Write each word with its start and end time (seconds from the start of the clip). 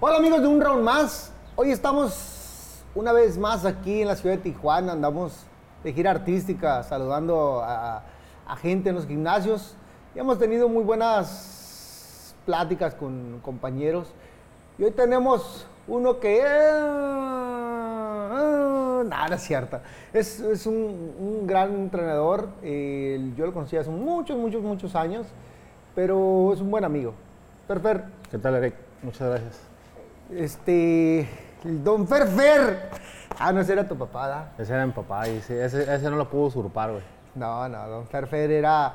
Hola 0.00 0.18
amigos 0.18 0.42
de 0.42 0.46
Un 0.46 0.60
Round 0.60 0.84
Más. 0.84 1.32
Hoy 1.56 1.72
estamos 1.72 2.84
una 2.94 3.10
vez 3.10 3.36
más 3.36 3.64
aquí 3.64 4.02
en 4.02 4.06
la 4.06 4.14
ciudad 4.14 4.36
de 4.36 4.42
Tijuana. 4.42 4.92
Andamos 4.92 5.44
de 5.82 5.92
gira 5.92 6.12
artística 6.12 6.84
saludando 6.84 7.60
a, 7.64 8.04
a 8.46 8.56
gente 8.58 8.90
en 8.90 8.94
los 8.94 9.08
gimnasios. 9.08 9.74
Y 10.14 10.20
hemos 10.20 10.38
tenido 10.38 10.68
muy 10.68 10.84
buenas 10.84 12.32
pláticas 12.46 12.94
con 12.94 13.40
compañeros. 13.42 14.06
Y 14.78 14.84
hoy 14.84 14.92
tenemos 14.92 15.66
uno 15.88 16.20
que... 16.20 16.44
nada, 19.04 19.34
es 19.34 19.42
cierto. 19.42 19.80
Es, 20.12 20.38
es 20.38 20.64
un, 20.68 21.12
un 21.18 21.44
gran 21.44 21.74
entrenador. 21.74 22.50
eh, 22.62 23.32
yo 23.36 23.46
lo 23.46 23.52
conocí 23.52 23.76
hace 23.76 23.90
muchos, 23.90 24.38
muchos, 24.38 24.62
muchos 24.62 24.94
años. 24.94 25.26
Pero 25.96 26.52
es 26.52 26.60
un 26.60 26.70
buen 26.70 26.84
amigo. 26.84 27.14
Perfer, 27.66 28.04
¿Qué 28.30 28.38
tal, 28.38 28.54
Eric? 28.54 28.76
Muchas 29.02 29.28
gracias. 29.28 29.58
Este... 30.34 31.20
el 31.64 31.82
Don 31.84 32.06
Ferfer. 32.06 32.90
Ah, 33.38 33.52
no, 33.52 33.60
ese 33.60 33.72
era 33.72 33.86
tu 33.86 33.96
papá, 33.96 34.28
¿da? 34.28 34.52
Ese 34.58 34.74
era 34.74 34.84
mi 34.86 34.92
papá 34.92 35.28
y 35.28 35.40
sí, 35.40 35.54
ese, 35.54 35.82
ese 35.94 36.10
no 36.10 36.16
lo 36.16 36.28
pudo 36.28 36.46
usurpar, 36.46 36.90
güey. 36.90 37.02
No, 37.34 37.68
no, 37.68 37.88
Don 37.88 38.06
Ferfer 38.06 38.50
era, 38.50 38.94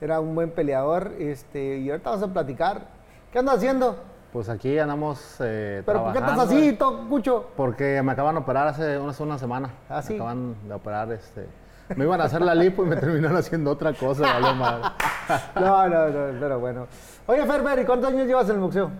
era 0.00 0.20
un 0.20 0.34
buen 0.34 0.50
peleador. 0.50 1.12
Este, 1.18 1.78
y 1.78 1.90
ahorita 1.90 2.10
vamos 2.10 2.24
a 2.28 2.32
platicar. 2.32 2.82
¿Qué 3.30 3.38
andas 3.38 3.56
haciendo? 3.56 3.96
Pues 4.32 4.48
aquí 4.48 4.78
andamos 4.78 5.36
eh, 5.40 5.82
¿Pero 5.84 6.04
por 6.04 6.12
qué 6.12 6.18
estás 6.18 6.38
así, 6.38 6.54
güey, 6.56 6.76
to- 6.78 7.06
Cucho? 7.08 7.50
Porque 7.54 8.00
me 8.02 8.12
acaban 8.12 8.34
de 8.34 8.40
operar 8.40 8.68
hace 8.68 8.98
una, 8.98 9.10
hace 9.10 9.22
una 9.22 9.38
semana. 9.38 9.70
¿Ah, 9.90 10.00
sí? 10.00 10.14
Me 10.14 10.20
acaban 10.20 10.56
de 10.68 10.74
operar, 10.74 11.12
este... 11.12 11.46
Me 11.96 12.04
iban 12.04 12.18
a 12.22 12.24
hacer 12.24 12.40
la 12.40 12.54
lipo 12.54 12.82
y 12.82 12.86
me 12.86 12.96
terminaron 12.96 13.36
haciendo 13.36 13.70
otra 13.70 13.92
cosa, 13.92 14.22
vale 14.22 14.54
madre. 14.54 14.84
No, 15.54 15.88
no, 15.88 16.08
no, 16.08 16.40
pero 16.40 16.58
bueno. 16.60 16.86
Oye, 17.26 17.44
Ferfer, 17.46 17.78
¿y 17.80 17.84
cuántos 17.84 18.10
años 18.10 18.26
llevas 18.26 18.48
en 18.48 18.54
el 18.56 18.60
boxeo? 18.60 18.90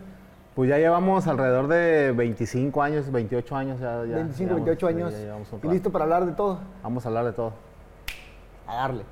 Pues 0.55 0.69
ya 0.69 0.77
llevamos 0.77 1.27
alrededor 1.27 1.67
de 1.67 2.13
25 2.13 2.83
años, 2.83 3.11
28 3.11 3.57
años 3.57 3.81
ya. 3.81 4.05
ya 4.05 4.17
25, 4.17 4.37
llevamos, 4.37 4.67
28 4.67 4.87
sí, 4.87 4.95
años. 4.95 5.13
ya 5.13 5.19
llevamos 5.19 5.53
un 5.53 5.61
¿Y 5.65 5.69
listo 5.73 5.91
para 5.91 6.05
hablar 6.05 6.27
de 6.27 6.33
todo? 6.33 6.59
Vamos 6.83 7.07
a 7.07 7.09
hablar 7.09 7.25
de 7.25 7.33
todo. 7.33 7.53
A 8.67 8.75
darle. 8.77 9.05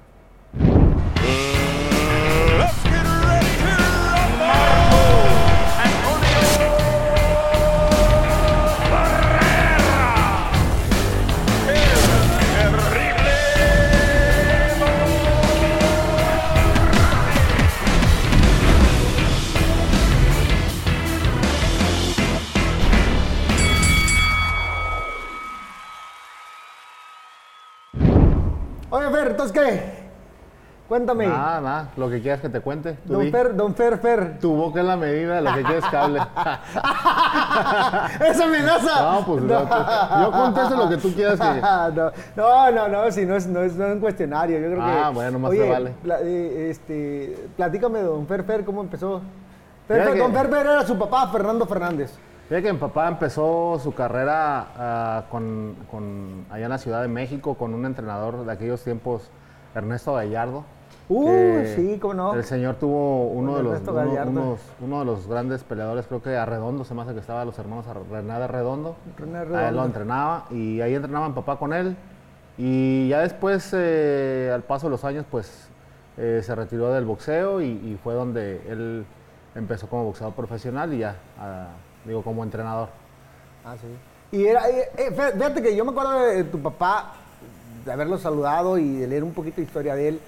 Oye, 29.40 29.52
Fer, 29.52 29.52
¿entonces 29.52 29.52
qué? 29.52 30.00
Cuéntame. 30.88 31.28
Nada, 31.28 31.60
nada. 31.60 31.88
Lo 31.96 32.10
que 32.10 32.20
quieras 32.20 32.40
que 32.40 32.48
te 32.48 32.60
cuente. 32.60 32.94
Tú 33.06 33.12
Don 33.12 33.22
di. 33.22 33.30
Fer, 33.30 33.54
Don 33.54 33.74
Fer, 33.76 33.98
Fer. 33.98 34.38
Tu 34.40 34.52
boca 34.52 34.80
es 34.80 34.86
la 34.86 34.96
medida 34.96 35.36
de 35.36 35.42
lo 35.42 35.54
que 35.54 35.62
quieres 35.62 35.84
que 35.84 35.96
hable. 35.96 36.18
¡Esa 38.28 38.44
amenaza! 38.44 39.02
No, 39.12 39.24
pues 39.24 39.42
no, 39.44 40.20
yo 40.20 40.32
contesto 40.32 40.76
lo 40.76 40.88
que 40.88 40.96
tú 40.96 41.14
quieras 41.14 41.38
que... 41.38 41.60
no, 42.36 42.70
no, 42.72 42.88
no, 42.88 43.12
si 43.12 43.24
no 43.24 43.36
es, 43.36 43.46
no 43.46 43.60
es, 43.62 43.76
no 43.76 43.86
es 43.86 43.92
un 43.94 44.00
cuestionario. 44.00 44.58
Yo 44.58 44.66
creo 44.66 44.84
que. 44.84 44.90
Ah, 44.90 45.10
bueno, 45.10 45.38
más 45.38 45.52
Oye, 45.52 45.60
te 45.62 45.70
vale. 45.70 45.90
pla- 46.02 46.18
eh, 46.22 46.70
este, 46.70 47.48
platícame 47.56 48.00
de 48.00 48.06
Don 48.06 48.26
Fer 48.26 48.42
Fer, 48.42 48.64
¿cómo 48.64 48.80
empezó? 48.80 49.20
Fer, 49.86 49.98
Fíjate 49.98 50.04
Fer, 50.06 50.12
que- 50.14 50.18
Don 50.18 50.32
Fer 50.34 50.48
Fer 50.50 50.66
era 50.66 50.84
su 50.84 50.98
papá, 50.98 51.28
Fernando 51.28 51.66
Fernández. 51.66 52.12
Fíjate 52.50 52.66
que 52.66 52.72
mi 52.72 52.80
papá 52.80 53.06
empezó 53.06 53.78
su 53.80 53.94
carrera 53.94 54.66
ah, 54.76 55.24
con, 55.30 55.76
con- 55.88 56.46
allá 56.50 56.64
en 56.64 56.70
la 56.70 56.78
Ciudad 56.78 57.00
de 57.00 57.06
México 57.06 57.54
con 57.54 57.72
un 57.74 57.86
entrenador 57.86 58.44
de 58.44 58.50
aquellos 58.50 58.82
tiempos, 58.82 59.30
Ernesto 59.72 60.14
Gallardo. 60.14 60.64
Uh, 61.08 61.64
sí, 61.76 61.98
cómo 62.02 62.14
no. 62.14 62.34
El 62.34 62.42
señor 62.42 62.74
tuvo 62.74 63.28
uno 63.28 63.56
de, 63.56 63.62
los, 63.62 63.72
Ernesto 63.74 63.92
uno, 63.92 64.00
Gallardo. 64.04 64.30
unos- 64.32 64.60
uno 64.80 64.98
de 64.98 65.04
los 65.04 65.28
grandes 65.28 65.62
peleadores, 65.62 66.08
creo 66.08 66.22
que 66.22 66.36
Arredondo, 66.36 66.82
se 66.84 66.92
me 66.92 67.02
hace 67.02 67.14
que 67.14 67.20
estaba 67.20 67.44
los 67.44 67.56
hermanos 67.56 67.84
René 68.10 68.34
de 68.40 68.46
Redondo. 68.48 68.96
René 69.16 69.38
A 69.56 69.68
él 69.68 69.76
lo 69.76 69.84
entrenaba 69.84 70.46
y 70.50 70.80
ahí 70.80 70.96
entrenaba 70.96 71.28
mi 71.28 71.34
papá 71.36 71.56
con 71.56 71.72
él. 71.72 71.96
Y 72.58 73.06
ya 73.10 73.20
después, 73.20 73.70
eh, 73.78 74.50
al 74.52 74.62
paso 74.64 74.88
de 74.88 74.90
los 74.90 75.04
años, 75.04 75.24
pues 75.30 75.68
eh, 76.18 76.40
se 76.42 76.52
retiró 76.56 76.92
del 76.92 77.04
boxeo 77.04 77.60
y, 77.60 77.66
y 77.66 77.96
fue 78.02 78.14
donde 78.14 78.60
él 78.68 79.06
empezó 79.54 79.86
como 79.88 80.02
boxeador 80.06 80.34
profesional 80.34 80.92
y 80.92 80.98
ya, 80.98 81.14
ah, 81.38 81.68
digo, 82.04 82.22
como 82.22 82.42
entrenador. 82.44 82.88
Ah, 83.64 83.74
sí. 83.80 84.36
Y 84.36 84.46
era, 84.46 84.68
eh, 84.70 84.90
eh, 84.96 85.10
fí- 85.16 85.32
fíjate 85.32 85.62
que 85.62 85.74
yo 85.76 85.84
me 85.84 85.90
acuerdo 85.90 86.20
de 86.20 86.44
tu 86.44 86.60
papá, 86.60 87.12
de 87.84 87.92
haberlo 87.92 88.18
saludado 88.18 88.78
y 88.78 88.96
de 88.98 89.06
leer 89.06 89.24
un 89.24 89.32
poquito 89.32 89.56
de 89.56 89.62
historia 89.62 89.94
de 89.94 90.08
él. 90.08 90.20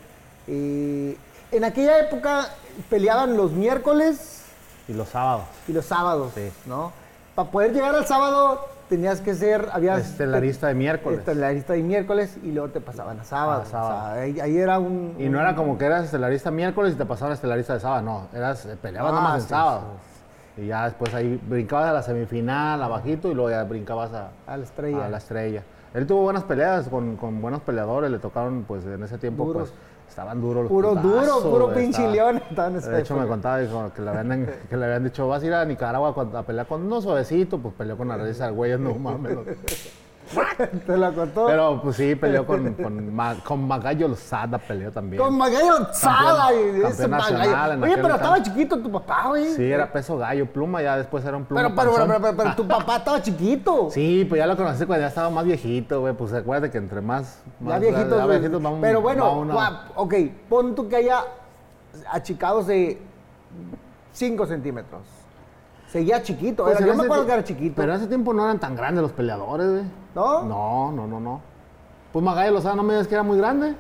Eh, 0.48 1.16
en 1.52 1.64
aquella 1.64 1.98
época 2.00 2.48
peleaban 2.90 3.36
los 3.36 3.52
miércoles 3.52 4.42
Y 4.88 4.92
los 4.94 5.08
sábados. 5.08 5.44
y 5.68 5.72
los 5.72 5.84
sábados, 5.86 6.32
Sí. 6.34 6.50
¿no? 6.66 6.92
Para 7.34 7.50
poder 7.50 7.72
llegar 7.72 7.94
al 7.94 8.06
sábado 8.06 8.66
tenías 8.88 9.20
que 9.20 9.34
ser, 9.34 9.68
había 9.72 9.96
Estelarista 9.96 10.66
de 10.68 10.74
miércoles. 10.74 11.20
Estelarista 11.20 11.72
de 11.74 11.82
miércoles 11.82 12.36
y 12.42 12.50
luego 12.52 12.68
te 12.70 12.80
pasaban 12.80 13.20
a 13.20 13.24
sábado. 13.24 13.62
A 13.62 13.66
sábado. 13.66 13.94
O 13.96 14.14
sea, 14.14 14.22
ahí, 14.22 14.40
ahí 14.40 14.58
era 14.58 14.78
un... 14.78 15.14
Y 15.18 15.28
no 15.30 15.40
era 15.40 15.54
como 15.54 15.78
que 15.78 15.86
eras 15.86 16.04
estelarista 16.06 16.50
miércoles 16.50 16.92
y 16.94 16.96
te 16.96 17.06
pasaban 17.06 17.32
a 17.32 17.34
estelarista 17.34 17.74
de 17.74 17.80
sábado, 17.80 18.02
no, 18.02 18.26
eras, 18.34 18.66
peleabas 18.82 19.12
Ah, 19.12 19.14
nomás 19.14 19.34
en 19.36 19.42
sí, 19.42 19.48
sábado. 19.48 19.80
Y 20.56 20.66
ya 20.66 20.84
después 20.84 21.14
ahí 21.14 21.40
brincabas 21.48 21.88
a 21.88 21.92
la 21.94 22.02
semifinal, 22.02 22.82
abajito, 22.82 23.28
y 23.30 23.34
luego 23.34 23.50
ya 23.50 23.64
brincabas 23.64 24.12
a, 24.12 24.30
A 24.46 24.56
la 24.56 24.64
estrella. 24.64 25.06
a 25.06 25.08
la 25.08 25.16
estrella. 25.18 25.62
Él 25.94 26.06
tuvo 26.06 26.22
buenas 26.22 26.44
peleas 26.44 26.88
con, 26.88 27.16
con 27.16 27.40
buenos 27.40 27.60
peleadores, 27.62 28.10
le 28.10 28.18
tocaron, 28.18 28.64
pues 28.66 28.84
en 28.86 29.02
ese 29.02 29.18
tiempo, 29.18 29.44
Duros. 29.44 29.70
pues 29.70 29.74
estaban 30.08 30.42
duros 30.42 30.64
los 30.64 30.70
Puro 30.70 30.90
putazos, 30.90 31.42
duro, 31.44 31.50
puro 31.50 31.74
pinche 31.74 32.06
león. 32.10 32.42
De 32.50 33.00
hecho, 33.00 33.16
me 33.16 33.26
contaba 33.26 33.58
dijo, 33.60 33.90
que, 33.94 34.02
le 34.02 34.10
habían, 34.10 34.46
que 34.68 34.76
le 34.76 34.84
habían 34.84 35.04
dicho, 35.04 35.26
vas 35.26 35.42
a 35.42 35.46
ir 35.46 35.54
a 35.54 35.64
Nicaragua 35.64 36.14
a 36.34 36.42
pelear 36.42 36.66
con 36.66 36.82
uno 36.82 37.00
suavecito, 37.00 37.58
pues 37.58 37.74
peleó 37.74 37.96
con 37.96 38.08
la 38.08 38.19
risa 38.19 38.44
del 38.46 38.54
güey, 38.54 38.78
no 38.78 38.94
mames. 38.94 39.38
Te 40.86 40.96
lo 40.96 41.12
contó. 41.14 41.46
Pero 41.46 41.80
pues 41.82 41.96
sí, 41.96 42.14
peleó 42.14 42.46
con, 42.46 42.72
con, 42.74 43.14
Ma- 43.14 43.36
con 43.44 43.66
Magallo 43.66 44.08
Lozada, 44.08 44.56
peleó 44.58 44.90
también. 44.90 45.22
Con 45.22 45.36
Magallo 45.36 45.80
y 45.80 46.80
campeón 46.82 47.10
Magallo. 47.10 47.84
Oye, 47.84 47.96
pero 47.98 48.14
estaba 48.14 48.42
chiquito 48.42 48.78
tu 48.78 48.90
papá, 48.90 49.28
güey. 49.28 49.52
Sí, 49.54 49.64
era 49.70 49.92
peso 49.92 50.16
gallo, 50.16 50.46
pluma, 50.46 50.80
ya 50.80 50.96
después 50.96 51.24
era 51.24 51.36
un 51.36 51.44
pluma 51.44 51.62
Pero, 51.62 51.74
pero, 51.74 52.06
pero, 52.06 52.20
pero, 52.22 52.36
pero 52.36 52.54
tu 52.56 52.66
papá 52.68 52.96
estaba 52.96 53.20
chiquito. 53.20 53.88
Sí, 53.90 54.24
pues 54.28 54.38
ya 54.38 54.46
lo 54.46 54.56
conocí 54.56 54.86
cuando 54.86 55.02
ya 55.02 55.08
estaba 55.08 55.28
más 55.30 55.44
viejito, 55.44 56.00
güey. 56.00 56.14
Pues 56.14 56.32
acuérdate 56.32 56.70
que 56.72 56.78
entre 56.78 57.00
más. 57.00 57.42
Ya 57.60 57.66
más 57.70 57.80
viejitos. 57.80 58.18
ya 58.18 58.26
viejitos 58.26 58.62
vamos- 58.62 58.78
pero 58.80 59.00
bueno, 59.02 59.44
guap, 59.44 59.74
ok, 59.96 60.14
pon 60.48 60.74
tú 60.74 60.88
que 60.88 60.96
haya 60.96 61.24
achicados 62.10 62.66
de 62.68 63.00
5 64.12 64.46
centímetros. 64.46 65.02
Seguía 65.92 66.22
chiquito. 66.22 66.64
Pues 66.64 66.78
era- 66.80 66.86
yo 66.86 66.94
me 66.94 67.04
acuerdo 67.04 67.26
que 67.26 67.32
era 67.32 67.44
chiquito. 67.44 67.75
Pero 67.76 67.92
en 67.92 67.98
ese 67.98 68.08
tiempo 68.08 68.32
no 68.32 68.44
eran 68.44 68.58
tan 68.58 68.75
grandes 68.75 69.03
los 69.03 69.12
peleadores, 69.12 69.70
güey. 69.70 69.84
¿No? 70.14 70.42
No, 70.42 70.91
no, 70.92 71.06
no, 71.06 71.20
no. 71.20 71.41
Pues 72.14 72.25
Magallo 72.25 72.53
Lozada 72.53 72.75
no 72.76 72.82
me 72.82 72.94
digas 72.94 73.06
que 73.08 73.14
era 73.14 73.22
muy 73.22 73.36
grande. 73.36 73.75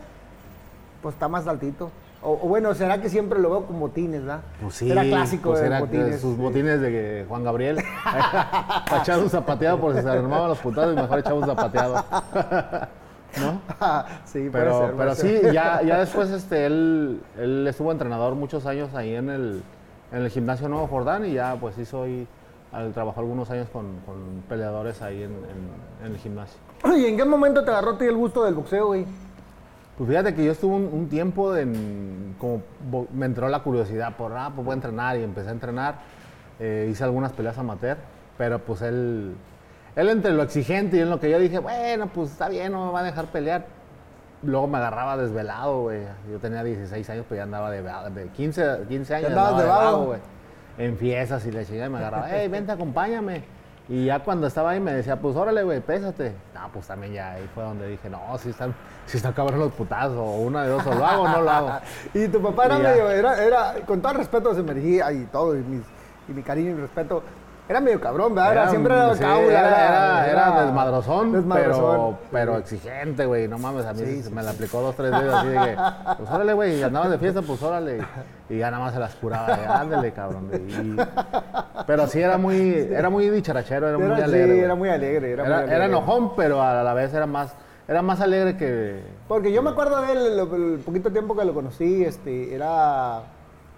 Pues 1.00 1.14
está 1.14 1.26
más 1.28 1.46
altito. 1.46 1.90
O, 2.20 2.32
o 2.34 2.48
bueno, 2.48 2.72
será 2.74 3.00
que 3.00 3.08
siempre 3.08 3.40
lo 3.40 3.48
veo 3.50 3.64
con 3.66 3.80
botines, 3.80 4.20
¿verdad? 4.20 4.42
Pues 4.60 4.74
sí. 4.74 4.90
Era 4.90 5.02
clásico 5.04 5.50
pues 5.50 5.60
de 5.62 5.66
era 5.66 5.80
botines. 5.80 6.20
sus 6.20 6.36
botines 6.36 6.80
de 6.80 7.24
Juan 7.28 7.42
Gabriel. 7.44 7.78
Para 8.04 9.02
echar 9.02 9.18
un 9.18 9.30
zapateado 9.30 9.78
por 9.80 9.94
si 9.94 10.02
se 10.02 10.08
armaban 10.10 10.48
los 10.48 10.58
putados 10.58 10.92
y 10.92 11.00
mejor 11.00 11.18
echaba 11.18 11.36
un 11.36 11.46
zapateado. 11.46 11.94
¿No? 13.40 13.60
sí, 14.26 14.50
puede 14.50 14.50
Pero, 14.50 14.78
puede 14.78 14.92
pero 14.98 15.14
sí, 15.14 15.22
ser. 15.40 15.52
ya, 15.54 15.80
ya 15.82 15.98
después 16.00 16.28
este, 16.30 16.66
él, 16.66 17.22
él 17.38 17.66
estuvo 17.66 17.90
entrenador 17.90 18.34
muchos 18.34 18.66
años 18.66 18.94
ahí 18.94 19.14
en 19.14 19.30
el, 19.30 19.62
en 20.12 20.22
el 20.22 20.30
gimnasio 20.30 20.68
Nuevo 20.68 20.86
Jordán 20.86 21.24
y 21.26 21.32
ya 21.34 21.56
pues 21.60 21.76
hizo 21.78 22.02
ahí, 22.04 22.26
al- 22.72 22.92
trabajó 22.92 23.20
algunos 23.20 23.50
años 23.50 23.68
con, 23.72 23.86
con 24.06 24.42
peleadores 24.48 25.00
ahí 25.02 25.22
en, 25.22 25.30
en- 25.32 26.06
en 26.06 26.12
el 26.12 26.18
gimnasio. 26.18 26.58
¿Y 26.96 27.06
en 27.06 27.16
qué 27.16 27.24
momento 27.24 27.64
te 27.64 27.70
agarró 27.70 27.92
a 27.92 27.98
ti 27.98 28.04
el 28.04 28.16
gusto 28.16 28.44
del 28.44 28.54
boxeo, 28.54 28.86
güey? 28.88 29.04
Pues 29.96 30.08
fíjate 30.08 30.34
que 30.34 30.44
yo 30.44 30.52
estuve 30.52 30.74
un, 30.74 30.88
un 30.92 31.08
tiempo 31.08 31.56
en, 31.56 32.34
como 32.38 32.62
bo- 32.90 33.06
me 33.12 33.26
entró 33.26 33.48
la 33.48 33.60
curiosidad 33.60 34.16
por, 34.16 34.32
ah, 34.36 34.50
pues 34.54 34.64
voy 34.64 34.72
a 34.72 34.74
entrenar 34.76 35.18
y 35.18 35.22
empecé 35.22 35.48
a 35.48 35.52
entrenar. 35.52 35.94
Eh, 36.60 36.88
hice 36.90 37.04
algunas 37.04 37.32
peleas 37.32 37.58
amateur, 37.58 37.96
pero 38.38 38.58
pues 38.58 38.82
él, 38.82 39.34
él 39.96 40.08
entre 40.08 40.32
lo 40.32 40.42
exigente 40.42 40.96
y 40.96 41.00
en 41.00 41.10
lo 41.10 41.20
que 41.20 41.30
yo 41.30 41.38
dije, 41.38 41.58
bueno, 41.58 42.06
pues 42.08 42.30
está 42.30 42.48
bien, 42.48 42.72
no 42.72 42.86
me 42.86 42.92
va 42.92 43.00
a 43.00 43.04
dejar 43.04 43.26
pelear. 43.26 43.66
Luego 44.42 44.66
me 44.66 44.78
agarraba 44.78 45.16
desvelado, 45.16 45.82
güey. 45.82 46.02
Yo 46.30 46.38
tenía 46.38 46.64
16 46.64 47.08
años, 47.10 47.24
pues 47.28 47.38
ya 47.38 47.44
andaba 47.44 47.70
de, 47.70 47.82
de 47.82 48.28
15, 48.28 48.80
15 48.88 49.14
años. 49.14 49.28
andabas 49.30 49.52
andaba 49.52 49.62
de 49.62 49.68
vago. 49.86 50.04
güey. 50.06 50.20
En 50.78 50.96
fiestas 50.96 51.44
y 51.46 51.52
le 51.52 51.64
chingada 51.66 51.86
y 51.86 51.90
me 51.90 51.98
agarraba, 51.98 52.26
hey, 52.30 52.48
vente, 52.48 52.72
acompáñame. 52.72 53.44
Y 53.88 54.06
ya 54.06 54.20
cuando 54.20 54.46
estaba 54.46 54.70
ahí 54.70 54.80
me 54.80 54.92
decía, 54.92 55.16
pues 55.16 55.36
órale, 55.36 55.62
güey, 55.64 55.80
pésate. 55.80 56.32
No, 56.54 56.68
pues 56.72 56.86
también 56.86 57.12
ya 57.12 57.32
ahí 57.32 57.48
fue 57.54 57.62
donde 57.62 57.88
dije, 57.88 58.08
no, 58.08 58.38
si 58.38 58.50
están, 58.50 58.74
si 59.06 59.16
está 59.18 59.32
cabrón 59.32 59.58
los 59.58 59.72
putazos, 59.72 60.16
o 60.16 60.36
una 60.36 60.62
de 60.62 60.70
dos, 60.70 60.86
o 60.86 60.94
lo 60.94 61.04
hago 61.04 61.22
o 61.24 61.28
no 61.28 61.40
lo 61.42 61.50
hago. 61.50 61.70
Y 62.14 62.28
tu 62.28 62.40
papá 62.40 62.66
era 62.66 62.78
ya. 62.78 62.88
medio, 62.90 63.10
era, 63.10 63.42
era, 63.44 63.74
con 63.86 64.00
todo 64.00 64.12
el 64.12 64.18
respeto 64.18 64.54
se 64.54 64.62
me 64.62 64.72
y 65.12 65.24
todo, 65.26 65.56
y, 65.56 65.62
mis- 65.62 65.84
y 66.28 66.32
mi 66.32 66.42
cariño 66.42 66.70
y 66.70 66.74
mi 66.74 66.80
respeto, 66.82 67.22
era 67.72 67.80
medio 67.80 68.00
cabrón, 68.00 68.34
¿verdad? 68.34 68.52
Era, 68.52 68.68
siempre 68.70 68.94
era 68.94 69.14
sí, 69.14 69.22
era, 69.24 69.50
era, 69.50 70.30
era 70.30 70.64
desmadrozón, 70.64 71.32
desmadrozón. 71.32 72.16
Pero, 72.16 72.18
pero 72.30 72.58
exigente, 72.58 73.26
güey. 73.26 73.48
No 73.48 73.58
mames, 73.58 73.86
a 73.86 73.92
mí 73.92 74.00
Sí, 74.04 74.30
me 74.30 74.42
la 74.42 74.50
aplicó 74.50 74.80
dos, 74.80 74.94
tres 74.94 75.10
veces 75.10 75.32
así 75.32 75.48
de 75.48 75.54
que, 75.58 75.76
pues 76.18 76.30
órale, 76.30 76.52
güey, 76.52 76.78
y 76.78 76.82
andaban 76.82 77.10
de 77.10 77.18
fiesta, 77.18 77.42
pues 77.42 77.62
órale. 77.62 77.98
Y 78.48 78.58
ya 78.58 78.70
nada 78.70 78.84
más 78.84 78.92
se 78.94 79.00
las 79.00 79.14
curaba, 79.14 79.56
de, 79.56 79.66
ándale, 79.66 80.12
cabrón. 80.12 80.50
y- 80.52 80.96
pero 81.86 82.06
sí 82.06 82.20
era 82.20 82.38
muy, 82.38 82.88
era 82.90 83.08
muy 83.10 83.28
dicharachero, 83.30 83.88
era, 83.88 83.98
muy 83.98 84.16
sí, 84.16 84.22
alegre. 84.22 84.60
era 84.60 84.74
muy 84.74 84.88
alegre. 84.90 85.32
Era, 85.32 85.44
muy 85.44 85.72
era 85.72 85.86
enojón, 85.86 86.36
pero 86.36 86.62
a 86.62 86.82
la 86.82 86.94
vez 86.94 87.12
era 87.14 87.26
más, 87.26 87.54
era 87.88 88.02
más 88.02 88.20
alegre 88.20 88.56
que. 88.56 89.00
Porque 89.28 89.52
yo 89.52 89.62
me 89.62 89.70
acuerdo 89.70 90.02
de 90.02 90.12
él, 90.12 90.36
lo- 90.36 90.54
el 90.54 90.78
poquito 90.80 91.10
tiempo 91.10 91.34
que 91.36 91.44
lo 91.44 91.54
conocí, 91.54 92.04
este, 92.04 92.54
era, 92.54 93.22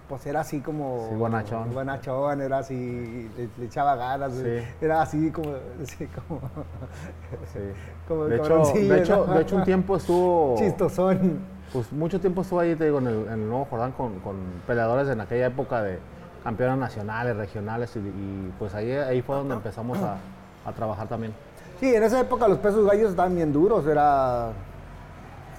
pues 0.07 0.25
era 0.25 0.41
así 0.41 0.59
como... 0.61 1.07
Sí, 1.09 1.15
bonachón. 1.15 1.73
Bonachón, 1.73 2.41
era 2.41 2.59
así, 2.59 3.29
le, 3.37 3.49
le 3.57 3.65
echaba 3.65 3.95
ganas, 3.95 4.33
Sí. 4.33 4.59
era 4.81 5.01
así 5.01 5.31
como, 5.31 5.51
así 5.81 6.07
como, 6.07 6.39
sí. 7.53 7.59
como 8.07 8.25
De 8.25 8.35
hecho, 8.37 8.57
de, 8.73 8.99
hecho, 9.01 9.25
de 9.25 9.41
hecho, 9.41 9.55
un 9.55 9.63
tiempo 9.63 9.97
estuvo. 9.97 10.55
chistosón. 10.57 11.39
Pues 11.73 11.91
mucho 11.91 12.19
tiempo 12.19 12.41
estuve 12.41 12.63
ahí, 12.65 12.75
te 12.75 12.85
digo, 12.85 12.99
en 12.99 13.07
el, 13.07 13.25
en 13.27 13.33
el 13.33 13.49
Nuevo 13.49 13.65
Jordán 13.65 13.91
con, 13.93 14.19
con 14.19 14.35
peleadores 14.67 15.09
en 15.09 15.19
aquella 15.19 15.47
época 15.47 15.81
de 15.81 15.99
campeones 16.43 16.77
nacionales, 16.77 17.35
regionales, 17.35 17.95
y, 17.95 17.99
y, 17.99 18.53
pues 18.59 18.73
ahí, 18.75 18.91
ahí 18.91 19.21
fue 19.21 19.35
donde 19.35 19.55
empezamos 19.55 19.97
a, 19.97 20.17
a 20.65 20.71
trabajar 20.73 21.07
también. 21.07 21.33
Sí, 21.79 21.93
en 21.93 22.03
esa 22.03 22.19
época 22.21 22.47
los 22.47 22.59
pesos 22.59 22.85
gallos 22.85 23.09
estaban 23.09 23.35
bien 23.35 23.51
duros, 23.51 23.85
era... 23.87 24.49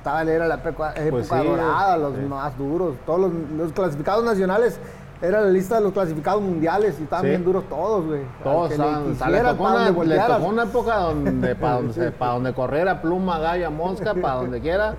Estaba, 0.07 0.23
era 0.23 0.47
la 0.47 0.55
época, 0.55 0.93
época 0.95 1.11
Pues 1.11 1.27
sí, 1.27 1.35
dorada, 1.35 1.97
los 1.97 2.15
sí. 2.15 2.21
más 2.23 2.57
duros. 2.57 2.95
Todos 3.05 3.23
los, 3.23 3.33
los 3.57 3.73
clasificados 3.73 4.25
nacionales, 4.25 4.79
era 5.21 5.41
la 5.41 5.49
lista 5.51 5.77
de 5.77 5.81
los 5.81 5.93
clasificados 5.93 6.41
mundiales 6.43 6.95
y 7.01 7.03
estaban 7.03 7.25
Sí. 7.25 7.31
bien 7.31 7.45
duros 7.45 7.65
todos, 7.69 8.07
güey. 8.07 8.21
Todos 8.45 8.69
que 8.69 8.79
le 8.79 9.41
tocó 9.41 9.65
una, 9.65 9.91
le 9.91 10.19
tocó 10.21 10.45
una 10.47 10.63
época 10.63 10.97
donde 10.99 11.57
para 11.57 11.75
donde, 11.75 12.11
pa' 12.19 12.29
donde 12.29 12.55
corriera 12.55 13.03
pluma, 13.03 13.41
galla, 13.41 13.69
mosca, 13.69 14.15
para 14.15 14.35
donde 14.35 14.61
quiera. 14.61 14.95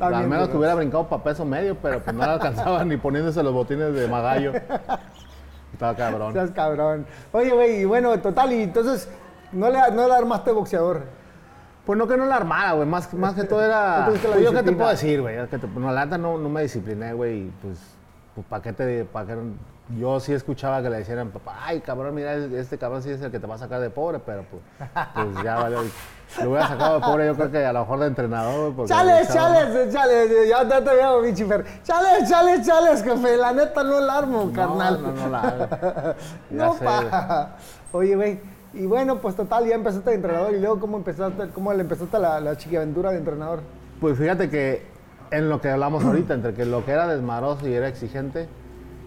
Al 0.00 0.26
menos 0.26 0.48
que 0.48 0.56
hubiera 0.56 0.74
brincado 0.74 1.06
para 1.06 1.22
peso 1.22 1.44
medio, 1.44 1.76
pero 1.80 2.00
pues 2.00 2.16
no 2.16 2.24
le 2.24 2.30
alcanzaba 2.32 2.84
ni 2.86 2.96
poniéndose 2.96 3.44
los 3.44 3.52
botines 3.52 3.94
de 3.94 4.08
magallo. 4.08 4.52
Estaba 5.72 5.94
cabrón. 5.94 6.32
Seas 6.32 6.50
cabrón. 6.50 7.06
Oye, 7.30 7.50
güey, 7.52 7.82
y 7.82 7.84
bueno, 7.84 8.18
total, 8.18 8.52
y 8.52 8.62
entonces 8.64 9.08
no 9.52 9.70
le, 9.70 9.78
no 9.92 10.08
le 10.08 10.14
armaste 10.14 10.50
boxeador. 10.50 11.19
Pues 11.90 11.98
no 11.98 12.06
que 12.06 12.16
no 12.16 12.24
la 12.26 12.36
armara, 12.36 12.74
güey. 12.74 12.86
Más, 12.86 13.12
más 13.14 13.34
que 13.34 13.42
todo 13.42 13.64
era. 13.64 14.06
No 14.06 14.12
Pues 14.12 14.44
yo 14.44 14.52
qué 14.52 14.62
te 14.62 14.70
puedo 14.70 14.90
decir, 14.90 15.20
güey. 15.20 15.34
No, 15.74 15.90
la 15.90 16.04
neta 16.04 16.18
no, 16.18 16.38
no 16.38 16.48
me 16.48 16.62
discipliné, 16.62 17.12
güey. 17.14 17.38
Y 17.48 17.52
pues, 17.60 17.80
pues 18.32 18.46
¿para 18.46 18.62
qué 18.62 18.72
te.? 18.72 19.04
Pa 19.06 19.26
qué 19.26 19.34
no- 19.34 19.54
yo 19.98 20.20
sí 20.20 20.32
escuchaba 20.32 20.80
que 20.82 20.88
le 20.88 20.98
decían, 20.98 21.30
papá, 21.30 21.56
ay, 21.64 21.80
cabrón, 21.80 22.14
mira, 22.14 22.32
este 22.36 22.78
cabrón 22.78 23.02
sí 23.02 23.10
es 23.10 23.20
el 23.22 23.32
que 23.32 23.40
te 23.40 23.46
va 23.48 23.56
a 23.56 23.58
sacar 23.58 23.80
de 23.80 23.90
pobre, 23.90 24.20
pero 24.20 24.44
pues, 24.48 24.62
pues 25.14 25.42
ya 25.44 25.56
vale. 25.56 25.78
Lo 26.40 26.50
hubiera 26.50 26.68
sacado 26.68 27.00
de 27.00 27.04
pobre, 27.04 27.26
yo 27.26 27.34
creo 27.34 27.50
que 27.50 27.66
a 27.66 27.72
lo 27.72 27.80
mejor 27.80 27.98
de 27.98 28.06
entrenador, 28.06 28.72
porque 28.72 28.88
Chales, 28.88 29.26
chales, 29.32 29.92
chales, 29.92 30.48
ya 30.48 30.68
te, 30.68 30.80
te 30.80 30.94
veo, 30.94 31.20
mi 31.22 31.34
chifer. 31.34 31.64
Chales, 31.82 32.30
chales, 32.30 32.64
chales, 32.64 33.02
jefe, 33.02 33.36
la 33.36 33.52
neta 33.52 33.82
no 33.82 33.98
la 33.98 34.18
armo, 34.18 34.44
No, 34.44 34.52
carnal. 34.52 35.02
no, 35.02 35.10
no 35.10 35.28
la. 35.28 36.14
Ya 36.52 36.66
No, 36.66 36.74
sé, 36.74 36.84
pa. 36.84 37.56
Oye, 37.90 38.14
güey, 38.14 38.40
y 38.72 38.86
bueno, 38.86 39.18
pues 39.18 39.34
total, 39.36 39.66
ya 39.66 39.74
empezaste 39.74 40.10
de 40.10 40.16
entrenador 40.16 40.54
y 40.54 40.60
luego, 40.60 40.78
¿cómo 40.80 40.96
empezaste, 40.96 41.48
cómo 41.54 41.72
le 41.72 41.80
empezaste 41.82 42.18
la, 42.18 42.40
la 42.40 42.56
chiquiaventura 42.56 43.10
de 43.10 43.18
entrenador? 43.18 43.60
Pues 44.00 44.16
fíjate 44.18 44.48
que 44.48 44.82
en 45.30 45.48
lo 45.48 45.60
que 45.60 45.68
hablamos 45.70 46.04
ahorita, 46.04 46.34
entre 46.34 46.54
que 46.54 46.64
lo 46.64 46.84
que 46.84 46.92
era 46.92 47.06
desmadroso 47.08 47.68
y 47.68 47.74
era 47.74 47.88
exigente, 47.88 48.48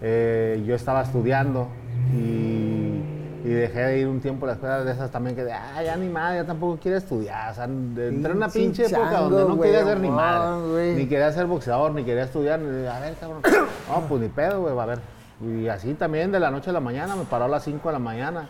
eh, 0.02 0.62
yo 0.66 0.74
estaba 0.74 1.02
estudiando 1.02 1.68
y, 2.12 3.00
y 3.44 3.48
dejé 3.48 3.80
de 3.80 3.98
ir 4.00 4.08
un 4.08 4.20
tiempo 4.20 4.44
a 4.46 4.48
la 4.48 4.52
escuela 4.54 4.84
de 4.84 4.92
esas 4.92 5.10
también 5.10 5.34
que 5.36 5.44
de, 5.44 5.52
ah, 5.52 5.82
ya 5.82 5.96
ni 5.96 6.08
madre, 6.08 6.38
ya 6.38 6.44
tampoco 6.46 6.78
quiero 6.80 6.98
estudiar. 6.98 7.50
O 7.50 7.54
sea, 7.54 7.64
entré 7.64 8.08
en 8.08 8.36
una 8.36 8.48
Pinche 8.48 8.86
época 8.86 9.10
chango, 9.10 9.30
donde 9.30 9.48
no 9.56 9.60
quería 9.60 9.84
ser 9.84 10.00
ni 10.00 10.10
madre, 10.10 10.94
ni 10.96 11.06
quería 11.06 11.32
ser 11.32 11.46
boxeador, 11.46 11.92
ni 11.92 12.04
quería 12.04 12.24
estudiar. 12.24 12.58
ni- 12.60 12.86
a 12.86 13.00
ver, 13.00 13.14
cabrón, 13.20 13.40
no, 13.88 14.00
pues 14.08 14.22
ni 14.22 14.28
pedo, 14.28 14.60
güey, 14.62 14.78
a 14.78 14.86
ver. 14.86 14.98
Y 15.42 15.68
así 15.68 15.94
también 15.94 16.32
de 16.32 16.40
la 16.40 16.50
noche 16.50 16.70
a 16.70 16.72
la 16.72 16.80
mañana, 16.80 17.16
me 17.16 17.24
paró 17.24 17.44
a 17.46 17.48
las 17.48 17.64
5 17.64 17.88
de 17.88 17.92
la 17.92 17.98
mañana. 17.98 18.48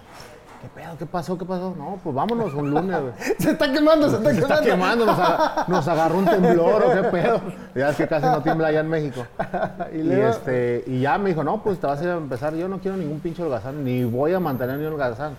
¿Qué 0.65 0.81
pedo? 0.81 0.97
¿Qué 0.99 1.07
pasó? 1.07 1.37
¿Qué 1.37 1.45
pasó? 1.45 1.75
No, 1.77 1.99
pues 2.03 2.15
vámonos 2.15 2.55
un 2.55 2.71
lunes, 2.71 2.99
güey. 3.01 3.13
Se 3.39 3.51
está 3.51 3.71
quemando, 3.71 4.09
se 4.09 4.17
está 4.17 4.31
Se 4.31 4.35
quemando. 4.37 4.55
está 4.55 4.65
quemando, 4.71 5.07
nos, 5.07 5.19
aga- 5.19 5.65
nos 5.69 5.89
agarró 5.89 6.19
un 6.19 6.25
temblor 6.25 6.85
o 6.85 6.93
qué 6.93 7.03
pedo. 7.11 7.41
Ya 7.75 7.91
es 7.91 7.97
que 7.97 8.09
casi 8.09 8.27
no 8.27 8.41
tiembla 8.43 8.69
allá 8.69 8.81
en 8.81 8.89
México. 8.89 9.27
Y 9.93 9.99
Y, 10.01 10.13
este, 10.13 10.85
y 10.87 11.01
ya 11.03 11.19
me 11.19 11.29
dijo, 11.31 11.45
no, 11.45 11.63
pues 11.63 11.79
te 11.79 11.87
vas 11.87 12.01
a 12.01 12.05
ir 12.05 12.11
a 12.11 12.17
empezar. 12.17 12.55
Yo 12.55 12.67
no 12.69 12.79
quiero 12.79 12.97
ningún 12.97 13.21
pinche 13.21 13.43
holgazán, 13.43 13.85
ni 13.85 14.05
voy 14.05 14.33
a 14.33 14.41
mantener 14.41 14.79
ni 14.79 14.87
un 14.87 14.93
holgazán. 14.95 15.35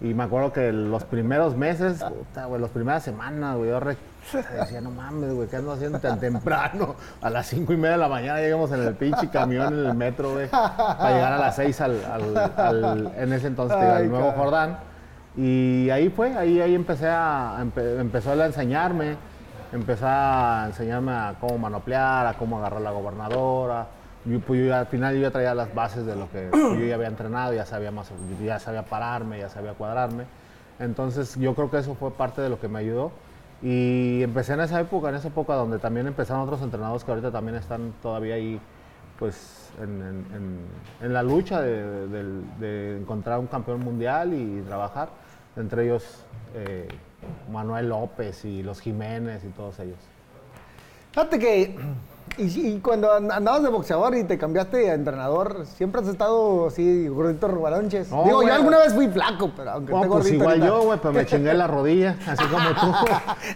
Y 0.00 0.12
me 0.12 0.24
acuerdo 0.24 0.52
que 0.52 0.72
los 0.72 1.04
primeros 1.04 1.56
meses, 1.56 2.04
puta, 2.04 2.44
güey, 2.44 2.60
las 2.60 2.70
primeras 2.70 3.02
semanas, 3.02 3.56
güey, 3.56 3.70
yo 3.70 3.80
re- 3.80 3.96
decía, 4.58 4.80
no 4.82 4.90
mames, 4.90 5.32
güey, 5.32 5.48
¿qué 5.48 5.56
ando 5.56 5.72
haciendo 5.72 5.98
tan 5.98 6.20
temprano? 6.20 6.96
A 7.22 7.30
las 7.30 7.46
cinco 7.46 7.72
y 7.72 7.76
media 7.78 7.92
de 7.92 7.98
la 7.98 8.08
mañana 8.08 8.40
llegamos 8.40 8.70
en 8.72 8.82
el 8.82 8.94
pinche 8.94 9.30
camión, 9.30 9.72
en 9.72 9.86
el 9.86 9.94
metro, 9.94 10.32
güey, 10.34 10.48
para 10.50 11.12
llegar 11.14 11.32
a 11.32 11.38
las 11.38 11.56
seis 11.56 11.80
al, 11.80 12.04
al- 12.04 12.36
al- 12.58 13.12
en 13.16 13.32
ese 13.32 13.46
entonces, 13.46 13.78
digo, 13.80 13.92
al 13.92 14.02
Ay, 14.02 14.08
Nuevo 14.08 14.26
cabrón. 14.28 14.44
Jordán. 14.44 14.78
Y 15.38 15.88
ahí 15.90 16.08
fue, 16.10 16.34
ahí, 16.36 16.60
ahí 16.60 16.74
empecé 16.74 17.08
a, 17.08 17.56
empe- 17.60 17.98
empezó 18.00 18.32
a 18.32 18.46
enseñarme, 18.46 19.16
empezó 19.72 20.06
a 20.08 20.64
enseñarme 20.66 21.12
a 21.12 21.34
cómo 21.40 21.56
manoplear, 21.58 22.26
a 22.26 22.34
cómo 22.34 22.58
agarrar 22.58 22.82
la 22.82 22.90
gobernadora. 22.90 23.86
Yo, 24.26 24.40
pues, 24.40 24.66
yo 24.66 24.74
al 24.74 24.86
final 24.86 25.14
yo 25.14 25.22
ya 25.22 25.30
traía 25.30 25.54
las 25.54 25.72
bases 25.74 26.04
de 26.04 26.16
lo 26.16 26.30
que 26.30 26.50
yo 26.52 26.84
ya 26.84 26.94
había 26.96 27.08
entrenado, 27.08 27.52
ya 27.54 27.64
sabía 27.66 27.90
más, 27.90 28.10
ya 28.44 28.58
sabía 28.58 28.84
pararme, 28.84 29.38
ya 29.38 29.48
sabía 29.48 29.72
cuadrarme. 29.74 30.24
Entonces 30.78 31.36
yo 31.36 31.54
creo 31.54 31.70
que 31.70 31.78
eso 31.78 31.94
fue 31.94 32.10
parte 32.10 32.42
de 32.42 32.48
lo 32.50 32.60
que 32.60 32.68
me 32.68 32.80
ayudó. 32.80 33.12
Y 33.62 34.22
empecé 34.22 34.52
en 34.52 34.60
esa 34.60 34.80
época, 34.80 35.08
en 35.08 35.14
esa 35.14 35.28
época 35.28 35.54
donde 35.54 35.78
también 35.78 36.06
empezaron 36.06 36.42
otros 36.42 36.60
entrenadores 36.60 37.04
que 37.04 37.10
ahorita 37.10 37.30
también 37.30 37.56
están 37.56 37.92
todavía 38.02 38.34
ahí, 38.34 38.60
pues 39.18 39.70
en, 39.80 40.02
en- 40.02 40.26
en- 40.34 40.66
en 41.06 41.12
la 41.14 41.22
lucha 41.22 41.62
de, 41.62 42.06
de- 42.08 42.42
de 42.58 42.98
encontrar 42.98 43.38
un 43.38 43.46
campeón 43.46 43.80
mundial 43.80 44.34
y 44.34 44.60
trabajar. 44.66 45.08
Entre 45.56 45.84
ellos 45.84 46.24
eh, 46.54 46.86
Manuel 47.50 47.88
López 47.88 48.44
y 48.44 48.62
los 48.62 48.80
Jiménez 48.80 49.42
y 49.44 49.48
todos 49.48 49.78
ellos. 49.80 49.96
Fíjate 51.12 51.38
que, 51.38 51.78
y, 52.38 52.44
y 52.68 52.80
cuando 52.80 53.12
and- 53.12 53.32
andabas 53.32 53.62
de 53.62 53.68
boxeador 53.70 54.14
y 54.16 54.24
te 54.24 54.36
cambiaste 54.38 54.90
a 54.90 54.94
entrenador, 54.94 55.64
siempre 55.66 56.00
has 56.00 56.08
estado 56.08 56.66
así, 56.66 57.08
gordito 57.08 57.48
rebalonches. 57.48 58.10
No, 58.10 58.24
Digo, 58.24 58.36
güey. 58.36 58.48
yo 58.48 58.54
alguna 58.54 58.78
vez 58.78 58.92
fui 58.94 59.08
flaco, 59.08 59.50
pero 59.56 59.70
aunque 59.72 59.92
No, 59.92 59.98
esté 59.98 60.08
pues 60.08 60.18
gordito 60.24 60.34
igual 60.36 60.48
ahorita. 60.62 60.66
yo, 60.66 60.82
güey, 60.82 60.98
pero 61.00 61.14
me 61.14 61.26
chingué 61.26 61.54
la 61.54 61.66
rodilla, 61.66 62.16
así 62.26 62.44
como 62.44 62.68
tú. 62.70 62.86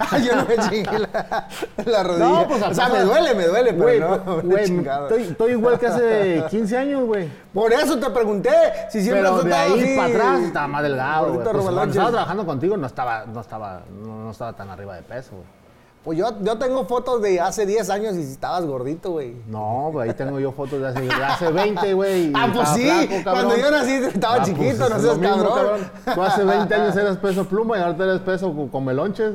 Ah, 0.00 0.18
yo 0.18 0.36
no 0.36 0.44
me 0.46 0.56
chingué 0.56 0.98
la, 0.98 1.48
la 1.84 2.02
rodilla. 2.02 2.28
No, 2.28 2.48
pues 2.48 2.62
o 2.62 2.74
sea, 2.74 2.88
me 2.88 3.00
duele, 3.00 3.34
me 3.34 3.46
duele, 3.46 3.72
pero 3.72 3.82
Güey, 3.84 4.00
no, 4.00 4.24
pues, 4.24 4.44
güey, 4.44 4.64
estoy, 5.02 5.22
estoy 5.22 5.50
igual 5.52 5.78
que 5.78 5.86
hace 5.86 6.44
15 6.50 6.76
años, 6.76 7.04
güey. 7.06 7.28
Por 7.52 7.72
eso 7.72 7.98
te 7.98 8.10
pregunté 8.10 8.50
si 8.90 9.00
siempre 9.02 9.22
Pero 9.22 9.36
has 9.36 9.44
de 9.44 9.50
estado 9.50 9.74
ahí 9.74 9.80
así, 9.82 9.96
para 9.96 10.08
atrás 10.08 10.40
estaba 10.42 10.68
más 10.68 10.82
delgado, 10.82 11.20
güey. 11.26 11.36
gordito 11.36 11.52
Pues, 11.52 11.64
cuando 11.74 11.90
estaba 11.90 12.10
trabajando 12.10 12.46
contigo 12.46 12.76
no 12.76 12.86
estaba, 12.86 13.24
no 13.26 13.40
estaba, 13.40 13.82
no, 14.02 14.24
no 14.24 14.30
estaba 14.30 14.52
tan 14.54 14.70
arriba 14.70 14.94
de 14.96 15.02
peso, 15.02 15.32
güey. 15.32 15.59
Pues 16.02 16.16
yo, 16.18 16.30
yo 16.42 16.56
tengo 16.56 16.86
fotos 16.86 17.20
de 17.20 17.38
hace 17.40 17.66
10 17.66 17.90
años 17.90 18.14
y 18.16 18.24
si 18.24 18.32
estabas 18.32 18.64
gordito, 18.64 19.10
güey. 19.10 19.34
No, 19.46 19.90
güey, 19.92 20.08
ahí 20.08 20.14
tengo 20.14 20.40
yo 20.40 20.50
fotos 20.50 20.80
de 20.80 20.88
hace, 20.88 21.00
de 21.02 21.12
hace 21.12 21.52
20, 21.52 21.92
güey. 21.92 22.32
Ah, 22.34 22.48
pues 22.54 22.70
sí, 22.70 22.84
flaco, 22.88 23.22
cabrón. 23.22 23.44
cuando 23.44 23.56
yo 23.58 23.70
nací 23.70 23.92
estaba 23.92 24.34
Ah, 24.34 24.38
pues, 24.38 24.48
chiquito, 24.48 24.88
no 24.88 24.98
seas 24.98 25.18
mismo, 25.18 25.54
cabrón. 25.54 25.90
Tú 26.14 26.22
hace 26.22 26.42
20 26.44 26.74
años 26.74 26.96
eras 26.96 27.16
peso 27.18 27.44
pluma 27.44 27.76
y 27.78 27.82
ahorita 27.82 28.04
eres 28.04 28.20
peso 28.22 28.46
con, 28.54 28.68
con 28.68 28.84
melonches. 28.86 29.32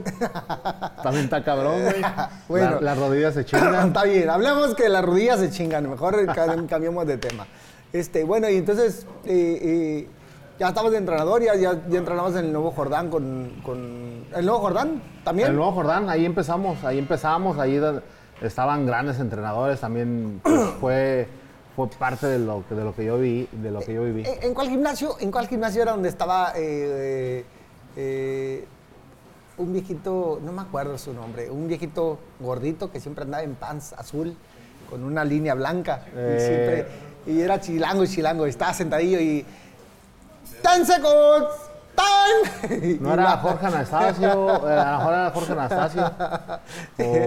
También 1.03 1.25
está 1.25 1.43
cabrón, 1.43 1.81
güey. 1.83 2.01
Bueno. 2.47 2.71
La- 2.75 2.81
las 2.81 2.97
rodillas 2.97 3.33
se 3.35 3.45
chingan. 3.45 3.87
Está 3.87 4.03
bien, 4.03 4.27
hablemos 4.29 4.73
que 4.73 4.89
las 4.89 5.05
rodillas 5.05 5.39
se 5.39 5.51
chingan, 5.51 5.87
mejor 5.89 6.25
ca- 6.33 6.55
cambiemos 6.67 7.05
de 7.05 7.17
tema. 7.17 7.45
Este, 7.93 8.23
bueno, 8.23 8.49
y 8.49 8.57
entonces 8.57 9.05
eh, 9.25 9.59
eh, 9.61 10.09
ya 10.59 10.69
estabas 10.69 10.91
de 10.91 10.97
entrenador, 10.97 11.41
ya, 11.43 11.55
ya, 11.55 11.81
ya 11.87 11.97
entrenabas 11.97 12.33
en 12.35 12.45
el 12.45 12.53
Nuevo 12.53 12.71
Jordán 12.71 13.09
con, 13.09 13.51
con- 13.63 14.25
¿El 14.35 14.45
Nuevo 14.45 14.59
Jordán 14.61 15.01
también? 15.23 15.49
El 15.49 15.55
Nuevo 15.55 15.71
Jordán, 15.73 16.09
ahí 16.09 16.25
empezamos, 16.25 16.83
ahí 16.83 16.97
empezamos, 16.97 17.57
ahí 17.59 17.81
estaban 18.41 18.85
grandes 18.85 19.19
entrenadores, 19.19 19.79
también 19.79 20.39
pues, 20.43 20.69
fue, 20.81 21.27
fue 21.75 21.87
parte 21.89 22.27
de 22.27 22.39
lo, 22.39 22.63
que- 22.67 22.75
de 22.75 22.83
lo 22.83 22.95
que 22.95 23.05
yo 23.05 23.17
vi, 23.17 23.47
de 23.51 23.71
lo 23.71 23.79
que 23.81 23.93
yo 23.93 24.03
viví. 24.03 24.23
¿En, 24.25 24.43
en 24.43 24.53
cuál 24.53 24.69
gimnasio, 24.69 25.15
¿En 25.19 25.31
cuál 25.31 25.47
gimnasio 25.47 25.81
era 25.81 25.91
donde 25.91 26.09
estaba 26.09 26.53
eh, 26.55 27.43
eh, 27.97 28.65
un 29.57 29.71
viejito, 29.73 30.39
no 30.43 30.51
me 30.51 30.61
acuerdo 30.61 30.97
su 30.97 31.13
nombre, 31.13 31.49
un 31.49 31.67
viejito 31.67 32.17
gordito 32.39 32.91
que 32.91 32.99
siempre 32.99 33.23
andaba 33.23 33.43
en 33.43 33.55
pants 33.55 33.93
azul 33.93 34.35
con 34.89 35.03
una 35.03 35.23
línea 35.25 35.53
blanca 35.53 36.01
y, 36.07 36.17
Eh. 36.17 36.39
siempre, 36.39 37.35
y 37.37 37.41
era 37.41 37.59
chilango 37.59 38.03
y 38.03 38.07
chilango, 38.07 38.45
estaba 38.45 38.73
sentadillo 38.73 39.19
y 39.19 39.45
10 40.63 40.87
seconds, 40.87 41.45
¡Tan! 41.95 42.99
No 43.01 43.13
era 43.13 43.37
Jorge 43.37 43.65
Anastasio, 43.67 44.67
eh, 44.69 44.73
a 44.79 44.91
lo 44.91 44.97
mejor 44.97 45.13
era 45.13 45.31
Jorge 45.31 45.51
Anastasio. 45.53 46.11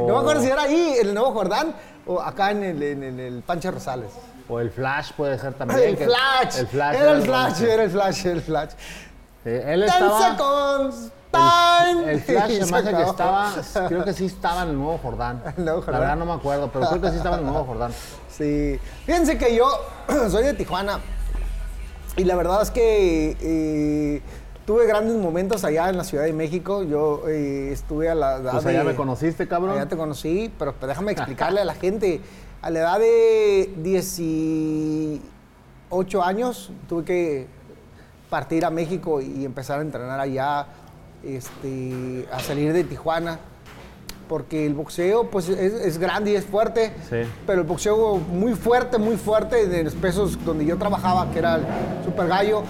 No 0.06 0.14
me 0.14 0.18
acuerdo 0.18 0.42
si 0.42 0.48
era 0.50 0.62
ahí, 0.62 0.96
en 1.00 1.08
el 1.08 1.14
Nuevo 1.14 1.32
Jordán, 1.32 1.74
o 2.06 2.20
acá 2.20 2.50
en 2.50 2.62
el, 2.64 2.82
en 2.82 3.02
el- 3.02 3.20
el 3.20 3.42
Pancho 3.42 3.70
Rosales. 3.70 4.10
O 4.48 4.60
el 4.60 4.70
Flash 4.70 5.12
puede 5.16 5.38
ser 5.38 5.54
también. 5.54 5.80
El 5.80 5.96
que- 5.98 6.04
Flash. 6.06 6.58
El 6.58 6.66
Flash. 6.66 6.96
Era 6.96 7.10
el 7.12 7.16
el- 7.18 7.22
Flash, 7.22 7.62
era 7.62 7.82
el 7.84 7.90
Flash, 7.90 8.26
era 8.26 8.34
el 8.34 8.42
Flash. 8.42 8.70
Sí, 9.44 9.50
él 9.50 9.80
Ten 9.80 9.82
estaba. 9.84 10.30
seconds. 10.30 11.12
Time. 11.30 12.10
El 12.12 12.20
Flash 12.22 12.50
se 12.64 12.72
me 12.72 12.78
hace 12.78 12.94
que 12.94 13.02
estaba, 13.02 13.52
creo 13.88 14.04
que 14.04 14.12
sí 14.14 14.26
estaba 14.26 14.62
en 14.62 14.70
el 14.70 14.76
Nuevo 14.78 14.98
Jordán. 15.02 15.42
El 15.58 15.64
Nuevo 15.64 15.80
La 15.80 15.84
Jordán. 15.84 16.00
verdad 16.00 16.16
no 16.16 16.24
me 16.26 16.32
acuerdo, 16.32 16.70
pero 16.72 16.88
creo 16.88 17.00
que 17.02 17.10
sí 17.10 17.16
estaba 17.16 17.36
en 17.36 17.44
el 17.46 17.50
Nuevo 17.50 17.66
Jordán. 17.66 17.92
Sí. 18.30 18.78
Fíjense 19.04 19.36
que 19.38 19.54
yo 19.54 19.66
soy 20.30 20.44
de 20.44 20.54
Tijuana 20.54 20.98
y 22.18 22.24
la 22.24 22.34
verdad 22.34 22.60
es 22.62 22.70
que 22.72 23.36
eh, 23.40 24.20
tuve 24.66 24.86
grandes 24.86 25.16
momentos 25.16 25.62
allá 25.64 25.88
en 25.88 25.96
la 25.96 26.02
Ciudad 26.04 26.24
de 26.24 26.32
México. 26.32 26.82
Yo 26.82 27.22
eh, 27.28 27.70
estuve 27.72 28.10
a 28.10 28.16
la 28.16 28.38
edad 28.38 28.52
Pues 28.52 28.64
de... 28.64 28.70
allá 28.70 28.82
me 28.82 28.96
conociste, 28.96 29.46
cabrón. 29.46 29.76
Allá 29.76 29.86
te 29.88 29.96
conocí, 29.96 30.52
pero 30.58 30.74
déjame 30.80 31.12
explicarle 31.16 31.60
a 31.60 31.64
la 31.64 31.74
gente. 31.74 32.20
A 32.60 32.70
la 32.70 32.80
edad 32.80 32.98
de 32.98 33.72
18 33.76 35.22
años 36.22 36.72
tuve 36.88 37.04
que 37.04 37.46
partir 38.28 38.64
a 38.64 38.70
México 38.70 39.20
y 39.20 39.44
empezar 39.44 39.78
a 39.78 39.82
entrenar 39.82 40.18
allá, 40.18 40.66
este, 41.22 42.26
a 42.32 42.40
salir 42.40 42.72
de 42.72 42.82
Tijuana. 42.82 43.38
Porque 44.28 44.66
el 44.66 44.74
boxeo 44.74 45.30
pues 45.30 45.48
es, 45.48 45.72
es 45.72 45.98
grande 45.98 46.32
y 46.32 46.34
es 46.36 46.44
fuerte, 46.44 46.92
Sí. 47.08 47.16
pero 47.46 47.62
el 47.62 47.66
boxeo 47.66 48.16
muy 48.18 48.54
fuerte, 48.54 48.98
muy 48.98 49.16
fuerte 49.16 49.66
de 49.66 49.84
los 49.84 49.94
pesos 49.94 50.38
donde 50.44 50.64
yo 50.66 50.76
trabajaba, 50.76 51.30
que 51.30 51.38
era 51.38 51.56
el 51.56 51.62
Super 52.04 52.28
Gallo, 52.28 52.62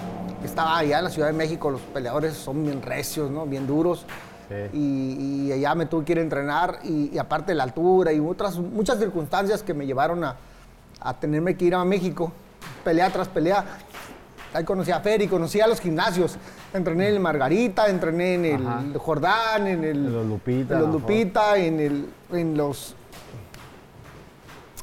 estaba 0.45 0.79
allá 0.79 0.99
en 0.99 1.05
la 1.05 1.11
Ciudad 1.11 1.27
de 1.29 1.35
México, 1.35 1.71
los 1.71 1.81
peleadores 1.81 2.35
son 2.35 2.63
bien 2.65 2.81
recios, 2.81 3.31
¿no? 3.31 3.45
bien 3.47 3.67
duros. 3.67 4.07
Sí. 4.49 4.55
Y, 4.79 5.49
y 5.49 5.53
allá 5.53 5.75
me 5.75 5.85
tuve 5.87 6.05
que 6.05 6.13
ir 6.13 6.19
a 6.19 6.23
entrenar 6.23 6.79
y, 6.85 7.11
y 7.13 7.19
aparte 7.19 7.55
la 7.55 7.65
altura 7.65 8.13
y 8.13 8.21
otras 8.21 8.57
muchas 8.59 8.99
circunstancias 8.99 9.63
que 9.63 9.75
me 9.75 9.85
llevaron 9.85 10.25
a, 10.25 10.37
a 11.01 11.19
tenerme 11.21 11.57
que 11.57 11.67
ir 11.67 11.75
a 11.75 11.85
México, 11.85 12.33
pelea 12.85 13.11
tras 13.11 13.29
pelea. 13.29 13.65
Ahí 14.55 14.65
conocí 14.65 14.91
a 14.91 15.01
Fer 15.01 15.21
y 15.23 15.29
conocí 15.29 15.61
a 15.61 15.67
los 15.67 15.81
gimnasios. 15.81 16.37
Entrené 16.73 17.09
en 17.09 17.15
el 17.15 17.21
Margarita, 17.21 17.87
entrené 17.89 18.35
en 18.35 18.45
el 18.47 18.67
Ajá. 18.67 18.83
Jordán, 18.99 19.67
en 19.67 19.85
el 19.85 19.97
En 20.07 20.13
los 20.13 20.27
Lupita, 20.27 20.75
en 20.75 20.81
los. 20.81 20.91
Lupita, 20.93 21.57
en 21.59 21.81
el 21.81 22.07
en 22.33 22.57
los 22.57 22.95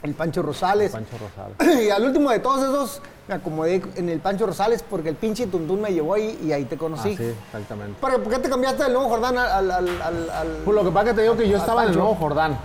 el 0.03 0.13
Pancho 0.13 0.41
Rosales. 0.43 0.91
Pancho 0.91 1.15
Rosales. 1.17 1.84
Y 1.88 1.89
al 1.89 2.03
último 2.05 2.29
de 2.29 2.39
todos 2.39 2.60
esos 2.62 3.01
me 3.27 3.34
acomodé 3.36 3.81
en 3.95 4.10
el 4.10 4.19
Pancho 4.19 4.45
Rosales 4.45 4.84
porque 4.88 5.10
el 5.10 5.15
pinche 5.15 5.48
Tuntún 5.48 5.81
me 5.81 5.91
llevó 5.91 6.13
ahí 6.13 6.39
y 6.43 6.51
ahí 6.51 6.65
te 6.65 6.75
Ah, 6.75 6.77
conocí. 6.77 7.17
sí, 7.17 7.24
exactamente. 7.48 8.00
¿Por 8.00 8.22
por 8.22 8.31
qué 8.34 8.39
te 8.39 8.50
cambiaste 8.50 8.84
del 8.84 8.93
Nuevo 8.93 9.10
Jordán 9.10 9.36
al, 9.38 9.72
al, 9.72 9.89
al, 9.89 10.29
al- 10.29 10.48
Pues 10.63 10.75
lo 10.75 10.84
que 10.84 10.91
pasa 10.91 11.05
es 11.05 11.10
que 11.12 11.15
te 11.15 11.22
digo 11.24 11.36
que 11.38 11.50
yo 11.50 11.57
estaba 11.57 11.84
en 11.84 11.89
el? 11.89 11.95
Nuevo 11.95 12.13
Jordán. 12.15 12.55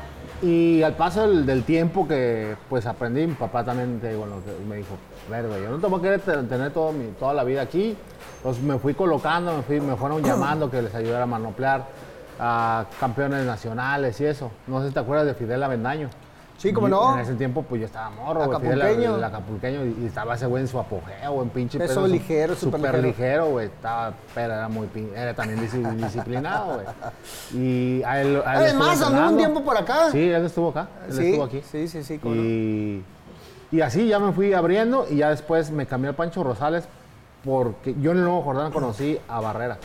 Y 0.42 0.83
al 0.83 0.97
paso 0.97 1.23
del, 1.23 1.47
del 1.47 1.64
tiempo 1.64 2.07
que 2.07 2.57
pues 2.69 2.85
aprendí, 2.87 3.26
mi 3.26 3.35
papá 3.35 3.64
también 3.64 4.00
te 4.00 4.11
digo, 4.11 4.26
me 4.69 4.76
dijo, 4.76 4.88
verga, 5.30 5.56
yo 5.58 5.70
no 5.70 5.78
te 5.78 5.87
voy 5.87 5.99
a 5.99 6.02
querer 6.02 6.20
te- 6.20 6.42
tener 6.42 6.72
todo 6.72 6.92
mi- 6.92 7.12
toda 7.18 7.32
la 7.32 7.44
vida 7.44 7.62
aquí. 7.62 7.96
Entonces 8.38 8.62
me 8.62 8.78
fui 8.78 8.94
colocando, 8.94 9.56
me, 9.56 9.62
fui, 9.62 9.80
me 9.80 9.96
fueron 9.96 10.22
llamando 10.22 10.70
que 10.70 10.82
les 10.82 10.94
ayudara 10.94 11.25
a 11.25 11.26
manoplear 11.26 11.84
a 12.38 12.87
campeones 12.99 13.44
nacionales 13.46 14.20
y 14.20 14.25
eso. 14.26 14.50
No 14.66 14.80
sé 14.80 14.88
si 14.88 14.94
te 14.94 15.00
acuerdas 15.00 15.26
de 15.26 15.34
Fidel 15.34 15.62
Avendaño. 15.62 16.08
Sí, 16.56 16.75
cómo 16.75 16.88
Y 16.88 16.90
no. 16.90 17.14
En 17.14 17.20
ese 17.20 17.34
tiempo 17.37 17.62
pues 17.62 17.80
yo 17.80 17.87
estaba 17.87 18.10
morro, 18.10 18.42
Acapulqueño. 18.44 19.16
el 19.16 19.25
acapulqueño, 19.25 19.82
y 19.84 19.96
y 20.02 20.06
estaba 20.06 20.34
ese 20.34 20.44
güey 20.44 20.60
en 20.62 20.68
su 20.68 20.78
apogeo, 20.78 21.42
en 21.42 21.49
pinche 21.49 21.78
Peso 21.78 22.06
ligero, 22.06 22.54
súper 22.54 22.80
ligero. 22.80 23.02
ligero, 23.02 23.46
güey. 23.46 23.66
Estaba, 23.66 24.12
pero 24.34 24.52
era 24.52 24.68
muy, 24.68 24.87
era 25.16 25.32
también 25.34 25.58
disciplinado, 25.96 26.75
güey. 26.75 26.87
Y 27.54 28.02
a 28.02 28.20
él, 28.20 28.42
a 28.44 28.56
él 28.56 28.62
Además, 28.64 29.00
anduvo 29.02 29.28
un 29.30 29.37
tiempo 29.38 29.64
por 29.64 29.76
acá. 29.76 30.10
Sí, 30.10 30.30
él 30.30 30.44
estuvo 30.44 30.68
acá, 30.68 30.88
él 31.08 31.14
Sí, 31.14 31.26
estuvo 31.28 31.44
aquí. 31.44 31.62
sí, 31.70 31.88
sí, 31.88 32.02
sí, 32.04 32.18
cómo 32.18 32.34
no. 32.34 32.42
Y, 33.72 33.80
así 33.80 34.08
ya 34.08 34.18
me 34.18 34.32
fui 34.32 34.52
abriendo 34.52 35.06
y 35.08 35.16
ya 35.16 35.30
después 35.30 35.70
me 35.70 35.86
cambié 35.86 36.08
al 36.10 36.16
Pancho 36.16 36.42
Rosales 36.42 36.84
porque 37.44 37.94
yo 38.00 38.12
en 38.12 38.18
el 38.18 38.24
Nuevo 38.24 38.42
Jordán 38.42 38.72
conocí 38.72 39.18
a 39.28 39.40
Barrera 39.40 39.78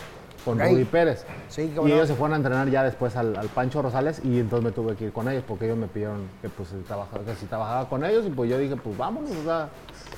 con. 0.45 0.59
Rudy 0.59 0.85
Pérez. 0.85 1.25
Sí, 1.49 1.63
y 1.63 1.75
no. 1.75 1.87
ellos 1.87 2.07
se 2.07 2.13
fueron 2.13 2.33
a 2.33 2.37
entrenar 2.37 2.69
ya 2.69 2.83
después 2.83 3.15
al, 3.15 3.35
al 3.35 3.47
Pancho 3.47 3.81
Rosales 3.81 4.21
y 4.23 4.39
entonces 4.39 4.63
me 4.63 4.71
tuve 4.71 4.95
que 4.95 5.05
ir 5.05 5.11
con 5.11 5.27
ellos 5.27 5.43
porque 5.45 5.65
ellos 5.65 5.77
me 5.77 5.87
pidieron 5.87 6.27
que, 6.41 6.49
pues, 6.49 6.69
si 6.69 6.75
trabajaba, 6.83 7.23
que 7.23 7.35
si 7.35 7.47
trabajaba 7.47 7.89
con 7.89 8.05
ellos 8.05 8.25
y 8.25 8.29
pues 8.29 8.49
yo 8.49 8.57
dije, 8.57 8.75
pues 8.75 8.95
vámonos, 8.95 9.31
o 9.31 9.43
sea, 9.43 9.69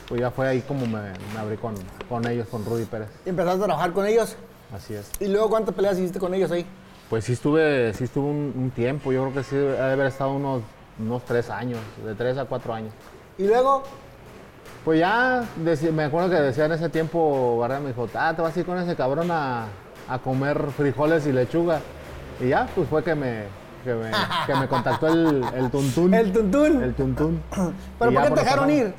pues 0.08 0.22
ya 0.22 0.30
fue 0.30 0.48
ahí 0.48 0.62
como 0.62 0.86
me, 0.86 1.02
me 1.34 1.40
abrí 1.40 1.58
con, 1.58 1.76
con 2.10 2.28
ellos, 2.28 2.48
con 2.50 2.66
Rudy 2.66 2.86
Pérez. 2.86 3.10
Y 3.26 3.30
empezaste 3.30 3.64
a 3.64 3.66
trabajar 3.66 3.94
con 3.94 4.06
ellos. 4.06 4.36
Así 4.76 4.94
es. 4.94 5.10
¿Y 5.20 5.28
luego 5.28 5.50
cuántas 5.50 5.74
peleas 5.74 5.98
hiciste 5.98 6.20
con 6.20 6.34
ellos 6.34 6.52
ahí? 6.52 6.66
Pues 7.10 7.24
sí 7.24 7.34
estuve, 7.34 7.94
sí 7.94 8.04
estuve 8.04 8.26
un, 8.26 8.54
un 8.56 8.70
tiempo, 8.72 9.14
yo 9.14 9.24
creo 9.24 9.34
que 9.34 9.44
sí 9.44 9.56
ha 9.56 9.88
de 9.88 9.94
haber 9.94 10.08
estado 10.08 10.34
unos, 10.34 10.62
unos 11.00 11.24
tres 11.24 11.50
años, 11.50 11.80
de 12.06 12.14
tres 12.16 12.38
a 12.38 12.46
cuatro 12.46 12.74
años. 12.74 12.92
Y 13.38 13.44
luego, 13.48 13.84
Pues 14.84 15.00
ya, 15.00 15.44
me 15.94 16.04
acuerdo 16.06 16.30
que 16.30 16.36
decía 16.38 16.66
en 16.66 16.72
ese 16.72 16.90
tiempo, 16.90 17.58
Barrera 17.58 17.82
me 17.82 17.88
dijo, 17.90 18.08
ah, 18.16 18.34
te 18.36 18.42
vas 18.42 18.56
a 18.56 18.60
ir 18.60 18.66
con 18.66 18.78
ese 18.78 18.96
cabrón 18.96 19.30
a, 19.32 19.66
a 20.08 20.20
comer 20.20 20.58
frijoles 20.76 21.28
y 21.28 21.34
lechuga. 21.34 21.80
Y 22.40 22.50
ya, 22.50 22.68
pues 22.74 22.88
fue 22.88 23.04
que 23.04 23.14
me, 23.14 23.44
que 23.84 23.94
me, 23.94 24.12
que 24.46 24.56
me 24.56 24.68
contactó 24.68 25.08
el, 25.08 25.44
el 25.56 25.70
tuntún. 25.70 26.14
el 26.14 26.32
Tuntún. 26.32 26.84
El 26.84 26.94
tuntún. 26.94 27.42
¿Pero 28.00 28.12
Y 28.12 28.16
por 28.16 28.24
qué 28.24 28.30
te 28.32 28.40
dejaron 28.40 28.70
ir? 28.72 28.94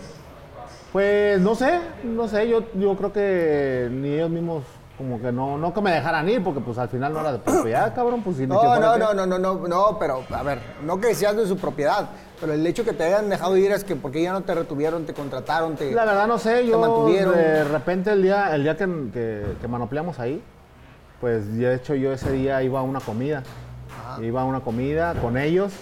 Pues 0.93 1.41
no 1.41 1.55
sé, 1.55 1.81
no 2.05 2.29
sé, 2.29 2.49
yo, 2.49 2.63
yo 2.75 2.97
creo 2.97 3.13
que 3.13 3.89
ni 3.91 4.09
ellos 4.15 4.31
mismos 4.31 4.65
como 4.99 5.21
que 5.21 5.31
no, 5.33 5.57
no 5.57 5.73
que 5.73 5.81
me 5.81 5.93
dejaran 5.93 6.29
ir, 6.29 6.43
porque 6.43 6.61
pues 6.61 6.77
al 6.77 6.89
final 6.89 7.13
no 7.15 7.21
era 7.21 7.33
de 7.33 7.39
propiedad, 7.39 7.95
cabrón, 7.95 8.23
pues 8.23 8.37
si 8.37 8.47
No, 8.47 8.61
no, 8.79 8.99
no, 8.99 9.15
no, 9.15 9.27
no, 9.27 9.39
no, 9.39 9.69
no, 9.69 9.99
pero 9.99 10.25
a 10.35 10.43
ver, 10.43 10.59
no 10.83 11.01
que 11.01 11.15
seas 11.15 11.37
de 11.37 11.47
su 11.47 11.57
propiedad, 11.57 12.09
pero 12.41 12.53
el 12.53 12.67
hecho 12.67 12.85
que 12.85 12.93
te 12.93 13.05
hayan 13.05 13.29
dejado 13.31 13.57
ir 13.57 13.71
es 13.73 13.85
que 13.85 13.95
porque 13.97 14.23
ya 14.23 14.33
no 14.33 14.43
te 14.43 14.55
retuvieron, 14.55 15.07
te 15.07 15.15
contrataron, 15.15 15.77
te... 15.77 15.93
La 15.93 16.05
verdad 16.05 16.27
no 16.27 16.39
sé, 16.39 16.67
yo 16.67 16.79
mantuvieron. 16.79 17.35
de 17.35 17.65
repente 17.65 18.11
el 18.11 18.23
día, 18.23 18.55
el 18.55 18.63
día 18.65 18.77
que, 18.77 18.87
que, 19.13 19.45
que 19.61 19.69
manopleamos 19.69 20.19
ahí, 20.19 20.43
pues 21.21 21.57
de 21.57 21.75
hecho 21.75 21.95
yo 21.95 22.13
ese 22.13 22.31
día 22.33 22.63
iba 22.63 22.81
a 22.81 22.83
una 22.83 23.01
comida. 23.01 23.43
Iba 24.23 24.41
a 24.41 24.45
una 24.45 24.61
comida 24.61 25.15
con 25.21 25.37
ellos 25.37 25.73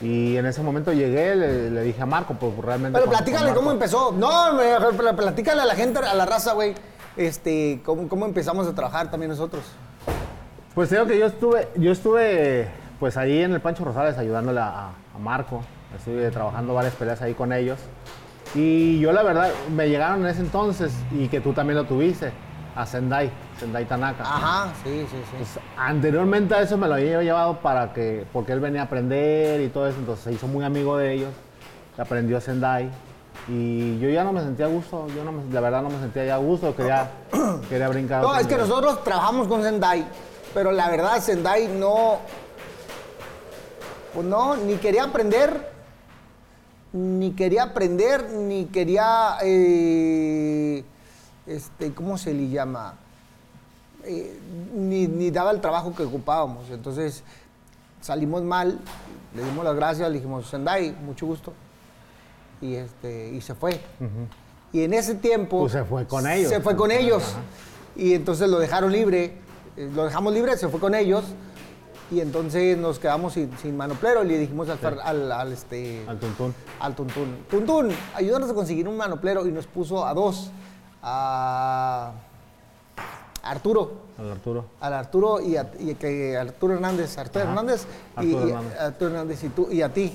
y 0.00 0.36
en 0.36 0.46
ese 0.46 0.62
momento 0.62 0.92
llegué, 0.92 1.36
le, 1.36 1.70
le 1.70 1.82
dije 1.82 2.00
a 2.02 2.06
Marco, 2.06 2.34
pues 2.34 2.56
realmente... 2.56 2.98
Pero 2.98 3.10
con- 3.10 3.16
platícale 3.18 3.52
cómo 3.52 3.70
empezó. 3.72 4.12
No, 4.12 4.54
me- 4.54 4.96
pl- 4.96 5.12
platícale 5.14 5.60
a 5.62 5.64
la 5.64 5.74
gente, 5.74 5.98
a 5.98 6.14
la 6.14 6.24
raza, 6.24 6.52
güey, 6.54 6.74
este, 7.18 7.80
cómo, 7.84 8.08
cómo 8.08 8.24
empezamos 8.24 8.66
a 8.66 8.74
trabajar 8.74 9.10
también 9.10 9.30
nosotros. 9.30 9.64
Pues 10.74 10.90
digo 10.90 11.06
que 11.06 11.18
yo 11.18 11.26
estuve, 11.26 11.68
yo 11.76 11.92
estuve 11.92 12.68
pues 13.00 13.16
ahí 13.16 13.42
en 13.42 13.52
el 13.52 13.60
Pancho 13.60 13.84
Rosales 13.84 14.16
ayudándole 14.16 14.60
a, 14.60 14.88
a 15.14 15.18
Marco. 15.20 15.62
Estuve 15.96 16.30
trabajando 16.30 16.74
varias 16.74 16.94
peleas 16.94 17.20
ahí 17.20 17.34
con 17.34 17.52
ellos. 17.52 17.78
Y 18.54 18.98
yo 19.00 19.12
la 19.12 19.22
verdad, 19.22 19.50
me 19.74 19.88
llegaron 19.88 20.20
en 20.20 20.28
ese 20.28 20.40
entonces 20.40 20.92
y 21.12 21.28
que 21.28 21.40
tú 21.40 21.52
también 21.52 21.76
lo 21.76 21.84
tuviste, 21.84 22.32
a 22.74 22.86
Sendai, 22.86 23.30
Sendai 23.58 23.84
Tanaka. 23.84 24.22
Ajá, 24.22 24.72
sí, 24.84 25.04
sí, 25.10 25.16
sí. 25.30 25.36
Pues, 25.36 25.58
anteriormente 25.76 26.54
a 26.54 26.62
eso 26.62 26.76
me 26.76 26.86
lo 26.86 26.94
había 26.94 27.20
llevado 27.22 27.58
para 27.58 27.92
que, 27.92 28.24
porque 28.32 28.52
él 28.52 28.60
venía 28.60 28.82
a 28.82 28.84
aprender 28.84 29.60
y 29.60 29.68
todo 29.68 29.88
eso, 29.88 29.98
entonces 29.98 30.24
se 30.24 30.32
hizo 30.32 30.46
muy 30.46 30.64
amigo 30.64 30.96
de 30.96 31.12
ellos, 31.12 31.30
aprendió 31.98 32.40
Sendai 32.40 32.90
y 33.48 33.98
yo 33.98 34.10
ya 34.10 34.24
no 34.24 34.32
me 34.32 34.40
sentía 34.42 34.66
a 34.66 34.68
gusto, 34.68 35.06
yo 35.16 35.24
no 35.24 35.32
me- 35.32 35.52
la 35.52 35.60
verdad 35.60 35.82
no 35.82 35.88
me 35.90 35.98
sentía 35.98 36.24
ya 36.26 36.34
a 36.34 36.38
gusto, 36.38 36.74
quería, 36.76 37.10
quería 37.68 37.88
brincar. 37.88 38.22
No, 38.22 38.34
es 38.36 38.46
que 38.46 38.54
nivel. 38.54 38.68
nosotros 38.68 39.02
trabajamos 39.04 39.48
con 39.48 39.62
Sendai, 39.62 40.06
pero 40.52 40.70
la 40.72 40.88
verdad 40.90 41.18
Sendai 41.20 41.68
no, 41.68 42.18
pues 44.14 44.26
no, 44.26 44.56
ni 44.56 44.74
quería 44.76 45.04
aprender, 45.04 45.70
ni 46.92 47.32
quería 47.32 47.64
aprender, 47.64 48.30
ni 48.30 48.66
quería, 48.66 49.36
eh, 49.42 50.84
este, 51.46 51.92
¿cómo 51.94 52.18
se 52.18 52.34
le 52.34 52.48
llama? 52.48 52.94
Eh, 54.04 54.38
ni, 54.74 55.06
ni 55.06 55.30
daba 55.30 55.50
el 55.50 55.60
trabajo 55.60 55.94
que 55.94 56.02
ocupábamos. 56.02 56.70
Entonces 56.70 57.22
salimos 58.00 58.42
mal, 58.42 58.78
le 59.34 59.42
dimos 59.44 59.64
las 59.64 59.74
gracias, 59.74 60.08
le 60.08 60.16
dijimos, 60.16 60.46
Sendai, 60.48 60.92
mucho 61.04 61.26
gusto. 61.26 61.52
Y, 62.60 62.74
este, 62.74 63.30
y 63.30 63.40
se 63.40 63.54
fue. 63.54 63.80
Y 64.72 64.82
en 64.82 64.92
ese 64.94 65.14
tiempo... 65.14 65.60
Pues 65.60 65.72
se 65.72 65.84
fue 65.84 66.06
con 66.06 66.26
ellos. 66.26 66.50
Se 66.50 66.60
fue 66.60 66.76
con 66.76 66.90
ellos. 66.90 67.22
Y 67.96 68.14
entonces 68.14 68.48
lo 68.48 68.58
dejaron 68.58 68.92
libre. 68.92 69.38
eh, 69.76 69.90
Lo 69.94 70.04
dejamos 70.04 70.32
libre, 70.34 70.56
se 70.56 70.68
fue 70.68 70.78
con 70.80 70.94
ellos. 70.94 71.24
Y 72.10 72.20
entonces 72.20 72.76
nos 72.78 72.98
quedamos 72.98 73.34
sin, 73.34 73.50
sin 73.58 73.76
manoplero 73.76 74.24
y 74.24 74.28
le 74.28 74.38
dijimos 74.38 74.68
al, 74.70 74.78
al, 75.02 75.30
al, 75.32 75.52
este, 75.52 76.04
Al 76.08 76.18
tuntún. 76.18 76.54
al 76.80 76.94
Tuntún. 76.94 77.36
Tuntún, 77.50 77.90
ayúdanos 78.14 78.48
a 78.50 78.54
conseguir 78.54 78.88
un 78.88 78.96
manoplero 78.96 79.46
y 79.46 79.52
nos 79.52 79.66
puso 79.66 80.06
a 80.06 80.14
dos. 80.14 80.50
A 81.02 82.12
Arturo. 83.42 83.92
Al 84.18 84.32
Arturo. 84.32 84.64
Al 84.80 84.92
Arturo 84.94 85.40
y, 85.40 85.56
a, 85.56 85.70
y 85.78 85.94
que 85.94 86.36
Arturo 86.36 86.74
Hernández, 86.74 87.16
Arturo 87.18 87.44
Ajá. 87.44 87.50
Hernández, 87.52 87.86
y, 88.16 88.20
Arturo 88.20 88.46
y- 88.46 88.50
Hernández. 88.50 88.80
Arturo 88.80 89.10
Hernández 89.10 89.44
y 89.44 89.48
tú 89.50 89.68
y 89.70 89.82
a 89.82 89.92
ti. 89.92 90.12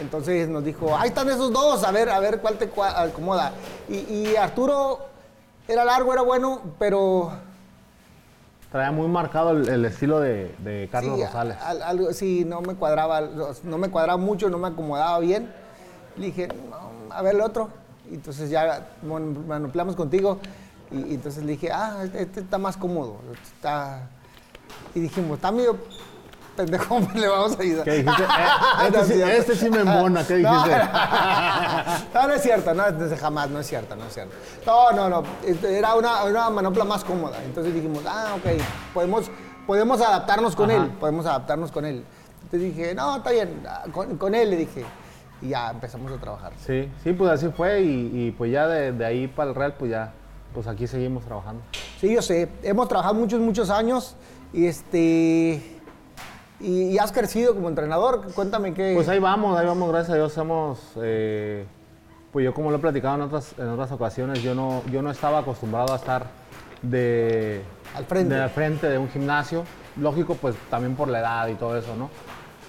Entonces 0.00 0.48
nos 0.48 0.64
dijo, 0.64 0.96
ahí 0.96 1.08
están 1.08 1.28
esos 1.28 1.52
dos, 1.52 1.84
a 1.84 1.90
ver, 1.90 2.08
a 2.10 2.18
ver 2.20 2.40
cuál 2.40 2.56
te 2.58 2.70
acomoda. 2.78 3.52
Y, 3.88 3.96
y 3.96 4.36
Arturo 4.36 4.98
era 5.68 5.84
largo, 5.84 6.12
era 6.12 6.22
bueno, 6.22 6.60
pero 6.78 7.30
traía 8.70 8.92
muy 8.92 9.08
marcado 9.08 9.50
el, 9.50 9.68
el 9.68 9.84
estilo 9.84 10.20
de, 10.20 10.54
de 10.58 10.88
Carlos 10.92 11.18
sí, 11.18 11.24
Rosales. 11.24 11.56
al- 11.60 11.82
algo 11.82 12.12
sí, 12.12 12.44
no 12.46 12.60
me 12.60 12.74
cuadraba, 12.76 13.20
no 13.64 13.78
me 13.78 13.90
cuadraba 13.90 14.16
mucho, 14.16 14.48
no 14.48 14.58
me 14.58 14.68
acomodaba 14.68 15.18
bien. 15.18 15.52
Le 16.16 16.26
dije, 16.26 16.48
"No, 16.48 17.14
a 17.14 17.22
ver 17.22 17.34
el 17.34 17.40
otro. 17.40 17.68
Y 18.10 18.14
entonces 18.14 18.50
ya 18.50 18.88
manipulamos 19.46 19.96
contigo. 19.96 20.38
Y, 20.90 21.10
y 21.10 21.14
entonces 21.14 21.44
le 21.44 21.52
dije, 21.52 21.70
ah, 21.72 22.00
este, 22.02 22.22
este 22.22 22.40
está 22.40 22.58
más 22.58 22.76
cómodo. 22.76 23.16
este 23.32 23.44
Está... 23.56 24.08
Y 24.94 25.00
dijimos, 25.00 25.36
está 25.36 25.52
medio 25.52 25.76
pendejo, 26.64 27.00
le 27.14 27.28
vamos 27.28 27.58
a 27.58 27.62
ayudar. 27.62 27.84
¿Qué 27.84 27.92
dijiste? 28.02 28.22
Eh, 28.80 28.86
este, 28.86 28.98
No, 28.98 29.04
sí, 29.04 29.22
este 29.22 29.56
sí 29.56 29.70
me 29.70 29.80
embona, 29.80 30.26
¿qué 30.26 30.34
No, 30.38 30.52
dijiste? 30.64 30.88
No, 32.14 32.26
no 32.28 32.34
es 32.34 32.42
cierto, 32.42 32.74
no, 32.74 32.90
no, 32.90 33.16
jamás, 33.16 33.50
no 33.50 33.60
es 33.60 33.66
cierto, 33.66 33.96
no 33.96 34.04
es 34.06 34.14
cierto. 34.14 34.34
No, 34.66 34.92
no, 34.92 35.08
no, 35.08 35.22
este, 35.46 35.78
era 35.78 35.94
una, 35.94 36.24
una 36.24 36.50
manopla 36.50 36.84
más 36.84 37.04
cómoda. 37.04 37.42
Entonces 37.44 37.74
dijimos, 37.74 38.02
ah, 38.06 38.34
ok, 38.36 38.60
podemos, 38.94 39.30
podemos 39.66 40.00
adaptarnos 40.00 40.54
con 40.56 40.70
Ajá. 40.70 40.84
él, 40.84 40.90
podemos 41.00 41.26
adaptarnos 41.26 41.70
con 41.72 41.84
él. 41.84 42.04
Entonces 42.44 42.74
dije, 42.74 42.94
no, 42.94 43.16
está 43.16 43.30
bien, 43.30 43.62
ah, 43.68 43.84
con, 43.92 44.16
con 44.16 44.34
él 44.34 44.50
le 44.50 44.56
dije. 44.56 44.84
Y 45.42 45.48
ya 45.50 45.70
empezamos 45.70 46.12
a 46.12 46.16
trabajar. 46.18 46.52
Sí, 46.66 46.90
sí, 47.02 47.12
pues 47.12 47.30
así 47.30 47.48
fue 47.48 47.80
y, 47.82 48.10
y 48.26 48.30
pues 48.32 48.52
ya 48.52 48.66
de, 48.66 48.92
de 48.92 49.04
ahí 49.06 49.26
para 49.26 49.48
el 49.50 49.54
Real, 49.54 49.74
pues 49.78 49.90
ya, 49.90 50.12
pues 50.52 50.66
aquí 50.66 50.86
seguimos 50.86 51.24
trabajando. 51.24 51.62
Sí, 51.98 52.12
yo 52.14 52.20
sé, 52.20 52.48
hemos 52.62 52.88
trabajado 52.88 53.14
muchos, 53.14 53.40
muchos 53.40 53.70
años 53.70 54.16
y 54.52 54.66
este... 54.66 55.79
Y, 56.60 56.82
y 56.90 56.98
has 56.98 57.10
crecido 57.10 57.54
como 57.54 57.68
entrenador, 57.68 58.32
cuéntame 58.34 58.74
qué... 58.74 58.92
Pues 58.94 59.08
ahí 59.08 59.18
vamos, 59.18 59.58
ahí 59.58 59.66
vamos, 59.66 59.88
gracias 59.90 60.10
a 60.10 60.16
Dios 60.16 60.36
hemos, 60.36 60.78
eh, 61.02 61.64
pues 62.32 62.44
yo 62.44 62.52
como 62.52 62.70
lo 62.70 62.76
he 62.76 62.80
platicado 62.80 63.14
en 63.14 63.22
otras, 63.22 63.54
en 63.58 63.68
otras 63.68 63.90
ocasiones, 63.92 64.42
yo 64.42 64.54
no, 64.54 64.82
yo 64.92 65.00
no 65.00 65.10
estaba 65.10 65.38
acostumbrado 65.38 65.92
a 65.94 65.96
estar 65.96 66.26
de, 66.82 67.62
Al 67.96 68.04
frente. 68.04 68.34
de 68.34 68.42
al 68.42 68.50
frente 68.50 68.88
de 68.88 68.98
un 68.98 69.08
gimnasio, 69.08 69.64
lógico 69.96 70.34
pues 70.34 70.54
también 70.68 70.96
por 70.96 71.08
la 71.08 71.20
edad 71.20 71.48
y 71.48 71.54
todo 71.54 71.78
eso, 71.78 71.96
¿no? 71.96 72.10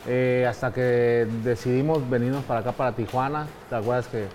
Eh, 0.07 0.47
hasta 0.49 0.71
que 0.71 1.27
decidimos 1.43 2.09
venirnos 2.09 2.43
para 2.45 2.61
acá, 2.61 2.71
para 2.71 2.93
Tijuana, 2.93 3.45
¿te 3.69 3.75
acuerdas 3.75 4.07
que 4.07 4.25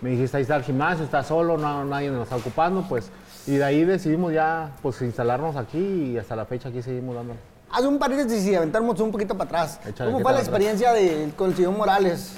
me 0.00 0.10
dijiste 0.10 0.38
ahí 0.38 0.42
está 0.42 0.56
el 0.56 0.64
gimnasio, 0.64 1.04
está 1.04 1.22
solo, 1.22 1.58
no, 1.58 1.84
nadie 1.84 2.10
nos 2.10 2.24
está 2.24 2.36
ocupando, 2.36 2.82
pues, 2.88 3.10
y 3.46 3.56
de 3.56 3.64
ahí 3.64 3.84
decidimos 3.84 4.32
ya 4.32 4.70
pues 4.80 5.02
instalarnos 5.02 5.56
aquí 5.56 5.78
y 5.78 6.18
hasta 6.18 6.34
la 6.34 6.46
fecha 6.46 6.70
aquí 6.70 6.80
seguimos 6.80 7.14
dándole. 7.14 7.51
Haz 7.72 7.84
un 7.84 7.98
paréntesis 7.98 8.46
y 8.46 8.54
aventarnos 8.54 9.00
un 9.00 9.10
poquito 9.10 9.34
para 9.36 9.44
atrás. 9.48 9.80
Échale, 9.86 10.10
¿Cómo 10.10 10.18
¿qué 10.18 10.22
fue 10.24 10.32
la 10.32 10.38
experiencia 10.40 10.92
de, 10.92 11.30
con 11.36 11.50
el 11.50 11.56
señor 11.56 11.72
Morales? 11.76 12.34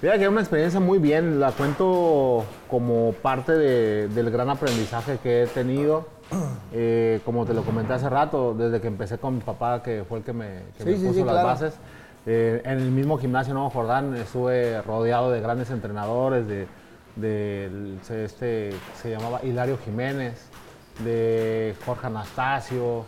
Fíjate 0.00 0.18
que 0.18 0.24
es 0.26 0.30
una 0.30 0.40
experiencia 0.40 0.78
muy 0.78 0.98
bien, 0.98 1.40
la 1.40 1.50
cuento 1.52 2.44
como 2.70 3.12
parte 3.22 3.52
de- 3.52 4.08
del 4.08 4.30
gran 4.30 4.48
aprendizaje 4.50 5.18
que 5.22 5.42
he 5.42 5.46
tenido. 5.46 6.06
Eh, 6.70 7.20
como 7.24 7.46
te 7.46 7.54
lo 7.54 7.62
comenté 7.62 7.94
hace 7.94 8.10
rato, 8.10 8.52
desde 8.52 8.78
que 8.82 8.88
empecé 8.88 9.16
con 9.16 9.36
mi 9.36 9.40
papá, 9.40 9.82
que 9.82 10.04
fue 10.06 10.18
el 10.18 10.24
que 10.24 10.34
me, 10.34 10.64
que 10.76 10.84
Sí, 10.84 10.90
me 10.90 10.96
sí, 10.96 11.02
puso 11.06 11.12
sí, 11.14 11.20
las 11.24 11.30
claro. 11.32 11.46
bases. 11.48 11.74
eh, 12.26 12.60
en 12.62 12.72
el 12.78 12.90
mismo 12.90 13.16
gimnasio 13.16 13.54
Nuevo 13.54 13.70
Jordán 13.70 14.14
estuve 14.16 14.82
rodeado 14.82 15.30
de 15.30 15.40
grandes 15.40 15.70
entrenadores, 15.70 16.46
de, 16.46 16.66
del- 17.16 17.98
se- 18.02 18.26
este, 18.26 18.74
se 19.00 19.10
llamaba 19.10 19.40
Hilario 19.42 19.78
Jiménez, 19.82 20.34
de 21.02 21.74
Jorge 21.86 22.06
Anastasio, 22.08 23.06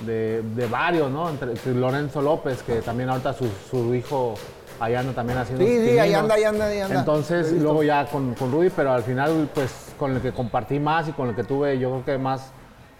de, 0.00 0.42
de 0.42 0.66
varios, 0.66 1.10
¿no? 1.10 1.28
Entre, 1.30 1.54
Lorenzo 1.74 2.20
López, 2.22 2.62
que 2.62 2.82
también 2.82 3.08
ahorita 3.08 3.32
su, 3.32 3.48
su 3.70 3.94
hijo 3.94 4.34
allá 4.78 5.00
anda 5.00 5.12
también 5.14 5.38
haciendo 5.38 5.64
Sí, 5.64 5.78
sí, 5.78 5.98
ahí 5.98 6.12
anda, 6.12 6.34
ahí 6.34 6.44
anda, 6.44 6.66
ahí 6.66 6.80
anda. 6.80 6.98
Entonces, 7.00 7.52
luego 7.52 7.82
ya 7.82 8.04
con, 8.06 8.34
con 8.34 8.52
Rudy, 8.52 8.68
pero 8.70 8.92
al 8.92 9.02
final, 9.02 9.48
pues, 9.54 9.94
con 9.98 10.12
el 10.14 10.20
que 10.20 10.32
compartí 10.32 10.78
más 10.78 11.08
y 11.08 11.12
con 11.12 11.28
el 11.30 11.34
que 11.34 11.44
tuve, 11.44 11.78
yo 11.78 11.90
creo 11.90 12.04
que 12.04 12.18
más, 12.18 12.52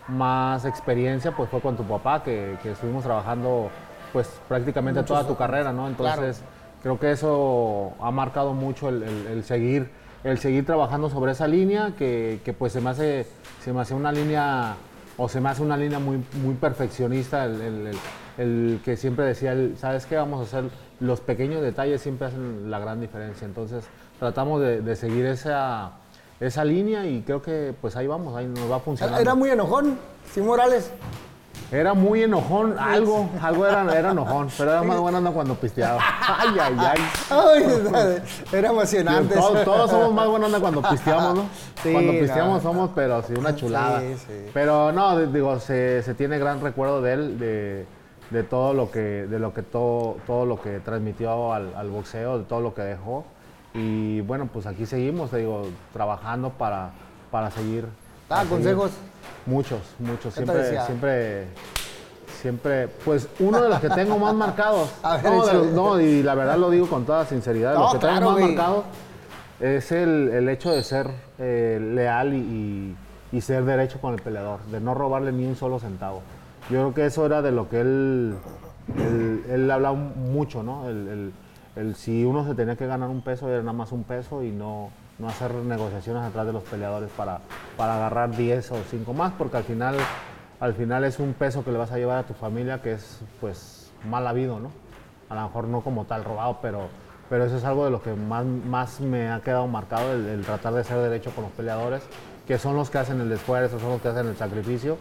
más 0.09 0.65
experiencia, 0.65 1.33
pues 1.37 1.51
fue 1.51 1.61
con 1.61 1.77
tu 1.77 1.83
papá, 1.85 2.23
que, 2.23 2.57
que 2.63 2.71
estuvimos 2.73 3.05
trabajando, 3.05 3.69
pues, 4.13 4.29
prácticamente 4.49 5.03
toda 5.03 5.27
tu 5.27 5.37
carrera, 5.37 5.73
¿no? 5.73 5.87
Entonces, 5.89 6.41
creo 6.83 6.99
que 6.99 7.11
eso 7.11 7.93
ha 8.01 8.11
marcado 8.11 8.55
mucho 8.55 8.89
el, 8.89 9.03
el- 9.03 9.27
el 9.27 9.45
seguir, 9.45 9.91
el 10.25 10.39
seguir 10.39 10.65
trabajando 10.65 11.11
sobre 11.11 11.33
esa 11.33 11.47
línea, 11.47 11.93
que, 11.99 12.41
que, 12.45 12.55
pues 12.55 12.73
se 12.73 12.81
me 12.81 12.89
hace, 12.91 13.27
se 13.63 13.73
me 13.75 13.83
hace 13.83 13.93
una 13.95 14.13
línea, 14.13 14.77
o 15.19 15.29
se 15.29 15.41
me 15.41 15.49
hace 15.49 15.63
una 15.63 15.77
línea 15.77 15.99
muy, 15.99 16.23
muy 16.43 16.55
perfeccionista, 16.55 17.45
el, 17.45 17.91
el- 18.39 18.81
que 18.85 18.97
siempre 18.97 19.25
decía, 19.25 19.53
el, 19.53 19.77
¿sabes 19.79 20.05
qué? 20.07 20.17
Vamos 20.17 20.41
a 20.41 20.43
hacer, 20.45 20.71
los 21.01 21.21
pequeños 21.21 21.63
detalles 21.63 22.03
siempre 22.03 22.29
hacen 22.29 22.71
la 22.71 22.79
gran 22.79 23.01
diferencia. 23.01 23.47
Entonces, 23.47 23.85
tratamos 24.19 24.61
de, 24.61 24.97
seguir 24.97 25.25
esa, 25.25 25.93
esa 26.39 26.65
línea 26.65 27.07
y 27.07 27.23
creo 27.23 27.41
que 27.41 27.75
pues 27.81 27.97
ahí 27.97 28.07
vamos, 28.07 28.37
ahí 28.37 28.47
nos 28.47 28.71
va 28.71 28.79
funcionando. 28.81 29.21
Era 29.21 29.35
muy 29.35 29.49
enojón, 29.51 29.99
sí, 30.33 30.41
Morales. 30.41 30.91
Era 31.73 31.95
muy 31.95 32.23
enojón, 32.23 32.79
algo, 32.79 33.29
algo 33.43 33.67
era, 33.67 33.83
era 33.99 34.13
enojón, 34.13 34.49
pero 34.57 34.71
era 34.71 34.83
más 34.85 35.01
buena 35.01 35.19
onda 35.19 35.33
cuando 35.33 35.55
pisteaba. 35.57 36.01
Ay, 36.39 36.57
ay, 36.61 36.77
ay. 36.79 36.99
Ay, 37.31 38.23
era 38.53 38.69
emocionante. 38.69 39.35
Todos, 39.35 39.65
todos 39.65 39.91
somos 39.91 40.15
más 40.15 40.29
buena 40.29 40.47
onda 40.47 40.61
cuando 40.61 40.83
pisteamos, 40.83 41.35
¿no? 41.35 41.45
Sí, 41.83 41.93
cuando 41.93 42.13
pisteamos 42.13 42.63
no. 42.63 42.71
somos, 42.71 42.91
pero 42.95 43.23
sí, 43.23 43.35
una 43.37 43.55
chulada. 43.55 44.01
Sí, 44.01 44.15
sí. 44.27 44.51
Pero 44.55 44.93
no, 44.93 45.19
digo, 45.27 45.59
se, 45.59 46.03
se 46.03 46.15
tiene 46.15 46.39
gran 46.39 46.61
recuerdo 46.61 47.03
de 47.03 47.13
él, 47.13 47.39
de, 47.39 47.87
de 48.31 48.43
todo 48.45 48.73
lo 48.73 48.91
que, 48.91 49.01
de 49.27 49.39
lo 49.39 49.53
que 49.53 49.63
todo, 49.63 50.17
todo 50.27 50.47
lo 50.47 50.61
que 50.61 50.79
transmitió 50.81 51.53
al, 51.53 51.75
al 51.75 51.91
boxeo, 51.91 52.39
de 52.39 52.45
todo 52.45 52.61
lo 52.61 52.75
que 52.75 52.83
dejó. 52.83 53.25
Y 53.75 54.21
bueno, 54.23 54.49
pues 54.53 54.67
aquí 54.67 54.87
seguimos, 54.87 55.31
te 55.31 55.39
digo, 55.39 55.65
trabajando 55.93 56.51
para, 56.51 56.91
para 57.31 57.51
seguir. 57.51 57.87
Ah, 58.29 58.29
para 58.29 58.41
seguir. 58.43 58.55
consejos. 58.55 58.91
Muchos, 59.47 59.81
muchos. 59.99 60.35
¿Qué 60.35 60.41
te 60.41 60.47
Siempre, 60.47 60.57
decía? 60.63 60.87
siempre, 60.87 61.47
siempre, 62.41 62.89
pues 63.05 63.29
uno 63.39 63.61
de 63.63 63.69
los 63.69 63.81
que 63.81 63.89
tengo 63.91 64.19
más 64.19 64.35
marcados. 64.35 64.91
A 65.03 65.17
ver, 65.19 65.25
no, 65.25 65.31
de 65.31 65.53
los- 65.53 65.63
échale. 65.67 65.73
no, 65.73 66.01
y 66.01 66.23
la 66.23 66.35
verdad 66.35 66.57
lo 66.59 66.71
digo 66.71 66.87
con 66.89 67.05
toda 67.07 67.25
sinceridad, 67.27 67.75
No, 67.75 67.81
los 67.85 67.93
que 67.95 67.99
tengo 68.01 68.21
más 68.21 68.33
güey. 68.33 68.45
marcados 68.55 68.85
es 69.61 69.93
el, 69.93 70.31
el 70.35 70.49
hecho 70.49 70.71
de 70.73 70.83
ser 70.83 71.11
eh, 71.39 71.79
leal 71.95 72.35
y, 72.35 72.37
y- 72.39 72.97
y 73.37 73.41
ser 73.41 73.65
derecho 73.65 74.01
con 74.01 74.15
el 74.15 74.21
peleador, 74.23 74.61
de 74.67 74.81
no 74.81 74.95
robarle 74.95 75.33
ni 75.33 75.45
un 75.47 75.57
solo 75.57 75.79
centavo. 75.79 76.23
Yo 76.71 76.79
creo 76.81 76.95
que 76.95 77.07
eso 77.07 77.25
era 77.27 77.43
de 77.43 77.53
lo 77.53 77.69
que 77.69 77.81
él, 77.81 78.35
él, 78.99 79.45
él 79.49 79.71
hablaba 79.71 79.95
mucho, 79.97 80.63
¿no? 80.63 80.89
El, 80.89 81.09
el- 81.09 81.33
el 81.77 81.95
si 81.95 82.25
uno 82.25 82.45
se 82.47 82.55
tenía 82.55 82.75
que 82.77 82.87
ganar 82.87 83.09
un 83.11 83.21
peso, 83.23 83.49
era 83.49 83.61
nada 83.61 83.73
más 83.73 83.93
un 83.93 84.03
peso 84.05 84.43
y 84.43 84.51
no, 84.51 84.91
no 85.19 85.29
hacer 85.29 85.53
negociaciones 85.55 86.23
atrás 86.23 86.47
de 86.47 86.53
los 86.53 86.63
peleadores 86.65 87.11
para, 87.17 87.41
para 87.77 87.97
agarrar 87.97 88.37
10 88.37 88.71
o 88.73 88.77
5 88.91 89.13
más, 89.15 89.33
porque 89.39 89.57
al 89.57 89.65
final, 89.65 89.97
al 90.61 90.75
final 90.75 91.05
es 91.05 91.19
un 91.19 91.33
peso 91.33 91.65
que 91.65 91.73
le 91.73 91.79
vas 91.79 91.91
a 91.93 91.97
llevar 91.99 92.19
a 92.19 92.23
tu 92.25 92.35
familia 92.35 92.83
que 92.83 92.93
es 92.93 93.21
pues 93.41 93.91
mal 94.09 94.27
habido, 94.27 94.61
¿no? 94.61 94.71
A 95.31 95.35
lo 95.35 95.43
mejor 95.43 95.65
no 95.69 95.81
como 95.81 96.05
tal 96.05 96.23
robado, 96.23 96.59
pero, 96.61 96.89
pero 97.31 97.45
eso 97.47 97.57
es 97.57 97.65
algo 97.65 97.85
de 97.87 97.91
lo 97.91 98.03
que 98.03 98.13
más, 98.15 98.45
más 98.45 99.01
me 99.01 99.29
ha 99.31 99.41
quedado 99.41 99.67
marcado, 99.67 100.13
el, 100.13 100.43
tratar 100.43 100.75
de 100.75 100.85
ser 100.85 100.99
derecho 100.99 101.31
con 101.31 101.45
los 101.45 101.53
peleadores, 101.53 102.03
que 102.47 102.59
son 102.59 102.77
los 102.77 102.91
que 102.91 102.99
hacen 102.99 103.21
el 103.21 103.33
esfuerzo, 103.33 103.81
son 103.81 103.91
los 103.91 104.03
que 104.03 104.09
hacen 104.09 104.27
el 104.29 104.37
sacrificio, 104.37 104.99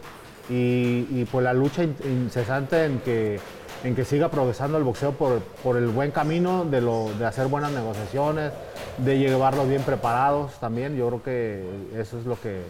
y, 0.49 1.07
y 1.11 1.27
pues 1.31 1.43
la 1.43 1.53
lucha 1.53 1.83
in- 1.83 1.95
incesante 2.05 2.85
en 2.85 2.99
que, 2.99 3.39
en 3.83 3.95
que 3.95 4.03
siga 4.05 4.29
progresando 4.29 4.77
el 4.77 4.83
boxeo 4.83 5.11
por, 5.11 5.39
por 5.63 5.77
el 5.77 5.87
buen 5.89 6.11
camino 6.11 6.65
de, 6.65 6.81
lo, 6.81 7.09
de 7.19 7.25
hacer 7.25 7.47
buenas 7.47 7.71
negociaciones, 7.71 8.51
de 8.97 9.19
llevarlos 9.19 9.67
bien 9.67 9.83
preparados 9.83 10.53
también, 10.59 10.95
yo 10.95 11.07
creo 11.07 11.23
que 11.23 11.63
eso 11.99 12.17
es 12.17 12.25
lo 12.25 12.39
que, 12.39 12.63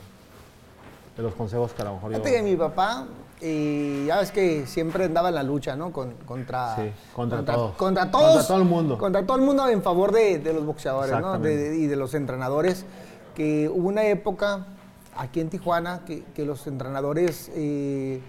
de 1.15 1.23
los 1.23 1.33
consejos 1.35 1.71
que 1.73 1.81
a 1.81 1.85
lo 1.85 1.93
mejor 1.95 2.11
yo... 2.11 2.17
Fíjate 2.17 2.35
que 2.37 2.43
mi 2.43 2.55
papá, 2.57 3.05
y 3.41 4.05
ya 4.07 4.19
ves 4.19 4.31
que 4.31 4.65
siempre 4.65 5.05
andaba 5.05 5.29
en 5.29 5.35
la 5.35 5.43
lucha, 5.43 5.75
¿no? 5.75 5.91
Con- 5.91 6.15
contra, 6.25 6.75
Sí, 6.75 6.91
contra 7.13 7.45
todos. 7.45 7.75
Contra 7.75 8.09
todos. 8.11 8.25
Contra 8.33 8.47
todo 8.47 8.57
el 8.57 8.65
mundo. 8.65 8.97
Contra 8.97 9.25
todo 9.25 9.37
el 9.37 9.43
mundo 9.43 9.67
en 9.69 9.81
favor 9.83 10.11
de, 10.11 10.39
de 10.39 10.53
los 10.53 10.65
boxeadores, 10.65 11.19
¿no? 11.19 11.37
De- 11.39 11.55
de- 11.55 11.77
y 11.77 11.87
de 11.87 11.95
los 11.95 12.13
entrenadores. 12.13 12.85
Que 13.35 13.69
hubo 13.69 13.89
una 13.89 14.05
época 14.05 14.65
aquí 15.17 15.41
en 15.41 15.49
Tijuana 15.49 16.01
que, 16.05 16.23
que 16.33 16.45
los 16.45 16.65
entrenadores, 16.67 17.51
eh, 17.53 18.21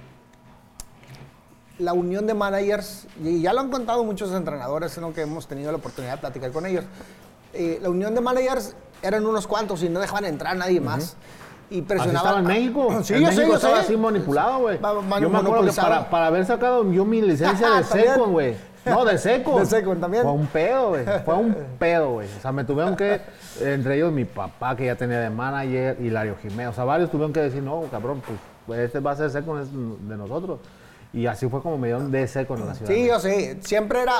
la 1.78 1.92
unión 1.92 2.26
de 2.26 2.34
managers, 2.34 3.06
y 3.22 3.42
ya 3.42 3.52
lo 3.52 3.60
han 3.60 3.70
contado 3.70 4.02
muchos 4.04 4.32
entrenadores, 4.32 4.96
¿no? 4.98 5.12
Que 5.12 5.22
hemos 5.22 5.46
tenido 5.46 5.70
la 5.72 5.78
oportunidad 5.78 6.14
de 6.14 6.18
platicar 6.18 6.50
con 6.52 6.66
ellos. 6.66 6.84
eh, 7.52 7.78
la 7.82 7.90
unión 7.90 8.14
de 8.14 8.20
managers 8.20 8.74
eran 9.02 9.26
unos 9.26 9.46
cuantos 9.46 9.82
y 9.82 9.88
no 9.88 10.00
dejaban 10.00 10.24
entrar 10.24 10.52
a 10.54 10.58
nadie 10.58 10.80
más. 10.80 11.16
Y 11.68 11.78
Así 11.78 11.82
presionaban. 11.82 12.16
estaba 12.16 12.38
en 12.40 12.46
México. 12.46 12.88
Sí, 13.02 13.14
en 13.14 13.20
yo 13.20 13.26
México 13.26 13.42
sé, 13.42 13.48
yo 13.48 13.54
estaba 13.56 13.76
sé. 13.76 13.80
así 13.82 13.96
manipulado, 13.96 14.58
güey. 14.60 14.78
Yo 15.20 15.28
me 15.30 15.38
acuerdo 15.38 15.64
que 15.66 15.72
para, 15.72 16.08
para 16.10 16.26
haber 16.28 16.46
sacado 16.46 16.90
yo 16.92 17.04
mi 17.04 17.20
licencia 17.22 17.70
de 17.70 17.84
seco, 17.84 18.26
güey. 18.28 18.56
No, 18.84 19.04
de 19.04 19.18
seco. 19.18 19.58
De 19.58 19.66
seco 19.66 19.96
también. 19.96 20.22
Fue 20.22 20.32
un 20.32 20.46
pedo, 20.46 20.90
güey. 20.90 21.04
Fue 21.24 21.34
un 21.34 21.56
pedo, 21.78 22.12
güey. 22.12 22.28
O 22.38 22.40
sea, 22.40 22.52
me 22.52 22.62
tuvieron 22.64 22.94
que, 22.94 23.20
entre 23.60 23.96
ellos 23.96 24.12
mi 24.12 24.24
papá, 24.24 24.76
que 24.76 24.86
ya 24.86 24.94
tenía 24.94 25.18
de 25.18 25.28
manager, 25.28 25.98
Hilario 26.00 26.36
Jiménez. 26.40 26.68
O 26.68 26.72
sea, 26.72 26.84
varios 26.84 27.10
tuvieron 27.10 27.32
que 27.32 27.40
decir, 27.40 27.62
no, 27.64 27.82
cabrón, 27.90 28.22
pues 28.66 28.78
este 28.80 29.00
va 29.00 29.10
a 29.10 29.16
ser 29.16 29.30
seco 29.30 29.56
de 29.56 30.16
nosotros. 30.16 30.60
Y 31.12 31.26
así 31.26 31.48
fue 31.48 31.62
como 31.62 31.78
me 31.78 31.88
dieron 31.88 32.10
de 32.10 32.26
seco 32.28 32.54
en 32.56 32.66
la 32.66 32.74
ciudad. 32.74 32.92
Sí, 32.92 33.06
yo 33.06 33.18
sé. 33.20 33.58
Siempre 33.62 34.02
era. 34.02 34.14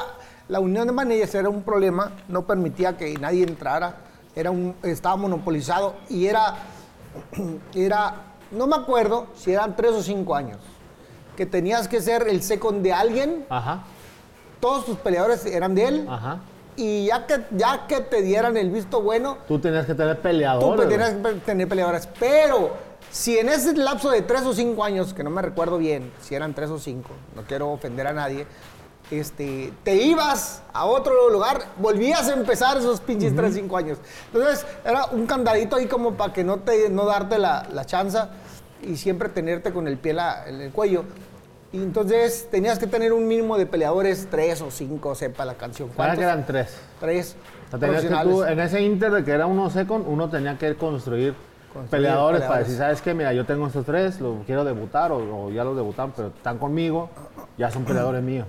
La 0.48 0.60
unión 0.60 0.86
de 0.86 0.92
managers 0.92 1.34
era 1.34 1.48
un 1.48 1.62
problema. 1.62 2.12
No 2.28 2.46
permitía 2.46 2.96
que 2.96 3.12
nadie 3.14 3.42
entrara. 3.44 3.96
Era 4.34 4.50
un, 4.50 4.74
estaba 4.82 5.16
monopolizado. 5.16 5.94
Y 6.08 6.26
era. 6.26 6.54
Era. 7.74 8.14
No 8.50 8.66
me 8.66 8.76
acuerdo 8.76 9.26
si 9.34 9.52
eran 9.52 9.74
tres 9.74 9.90
o 9.92 10.02
cinco 10.02 10.34
años. 10.36 10.58
que 11.36 11.46
tenías 11.46 11.88
que 11.88 12.00
ser 12.00 12.28
el 12.28 12.42
second 12.42 12.82
de 12.82 12.92
alguien, 12.92 13.44
Ajá, 13.50 13.82
todos 14.60 14.86
tus 14.86 14.96
peleadores 14.98 15.44
eran 15.46 15.74
de 15.74 15.84
él, 15.88 16.06
ajá. 16.08 16.38
y 16.76 17.06
ya 17.06 17.26
que, 17.26 17.40
ya 17.50 17.86
que 17.86 18.00
te 18.00 18.22
dieran 18.22 18.56
el 18.56 18.70
visto 18.70 19.02
bueno, 19.02 19.36
Tú 19.48 19.58
tenías 19.58 19.84
que 19.84 19.94
tener 19.94 20.16
tú 20.16 20.22
peleadores. 20.22 20.88
tenías 20.88 21.20
güey. 21.20 21.34
que 21.34 21.40
tener 21.40 21.68
peleadores. 21.68 22.08
Pero 22.20 22.70
si 23.16 23.38
en 23.38 23.48
ese 23.48 23.74
lapso 23.74 24.10
de 24.10 24.20
tres 24.22 24.42
o 24.42 24.52
cinco 24.52 24.84
años, 24.84 25.14
que 25.14 25.24
no 25.24 25.30
me 25.30 25.40
recuerdo 25.40 25.78
bien, 25.78 26.12
si 26.20 26.34
eran 26.34 26.52
tres 26.54 26.68
o 26.70 26.78
cinco, 26.78 27.10
no 27.34 27.42
quiero 27.42 27.70
ofender 27.70 28.06
a 28.06 28.12
nadie, 28.12 28.46
este, 29.10 29.72
te 29.84 29.94
ibas 29.96 30.62
a 30.72 30.84
otro 30.84 31.30
lugar, 31.30 31.62
volvías 31.78 32.28
a 32.28 32.34
empezar 32.34 32.76
esos 32.76 33.00
pinches 33.00 33.34
tres 33.34 33.52
o 33.52 33.54
cinco 33.54 33.76
años. 33.78 33.98
Entonces 34.32 34.66
era 34.84 35.06
un 35.06 35.26
candadito 35.26 35.76
ahí 35.76 35.86
como 35.86 36.12
para 36.14 36.32
que 36.32 36.44
no, 36.44 36.58
te, 36.58 36.90
no 36.90 37.06
darte 37.06 37.38
la, 37.38 37.66
la 37.72 37.84
chanza 37.86 38.30
y 38.82 38.96
siempre 38.96 39.28
tenerte 39.30 39.72
con 39.72 39.88
el 39.88 39.96
pie 39.96 40.12
la- 40.12 40.46
en 40.48 40.60
el 40.60 40.70
cuello. 40.72 41.04
Y 41.72 41.78
entonces 41.78 42.48
tenías 42.50 42.78
que 42.78 42.86
tener 42.86 43.12
un 43.12 43.26
mínimo 43.26 43.56
de 43.56 43.66
peleadores, 43.66 44.28
tres 44.30 44.60
o 44.60 44.70
cinco, 44.70 45.14
sepa 45.14 45.44
la 45.44 45.54
canción. 45.54 45.88
Para 45.88 46.10
¿Cuántos? 46.14 46.18
que 46.18 46.24
eran 46.24 46.46
tres. 46.46 46.76
Tres. 47.00 47.36
O 47.72 47.78
sea, 47.78 48.22
tú, 48.22 48.44
en 48.44 48.60
ese 48.60 48.80
inter 48.82 49.10
de 49.10 49.24
que 49.24 49.30
era 49.32 49.46
uno 49.46 49.68
second, 49.70 50.04
uno 50.06 50.28
tenía 50.30 50.56
que 50.58 50.74
construir, 50.76 51.34
Construir 51.76 51.90
peleadores, 52.02 52.40
para 52.40 52.48
peleadores. 52.54 52.66
decir, 52.68 52.78
¿sabes 52.78 53.02
qué? 53.02 53.14
Mira, 53.14 53.32
yo 53.32 53.44
tengo 53.46 53.66
estos 53.66 53.84
tres, 53.84 54.20
los 54.20 54.44
quiero 54.46 54.64
debutar 54.64 55.12
o, 55.12 55.46
o 55.46 55.50
ya 55.50 55.64
los 55.64 55.76
debutaron, 55.76 56.12
pero 56.16 56.28
están 56.28 56.58
conmigo, 56.58 57.10
ya 57.58 57.70
son 57.70 57.84
peleadores 57.84 58.22
míos. 58.22 58.46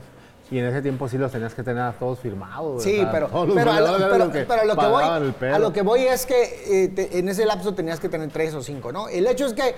Y 0.49 0.59
en 0.59 0.65
ese 0.65 0.81
tiempo 0.81 1.09
sí 1.09 1.17
los 1.17 1.29
tenías 1.31 1.53
que 1.53 1.61
tener 1.61 1.83
a 1.83 1.91
todos 1.91 2.19
firmados. 2.19 2.81
Sí, 2.81 2.97
¿verdad? 2.99 3.11
pero, 3.11 3.27
Todos 3.27 3.49
pero, 3.53 3.71
a 3.71 3.79
lo, 3.81 3.85
peleadores 3.93 4.07
pero- 4.17 4.31
que 4.31 4.39
pero 4.45 4.61
a 4.61 4.65
lo 4.65 4.75
que 4.77 4.85
voy, 4.87 5.03
a 5.51 5.59
lo 5.59 5.73
que 5.73 5.81
voy 5.81 6.01
es 6.03 6.25
que 6.25 6.85
eh, 6.85 6.87
te- 6.87 7.19
en 7.19 7.27
ese 7.27 7.45
lapso 7.45 7.73
tenías 7.73 7.99
que 7.99 8.07
tener 8.07 8.29
tres 8.29 8.53
o 8.55 8.61
cinco, 8.63 8.91
¿no? 8.93 9.09
El 9.09 9.27
hecho 9.27 9.45
es 9.45 9.51
que 9.53 9.75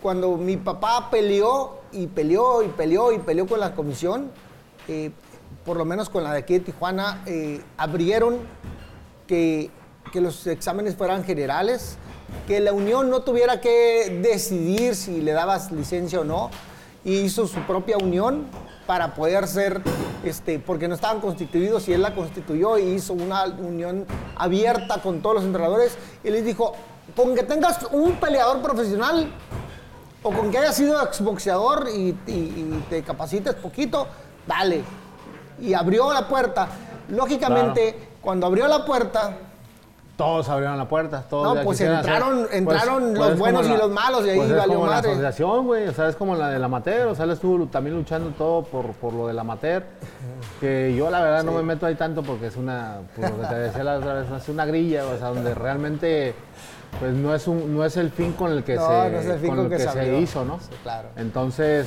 cuando 0.00 0.38
mi 0.38 0.56
papá 0.56 1.08
peleó 1.10 1.80
y 1.92 2.06
peleó 2.06 2.62
y 2.62 2.68
peleó 2.68 3.12
y 3.12 3.18
peleó 3.18 3.46
con 3.46 3.60
la 3.60 3.74
comisión, 3.74 4.30
eh, 4.88 5.10
por 5.66 5.76
lo 5.76 5.84
menos 5.84 6.08
con 6.08 6.24
la 6.24 6.32
de 6.32 6.38
aquí 6.38 6.54
de 6.54 6.60
Tijuana, 6.60 7.22
eh, 7.26 7.60
abrieron 7.76 8.38
que, 9.26 9.70
que 10.12 10.22
los 10.22 10.46
exámenes 10.46 10.96
fueran 10.96 11.24
generales, 11.24 11.98
que 12.46 12.60
la 12.60 12.72
unión 12.72 13.10
no 13.10 13.20
tuviera 13.22 13.60
que 13.60 14.20
decidir 14.22 14.94
si 14.96 15.20
le 15.20 15.32
dabas 15.32 15.70
licencia 15.72 16.20
o 16.20 16.24
no, 16.24 16.50
y 17.04 17.16
hizo 17.20 17.46
su 17.46 17.60
propia 17.60 17.96
unión 17.96 18.46
para 18.86 19.14
poder 19.14 19.46
ser, 19.46 19.80
este, 20.24 20.58
porque 20.58 20.88
no 20.88 20.94
estaban 20.94 21.20
constituidos 21.20 21.88
y 21.88 21.92
él 21.92 22.02
la 22.02 22.14
constituyó 22.14 22.76
y 22.76 22.82
hizo 22.82 23.12
una 23.12 23.44
unión 23.44 24.04
abierta 24.36 25.00
con 25.00 25.22
todos 25.22 25.36
los 25.36 25.44
entrenadores 25.44 25.96
y 26.24 26.30
les 26.30 26.44
dijo, 26.44 26.74
con 27.16 27.34
que 27.34 27.42
tengas 27.44 27.78
un 27.92 28.12
peleador 28.16 28.60
profesional 28.60 29.30
o 30.22 30.30
con 30.32 30.50
que 30.50 30.58
hayas 30.58 30.76
sido 30.76 31.02
exboxeador 31.02 31.88
y, 31.94 32.16
y- 32.26 32.30
y 32.30 32.84
te 32.90 33.02
capacites 33.02 33.54
poquito, 33.54 34.06
dale. 34.46 34.82
Y 35.60 35.72
abrió 35.74 36.12
la 36.12 36.28
puerta. 36.28 36.68
Lógicamente, 37.08 38.08
cuando 38.20 38.46
abrió 38.46 38.66
la 38.68 38.84
puerta, 38.84 39.36
Todos 40.20 40.48
abrieron 40.50 40.76
la 40.76 40.86
puerta, 40.88 41.22
todos 41.30 41.54
No, 41.56 41.62
pues 41.64 41.78
quisieran 41.78 41.98
hacer- 42.00 42.12
entraron- 42.12 42.48
entraron 42.52 43.14
los 43.14 43.30
es 43.30 43.38
buenos 43.38 43.62
como 43.62 43.74
y 43.74 43.78
los 43.78 43.90
malos, 43.90 44.26
y 44.26 44.30
ahí 44.30 44.36
pues 44.36 44.50
es 44.50 44.56
valió 44.56 44.74
como 44.74 44.86
la 44.86 44.96
madre. 44.96 45.10
asociación, 45.12 45.66
güey, 45.66 45.88
o 45.88 45.92
sea, 45.94 46.08
es 46.08 46.16
como 46.16 46.34
la 46.36 46.48
del 46.50 46.62
amateur, 46.62 47.08
o 47.08 47.14
sea, 47.14 47.24
él 47.24 47.30
estuvo 47.30 47.66
también 47.66 47.96
luchando 47.96 48.30
todo 48.36 48.62
por, 48.62 48.92
por 48.92 49.14
lo 49.14 49.26
del 49.28 49.38
amateur, 49.38 49.82
que 50.60 50.94
yo 50.94 51.10
la 51.10 51.22
verdad 51.22 51.42
no 51.42 51.52
me 51.52 51.62
meto 51.62 51.86
ahí 51.86 51.94
tanto 51.94 52.22
porque 52.22 52.48
es 52.48 52.56
una, 52.56 52.98
por 53.16 53.30
lo 53.30 53.40
que 53.40 53.46
te 53.46 53.54
decía 53.54 53.82
la 53.82 53.96
otra 53.96 54.12
vez, 54.14 54.30
es 54.30 54.48
una 54.50 54.66
grilla, 54.66 55.06
o 55.06 55.16
sea, 55.18 55.28
donde 55.28 55.54
realmente 55.54 56.34
pues 56.98 57.14
no 57.14 57.34
es 57.34 57.46
un, 57.46 57.74
no 57.74 57.84
es 57.84 57.96
el 57.96 58.10
fin 58.10 58.32
con 58.32 58.50
el 58.52 58.62
que 58.64 58.74
No, 58.74 58.86
se, 58.88 59.10
no 59.10 59.18
es 59.20 59.26
el 59.26 59.38
fin 59.38 59.48
con 59.48 59.56
con 59.56 59.64
el 59.66 59.70
que 59.70 59.76
que 59.78 59.82
se 59.84 59.92
se 60.04 60.18
hizo, 60.18 60.44
¿no? 60.44 60.58
Sí, 60.58 60.68
claro. 60.82 61.08
Entonces, 61.16 61.86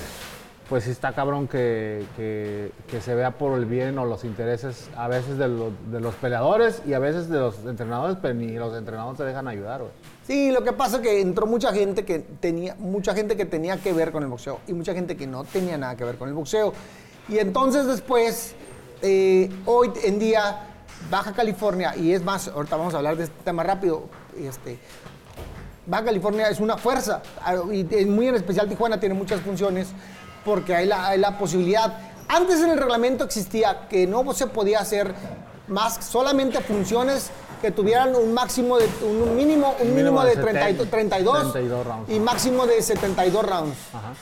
pues 0.70 0.88
está 0.88 1.14
cabrón 1.14 1.48
que, 1.48 2.04
que- 2.16 2.72
se 3.02 3.14
vea 3.16 3.32
por 3.32 3.58
el 3.58 3.66
bien 3.66 3.98
o 4.00 4.06
los 4.06 4.24
intereses 4.24 4.90
a 4.96 5.08
veces 5.08 5.38
de, 5.38 5.48
los- 5.50 6.16
peleadores 6.16 6.82
y 6.88 6.94
a 6.94 7.00
veces 7.00 7.28
de 7.30 7.38
los 7.40 7.58
entrenadores, 7.66 8.18
pero 8.22 8.34
ni 8.34 8.54
los 8.54 8.76
entrenadores 8.78 9.18
te 9.18 9.26
dejan 9.26 9.48
ayudar. 9.48 9.82
Sí, 10.26 10.52
lo 10.52 10.64
que 10.64 10.72
pasa 10.72 10.98
es 10.98 11.02
que 11.02 11.20
entró 11.22 11.46
mucha 11.48 11.74
gente 11.74 12.06
que 12.06 12.20
tenía 12.20 12.76
mucha 12.76 13.14
gente 13.14 13.36
que 13.36 13.46
tenía 13.46 13.78
que 13.78 13.92
ver 13.94 14.12
con 14.12 14.24
el 14.24 14.30
boxeo 14.30 14.60
y 14.68 14.74
mucha 14.74 14.94
gente 14.94 15.18
que 15.18 15.28
no 15.28 15.44
tenía 15.44 15.78
nada 15.78 15.98
que 15.98 16.06
ver 16.06 16.16
con 16.18 16.30
el 16.30 16.34
boxeo. 16.34 16.74
Y 17.28 17.40
entonces 17.40 17.86
después, 17.86 18.56
eh, 19.02 19.50
hoy 19.66 19.92
en 20.04 20.18
día, 20.20 20.68
Baja 21.12 21.34
California, 21.34 21.94
y 21.98 22.14
es 22.14 22.24
más, 22.24 22.48
ahorita 22.48 22.78
vamos 22.78 22.94
a 22.94 22.98
hablar 22.98 23.18
de 23.18 23.26
este 23.26 23.36
tema 23.44 23.64
rápido, 23.64 24.04
este, 24.38 24.80
Baja 25.86 26.06
California 26.06 26.48
es 26.48 26.62
una 26.62 26.78
fuerza, 26.78 27.22
ah, 27.42 27.56
y 27.72 27.84
muy 28.06 28.28
en 28.30 28.36
especial 28.36 28.70
Tijuana 28.70 29.00
tiene 29.02 29.16
muchas 29.16 29.42
funciones, 29.42 29.90
porque 30.46 30.76
hay 30.76 30.86
la, 30.86 31.08
hay 31.08 31.20
la 31.20 31.38
posibilidad. 31.38 31.94
Antes 32.28 32.62
en 32.62 32.70
el 32.72 32.78
reglamento 32.78 33.24
existía 33.24 33.88
que 33.90 34.08
no 34.08 34.34
se 34.34 34.48
podía 34.48 34.80
hacer 34.80 35.14
más, 35.68 36.04
solamente 36.06 36.60
funciones 36.62 37.30
que 37.62 37.72
tuvieran 37.72 38.16
un 38.16 38.34
máximo 38.34 38.78
de, 38.78 38.88
un 39.04 39.36
mínimo, 39.36 39.76
un 39.80 39.96
mínimo, 39.96 40.22
Mínimo 40.22 40.24
de 40.24 40.36
de 40.36 40.42
30 40.42 40.70
y- 40.70 40.74
70, 40.74 40.92
32, 40.92 41.52
32 41.54 41.86
rounds. 41.88 42.12
y 42.12 42.20
máximo 42.20 42.66
de 42.68 42.82
72 42.82 43.46
rounds. 43.46 43.78
Ajá. 43.94 44.14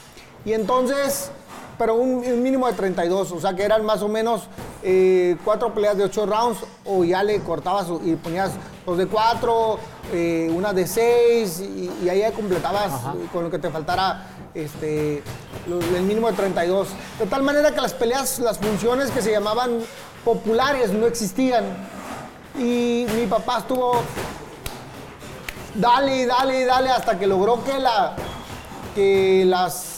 Y 0.46 0.54
entonces, 0.54 1.32
pero 1.78 1.96
un, 1.96 2.24
un 2.26 2.44
mínimo 2.44 2.68
de 2.68 2.74
32, 2.74 3.32
o 3.32 3.40
sea 3.42 3.56
que 3.56 3.64
eran 3.64 3.84
más 3.86 4.02
o 4.02 4.08
menos 4.08 4.44
eh, 4.84 5.36
cuatro 5.44 5.74
peleas 5.74 5.98
de 5.98 6.04
8 6.06 6.26
rounds, 6.26 6.60
o 6.86 7.04
ya 7.04 7.24
le 7.24 7.40
cortabas 7.42 7.88
y 8.04 8.16
ponías 8.16 8.52
dos 8.86 8.98
de 8.98 9.08
4, 9.08 9.80
una 10.54 10.74
de 10.74 10.86
6, 10.88 11.60
y, 11.62 11.92
y 12.06 12.10
ahí 12.10 12.20
ya 12.20 12.32
completabas 12.32 12.92
Ajá. 12.94 13.14
eh, 13.18 13.28
con 13.32 13.44
lo 13.44 13.50
que 13.52 13.60
te 13.60 13.70
faltara 13.70 14.28
este, 14.54 15.24
lo- 15.68 15.80
el 15.80 16.04
mínimo 16.04 16.28
de 16.30 16.34
32. 16.34 16.88
De 17.20 17.26
tal 17.26 17.44
manera 17.44 17.72
que 17.74 17.82
las 17.82 17.94
peleas, 17.94 18.40
las 18.40 18.58
funciones 18.58 19.10
que 19.12 19.22
se 19.22 19.32
llamaban 19.32 19.80
populares 20.26 20.92
no 20.92 21.06
existían. 21.08 21.64
Y 22.60 23.06
mi 23.16 23.28
papá 23.28 23.60
estuvo 23.60 24.02
dale, 25.76 26.26
dale, 26.26 26.66
dale, 26.66 26.90
hasta 26.90 27.18
que 27.18 27.28
logró 27.28 27.64
que 27.64 27.80
la 27.80 28.16
que 28.94 29.46
las 29.46 29.91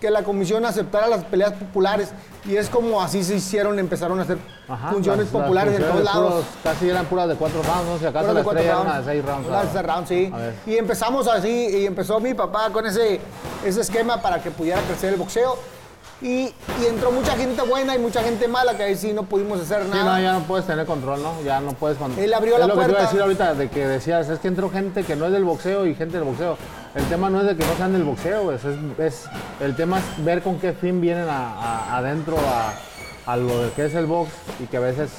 que 0.00 0.10
la 0.10 0.22
comisión 0.22 0.64
aceptara 0.64 1.06
las 1.08 1.24
peleas 1.24 1.52
populares 1.54 2.10
y 2.46 2.56
es 2.56 2.68
como 2.70 3.02
así 3.02 3.24
se 3.24 3.34
hicieron, 3.34 3.78
empezaron 3.78 4.18
a 4.20 4.22
hacer 4.22 4.38
Ajá, 4.68 4.90
funciones 4.90 5.24
las- 5.26 5.32
las 5.34 5.42
populares 5.42 5.76
en 5.76 5.82
todos 5.82 6.04
lados. 6.04 6.32
puros- 6.32 6.44
casi 6.62 6.88
eran 6.90 7.06
puras 7.06 7.28
de 7.28 7.34
cuatro 7.34 7.62
rounds, 7.62 7.84
¿no? 7.86 7.98
Si 7.98 8.06
acaso 8.06 8.32
de 8.34 8.42
cuatro 8.44 8.62
rounds. 8.62 8.96
de 9.06 9.12
seis 9.12 9.24
rounds. 9.24 9.48
Una 9.48 9.62
de 9.64 9.70
seis 9.72 9.84
rounds, 9.86 10.08
sí. 10.08 10.32
Y 10.66 10.76
empezamos 10.76 11.26
así, 11.28 11.48
y 11.50 11.86
empezó 11.86 12.20
mi 12.20 12.32
papá 12.34 12.70
con 12.70 12.86
ese, 12.86 13.20
ese 13.64 13.80
esquema 13.80 14.22
para 14.22 14.40
que 14.42 14.50
pudiera 14.50 14.80
crecer 14.82 15.12
el 15.14 15.18
boxeo. 15.18 15.56
Y, 16.20 16.26
y 16.80 16.86
entró 16.88 17.12
mucha 17.12 17.36
gente 17.36 17.62
buena 17.62 17.94
y 17.94 17.98
mucha 18.00 18.22
gente 18.24 18.48
mala, 18.48 18.76
que 18.76 18.82
ahí 18.82 18.96
sí 18.96 19.12
no 19.12 19.22
pudimos 19.22 19.60
hacer 19.60 19.84
Sí, 19.84 19.88
nada. 19.90 20.16
no, 20.16 20.20
ya 20.22 20.32
no 20.32 20.40
puedes 20.40 20.66
tener 20.66 20.84
control, 20.84 21.22
¿no? 21.22 21.40
Ya 21.44 21.60
no 21.60 21.72
puedes 21.74 21.96
cuando... 21.96 22.20
Él 22.20 22.34
abrió 22.34 22.54
es 22.54 22.60
la 22.60 22.66
lo 22.66 22.74
que 22.74 22.80
te 22.80 22.84
iba 22.84 22.84
a 22.86 22.88
puerta. 22.96 23.04
decir 23.06 23.22
ahorita, 23.22 23.54
de 23.54 23.68
que 23.70 23.86
decías, 23.86 24.28
es 24.28 24.40
que 24.40 24.48
entró 24.48 24.68
gente 24.68 25.04
que 25.04 25.14
no 25.14 25.26
es 25.26 25.32
del 25.32 25.44
boxeo 25.44 25.86
y 25.86 25.94
gente 25.94 26.16
del 26.16 26.24
boxeo. 26.26 26.58
El 26.96 27.04
tema 27.04 27.30
no 27.30 27.40
es 27.42 27.46
de 27.46 27.56
que 27.56 27.64
no 27.64 27.76
sean 27.76 27.92
del 27.92 28.02
boxeo, 28.02 28.50
es, 28.52 28.62
es- 28.98 29.24
el 29.60 29.76
tema 29.76 29.98
es 30.00 30.24
ver 30.24 30.42
con 30.42 30.58
qué 30.58 30.72
fin 30.72 31.00
vienen 31.00 31.28
a- 31.28 31.52
a- 31.54 31.96
adentro 31.98 32.36
a, 32.36 33.32
a 33.32 33.36
lo 33.36 33.62
de 33.62 33.70
que 33.70 33.84
es 33.86 33.94
el 33.94 34.06
box 34.06 34.30
y 34.58 34.64
que 34.66 34.78
a 34.78 34.80
veces, 34.80 35.10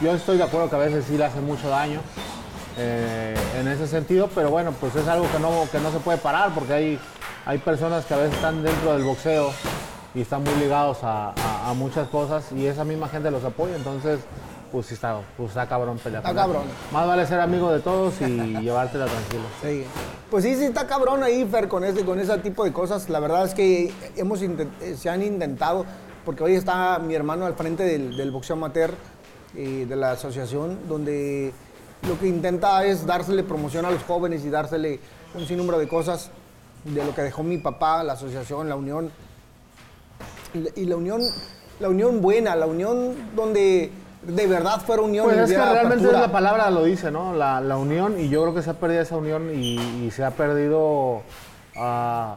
yo 0.00 0.14
estoy 0.14 0.36
de 0.36 0.44
acuerdo 0.44 0.70
que 0.70 0.76
a 0.76 0.80
veces 0.80 1.04
sí 1.08 1.18
le 1.18 1.24
hace 1.24 1.40
mucho 1.40 1.68
daño 1.68 1.98
eh, 2.78 3.34
en 3.58 3.66
ese 3.66 3.88
sentido, 3.88 4.28
pero 4.32 4.50
bueno, 4.50 4.72
pues 4.80 4.94
es 4.94 5.08
algo 5.08 5.26
que 5.32 5.38
no, 5.40 5.66
que 5.72 5.80
no 5.80 5.90
se 5.90 5.98
puede 5.98 6.18
parar 6.18 6.50
porque 6.54 6.72
hay, 6.74 6.98
hay 7.44 7.58
personas 7.58 8.04
que 8.04 8.14
a 8.14 8.18
veces 8.18 8.34
están 8.34 8.62
dentro 8.62 8.92
del 8.92 9.02
boxeo 9.02 9.50
y 10.14 10.20
están 10.20 10.42
muy 10.44 10.54
ligados 10.56 11.02
a, 11.02 11.30
a- 11.30 11.70
a 11.70 11.74
muchas 11.74 12.08
cosas 12.08 12.44
y 12.52 12.66
esa 12.66 12.84
misma 12.84 13.08
gente 13.08 13.30
los 13.30 13.44
apoya, 13.44 13.76
entonces 13.76 14.20
pues 14.70 14.86
sí 14.86 14.94
está, 14.94 15.20
pues 15.36 15.50
está 15.50 15.68
cabrón 15.68 15.98
pelear. 15.98 16.22
Está 16.24 16.34
cabrón. 16.34 16.64
Más 16.92 17.06
vale 17.06 17.24
ser 17.26 17.38
amigo 17.40 17.70
de 17.72 17.78
todos 17.80 18.20
y 18.20 18.24
llevártela 18.60 19.06
tranquilo. 19.06 19.44
Sí. 19.62 19.84
Pues 20.30 20.42
sí, 20.44 20.56
sí 20.56 20.64
está 20.64 20.86
cabrón 20.88 21.22
ahí, 21.22 21.44
Fer, 21.44 21.68
con 21.68 21.84
ese, 21.84 22.04
con 22.04 22.18
ese 22.18 22.36
tipo 22.38 22.64
de 22.64 22.72
cosas. 22.72 23.08
La 23.08 23.20
verdad 23.20 23.44
es 23.44 23.54
que 23.54 23.92
hemos 24.16 24.42
eh, 24.42 24.66
se 24.98 25.08
han 25.08 25.22
intentado, 25.22 25.86
porque 26.24 26.42
hoy 26.42 26.56
está 26.56 26.98
mi 26.98 27.14
hermano 27.14 27.46
al 27.46 27.54
frente 27.54 27.84
del, 27.84 28.16
del 28.16 28.32
boxeo 28.32 28.56
amateur, 28.56 28.92
eh, 29.54 29.86
de 29.88 29.94
la 29.94 30.12
asociación, 30.12 30.80
donde 30.88 31.52
lo 32.08 32.18
que 32.18 32.26
intenta 32.26 32.84
es 32.84 33.06
dársele 33.06 33.44
promoción 33.44 33.84
a 33.84 33.92
los 33.92 34.02
jóvenes 34.02 34.44
y 34.44 34.50
dársele 34.50 34.98
un 35.36 35.46
sinnúmero 35.46 35.78
de 35.78 35.86
cosas 35.86 36.30
de 36.84 37.04
lo 37.04 37.14
que 37.14 37.22
dejó 37.22 37.44
mi 37.44 37.58
papá, 37.58 38.02
la 38.02 38.14
asociación, 38.14 38.68
la 38.68 38.74
unión. 38.74 39.12
Y, 40.54 40.84
la- 40.86 40.96
unión, 40.96 41.20
la 41.80 41.88
unión 41.88 42.20
buena, 42.20 42.54
la 42.54 42.66
unión 42.66 43.14
donde 43.34 43.90
de 44.22 44.46
verdad 44.46 44.80
fuera 44.80 45.02
unión. 45.02 45.26
Pues 45.26 45.36
y 45.36 45.40
es 45.40 45.50
que 45.50 45.56
realmente 45.56 46.10
la 46.12 46.30
palabra 46.32 46.70
lo 46.70 46.84
dice, 46.84 47.10
¿no? 47.10 47.34
La, 47.34 47.60
la 47.60 47.76
unión, 47.76 48.18
y 48.18 48.28
yo 48.28 48.42
creo 48.42 48.54
que 48.54 48.62
se 48.62 48.70
ha 48.70 48.74
perdido 48.74 49.02
esa 49.02 49.16
unión 49.16 49.50
y, 49.54 49.78
y 50.06 50.10
se 50.10 50.24
ha 50.24 50.30
perdido 50.30 51.22
ah, 51.76 52.36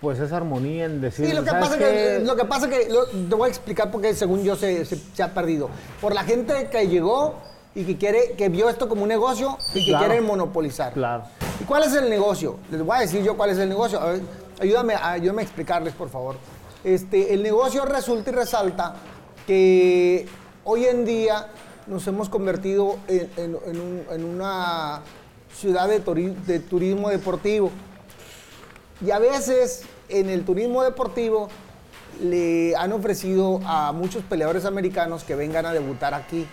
pues 0.00 0.18
esa 0.18 0.36
armonía 0.38 0.84
en 0.86 1.00
decir. 1.00 1.26
Sí, 1.26 1.32
lo 1.32 1.42
que, 1.44 1.50
¿sabes 1.50 1.64
pasa 1.68 1.78
que, 1.78 2.20
lo 2.24 2.36
que 2.36 2.44
pasa 2.44 2.68
que 2.68 2.88
lo- 2.90 3.06
te 3.06 3.34
voy 3.34 3.46
a 3.46 3.50
explicar 3.50 3.90
porque 3.90 4.14
según 4.14 4.42
yo 4.42 4.56
se, 4.56 4.84
se- 4.84 4.96
se 5.14 5.22
ha 5.22 5.32
perdido. 5.34 5.68
Por 6.00 6.14
la 6.14 6.22
gente 6.24 6.68
que 6.70 6.88
llegó 6.88 7.34
y 7.74 7.84
que 7.84 7.96
quiere, 7.98 8.32
que 8.36 8.48
vio 8.48 8.68
esto 8.70 8.88
como 8.88 9.02
un 9.02 9.08
negocio 9.08 9.58
y 9.74 9.84
que 9.84 9.90
Claro. 9.92 10.06
quieren 10.06 10.26
monopolizar. 10.26 10.92
Claro. 10.94 11.24
¿Y 11.60 11.64
cuál 11.64 11.82
es 11.84 11.94
el 11.94 12.08
negocio? 12.10 12.56
Les 12.70 12.82
voy 12.82 12.96
a 12.96 13.00
decir 13.00 13.22
yo 13.22 13.36
cuál 13.36 13.50
es 13.50 13.58
el 13.58 13.68
negocio. 13.68 14.00
A 14.00 14.06
ver, 14.12 14.20
ayúdame, 14.60 14.94
ayúdame 14.94 15.42
a 15.42 15.44
explicarles, 15.44 15.94
por 15.94 16.08
favor. 16.08 16.36
Este, 16.84 17.34
el 17.34 17.42
negocio 17.42 17.84
resulta 17.84 18.30
y 18.30 18.34
resalta 18.34 18.94
que 19.46 20.26
hoy 20.64 20.84
en 20.86 21.04
día 21.04 21.48
nos 21.86 22.06
hemos 22.06 22.28
convertido 22.28 22.96
en, 23.08 23.30
en- 23.36 23.58
en 23.66 23.80
un- 23.80 24.02
en 24.10 24.24
una 24.24 25.02
ciudad 25.54 25.88
de 25.88 26.00
turismo 26.60 27.08
deportivo. 27.10 27.70
Y 29.04 29.10
a 29.10 29.18
veces 29.18 29.82
en 30.08 30.28
el 30.30 30.44
turismo 30.44 30.82
deportivo 30.82 31.48
le 32.22 32.74
han 32.76 32.92
ofrecido 32.92 33.60
a 33.64 33.92
muchos 33.92 34.22
peleadores 34.24 34.64
americanos 34.64 35.22
que 35.24 35.34
vengan 35.34 35.66
a 35.66 35.72
debutar 35.72 36.14
aquí. 36.14 36.46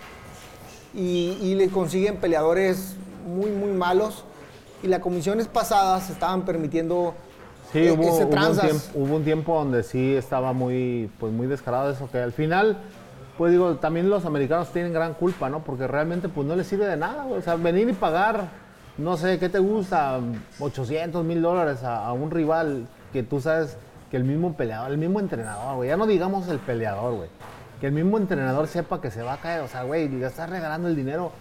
Y, 0.94 1.36
y 1.40 1.54
le 1.56 1.68
consiguen 1.70 2.16
peleadores 2.18 2.94
muy, 3.26 3.50
muy 3.50 3.72
malos. 3.72 4.24
Y 4.82 4.88
las 4.88 5.00
comisiones 5.00 5.48
pasadas 5.48 6.10
estaban 6.10 6.44
permitiendo 6.44 7.14
Sí, 7.74 7.86
e- 7.86 7.92
hubo, 7.92 8.02
ese 8.02 8.24
hubo 8.24 8.30
un 8.30 8.58
tiempo, 8.60 8.84
hubo 8.94 9.16
un 9.16 9.24
tiempo 9.24 9.54
donde 9.56 9.82
sí 9.82 10.14
estaba 10.16 10.52
muy, 10.54 11.10
pues 11.20 11.32
muy 11.32 11.46
descarado 11.46 11.90
eso, 11.90 12.08
que 12.10 12.18
al 12.18 12.32
final, 12.32 12.78
pues 13.36 13.52
digo, 13.52 13.74
también 13.76 14.08
los 14.08 14.24
americanos 14.24 14.68
tienen 14.72 14.92
gran 14.92 15.12
culpa, 15.14 15.50
¿no? 15.50 15.60
Porque 15.64 15.86
realmente 15.86 16.28
pues 16.28 16.46
no 16.46 16.56
les 16.56 16.66
sirve 16.66 16.86
de 16.86 16.96
nada, 16.96 17.24
güey. 17.24 17.38
O 17.38 17.42
sea, 17.42 17.56
venir 17.56 17.88
y 17.88 17.92
pagar, 17.92 18.48
no 18.96 19.16
sé, 19.16 19.38
¿qué 19.38 19.48
te 19.48 19.58
gusta? 19.58 20.20
800 20.60 21.24
mil 21.24 21.42
dólares 21.42 21.82
a, 21.82 22.06
a 22.06 22.12
un 22.12 22.30
rival 22.30 22.86
que 23.12 23.22
tú 23.22 23.40
sabes 23.40 23.76
que 24.10 24.16
el 24.16 24.24
mismo 24.24 24.54
peleador, 24.56 24.90
el 24.92 24.98
mismo 24.98 25.18
entrenador, 25.20 25.76
güey, 25.76 25.88
ya 25.88 25.96
no 25.96 26.06
digamos 26.06 26.46
el 26.48 26.58
peleador, 26.60 27.14
güey. 27.14 27.28
Que 27.80 27.88
el 27.88 27.92
mismo 27.92 28.16
entrenador 28.18 28.68
sepa 28.68 29.00
que 29.00 29.10
se 29.10 29.22
va 29.22 29.32
a 29.34 29.36
caer, 29.38 29.60
o 29.62 29.68
sea, 29.68 29.82
güey, 29.82 30.08
le 30.08 30.24
estás 30.26 30.48
regalando 30.48 30.86
el 30.88 30.94
dinero 30.94 31.32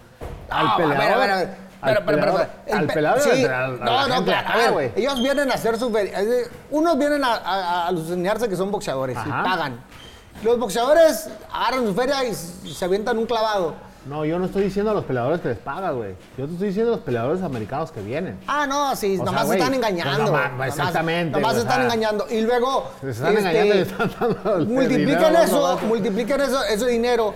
al 0.49 0.65
No, 0.65 0.71
a 0.73 0.77
ver, 0.77 0.87
peleador. 0.89 1.13
a 1.13 1.19
ver, 1.19 1.29
a 1.31 1.37
ver. 1.37 1.72
Pero, 1.83 2.01
pero, 2.05 2.19
pero, 2.19 2.77
al 2.77 2.87
pe- 2.87 2.93
peleador 2.93 3.19
y 3.19 3.37
sí, 3.37 3.45
al- 3.45 3.53
a 3.53 3.67
no, 3.67 4.07
no, 4.07 4.23
claro, 4.25 4.47
a 4.49 4.57
ver, 4.57 4.71
güey. 4.71 4.91
ellos 4.95 5.19
vienen 5.21 5.51
a 5.51 5.55
hacer 5.55 5.77
su 5.77 5.91
de- 5.91 6.47
Unos 6.71 6.97
vienen 6.97 7.23
a, 7.23 7.33
a, 7.35 7.83
a 7.83 7.87
alucinarse 7.87 8.47
que 8.49 8.55
son 8.55 8.71
boxeadores 8.71 9.17
y 9.25 9.29
pagan. 9.29 9.79
Los 10.43 10.57
boxeadores 10.59 11.29
agarran 11.51 11.85
su 11.85 11.93
feria 11.93 12.23
y, 12.25 12.33
se 12.33 12.85
avientan 12.85 13.17
un 13.17 13.25
clavado. 13.25 13.75
No, 14.05 14.25
yo 14.25 14.37
no 14.37 14.47
estoy 14.47 14.63
diciendo 14.63 14.91
a 14.91 14.93
los 14.93 15.05
peleadores 15.05 15.39
que 15.39 15.47
les 15.47 15.57
pagas, 15.59 15.93
güey. 15.95 16.15
Yo 16.37 16.45
te 16.45 16.51
estoy 16.53 16.67
diciendo 16.67 16.91
a 16.91 16.95
los 16.97 17.05
peleadores 17.05 17.41
americanos 17.41 17.89
que 17.89 18.01
vienen. 18.01 18.37
Ah, 18.47 18.67
no, 18.67 18.93
sí, 18.97 19.17
O 19.17 19.23
nomás 19.23 19.41
sea, 19.41 19.45
güey, 19.45 19.59
están 19.59 19.73
pues, 19.79 19.89
engañando. 19.91 20.25
nomás- 20.33 20.67
exactamente, 20.67 21.31
Nomás 21.39 21.55
o 21.55 21.59
están 21.59 21.75
sea, 21.75 21.83
engañando. 21.85 22.25
Y 22.29 22.41
luego. 22.41 22.91
Se 22.99 23.09
están 23.11 23.27
este, 23.37 23.39
engañando 23.39 23.75
y 23.75 23.77
están 23.79 24.11
dando 24.19 24.55
el 24.57 24.67
Multipliquen 24.67 25.05
dinero, 25.19 25.39
eso, 25.43 25.79
multipliquen 25.87 26.41
eso, 26.41 26.63
ese 26.65 26.87
dinero. 26.87 27.33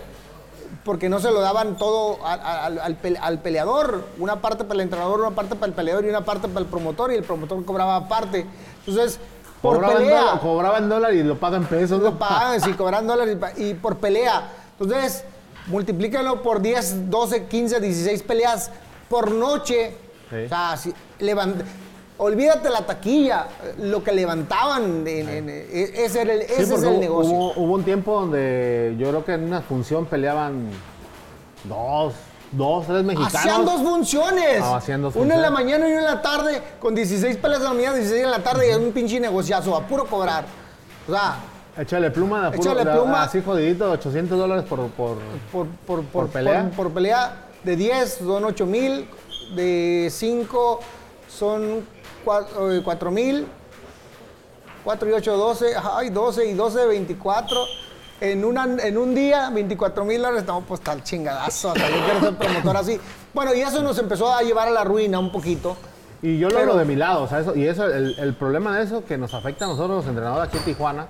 Porque 0.87 1.09
no 1.09 1.19
se 1.19 1.29
lo 1.31 1.41
daban 1.41 1.77
todo 1.77 2.17
al, 2.25 2.79
al 2.79 2.95
pele- 2.99 3.19
al 3.21 3.39
peleador. 3.39 4.05
Una 4.17 4.37
parte 4.41 4.63
para 4.63 4.75
el 4.75 4.81
entrenador, 4.81 5.19
una 5.19 5.35
parte 5.35 5.53
para 5.55 5.67
el 5.67 5.73
peleador 5.73 6.05
y 6.05 6.09
una 6.09 6.21
parte 6.23 6.47
para 6.47 6.61
el 6.61 6.65
promotor. 6.65 7.11
Y 7.11 7.15
el 7.15 7.23
promotor 7.23 7.63
cobraba 7.65 7.97
aparte. 7.97 8.45
Entonces, 8.85 9.19
por 9.61 9.75
Cobraban 9.75 9.97
pelea. 9.97 10.19
dólar, 10.21 10.39
cobraban 10.39 10.87
dólar 10.89 11.13
y 11.13 11.23
lo 11.23 11.37
pagan 11.37 11.65
pesos. 11.65 12.01
Lo 12.01 12.17
pagan, 12.17 12.61
sí, 12.61 12.71
cobran 12.73 13.05
dólares 13.05 13.37
y 13.57 13.73
por 13.73 13.97
pelea. 13.97 14.49
Entonces, 14.79 15.25
multiplícalo 15.67 16.41
por 16.41 16.61
10, 16.61 17.09
12, 17.09 17.45
15, 17.47 17.79
16 17.81 18.23
peleas 18.23 18.71
por 19.09 19.29
noche. 19.31 19.93
Sí. 20.29 20.35
O 20.45 20.47
sea, 20.49 20.77
si 20.77 20.93
levant- 21.19 21.63
olvídate 22.19 22.69
la 22.69 22.85
taquilla, 22.85 23.47
lo 23.79 24.03
que 24.03 24.11
levantaban, 24.11 25.05
en- 25.07 25.29
en- 25.29 25.49
e- 25.49 25.91
ese, 26.05 26.21
era 26.21 26.33
el, 26.33 26.41
Sí, 26.41 26.53
ese 26.57 26.75
es 26.75 26.83
el 26.83 26.89
hubo- 26.93 26.99
negocio. 26.99 27.31
Hubo, 27.33 27.53
hubo 27.55 27.73
un 27.75 27.83
tiempo 27.83 28.19
donde 28.21 28.95
yo 28.97 29.09
creo 29.09 29.25
que 29.25 29.33
en 29.33 29.43
una 29.43 29.61
función 29.61 30.05
peleaban 30.05 30.69
dos, 31.63 32.13
dos, 32.51 32.87
tres 32.87 33.03
mexicanos. 33.03 33.35
Hacían 33.35 33.65
dos 33.65 33.81
funciones. 33.81 34.61
Ah, 34.63 34.77
hacían 34.77 35.01
dos 35.01 35.15
una 35.15 35.35
en 35.35 35.41
la 35.41 35.49
funciones. 35.49 35.75
mañana 35.77 35.89
y 35.89 35.91
una 35.93 35.99
en 36.01 36.05
la 36.15 36.21
tarde, 36.21 36.61
con 36.79 36.95
16 36.95 37.37
peleas 37.37 37.59
en 37.61 37.65
la 37.67 37.73
mañana, 37.73 37.95
16 37.95 38.23
en 38.23 38.31
la 38.31 38.43
tarde, 38.43 38.67
y 38.67 38.71
es 38.71 38.77
un 38.77 38.91
pinche 38.91 39.19
negociazo, 39.19 39.75
a 39.75 39.81
puro 39.85 40.05
cobrar. 40.05 40.45
O 41.07 41.11
sea, 41.11 41.35
Échale 41.79 42.09
pluma, 42.09 42.49
de 42.49 42.57
Échale 42.57 42.81
pluma. 42.83 43.21
así 43.23 43.39
jodidito, 43.43 43.91
800 43.91 44.35
dólares 44.39 44.65
por, 44.67 44.87
por... 44.89 45.17
por, 45.51 45.67
por, 45.85 46.03
por, 46.05 46.27
pelea? 46.29 46.63
por- 46.75 46.85
por 46.85 46.91
pelea. 46.91 47.43
De 47.63 47.75
10 47.75 48.15
son 48.25 48.45
8 48.45 48.65
mil, 48.65 49.07
de 49.55 50.07
5 50.11 50.79
son 51.29 51.85
4 52.25 53.11
mil, 53.11 53.47
4 54.83 55.09
y 55.09 55.11
8, 55.13 55.37
12, 55.37 55.65
ay, 55.95 56.09
12 56.09 56.45
y 56.47 56.53
12, 56.53 56.85
24. 56.87 57.57
En, 58.19 58.43
una, 58.45 58.63
en 58.63 58.97
un 58.97 59.13
día, 59.13 59.49
24 59.51 60.03
mil 60.03 60.21
dólares, 60.21 60.43
no, 60.47 60.61
pues 60.61 60.81
tal 60.81 61.03
chingadazo, 61.03 61.69
hasta 61.71 61.87
yo 61.89 62.03
quiero 62.03 62.19
ser 62.21 62.35
promotor 62.35 62.77
así. 62.77 62.99
Bueno, 63.33 63.53
y 63.53 63.61
eso 63.61 63.81
nos 63.83 63.99
empezó 63.99 64.33
a 64.33 64.41
llevar 64.41 64.67
a 64.67 64.71
la 64.71 64.83
ruina 64.83 65.19
un 65.19 65.31
poquito. 65.31 65.77
Y 66.23 66.39
yo 66.39 66.49
lo 66.49 66.55
Pero- 66.57 66.75
de 66.77 66.85
mi 66.85 66.95
lado, 66.95 67.23
o 67.23 67.27
sea, 67.27 67.41
eso, 67.41 67.55
y 67.55 67.67
eso, 67.67 67.85
el, 67.85 68.17
el 68.17 68.33
problema 68.33 68.75
de 68.75 68.85
eso 68.85 69.05
que 69.05 69.19
nos 69.19 69.35
afecta 69.35 69.65
a 69.65 69.67
nosotros 69.67 69.97
los 69.97 70.07
entrenadores 70.07 70.47
aquí 70.49 70.57
en 70.57 70.63
Tijuana, 70.63 71.07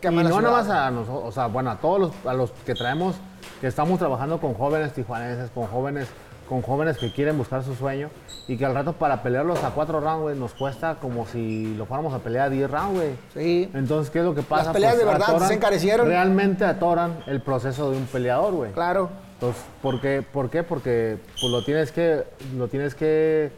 Que 0.00 0.06
y 0.06 0.10
no 0.12 0.22
ciudad. 0.22 0.40
nada 0.40 0.50
más 0.62 0.68
a 0.70 0.90
nosotros, 0.92 1.22
o 1.26 1.32
sea, 1.32 1.46
bueno, 1.48 1.72
a 1.72 1.78
todos 1.78 1.98
los, 1.98 2.12
a 2.24 2.32
los 2.32 2.52
que 2.64 2.74
traemos, 2.74 3.16
que 3.60 3.66
estamos 3.66 3.98
trabajando 3.98 4.40
con 4.40 4.54
jóvenes 4.54 4.92
tijuanenses, 4.92 5.50
con 5.50 5.66
jóvenes, 5.66 6.06
con 6.48 6.62
jóvenes 6.62 6.98
que 6.98 7.12
quieren 7.12 7.36
buscar 7.36 7.62
su 7.62 7.74
sueño, 7.74 8.08
y 8.48 8.56
que 8.56 8.64
al 8.64 8.74
rato 8.74 8.92
para 8.92 9.22
pelearlos 9.22 9.62
a 9.64 9.70
cuatro 9.70 10.00
rounds, 10.00 10.22
güey, 10.22 10.38
nos 10.38 10.54
cuesta 10.54 10.96
como 11.00 11.26
si 11.26 11.74
lo 11.76 11.86
fuéramos 11.86 12.14
a 12.14 12.18
pelear 12.20 12.46
a 12.46 12.50
10 12.50 12.70
rounds, 12.70 12.94
güey. 12.94 13.10
Sí. 13.34 13.70
Entonces, 13.74 14.10
¿qué 14.10 14.20
es 14.20 14.24
lo 14.24 14.34
que 14.34 14.42
pasa? 14.42 14.64
Pues, 14.64 14.74
peleas 14.74 14.98
de 14.98 15.04
verdad 15.04 15.38
se 15.46 15.54
encarecieron. 15.54 16.06
Realmente 16.06 16.64
atoran 16.64 17.18
el 17.26 17.40
proceso 17.40 17.90
de 17.90 17.96
un 17.96 18.06
peleador, 18.06 18.54
güey. 18.54 18.72
Claro. 18.72 19.10
Entonces, 19.34 19.62
¿por 19.82 20.00
qué? 20.00 20.22
¿Por 20.22 20.48
qué? 20.48 20.62
Porque 20.62 21.18
pues, 21.40 21.52
lo 21.52 21.62
tienes 21.64 21.92
que, 21.92 22.24
lo 22.56 22.68
tienes 22.68 22.94
que 22.94 23.50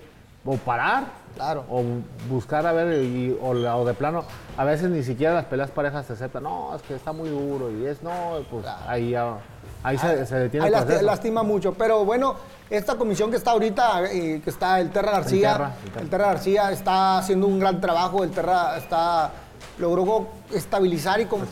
o 0.44 0.56
parar, 0.56 1.04
Claro. 1.34 1.64
o 1.70 1.82
buscar 2.30 2.66
a 2.66 2.72
ver, 2.72 3.02
y- 3.04 3.36
o 3.42 3.84
de 3.84 3.92
plano, 3.94 4.24
a 4.56 4.64
veces 4.64 4.88
ni 4.88 5.02
siquiera 5.02 5.34
las 5.34 5.44
peleas 5.44 5.70
parejas 5.70 6.06
te 6.06 6.14
aceptan, 6.14 6.44
no, 6.44 6.74
es 6.74 6.80
que 6.82 6.94
está 6.94 7.12
muy 7.12 7.28
duro, 7.28 7.70
y 7.70 7.84
es, 7.84 8.02
no, 8.02 8.10
pues 8.50 8.64
ahí 8.86 9.10
ya, 9.10 9.34
ahí 9.82 9.98
se, 9.98 10.26
se 10.26 10.34
detiene 10.36 10.66
Ahí 10.66 10.72
el 10.72 10.78
lasti- 10.78 11.00
lastima 11.02 11.42
mucho. 11.42 11.74
Pero 11.74 12.04
bueno, 12.04 12.34
esta 12.70 12.96
comisión 12.96 13.30
que 13.30 13.36
está 13.36 13.52
ahorita, 13.52 14.04
eh, 14.12 14.40
que 14.42 14.50
está 14.50 14.80
el 14.80 14.90
Terra 14.90 15.12
García, 15.12 15.52
Terra, 15.52 15.74
el 15.84 15.90
Terra. 15.90 16.02
el 16.02 16.10
Terra 16.10 16.26
García 16.26 16.70
está 16.72 17.18
haciendo 17.18 17.46
un 17.46 17.58
gran 17.58 17.80
trabajo. 17.80 18.22
El 18.24 18.30
Terra 18.30 18.76
está 18.76 19.32
logró 19.78 20.26
estabilizar 20.52 21.20
y, 21.20 21.26
con- 21.26 21.46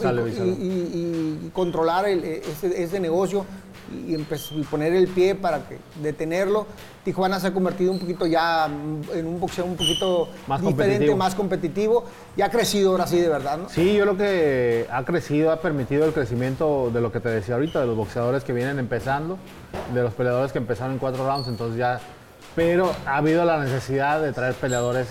y- 1.47 1.51
controlar 1.53 2.07
el- 2.09 2.25
ese, 2.25 2.83
ese 2.83 2.99
negocio 3.01 3.47
y, 3.93 4.15
y 4.15 4.63
poner 4.65 4.95
el 4.95 5.09
pie 5.09 5.35
para 5.35 5.61
que 5.69 5.79
detenerlo. 6.03 6.67
Tijuana 7.05 7.39
se 7.39 7.47
ha 7.47 7.53
convertido 7.55 7.93
un 7.93 7.99
poquito 8.01 8.27
ya 8.27 8.67
en 8.67 9.27
un 9.27 9.39
boxeo 9.39 9.65
un 9.65 9.77
poquito 9.77 10.29
Más 10.49 10.61
diferente, 10.61 10.85
competitivo. 11.07 11.17
más 11.17 11.35
competitivo 11.37 12.05
y 12.37 12.43
ha 12.43 12.51
crecido 12.51 12.91
ahora 12.91 13.07
sí 13.07 13.21
de 13.21 13.29
verdad, 13.29 13.59
¿no? 13.59 13.69
Sí, 13.69 13.95
yo 13.95 14.03
creo 14.05 14.17
que 14.17 14.87
ha 14.91 15.05
crecido, 15.05 15.53
ha 15.53 15.61
permitido 15.61 16.05
el 16.05 16.13
crecimiento 16.13 16.91
de 16.93 17.01
lo 17.01 17.13
que 17.13 17.21
te 17.21 17.29
decía 17.29 17.55
ahorita, 17.55 17.81
de 17.81 17.87
los 17.87 17.97
boxeadores 17.97 18.43
que 18.43 18.53
vienen 18.53 18.79
empezando, 18.81 19.39
de 19.95 20.03
los 20.03 20.15
peleadores 20.15 20.51
que 20.53 20.59
empezaron 20.59 20.95
en 20.95 20.99
cuatro 20.99 21.27
rounds, 21.27 21.47
entonces 21.49 21.79
ya... 21.79 22.01
Pero 22.57 22.91
ha 23.07 23.19
habido 23.19 23.45
la 23.45 23.59
necesidad 23.63 24.21
de 24.21 24.33
traer 24.33 24.55
peleadores 24.55 25.07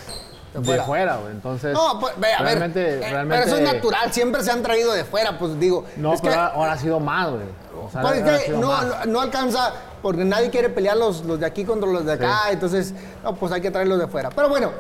De 0.53 0.61
de 0.73 0.81
fuera. 0.81 1.17
güey. 1.17 1.31
Entonces, 1.31 1.73
No, 1.73 1.99
pues, 1.99 2.13
ve, 2.19 2.33
a 2.33 2.41
ver, 2.41 2.57
realmente, 2.57 2.95
eh, 2.95 3.09
realmente... 3.09 3.43
pero 3.43 3.45
eso 3.45 3.57
es 3.57 3.73
natural, 3.73 4.11
siempre 4.11 4.41
se 4.43 4.51
han 4.51 4.63
traído 4.63 4.91
de 4.93 5.03
fuera, 5.05 5.37
pues 5.37 5.59
digo. 5.59 5.85
No, 5.95 6.13
es 6.13 6.21
que- 6.21 6.27
pero 6.29 6.41
ahora, 6.41 6.55
ahora 6.55 6.71
ha 6.73 6.77
sido 6.77 6.99
más, 6.99 7.29
güey. 7.29 7.43
O 7.83 7.89
sea, 7.91 8.01
Pues 8.01 8.15
es 8.17 8.21
ahora 8.23 8.35
ha 8.37 8.39
que 8.43 8.51
no, 8.51 8.81
no- 8.81 9.05
no 9.05 9.21
alcanza, 9.21 9.73
porque 10.01 10.23
nadie 10.25 10.49
quiere 10.49 10.69
pelear 10.69 10.97
los, 10.97 11.23
los 11.25 11.39
de 11.39 11.45
aquí 11.45 11.63
contra 11.65 11.89
los 11.89 12.05
de 12.05 12.13
acá, 12.13 12.41
entonces, 12.51 12.93
no, 13.23 13.35
pues 13.35 13.51
hay 13.51 13.61
que 13.61 13.71
traerlos 13.71 13.99
de 13.99 14.07
fuera. 14.07 14.29
Pero 14.29 14.49
bueno, 14.49 14.71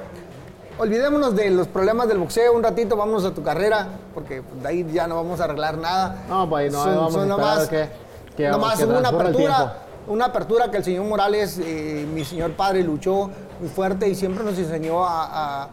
olvidémonos 0.77 1.35
de 1.35 1.49
los 1.51 1.67
problemas 1.67 2.07
del 2.07 2.17
boxeo 2.17 2.53
un 2.53 2.63
ratito, 2.63 2.95
vámonos 2.97 3.23
a 3.25 3.33
tu 3.33 3.41
carrera, 3.43 3.87
porque 4.13 4.41
pues, 4.41 4.61
de 4.61 4.67
ahí 4.67 4.87
ya 4.91 5.07
no 5.07 5.15
vamos 5.15 5.39
a 5.39 5.45
arreglar 5.45 5.77
nada. 5.77 6.23
No, 6.27 6.49
pues 6.49 6.65
ahí 6.65 6.71
no, 6.71 6.83
ahí 6.83 6.95
vamos 6.95 7.15
a 7.15 7.21
esperar 7.23 7.69
que- 7.69 7.89
que- 8.35 8.49
nomás 8.49 8.77
que 8.77 8.85
una 8.85 9.09
apertura, 9.09 9.77
una 10.07 10.25
apertura 10.25 10.69
que 10.71 10.77
el 10.77 10.83
señor 10.83 11.05
Morales, 11.05 11.59
eh, 11.63 12.05
mi 12.13 12.25
señor 12.25 12.51
padre, 12.51 12.83
luchó 12.83 13.29
muy 13.59 13.69
fuerte 13.69 14.07
y 14.09 14.15
siempre 14.15 14.43
nos 14.43 14.57
enseñó 14.57 15.05
a, 15.05 15.23
a- 15.63 15.69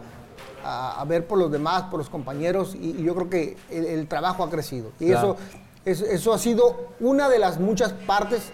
a- 0.65 1.01
a 1.01 1.05
ver 1.05 1.27
por 1.27 1.37
los 1.37 1.51
demás, 1.51 1.83
por 1.91 1.99
los 1.99 2.09
compañeros, 2.09 2.73
y, 2.73 2.91
y 2.99 3.03
yo 3.03 3.13
creo 3.15 3.29
que 3.29 3.57
el, 3.69 3.85
el 3.85 4.07
trabajo 4.07 4.43
ha 4.45 4.49
crecido. 4.49 4.91
Y 4.99 5.07
Claro. 5.07 5.33
eso, 5.33 5.37
eso, 5.85 6.05
eso 6.05 6.33
ha 6.33 6.37
sido 6.37 6.89
una 6.99 7.29
de 7.29 7.39
las 7.39 7.59
muchas 7.59 7.93
partes 7.93 8.51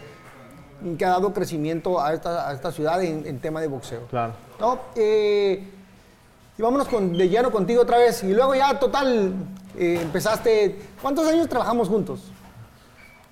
que 0.97 1.05
ha 1.05 1.09
dado 1.09 1.33
crecimiento 1.33 1.99
a 2.01 2.13
esta, 2.13 2.49
a 2.49 2.53
esta 2.53 2.71
ciudad 2.71 3.03
en, 3.03 3.25
en 3.27 3.39
tema 3.39 3.59
de 3.61 3.67
boxeo. 3.67 4.01
Claro. 4.09 4.33
¿No? 4.59 4.79
Eh, 4.95 5.63
y 6.57 6.61
vámonos 6.61 6.87
con, 6.87 7.17
de 7.17 7.27
lleno 7.29 7.51
contigo 7.51 7.81
otra 7.81 7.97
vez. 7.97 8.23
Y 8.23 8.33
luego 8.33 8.55
ya, 8.55 8.77
total, 8.79 9.33
eh, 9.77 9.99
empezaste... 10.01 10.79
¿Cuántos 11.01 11.27
años 11.27 11.47
trabajamos 11.47 11.87
juntos? 11.87 12.21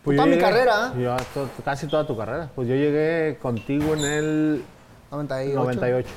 Pues 0.03 0.15
Toda 0.15 0.27
mi 0.27 0.38
carrera, 0.38 0.93
¿eh? 0.95 1.01
yo 1.03 1.15
to- 1.33 1.49
casi 1.65 1.88
toda 1.88 2.05
tu 2.07 2.15
carrera. 2.17 2.49
Pues 2.55 2.67
yo 2.69 2.75
llegué 2.75 3.38
contigo 3.41 3.93
en 3.93 3.99
el 4.05 4.63
98. 5.12 5.60
98. 5.60 6.10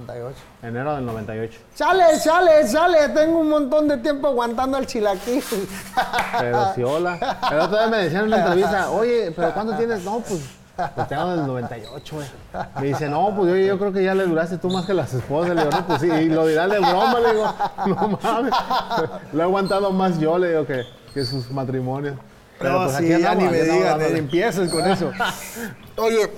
98. 0.00 0.36
Enero 0.62 0.94
del 0.96 1.06
98. 1.06 1.58
Sale, 1.74 2.18
sale, 2.18 2.66
sale. 2.68 3.08
Tengo 3.10 3.38
un 3.38 3.48
montón 3.48 3.88
de 3.88 3.96
tiempo 3.98 4.28
aguantando 4.28 4.78
el 4.78 4.86
chilaquil. 4.86 5.42
Pero 6.38 6.74
sí, 6.74 6.82
hola. 6.82 7.38
Pero 7.48 7.64
otra 7.64 7.82
vez 7.82 7.90
me 7.90 7.96
decían 7.98 8.22
en 8.22 8.26
una 8.28 8.38
entrevista, 8.38 8.90
oye, 8.90 9.32
¿pero 9.34 9.52
cuánto 9.54 9.74
tienes? 9.76 10.04
No, 10.04 10.20
pues 10.20 10.40
Pues 10.94 11.08
tengo 11.08 11.30
del 11.30 11.46
98, 11.46 12.16
güey. 12.16 12.28
Me 12.80 12.86
dice, 12.88 13.08
no, 13.08 13.34
pues 13.34 13.50
yo, 13.50 13.56
yo 13.56 13.78
creo 13.78 13.92
que 13.92 14.04
ya 14.04 14.14
le 14.14 14.26
duraste 14.26 14.58
tú 14.58 14.68
más 14.68 14.84
que 14.84 14.92
las 14.92 15.12
esposas. 15.14 15.54
Le 15.54 15.62
digo, 15.64 15.70
no, 15.70 15.86
pues 15.86 16.00
sí, 16.02 16.08
y 16.08 16.28
lo 16.28 16.46
dirás 16.46 16.70
de 16.70 16.78
broma, 16.78 17.18
le 17.20 17.32
digo, 17.32 17.54
no 17.86 18.18
mames. 18.22 18.52
Lo 19.32 19.40
he 19.40 19.42
aguantado 19.42 19.90
más 19.92 20.18
yo, 20.18 20.36
le 20.38 20.50
digo, 20.50 20.66
que, 20.66 20.84
que 21.14 21.24
sus 21.24 21.50
matrimonios. 21.50 22.16
Pero 22.58 22.72
no, 22.72 22.84
pues 22.84 22.96
sí, 22.96 23.08
ya 23.08 23.16
andamos, 23.16 23.44
ni 23.44 23.50
me 23.50 23.60
aquí 23.60 23.70
digas, 23.70 23.98
dándole. 23.98 24.18
empieces 24.18 24.70
con 24.70 24.86
eso. 24.86 25.12
Oye, 25.96 26.30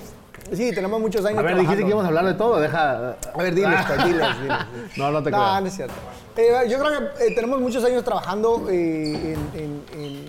sí, 0.53 0.71
tenemos 0.73 0.99
muchos 0.99 1.25
años 1.25 1.39
A 1.39 1.41
ver, 1.41 1.55
dijiste 1.55 1.75
trabajando. 1.75 1.85
que 1.85 1.89
íbamos 1.89 2.05
a 2.05 2.07
hablar 2.07 2.25
de 2.25 2.33
todo, 2.33 2.59
deja. 2.59 2.91
A 3.33 3.37
ver, 3.37 3.53
diles, 3.55 3.79
pues, 3.87 4.05
diles, 4.05 4.41
diles. 4.41 4.57
No, 4.97 5.11
no 5.11 5.21
te 5.23 5.31
No, 5.31 5.37
creas. 5.37 5.61
no 5.61 5.67
es 5.67 5.75
cierto. 5.75 5.93
Eh, 6.37 6.67
yo 6.69 6.79
creo 6.79 6.91
que 7.17 7.25
eh, 7.27 7.35
tenemos 7.35 7.59
muchos 7.59 7.83
años 7.83 8.03
trabajando 8.03 8.67
eh, 8.69 9.33
en, 9.53 9.59
en- 9.61 9.83
en- 10.01 10.25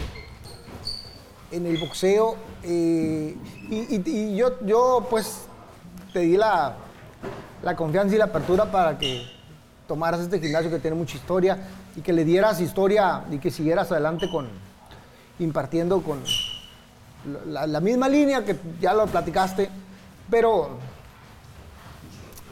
en 1.52 1.66
el 1.66 1.78
boxeo 1.78 2.36
y, 2.64 2.68
y- 3.70 4.02
y 4.04 4.36
yo, 4.36 4.60
yo, 4.64 5.06
pues 5.10 5.42
te 6.12 6.20
di 6.20 6.36
la, 6.36 6.74
la 7.62 7.74
confianza 7.76 8.14
y 8.14 8.18
la 8.18 8.26
apertura 8.26 8.66
para 8.70 8.96
que 8.98 9.22
tomaras 9.88 10.20
este 10.20 10.38
gimnasio 10.38 10.70
que 10.70 10.78
tiene 10.78 10.96
mucha 10.96 11.16
historia 11.16 11.58
y 11.96 12.00
que 12.02 12.12
le 12.12 12.24
dieras 12.24 12.60
historia 12.60 13.24
y 13.32 13.38
que 13.38 13.50
siguieras 13.50 13.90
adelante 13.90 14.30
con 14.30 14.48
impartiendo 15.40 16.00
con 16.02 16.20
la, 17.48 17.66
la 17.66 17.80
misma 17.80 18.08
línea 18.08 18.44
que 18.44 18.56
ya 18.80 18.94
lo 18.94 19.06
platicaste, 19.06 19.68
pero 20.30 20.70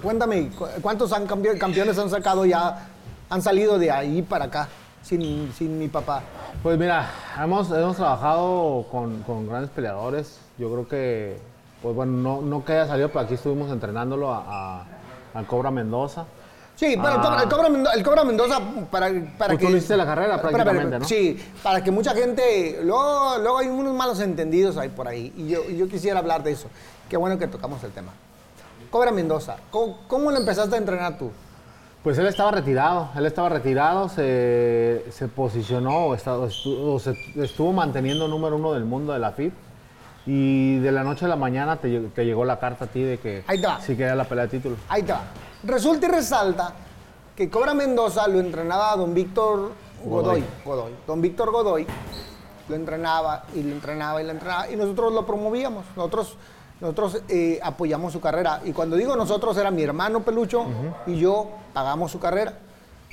Cuéntame, 0.03 0.51
cu- 0.51 0.67
¿cuántos 0.81 1.13
han 1.13 1.27
cambi- 1.27 1.59
campeones 1.59 1.99
han 1.99 2.09
sacado 2.09 2.45
ya, 2.47 2.87
han 3.29 3.43
salido 3.43 3.79
de 3.79 3.91
ahí 3.91 4.23
para 4.23 4.45
acá, 4.45 4.69
sin, 5.03 5.53
sin 5.53 5.77
mi 5.79 5.89
papá? 5.89 6.23
Pues 6.63 6.79
mira, 6.79 7.11
hemos, 7.43 7.69
hemos 7.73 7.97
trabajado 7.97 8.87
con, 8.93 9.23
con 9.25 9.49
grandes 9.49 9.71
peleadores. 9.71 10.39
Yo 10.57 10.71
creo 10.71 10.87
que, 10.89 11.39
pues 11.83 11.97
bueno, 11.97 12.13
no, 12.13 12.43
no 12.43 12.65
que 12.65 12.75
haya 12.75 12.87
salido, 12.87 13.09
pero 13.09 13.21
aquí 13.21 13.35
estuvimos 13.35 13.73
entrenándolo 13.73 14.33
a, 14.33 14.45
a- 14.81 14.87
al 15.35 15.47
Cobra 15.47 15.71
Mendoza. 15.73 16.25
Sí, 16.77 16.95
pero 16.97 17.17
el, 17.17 17.21
Cobra, 17.21 17.43
el 17.43 17.49
Cobra 17.49 17.69
Mendo- 17.69 17.91
el 17.93 18.03
Cobra 18.05 18.23
Mendoza, 18.25 18.61
para, 18.89 19.09
para 19.37 19.55
Pues 19.55 19.59
que... 19.59 19.67
tú 19.67 19.77
hiciste 19.77 19.97
la 19.97 20.07
carrera 20.07 20.41
prácticamente, 20.41 20.99
¿no? 21.01 21.05
Sí, 21.05 21.37
para 21.61 21.83
que 21.83 21.91
mucha 21.91 22.15
gente... 22.15 22.79
Luego, 22.85 23.37
luego 23.43 23.59
hay 23.59 23.67
unos 23.67 23.95
malos 23.95 24.21
entendidos 24.21 24.77
ahí 24.77 24.89
por 24.91 25.09
ahí, 25.09 25.33
y 25.37 25.49
yo, 25.49 25.63
y 25.69 25.77
yo 25.77 25.89
quisiera 25.89 26.21
hablar 26.21 26.45
de 26.45 26.53
eso. 26.53 26.69
Qué 27.09 27.17
bueno 27.17 27.39
que 27.39 27.47
tocamos 27.49 27.83
el 27.85 27.91
tema. 27.93 28.13
Cobra 28.91 29.11
Mendoza, 29.11 29.57
¿cómo, 29.71 29.99
cómo 30.09 30.31
le 30.31 30.39
empezaste 30.39 30.75
a 30.75 30.79
entrenar 30.79 31.19
tú? 31.19 31.31
Pues 32.03 32.17
él 32.19 32.27
estaba 32.27 32.51
retirado, 32.53 33.11
él 33.17 33.27
estaba 33.27 33.49
retirado, 33.49 34.09
se, 34.09 35.05
se 35.11 35.29
posicionó, 35.29 36.07
o 36.07 36.99
se 36.99 37.13
estuvo 37.37 37.73
manteniendo 37.73 38.29
número 38.29 38.57
uno 38.57 38.73
del 38.73 38.85
mundo 38.85 39.13
de 39.13 39.19
la 39.19 39.33
FIB. 39.33 39.53
Y 40.27 40.79
de 40.81 40.93
la 40.93 41.05
noche 41.05 41.25
a 41.25 41.29
la 41.29 41.37
mañana 41.37 41.77
te, 41.77 41.89
lleg- 41.89 42.13
te 42.13 42.25
llegó 42.27 42.45
la 42.45 42.59
carta 42.59 42.85
a 42.85 42.89
ti 42.89 43.03
de 43.03 43.19
que 43.19 43.45
Ahí 43.47 43.61
te 43.61 43.67
va. 43.67 43.81
sí 43.81 43.97
quería 43.97 44.15
la 44.15 44.25
pelea 44.25 44.45
de 44.45 44.51
título. 44.51 44.77
Ahí 44.89 45.03
te 45.03 45.13
va. 45.13 45.23
Resulta 45.65 46.07
y 46.07 46.11
resalta 46.11 46.73
que 47.35 47.49
Cobra 47.49 47.73
Mendoza 47.73 48.29
lo 48.29 48.39
entrenaba 48.39 48.95
don 48.97 49.15
Víctor 49.15 49.73
Godoy. 50.05 50.45
Godoy. 50.65 50.93
Don 51.07 51.21
Víctor 51.23 51.51
Godoy 51.51 51.87
lo 52.69 52.75
entrenaba 52.77 53.45
y 53.55 53.63
lo 53.63 53.73
entrenaba 53.73 54.21
y 54.21 54.27
lo 54.27 54.33
entrenaba 54.33 54.71
y 54.71 54.77
nosotros 54.77 55.13
lo 55.15 55.25
promovíamos. 55.25 55.85
Nosotros, 55.97 56.37
nosotros 56.81 57.23
eh, 57.29 57.59
apoyamos 57.63 58.13
su 58.13 58.21
carrera. 58.21 58.61
Y 58.65 58.73
cuando 58.73 58.97
digo 58.97 59.17
nosotros 59.17 59.57
era 59.57 59.71
mi 59.71 59.83
hermano 59.83 60.23
Pelucho 60.23 60.65
y 61.07 61.17
yo 61.17 61.49
pagamos 61.75 62.13
su 62.13 62.19
carrera. 62.21 62.59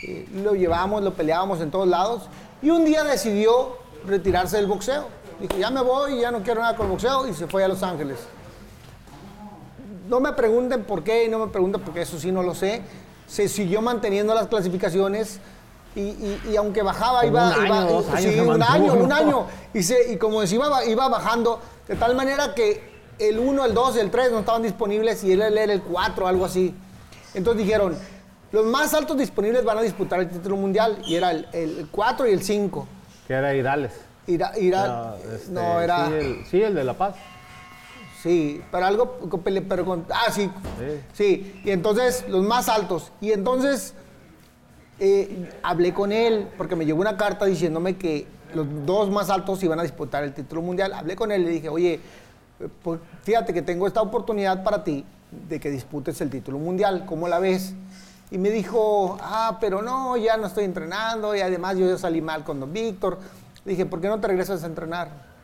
Eh, 0.04 0.28
lo 0.34 0.54
llevábamos, 0.56 1.02
lo 1.04 1.14
peleábamos 1.14 1.62
en 1.62 1.72
todos 1.72 1.88
lados. 1.88 2.24
Y 2.62 2.70
un 2.70 2.86
día 2.86 3.04
decidió 3.04 3.78
retirarse 4.06 4.58
del 4.58 4.68
boxeo. 4.68 5.06
Dijo, 5.40 5.58
ya 5.58 5.70
me 5.70 5.82
voy, 5.82 6.20
ya 6.22 6.32
no 6.32 6.44
quiero 6.44 6.62
nada 6.62 6.76
con 6.76 6.86
el 6.86 6.92
boxeo 6.94 7.28
y 7.28 7.34
se 7.34 7.48
fue 7.48 7.64
a 7.64 7.68
Los 7.68 7.82
Ángeles. 7.84 8.20
No 10.08 10.20
me 10.20 10.32
pregunten 10.34 10.84
por 10.84 11.04
qué 11.04 11.26
y 11.26 11.30
no 11.30 11.40
me 11.40 11.48
pregunten 11.48 11.82
porque 11.82 12.02
eso 12.02 12.20
sí 12.20 12.32
no 12.32 12.44
lo 12.44 12.54
sé. 12.54 12.82
Se 13.28 13.48
siguió 13.50 13.82
manteniendo 13.82 14.34
las 14.36 14.48
clasificaciones 14.48 15.40
y, 15.96 16.02
y- 16.02 16.42
y 16.52 16.56
aunque 16.58 16.84
bajaba, 16.84 17.26
iba. 17.26 17.48
un 17.48 17.54
año, 17.54 17.66
iba- 18.02 18.18
sí, 18.20 18.40
un 18.40 18.62
año, 18.64 18.94
un 18.94 19.12
año. 19.12 19.46
Y, 19.74 19.82
se- 19.84 20.12
y 20.14 20.18
como 20.18 20.42
decía, 20.42 20.58
iba, 20.58 20.86
iba 20.86 21.10
bajando 21.10 21.60
de 21.88 21.96
tal 21.96 22.16
manera 22.16 22.54
que 22.54 22.95
el 23.20 23.40
1, 23.40 23.66
el 23.66 23.74
2, 23.74 23.98
el 23.98 24.12
3 24.12 24.32
no 24.32 24.40
estaban 24.40 24.62
disponibles 24.64 25.24
y 25.24 25.32
él 25.32 25.42
era 25.42 25.72
el 25.74 25.82
4, 25.82 26.28
algo 26.28 26.46
así. 26.46 26.74
Entonces 27.34 27.66
dijeron, 27.66 27.96
los 28.52 28.66
más 28.66 28.94
altos 28.94 29.18
disponibles 29.18 29.64
van 29.64 29.78
a 29.78 29.82
disputar 29.82 30.20
el 30.20 30.30
título 30.30 30.56
mundial 30.56 30.98
y 31.06 31.16
era 31.16 31.32
el, 31.32 31.48
el 31.54 31.88
4 31.92 32.28
y 32.28 32.32
el 32.34 32.42
5. 32.44 32.88
Que 33.28 33.34
era 33.34 33.54
Irales. 33.54 33.92
Ira- 34.28 34.58
ira- 34.58 34.86
Era, 34.86 35.16
este, 35.36 35.52
no, 35.52 35.82
era. 35.82 36.08
Sí 36.08 36.14
el, 36.14 36.46
sí, 36.50 36.62
el 36.62 36.74
de 36.76 36.84
La 36.84 36.94
Paz. 36.96 37.16
Sí, 38.24 38.60
pero 38.72 38.86
algo, 38.88 39.20
pero 39.70 39.86
con, 39.86 40.06
ah, 40.12 40.32
sí, 40.32 40.50
Sí. 40.80 41.00
sí, 41.14 41.62
y 41.64 41.70
entonces 41.70 42.26
los 42.28 42.44
más 42.44 42.70
altos, 42.70 43.12
y 43.22 43.32
entonces 43.34 43.94
eh, 45.00 45.50
hablé 45.62 45.94
con 45.94 46.12
él, 46.12 46.48
porque 46.58 46.76
me 46.76 46.86
llegó 46.86 47.00
una 47.02 47.18
carta 47.18 47.46
diciéndome 47.46 47.98
que 47.98 48.26
los 48.56 48.66
dos 48.86 49.12
más 49.12 49.30
altos 49.30 49.62
iban 49.64 49.80
a 49.80 49.84
disputar 49.84 50.24
el 50.24 50.34
título 50.34 50.62
mundial, 50.64 50.94
hablé 50.94 51.16
con 51.16 51.32
él 51.32 51.42
y 51.42 51.46
le 51.46 51.52
dije, 51.52 51.70
oye, 51.70 52.00
pues, 52.84 53.00
fíjate 53.24 53.54
que 53.54 53.62
tengo 53.62 53.88
esta 53.88 54.02
oportunidad 54.02 54.64
para 54.64 54.84
ti 54.84 55.06
de 55.50 55.60
que 55.60 55.70
disputes 55.70 56.22
el 56.22 56.30
título 56.30 56.58
mundial, 56.58 57.06
¿cómo 57.06 57.28
la 57.28 57.40
ves? 57.40 57.74
Y 58.32 58.38
me 58.38 58.50
dijo, 58.50 59.18
ah, 59.22 59.58
pero 59.60 59.82
no, 59.82 60.18
ya 60.18 60.38
no 60.38 60.48
estoy 60.48 60.66
entrenando, 60.66 61.36
y 61.36 61.42
además 61.42 61.78
yo 61.78 61.88
ya 61.88 61.98
salí 61.98 62.22
mal 62.22 62.44
con 62.44 62.60
don 62.60 62.74
Víctor. 62.74 63.20
Dije, 63.66 63.86
¿por 63.86 64.02
qué 64.02 64.08
no 64.08 64.20
te 64.20 64.28
regresas 64.28 64.64
a 64.64 64.68
entrenar? 64.68 65.36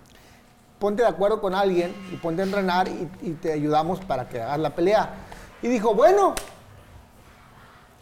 ponte 0.82 1.04
de 1.04 1.10
acuerdo 1.10 1.40
con 1.40 1.54
alguien 1.54 1.94
y 2.12 2.16
ponte 2.16 2.42
a 2.42 2.46
entrenar 2.46 2.88
y, 2.88 3.08
y 3.22 3.34
te 3.34 3.54
ayudamos 3.54 4.00
para 4.00 4.28
que 4.28 4.42
hagas 4.42 4.60
la 4.60 4.72
pelea. 4.72 5.14
Y 5.62 5.68
dijo, 5.68 5.94
bueno, 5.94 6.34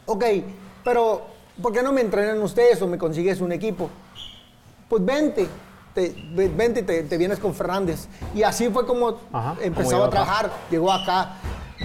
ok, 0.06 0.24
pero 0.82 1.24
¿por 1.62 1.74
qué 1.74 1.84
no 1.84 1.91
me 1.91 2.00
entrenan 2.00 2.41
ustedes 2.41 2.82
o 2.82 2.88
me 2.88 2.98
consigues 2.98 3.41
un 3.41 3.52
equipo? 3.52 3.89
Pues 4.88 5.04
vente, 5.04 5.45
te, 6.00 6.16
ve- 6.34 6.48
vente, 6.50 6.84
te, 6.84 7.04
te 7.04 7.18
vienes 7.18 7.40
con 7.40 7.54
Fernández. 7.54 8.08
Y 8.34 8.44
así 8.44 8.70
fue 8.70 8.86
como 8.86 9.18
Ajá, 9.34 9.56
llegó 9.62 9.96
a 9.96 10.08
acá. 10.08 10.10
trabajar, 10.10 10.52
llegó 10.72 10.92
acá. 10.94 11.34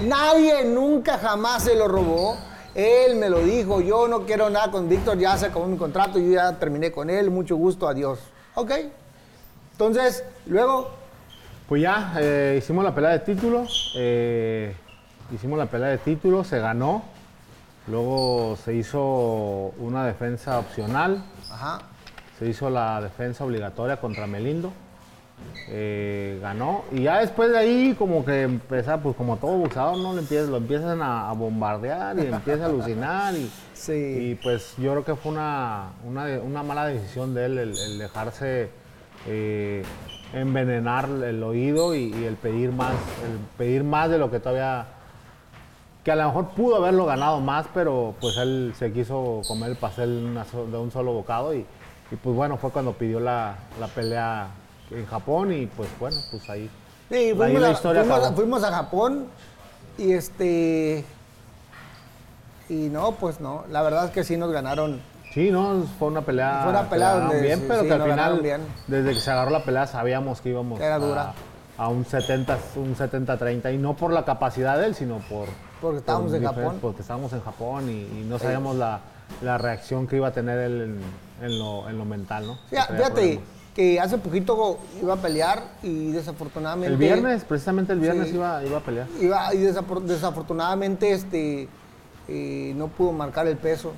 Nadie 0.07 0.65
nunca 0.65 1.19
jamás 1.19 1.65
se 1.65 1.75
lo 1.75 1.89
robó. 1.89 2.37
Él 2.75 3.17
me 3.17 3.29
lo 3.29 3.39
dijo, 3.41 3.81
yo 3.81 4.07
no 4.09 4.21
quiero 4.27 4.51
nada 4.51 4.71
con 4.71 4.89
Víctor, 4.89 5.17
ya 5.19 5.37
se 5.37 5.47
acabó 5.47 5.67
mi 5.67 5.77
contrato, 5.77 6.19
yo 6.19 6.33
ya 6.33 6.53
terminé 6.59 6.91
con 6.91 7.09
él, 7.09 7.31
mucho 7.31 7.57
gusto, 7.57 7.87
adiós. 7.89 8.19
Ok. 8.57 8.71
Entonces, 9.73 10.25
luego, 10.47 10.91
Pues 11.69 11.83
ya, 11.83 12.15
eh, 12.19 12.57
hicimos 12.59 12.85
la 12.85 12.95
pelea 12.95 13.11
de 13.11 13.19
título. 13.21 13.65
eh, 13.97 14.75
hicimos 15.33 15.59
la 15.59 15.67
pelea 15.67 15.89
de 15.89 15.99
título, 15.99 16.45
se 16.45 16.59
ganó. 16.59 17.03
Luego 17.87 18.57
se 18.65 18.75
hizo 18.75 19.01
una 19.79 20.05
defensa 20.07 20.59
opcional. 20.59 21.23
ajá, 21.51 21.79
Se 22.39 22.47
hizo 22.49 22.69
la 22.71 23.01
defensa 23.01 23.45
obligatoria 23.45 23.97
contra 23.99 24.27
Melindo. 24.27 24.73
eh, 25.69 26.39
ganó. 26.41 26.85
Y 26.93 27.03
ya 27.03 27.19
después 27.19 27.51
de 27.51 27.59
ahí, 27.59 27.95
como 27.99 28.25
que 28.25 28.43
empieza, 28.43 28.99
pues 28.99 29.17
como 29.17 29.37
todo 29.37 29.59
boxeador, 29.59 29.99
¿no? 29.99 30.13
Le 30.15 30.21
empiezas- 30.21 30.49
lo 30.49 30.59
empiezan 30.59 31.03
a, 31.03 31.29
a 31.29 31.33
bombardear 31.33 32.17
y 32.19 32.27
empieza 32.27 32.65
a 32.65 32.67
alucinar. 32.69 33.35
Y, 33.35 33.51
Sí. 33.75 33.93
y, 33.93 34.35
pues 34.37 34.75
yo 34.79 34.93
creo 34.93 35.05
que 35.05 35.17
fue 35.17 35.33
una, 35.33 35.89
una, 36.05 36.63
mala 36.63 36.87
decisión 36.87 37.35
de 37.35 37.47
él 37.47 37.59
el, 37.59 37.77
el 37.77 37.99
dejarse 37.99 38.71
eh, 39.27 39.83
envenenar 40.33 41.09
el 41.25 41.43
oído 41.43 41.95
y, 41.95 42.15
y 42.15 42.25
el 42.25 42.37
pedir 42.37 42.71
más, 42.73 42.93
el 42.93 43.39
pedir 43.59 43.83
más 43.85 44.09
de 44.11 44.19
lo 44.19 44.31
que 44.31 44.39
todavía 44.41 44.87
que 46.05 46.13
a 46.13 46.17
lo 46.17 46.27
mejor 46.27 46.49
pudo 46.51 46.77
haberlo 46.77 47.07
ganado 47.07 47.41
más, 47.41 47.67
pero 47.75 48.15
pues 48.21 48.37
él 48.37 48.73
se 48.79 48.93
quiso 48.93 49.41
comer 49.49 49.71
el 49.71 49.77
pastel 49.77 50.35
de 50.71 50.77
un 50.79 50.91
solo 50.91 51.13
bocado 51.13 51.55
y, 51.55 51.65
y, 52.11 52.17
pues 52.17 52.37
bueno, 52.37 52.57
fue 52.57 52.71
cuando 52.71 52.93
pidió 52.93 53.21
la, 53.21 53.57
la 53.81 53.87
pelea 53.89 54.49
en 54.91 55.07
Japón 55.07 55.53
y 55.53 55.67
pues 55.67 55.89
bueno, 55.99 56.17
pues 56.31 56.49
ahí. 56.51 56.71
Sí, 57.11 57.15
ahí 57.17 57.35
fuimos, 57.35 57.61
la 57.63 57.69
a, 57.69 57.73
historia 57.73 58.01
fuimos 58.03 58.17
a- 58.19 58.21
acabó. 58.23 58.37
fuimos 58.37 58.65
a 58.65 58.71
Japón 58.73 59.27
y 59.99 60.13
este. 60.13 61.05
Y 62.69 62.75
no, 62.89 63.13
pues 63.13 63.41
no. 63.41 63.65
La 63.71 63.83
verdad 63.83 64.07
es 64.07 64.11
que 64.11 64.25
sí 64.25 64.37
nos 64.37 64.51
ganaron. 64.51 65.01
Sí, 65.33 65.51
no, 65.51 65.83
fue 65.99 66.09
una 66.09 66.23
pelea. 66.23 66.61
Fue 66.63 66.71
una 66.71 66.89
pelea 66.89 67.15
donde 67.17 67.41
bien, 67.41 67.59
sí, 67.61 67.65
pero 67.69 67.81
sí, 67.83 67.89
que 67.89 67.93
al 67.95 68.03
final, 68.03 68.41
bien. 68.41 68.61
desde 68.87 69.13
que 69.15 69.21
se 69.21 69.31
agarró 69.31 69.51
la 69.51 69.65
pelea, 69.65 69.87
sabíamos 69.87 70.41
que 70.41 70.51
íbamos 70.51 70.81
Era 70.81 70.95
a, 70.95 70.99
dura. 70.99 71.33
a 71.77 71.89
un 71.89 72.05
70, 72.05 72.57
un 72.77 72.95
70-30 72.97 73.75
y 73.75 73.79
no 73.79 73.95
por 73.95 74.13
la 74.13 74.25
capacidad 74.25 74.79
de 74.79 74.87
él, 74.87 74.95
sino 74.95 75.19
por. 75.29 75.49
Porque 75.81 75.99
estábamos 75.99 76.31
por 76.31 76.41
en 76.41 76.45
Japón. 76.47 76.79
Porque 76.81 77.03
estábamos 77.03 77.33
en 77.33 77.43
Japón 77.43 77.91
y, 77.91 78.21
y 78.21 78.27
no 78.29 78.39
sabíamos 78.39 78.77
la, 78.77 79.01
la 79.43 79.59
reacción 79.59 80.07
que 80.07 80.17
iba 80.17 80.29
a 80.29 80.33
tener 80.33 80.59
él 80.59 80.81
en, 80.83 81.01
en 81.41 81.59
lo, 81.59 81.89
en 81.89 81.99
lo 81.99 82.05
mental, 82.05 82.47
¿no? 82.47 82.59
Traía 82.69 82.85
fíjate 82.87 83.13
problemas. 83.15 83.45
que 83.75 84.01
hace 84.01 84.19
poquito 84.19 84.79
iba 85.03 85.15
a 85.15 85.17
pelear 85.17 85.63
y 85.83 86.11
desafortunadamente. 86.13 86.93
El 86.93 86.99
viernes, 86.99 87.45
precisamente 87.45 87.93
el 87.93 88.01
viernes 88.01 88.29
Sí. 88.29 88.35
iba, 88.35 88.63
iba 88.65 88.79
a 88.79 88.81
pelear. 88.81 89.07
Iba, 89.21 89.55
y 89.55 89.59
desafortunadamente 89.59 91.13
este, 91.13 91.69
eh, 92.29 92.73
no 92.77 92.89
pudo 92.89 93.13
marcar 93.13 93.47
el 93.47 93.57
peso. 93.57 93.93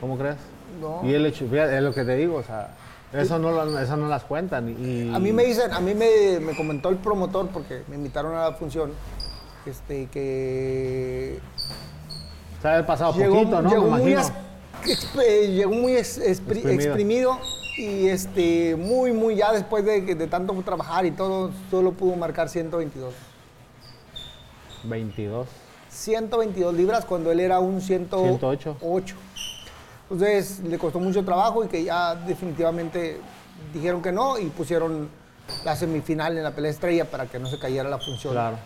¿Cómo 0.00 0.18
crees? 0.18 0.36
No. 0.80 1.00
Y 1.08 1.14
él 1.14 1.24
es 1.26 1.82
lo 1.82 1.92
que 1.94 2.04
te 2.04 2.16
digo, 2.16 2.36
o 2.36 2.42
sea, 2.42 2.74
Eso 3.12 3.38
no, 3.38 3.78
eso 3.78 3.96
no 3.96 4.08
las 4.08 4.24
cuentan. 4.24 4.68
Y, 4.68 5.14
A 5.14 5.18
mí 5.20 5.32
me 5.32 5.44
dicen, 5.44 5.72
a 5.72 5.78
mí 5.80 5.94
me, 5.94 6.40
me 6.40 6.56
comentó 6.56 6.88
el 6.88 6.96
promotor 6.96 7.46
porque 7.48 7.82
me 7.88 7.94
invitaron 7.94 8.34
a 8.34 8.50
la 8.50 8.52
función, 8.54 8.90
este, 9.66 10.06
que 10.06 11.38
Se 12.60 12.68
ha 12.68 12.84
pasado 12.84 13.12
llegó, 13.14 13.36
poquito, 13.36 13.62
¿no? 13.62 13.70
llegó 13.70 13.82
me 13.84 14.02
muy, 14.02 14.12
imagino. 14.12 14.34
eh, 15.24 15.48
llegó 15.52 15.72
muy 15.72 15.96
ex- 15.96 16.18
expri- 16.20 16.66
Exprimido. 16.68 17.38
y 17.76 18.06
este, 18.08 18.76
muy, 18.76 19.12
muy 19.12 19.36
ya 19.36 19.52
después 19.52 19.84
de 19.84 20.26
tanto 20.28 20.52
trabajar 20.64 21.06
y 21.06 21.10
todo, 21.10 21.50
solo 21.70 21.92
pudo 21.92 22.16
marcar 22.16 22.48
122. 22.48 23.12
22. 24.84 25.46
122 25.88 26.74
libras 26.74 27.04
cuando 27.04 27.30
él 27.32 27.40
era 27.40 27.60
un 27.60 27.80
108. 27.80 28.76
108. 28.80 29.16
Entonces 30.10 30.60
le 30.60 30.78
costó 30.78 31.00
mucho 31.00 31.24
trabajo 31.24 31.64
y 31.64 31.68
que 31.68 31.84
ya 31.84 32.14
definitivamente 32.14 33.18
dijeron 33.72 34.02
que 34.02 34.12
no 34.12 34.38
y 34.38 34.46
pusieron 34.46 35.08
la 35.64 35.76
semifinal 35.76 36.36
en 36.36 36.42
la 36.42 36.50
pelea 36.50 36.70
estrella 36.70 37.04
para 37.10 37.26
que 37.26 37.38
no 37.38 37.46
se 37.48 37.58
cayera 37.58 37.88
la 37.88 37.98
función. 37.98 38.32
Claro. 38.34 38.56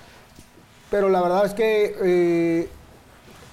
Pero 0.91 1.09
la 1.11 1.21
verdad 1.21 1.45
es 1.47 1.55
que 1.55 1.97
eh, 2.03 2.69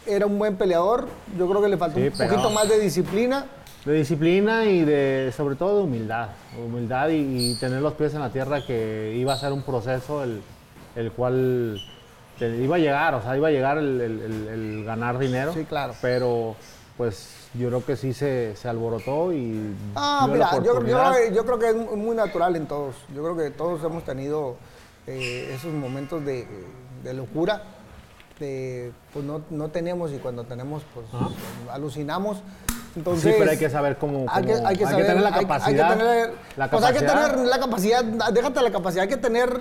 era 0.06 0.26
un 0.26 0.38
buen 0.38 0.56
peleador. 0.56 1.08
Yo 1.38 1.48
creo 1.48 1.62
que 1.62 1.68
le 1.70 1.78
faltó 1.78 2.00
Sí, 2.00 2.08
un 2.08 2.12
poquito 2.30 2.50
más 2.52 2.68
de 2.70 2.80
disciplina. 2.80 3.46
De 3.86 3.94
disciplina 3.94 4.66
y 4.66 4.84
de, 4.84 5.32
sobre 5.36 5.56
todo 5.56 5.78
de 5.78 5.84
humildad. 5.84 6.30
Humildad 6.64 7.10
y, 7.10 7.52
y 7.52 7.56
tener 7.60 7.82
los 7.82 7.94
pies 7.94 8.14
en 8.16 8.22
la 8.22 8.30
tierra 8.32 8.66
que 8.66 9.14
iba 9.18 9.34
a 9.34 9.38
ser 9.38 9.52
un 9.52 9.62
proceso 9.62 10.24
el, 10.24 10.42
el 10.96 11.12
cual 11.12 11.80
te- 12.40 12.58
iba 12.58 12.78
a 12.78 12.80
llegar, 12.80 13.14
o 13.14 13.22
sea, 13.22 13.38
iba 13.38 13.48
a 13.50 13.52
llegar 13.52 13.78
el, 13.78 14.02
el- 14.02 14.22
el- 14.22 14.48
el 14.48 14.86
ganar 14.86 15.20
dinero. 15.20 15.54
Sí, 15.54 15.66
claro. 15.66 15.94
Pero 16.02 16.56
pues 16.98 17.30
yo 17.54 17.68
creo 17.68 17.86
que 17.86 17.96
sí 17.96 18.14
se, 18.14 18.56
se 18.56 18.68
alborotó 18.68 19.32
y... 19.34 19.76
Ah, 19.96 20.28
mira, 20.32 20.50
yo, 20.64 20.82
yo 20.86 21.00
yo 21.34 21.46
creo 21.46 21.60
que 21.60 21.70
es 21.70 21.76
mu- 21.76 21.96
muy 21.96 22.16
natural 22.16 22.56
en 22.56 22.66
todos. 22.68 22.96
Yo 23.14 23.22
creo 23.22 23.38
que 23.38 23.52
todos 23.52 23.84
hemos 23.84 24.04
tenido 24.04 24.56
eh, 25.06 25.54
esos 25.56 25.72
momentos 25.74 26.26
de, 26.26 26.48
de 27.04 27.14
locura. 27.14 27.62
De, 28.40 28.92
pues 29.14 29.24
no, 29.24 29.42
no 29.50 29.70
tenemos 29.70 30.12
y 30.12 30.18
cuando 30.18 30.44
tenemos, 30.44 30.84
pues 30.94 31.06
alucinamos. 31.72 32.38
Entonces, 32.96 33.24
Sí, 33.34 33.36
pero 33.40 33.52
hay 33.52 33.58
que 33.58 33.70
saber 33.70 33.98
cómo... 33.98 34.26
hay 34.30 34.44
que, 34.46 34.54
cómo- 34.54 34.68
hay 34.68 34.76
que 34.78 34.86
saber, 34.86 35.06
tener 35.06 35.22
la 35.22 35.28
hay- 35.30 35.34
hay 35.36 35.40
que 35.40 35.46
capacidad. 35.48 35.98
tener- 35.98 36.34
la 36.58 36.70
pues 36.70 36.84
hay 36.84 36.94
que 36.94 37.00
capacidad. 37.06 37.32
tener 37.34 37.48
la 37.48 37.60
capacidad, 37.60 38.04
déjate 38.04 38.62
la 38.62 38.72
capacidad, 38.72 39.04
hay 39.04 39.10
que 39.10 39.18
tener 39.18 39.60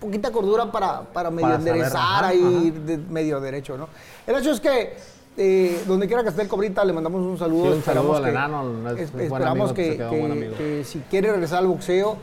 poquita 0.00 0.30
cordura 0.30 0.70
para, 0.70 1.02
para 1.02 1.30
medio 1.30 1.48
Para 1.48 1.58
saber, 1.58 1.72
enderezar 1.74 1.98
ajá, 2.00 2.26
ahí 2.28 2.70
de- 2.84 2.96
medio 2.98 3.40
derecho, 3.40 3.76
¿no? 3.76 3.88
El 4.26 4.36
hecho 4.36 4.52
es 4.52 4.60
que 4.60 4.94
eh, 5.36 5.82
donde 5.86 6.06
quiera 6.06 6.22
que 6.22 6.28
esté 6.30 6.42
el 6.42 6.48
Cobrita, 6.48 6.84
le 6.84 6.92
mandamos 6.92 7.20
un 7.22 7.38
saludo. 7.38 7.70
Sí, 7.72 7.76
un 7.78 7.82
saludo 7.84 8.16
al 8.16 8.26
enano, 8.28 8.90
es- 8.90 9.12
esperamos 9.14 9.70
amigo, 9.70 9.74
que, 9.74 10.54
que 10.58 10.84
si 10.84 10.98
quiere 11.10 11.30
regresar 11.32 11.58
al 11.58 11.66
boxeo, 11.68 12.16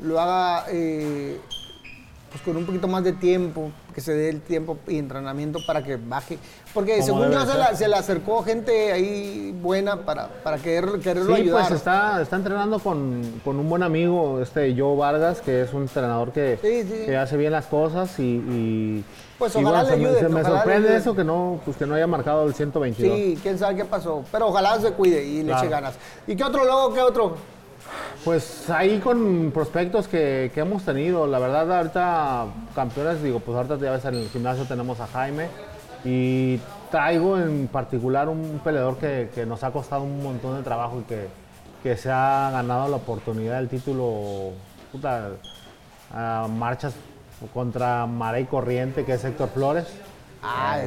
lo 0.00 0.20
haga 0.20 0.64
eh, 0.70 1.38
pues 2.36 2.42
con 2.44 2.56
un 2.58 2.66
poquito 2.66 2.86
más 2.86 3.02
de 3.02 3.12
tiempo, 3.14 3.70
que 3.94 4.00
se 4.02 4.12
dé 4.12 4.28
el 4.28 4.42
tiempo 4.42 4.76
y 4.86 4.98
entrenamiento 4.98 5.58
para 5.66 5.82
que 5.82 5.96
baje. 5.96 6.38
Porque 6.74 7.02
según 7.02 7.30
yo 7.30 7.46
se, 7.46 7.56
la- 7.56 7.74
se 7.74 7.88
le 7.88 7.94
acercó 7.96 8.42
gente 8.42 8.92
ahí 8.92 9.56
buena 9.62 9.96
para, 10.04 10.28
para 10.28 10.58
querer, 10.58 11.00
quererlo 11.00 11.34
Sí, 11.34 11.42
ayudar. 11.42 11.62
pues 11.68 11.78
está, 11.78 12.20
está 12.20 12.36
entrenando 12.36 12.78
con, 12.78 13.40
con 13.42 13.58
un 13.58 13.66
buen 13.70 13.82
amigo, 13.82 14.40
este 14.42 14.74
Joe 14.76 14.96
Vargas, 14.96 15.40
que 15.40 15.62
es 15.62 15.72
un 15.72 15.82
entrenador 15.82 16.30
que, 16.32 16.58
Sí, 16.60 16.82
sí. 16.82 17.06
que 17.06 17.16
hace 17.16 17.38
bien 17.38 17.52
las 17.52 17.64
cosas 17.66 18.18
y, 18.18 18.22
y- 18.22 19.04
Pues 19.38 19.54
y 19.54 19.64
ojalá 19.64 19.84
le 19.84 19.92
ayuden, 19.94 20.18
se 20.18 20.28
me 20.28 20.44
sorprende 20.44 20.94
eso 20.94 21.16
que 21.16 21.24
no, 21.24 21.60
pues 21.64 21.78
que 21.78 21.86
no 21.86 21.94
haya 21.94 22.06
marcado 22.06 22.46
el 22.46 22.52
122. 22.54 23.16
Sí, 23.16 23.38
quién 23.42 23.58
sabe 23.58 23.76
qué 23.76 23.84
pasó. 23.86 24.22
Pero 24.30 24.48
ojalá 24.48 24.78
se 24.78 24.90
cuide 24.92 25.24
y 25.24 25.38
le 25.38 25.44
Claro. 25.46 25.60
eche 25.62 25.70
ganas. 25.70 25.94
¿Y 26.26 26.36
qué 26.36 26.44
otro 26.44 26.64
luego? 26.64 26.92
¿Qué 26.92 27.00
otro? 27.00 27.36
Pues 28.24 28.68
ahí 28.70 28.98
con 28.98 29.52
prospectos 29.52 30.08
que, 30.08 30.50
que 30.52 30.60
hemos 30.60 30.82
tenido, 30.82 31.26
la 31.26 31.38
verdad 31.38 31.70
ahorita 31.76 32.46
campeones, 32.74 33.22
digo, 33.22 33.40
pues 33.40 33.56
ahorita 33.56 33.78
ya 33.78 33.92
ves 33.92 34.04
en 34.04 34.14
el 34.14 34.28
gimnasio 34.28 34.64
tenemos 34.64 34.98
a 35.00 35.06
Jaime 35.06 35.48
y 36.04 36.58
traigo 36.90 37.38
en 37.38 37.68
particular 37.68 38.28
un 38.28 38.60
peleador 38.64 38.96
que, 38.96 39.30
que 39.34 39.46
nos 39.46 39.62
ha 39.62 39.70
costado 39.70 40.02
un 40.02 40.22
montón 40.22 40.56
de 40.56 40.62
trabajo 40.62 41.00
y 41.00 41.04
que, 41.04 41.28
que 41.82 41.96
se 41.96 42.10
ha 42.10 42.50
ganado 42.50 42.88
la 42.88 42.96
oportunidad 42.96 43.58
del 43.58 43.68
título, 43.68 44.52
puta, 44.90 45.30
a 46.12 46.48
marchas 46.48 46.94
contra 47.52 48.06
Marea 48.06 48.40
y 48.40 48.44
Corriente, 48.46 49.04
que 49.04 49.14
es 49.14 49.24
Héctor 49.24 49.50
Flores. 49.50 49.86
Ah. 50.48 50.80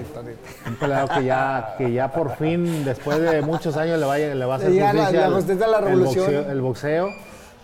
Un 0.68 0.76
peleador 0.76 1.10
que 1.10 1.24
ya, 1.26 1.76
que 1.78 1.91
ya 1.91 2.12
por 2.12 2.36
fin, 2.38 2.86
después 2.86 3.20
de 3.20 3.41
muchos 3.41 3.76
años, 3.78 3.99
le 3.99 4.05
va, 4.05 4.14
a- 4.16 4.18
le 4.18 4.45
va 4.45 4.53
a 4.53 4.57
hacer 4.57 4.72
la- 4.72 4.91
justicia 4.91 5.28
la 5.30 5.36
justicia 5.36 5.68
la 5.68 5.78
el 5.80 5.86
revolución. 5.86 6.26
boxeo- 6.26 6.49
el 6.51 6.62
boxeo, 6.62 7.10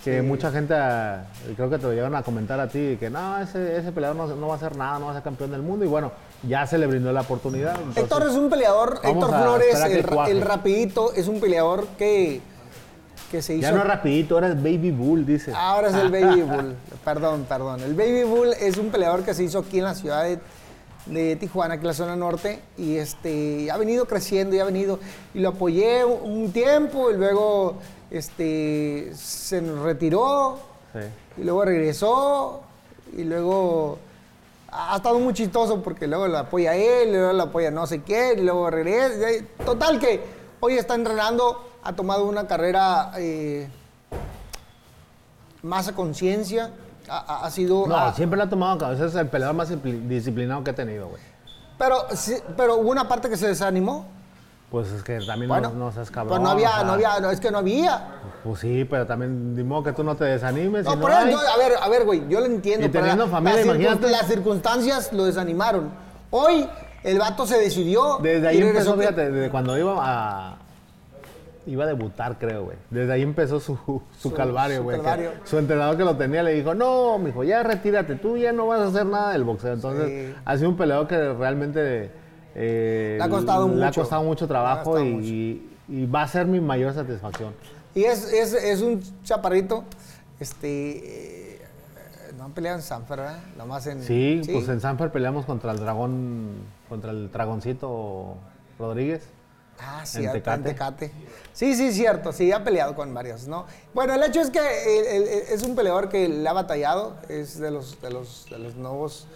que 0.03 0.21
mucha 0.21 0.51
gente, 0.51 0.75
ah, 0.75 1.23
creo 1.55 1.69
que 1.69 1.77
te 1.77 1.83
lo 1.87 1.93
llevan 1.93 2.13
a 2.15 2.21
comentar 2.21 2.59
a 2.59 2.67
ti, 2.67 2.97
que 2.99 3.09
no, 3.09 3.39
ese, 3.39 3.77
ese 3.77 3.91
peleador 3.91 4.15
no, 4.15 4.27
no 4.35 4.47
va 4.47 4.53
a 4.53 4.57
hacer 4.57 4.75
nada, 4.77 4.99
no 4.99 5.05
va 5.05 5.11
a 5.11 5.15
ser 5.15 5.23
campeón 5.23 5.51
del 5.51 5.61
mundo, 5.63 5.83
y 5.83 5.87
bueno, 5.87 6.11
ya 6.43 6.67
se 6.67 6.77
le 6.77 6.85
brindó 6.85 7.11
la 7.11 7.21
oportunidad. 7.21 7.75
entonces- 7.75 8.03
Héctor 8.03 8.23
es 8.27 8.33
un 8.35 8.49
peleador, 8.49 8.99
Héctor 9.03 9.29
Flores, 9.29 9.75
el 10.29 10.41
rapidito, 10.41 11.11
es 11.13 11.27
un 11.27 11.39
peleador 11.39 11.87
que, 11.97 12.39
que 13.31 13.41
se 13.41 13.55
hizo... 13.55 13.63
ya 13.63 13.71
no 13.71 13.81
es 13.81 13.87
rapidito, 13.87 14.35
ahora 14.35 14.49
es 14.49 14.55
Baby 14.61 14.91
Bull, 14.91 15.25
dice. 15.25 15.51
Ahora 15.55 15.87
es 15.87 15.95
el 15.95 16.11
Baby 16.11 16.41
Bull. 16.43 16.75
Perdón, 17.03 17.45
perdón. 17.49 17.81
El 17.81 17.95
Baby 17.95 18.23
Bull 18.23 18.49
es 18.59 18.77
un 18.77 18.89
peleador 18.89 19.23
que 19.23 19.33
se 19.33 19.43
hizo 19.43 19.57
aquí 19.59 19.79
en 19.79 19.85
la 19.85 19.95
ciudad 19.95 20.23
de, 20.23 20.39
de 21.05 21.35
Tijuana, 21.35 21.75
aquí 21.75 21.81
en 21.81 21.87
la 21.87 21.93
zona 21.93 22.15
norte, 22.15 22.59
y 22.77 22.95
este 22.95 23.69
ha 23.71 23.77
venido 23.77 24.05
creciendo 24.05 24.55
y 24.55 24.59
ha 24.59 24.65
venido. 24.65 24.99
Y 25.33 25.39
lo 25.39 25.49
apoyé 25.49 26.03
un 26.05 26.51
tiempo, 26.51 27.11
y 27.11 27.17
luego 27.17 27.75
este, 28.11 29.11
se 29.15 29.61
retiró, 29.61 30.59
Sí. 30.93 31.41
y 31.41 31.43
luego 31.43 31.65
regresó, 31.65 32.61
y 33.15 33.23
luego 33.23 33.97
ha 34.71 34.95
estado 34.97 35.19
muy 35.19 35.33
chistoso 35.33 35.81
porque 35.83 36.07
luego 36.07 36.27
lo 36.27 36.37
apoya 36.37 36.75
él, 36.75 37.09
y 37.09 37.11
luego 37.11 37.33
lo 37.33 37.43
apoya 37.43 37.69
no 37.71 37.85
sé 37.85 38.01
qué, 38.01 38.35
y 38.37 38.41
luego 38.41 38.69
regresa. 38.69 39.45
Total 39.65 39.99
que 39.99 40.21
hoy 40.59 40.73
está 40.77 40.95
entrenando, 40.95 41.69
ha 41.83 41.93
tomado 41.95 42.25
una 42.25 42.47
carrera 42.47 43.11
eh, 43.17 43.67
más 45.61 45.87
a 45.87 45.93
conciencia, 45.93 46.71
ha, 47.09 47.17
ha- 47.17 47.45
ha 47.45 47.51
sido... 47.51 47.87
No, 47.87 47.95
ha- 47.95 48.13
siempre 48.13 48.37
lo 48.37 48.43
ha 48.43 48.49
tomado, 48.49 48.91
ese 48.91 49.05
es 49.05 49.15
el 49.15 49.27
peleador 49.27 49.55
más 49.55 49.69
discipli- 49.71 50.07
disciplinado 50.07 50.63
que 50.63 50.71
he 50.71 50.73
tenido, 50.73 51.07
güey. 51.09 51.21
pero, 51.77 52.05
sí, 52.13 52.35
pero 52.57 52.77
hubo 52.77 52.91
una 52.91 53.07
parte 53.07 53.29
que 53.29 53.37
se 53.37 53.47
desanimó. 53.47 54.07
Pues 54.71 54.91
es 54.91 55.03
que 55.03 55.19
también 55.21 55.47
Bueno, 55.47 55.69
no, 55.69 55.85
no 55.85 55.91
seas 55.91 56.09
cabrón. 56.11 56.29
pues 56.29 56.41
no 56.41 56.49
había, 56.49 56.69
o 56.69 56.73
sea, 56.73 56.83
no 56.83 56.91
había, 56.93 57.19
no, 57.21 57.29
es 57.31 57.39
que 57.39 57.51
no 57.51 57.59
había. 57.59 58.07
Pues 58.43 58.59
sí, 58.59 58.85
pero 58.89 59.05
también, 59.05 59.55
de 59.55 59.63
modo 59.63 59.83
que 59.83 59.93
tú 59.93 60.03
no 60.03 60.15
te 60.15 60.25
desanimes. 60.25 60.83
No, 60.85 61.07
hay. 61.07 61.31
yo- 61.31 61.39
a 61.39 61.57
ver, 61.57 61.73
a 61.81 61.87
ver, 61.87 62.03
güey, 62.03 62.27
yo 62.27 62.39
lo 62.39 62.47
entiendo. 62.47 62.85
Y 62.85 62.89
pero 62.89 63.03
teniendo 63.03 63.25
la- 63.25 63.31
familia, 63.31 63.61
circun- 63.61 63.65
imagínate. 63.75 64.09
las 64.09 64.25
circunstancias 64.27 65.13
lo 65.13 65.25
desanimaron. 65.25 65.91
Hoy 66.31 66.67
el 67.03 67.19
vato 67.19 67.45
se 67.45 67.57
decidió. 67.59 68.17
Desde 68.21 68.47
ahí 68.47 68.57
empezó, 68.61 68.97
fíjate, 68.97 69.31
desde 69.31 69.49
cuando 69.51 69.77
iba 69.77 69.93
a. 69.99 70.57
Iba 71.67 71.85
a 71.85 71.87
debutar, 71.87 72.37
creo, 72.37 72.65
güey. 72.65 72.77
Desde 72.91 73.11
ahí 73.13 73.21
empezó 73.23 73.59
su, 73.59 73.75
su, 73.75 74.01
Su- 74.19 74.33
calvario, 74.33 74.77
su 74.77 74.83
güey. 74.83 74.99
Su 75.45 75.57
entrenador 75.57 75.97
que 75.97 76.03
lo 76.03 76.15
tenía 76.15 76.43
le 76.43 76.53
dijo, 76.53 76.75
no, 76.75 77.17
mijo, 77.17 77.43
ya 77.43 77.63
retírate, 77.63 78.15
tú 78.15 78.37
ya 78.37 78.51
no 78.51 78.67
vas 78.67 78.81
a 78.81 78.87
hacer 78.87 79.05
nada 79.05 79.31
del 79.33 79.43
boxeo. 79.43 79.73
Entonces, 79.73 80.07
Sí. 80.31 80.35
ha 80.45 80.57
sido 80.57 80.69
un 80.69 80.77
peleador 80.77 81.07
que 81.07 81.33
realmente 81.33 82.11
eh, 82.53 83.15
Le 83.17 83.23
ha 83.23 83.29
costado 83.29 83.67
le 83.67 83.83
ha 83.83 83.87
mucho. 83.87 84.01
costado 84.01 84.21
trabajo 84.47 84.91
costado 84.91 85.05
y, 85.05 85.69
y 85.87 86.05
va 86.05 86.21
a 86.21 86.27
ser 86.27 86.45
mi 86.45 86.59
mayor 86.61 86.93
satisfacción. 86.93 87.53
Y 87.95 88.03
es, 88.03 88.31
es, 88.31 88.53
es 88.53 88.81
un 88.81 89.01
chaparrito, 89.23 89.83
este, 90.39 91.53
eh, 91.55 91.61
no 92.37 92.49
pelean 92.49 92.75
en 92.75 92.81
Sanfer, 92.81 93.19
¿verdad? 93.19 93.39
Nomás 93.57 93.87
en... 93.87 94.03
Sí, 94.03 94.41
pues 94.51 94.67
en 94.69 94.79
Sanfer 94.81 95.11
peleamos 95.11 95.45
contra 95.45 95.71
el 95.71 95.79
dragón, 95.79 96.49
contra 96.89 97.11
el 97.11 97.31
dragoncito 97.31 98.35
Rodríguez. 98.77 99.27
Ah, 99.79 100.05
sí, 100.05 100.19
en 100.19 100.25
en 100.27 100.31
Tecate. 100.33 100.63
Tecate. 100.69 101.11
Sí, 101.53 101.75
sí, 101.75 101.91
cierto, 101.91 102.31
sí, 102.31 102.51
ha 102.51 102.63
peleado 102.63 102.95
con 102.95 103.13
varios, 103.13 103.47
¿no? 103.47 103.65
Bueno, 103.93 104.13
el 104.13 104.23
hecho 104.23 104.41
es 104.41 104.49
que 104.49 104.59
es 105.53 105.63
un 105.63 105.75
peleador 105.75 106.09
que 106.09 106.27
le 106.27 106.47
ha 106.47 106.53
batallado, 106.53 107.15
es 107.29 107.59
de 107.59 107.71
los, 107.71 108.01
de 108.01 108.09
los, 108.11 108.47
de 108.49 108.59
los 108.59 108.75
nuevos 108.75 109.27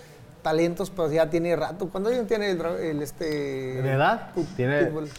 talentos, 0.41 0.89
pero 0.89 1.11
ya 1.11 1.29
tiene 1.29 1.55
rato. 1.55 1.89
¿Cuántos 1.89 2.13
años 2.13 2.27
tiene 2.27 2.51
el, 2.51 3.01
este... 3.01 3.25
¿De 3.81 3.91
edad? 3.91 4.29
Tiene 4.55 4.85
pitbull? 4.85 5.09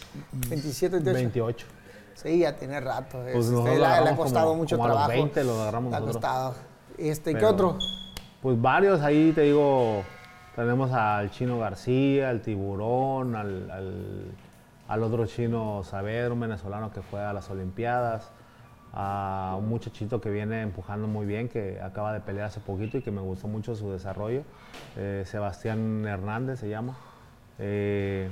27, 0.49 0.97
28. 0.97 1.15
28. 1.15 1.67
Sí, 2.15 2.39
ya 2.41 2.57
tiene 2.57 2.81
rato. 2.81 3.19
Pues 3.33 3.47
Este, 3.47 3.65
le, 3.75 3.79
le 3.79 3.87
ha 3.87 4.17
costado 4.17 4.47
como- 4.49 4.59
mucho 4.63 4.77
como 4.77 4.87
a 4.87 4.89
los 4.89 4.97
trabajo. 4.97 5.13
20 5.23 5.45
lo 5.45 5.61
agarramos 5.61 5.91
Le 5.91 5.97
ha 5.97 6.01
costado. 6.01 6.55
Este, 6.99 7.31
¿Qué 7.33 7.37
Pero- 7.39 7.49
otro? 7.51 7.79
Pues 8.43 8.61
varios, 8.61 9.01
ahí 9.03 9.33
te 9.35 9.43
digo, 9.43 10.03
tenemos 10.57 10.91
al 10.93 11.31
chino 11.31 11.59
García, 11.59 12.31
al 12.31 12.41
tiburón, 12.41 13.37
al, 13.37 13.71
al, 13.71 14.25
al 14.91 15.05
otro 15.05 15.25
chino 15.25 15.83
Saavedra, 15.85 16.33
un 16.33 16.41
venezolano 16.41 16.91
que 16.91 17.01
fue 17.01 17.21
a 17.21 17.33
las 17.33 17.49
Olimpiadas, 17.49 18.29
a 18.93 19.55
un 19.57 19.69
muchachito 19.69 20.21
que 20.21 20.31
viene 20.31 20.63
empujando 20.63 21.07
muy 21.07 21.27
bien, 21.27 21.49
que 21.49 21.81
acaba 21.81 22.13
de 22.13 22.19
pelear 22.19 22.47
hace 22.49 22.59
poquito 22.59 22.99
y 22.99 23.03
que 23.03 23.13
me 23.13 23.21
gustó 23.21 23.47
mucho 23.47 23.77
su 23.77 23.93
desarrollo, 23.93 24.43
eh, 24.97 25.23
Sebastián 25.27 26.05
Hernández 26.05 26.59
se 26.59 26.69
llama. 26.69 26.97
Eh, 27.61 28.29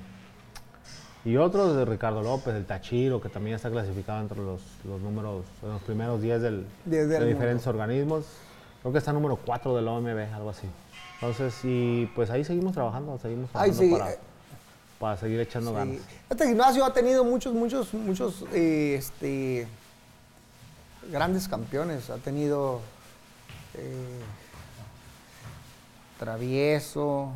Y 1.24 1.36
otros 1.36 1.76
de 1.76 1.84
Ricardo 1.84 2.22
López, 2.22 2.54
el 2.54 2.64
Tachiro, 2.64 3.20
que 3.20 3.28
también 3.28 3.54
está 3.54 3.70
clasificado 3.70 4.20
entre 4.20 4.38
los, 4.38 4.60
los 4.84 5.00
números, 5.00 5.44
en 5.62 5.68
los 5.68 5.82
primeros 5.82 6.20
10 6.20 6.42
del, 6.42 6.66
Diez 6.86 7.08
del 7.08 7.20
de 7.20 7.26
diferentes 7.28 7.66
organismos. 7.68 8.24
Creo 8.80 8.92
que 8.92 8.98
está 8.98 9.12
número 9.12 9.36
4 9.36 9.76
del 9.76 9.86
OMB, 9.86 10.34
algo 10.34 10.50
así. 10.50 10.68
Entonces, 11.20 11.56
y 11.64 12.06
pues 12.16 12.30
ahí 12.30 12.42
seguimos 12.44 12.72
trabajando, 12.72 13.16
seguimos 13.18 13.50
trabajando 13.50 13.80
sí, 13.80 13.90
para, 13.92 14.12
eh, 14.12 14.18
para 14.98 15.16
seguir 15.16 15.40
echando 15.40 15.72
ganas. 15.72 15.98
Este 16.28 16.46
gimnasio 16.46 16.84
ha 16.84 16.92
tenido 16.92 17.24
muchos, 17.24 17.54
muchos, 17.54 17.94
muchos 17.94 18.44
eh, 18.52 18.96
este, 18.98 19.68
grandes 21.10 21.46
campeones. 21.48 22.10
Ha 22.10 22.16
tenido 22.16 22.80
eh, 23.74 24.20
Travieso, 26.18 27.30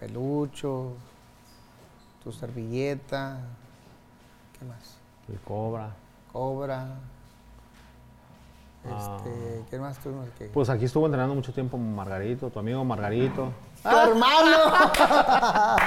Pelucho, 0.00 0.94
Tu 2.24 2.32
Servilleta, 2.32 3.38
¿qué 4.58 4.64
más? 4.64 4.96
El 5.28 5.38
Cobra. 5.40 5.94
Cobra. 6.32 6.96
Ah. 8.84 9.16
Este, 9.16 9.64
¿Qué 9.70 9.78
más 9.78 9.98
tuvimos 9.98 10.28
aquí? 10.28 10.44
Pues 10.52 10.68
aquí 10.68 10.86
estuvo 10.86 11.06
entrenando 11.06 11.34
mucho 11.34 11.52
tiempo 11.52 11.78
Margarito, 11.78 12.50
tu 12.50 12.58
amigo 12.58 12.84
Margarito. 12.84 13.52
¡Tu 13.90 13.96
hermano! 13.96 14.56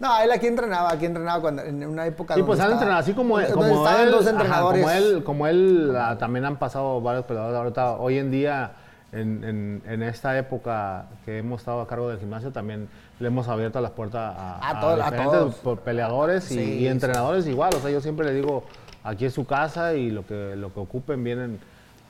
no, 0.00 0.18
él 0.20 0.30
aquí 0.32 0.46
entrenaba, 0.46 0.92
aquí 0.92 1.06
entrenaba 1.06 1.40
cuando, 1.40 1.62
en 1.62 1.84
una 1.86 2.06
época 2.06 2.38
Y 2.38 2.42
pues 2.42 2.60
han 2.60 2.72
entrenado, 2.72 2.98
así 3.00 3.12
como, 3.14 3.38
donde- 3.38 3.52
como 3.52 3.88
él, 3.88 4.10
dos 4.10 4.22
ajá, 4.22 4.30
entrenadores. 4.30 4.82
como 4.82 4.90
él, 4.94 5.24
como 5.24 5.46
él 5.46 5.94
ah, 5.98 6.16
también 6.18 6.44
han 6.44 6.56
pasado 6.56 7.00
varios 7.00 7.24
peleadores. 7.24 7.56
Ahorita, 7.56 7.92
hoy 7.92 8.18
en 8.18 8.30
día, 8.30 8.72
en, 9.12 9.44
en- 9.44 9.82
en 9.86 10.02
esta 10.02 10.36
época 10.38 11.06
que 11.24 11.38
hemos 11.38 11.60
estado 11.60 11.80
a 11.80 11.86
cargo 11.86 12.08
del 12.08 12.18
gimnasio, 12.18 12.50
también 12.52 12.88
le 13.20 13.28
hemos 13.28 13.48
abierto 13.48 13.80
las 13.80 13.92
puertas 13.92 14.34
a, 14.36 14.68
A 14.70 14.80
todo- 14.80 15.02
a 15.02 15.10
diferentes 15.10 15.56
todos. 15.62 15.78
peleadores 15.80 16.50
y, 16.50 16.54
Sí, 16.54 16.60
y 16.60 16.78
sí. 16.80 16.86
entrenadores 16.88 17.46
igual. 17.46 17.72
O 17.74 17.80
sea, 17.80 17.90
yo 17.90 18.00
siempre 18.00 18.26
le 18.26 18.32
digo, 18.34 18.64
aquí 19.02 19.24
es 19.26 19.34
su 19.34 19.46
casa 19.46 19.94
y 19.94 20.10
lo 20.10 20.26
que, 20.26 20.56
lo 20.56 20.72
que 20.74 20.80
ocupen 20.80 21.22
vienen, 21.22 21.60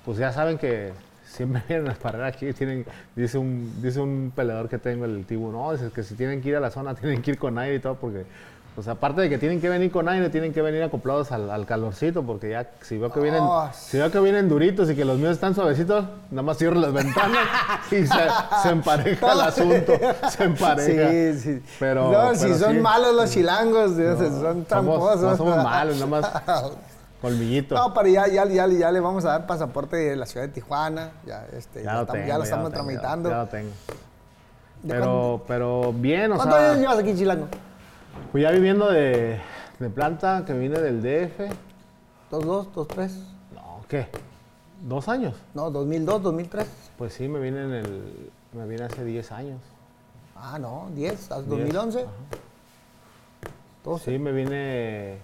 pues 0.04 0.18
ya 0.18 0.32
saben 0.32 0.58
que 0.58 0.92
siempre 1.34 1.62
vienen 1.68 1.90
a 1.90 1.94
parar 1.94 2.24
aquí. 2.24 2.52
Tienen, 2.52 2.86
dice, 3.16 3.38
un, 3.38 3.82
dice 3.82 4.00
un 4.00 4.32
peleador 4.34 4.68
que 4.68 4.78
tengo, 4.78 5.04
el 5.04 5.24
Tibu, 5.26 5.50
no, 5.52 5.72
dice 5.72 5.90
que 5.94 6.02
si 6.02 6.14
tienen 6.14 6.40
que 6.40 6.50
ir 6.50 6.56
a 6.56 6.60
la 6.60 6.70
zona, 6.70 6.94
tienen 7.00 7.22
que 7.22 7.32
ir 7.32 7.38
con 7.38 7.58
aire 7.58 7.76
y 7.76 7.80
todo, 7.80 7.94
porque, 7.96 8.24
pues 8.74 8.88
aparte 8.88 9.20
de 9.20 9.28
que 9.28 9.38
tienen 9.38 9.60
que 9.60 9.68
venir 9.68 9.90
con 9.92 10.08
aire, 10.08 10.30
tienen 10.30 10.52
que 10.52 10.60
venir 10.60 10.82
acoplados 10.82 11.30
al, 11.30 11.48
al 11.48 11.64
calorcito, 11.64 12.24
porque 12.24 12.50
ya 12.50 12.70
si 12.80 12.98
veo 12.98 13.12
que 13.12 13.20
vienen, 13.20 13.40
Oh, 13.42 13.68
si 13.72 13.98
veo 13.98 14.10
que 14.10 14.18
vienen 14.18 14.48
duritos 14.48 14.90
y 14.90 14.96
que 14.96 15.04
los 15.04 15.16
míos 15.16 15.30
están 15.32 15.54
suavecitos, 15.54 16.04
nada 16.32 16.42
más 16.42 16.58
cierro 16.58 16.74
las 16.80 16.92
ventanas 16.92 17.38
y 17.92 18.04
se, 18.04 18.08
se 18.62 18.68
empareja 18.70 19.32
el 19.32 19.40
asunto, 19.42 19.92
se 20.28 20.44
empareja. 20.44 21.08
Sí, 21.10 21.38
sí. 21.38 21.62
Pero, 21.78 22.10
no, 22.10 22.34
si 22.34 22.52
son 22.54 22.74
sí. 22.74 22.80
malos 22.80 23.14
los 23.14 23.30
chilangos, 23.30 23.96
Dios, 23.96 24.18
son 24.18 24.32
Somos- 24.42 24.66
tramposos. 24.66 25.22
no 25.22 25.36
somos 25.36 25.56
malos, 25.62 25.94
nada 25.94 26.06
más 26.06 26.72
colmillito. 27.24 27.74
No, 27.74 27.92
pero 27.94 28.08
ya, 28.08 28.26
ya, 28.28 28.44
ya, 28.46 28.66
ya 28.66 28.92
le 28.92 29.00
vamos 29.00 29.24
a 29.24 29.28
dar 29.28 29.46
pasaporte 29.46 29.96
de 29.96 30.16
la 30.16 30.26
ciudad 30.26 30.46
de 30.46 30.52
Tijuana. 30.52 31.12
Ya, 31.26 31.46
este, 31.52 31.82
ya, 31.82 31.84
ya, 31.84 31.94
lo 31.94 32.00
estamos, 32.02 32.12
tengo, 32.12 32.28
ya 32.28 32.38
lo 32.38 32.44
estamos 32.44 32.70
tengo, 32.72 32.84
tramitando. 32.84 33.30
Ya, 33.30 33.38
lo 33.38 33.46
tengo. 33.48 33.70
¿De 34.82 34.94
Pero, 34.94 35.44
pero 35.48 35.92
bien, 35.92 36.32
o 36.32 36.36
¿Cuántos 36.36 36.58
sea, 36.58 36.70
años 36.70 36.80
llevas 36.80 36.98
aquí, 36.98 37.14
Chilango? 37.14 37.48
pues 38.30 38.42
ya 38.42 38.50
viviendo 38.50 38.90
de, 38.90 39.40
de 39.78 39.90
planta 39.90 40.44
que 40.46 40.52
vine 40.52 40.78
del 40.78 41.02
DF, 41.02 41.40
¿Dos, 42.30 42.44
dos, 42.44 42.74
dos, 42.74 42.88
tres? 42.88 43.18
no, 43.54 43.80
¿qué? 43.88 44.08
¿Dos 44.82 45.08
años? 45.08 45.34
No, 45.54 45.70
2002, 45.70 46.22
2003. 46.22 46.66
Pues 46.98 47.14
sí, 47.14 47.26
me 47.28 47.40
vine 47.40 47.62
en 47.62 47.72
el, 47.72 48.30
me 48.52 48.66
vine 48.66 48.84
hace 48.84 49.02
10 49.04 49.32
años. 49.32 49.60
Ah, 50.36 50.58
no, 50.58 50.88
10, 50.94 51.12
hasta 51.12 51.40
2011. 51.40 52.04
12. 53.84 54.04
Sí, 54.04 54.18
me 54.18 54.32
vine, 54.32 55.18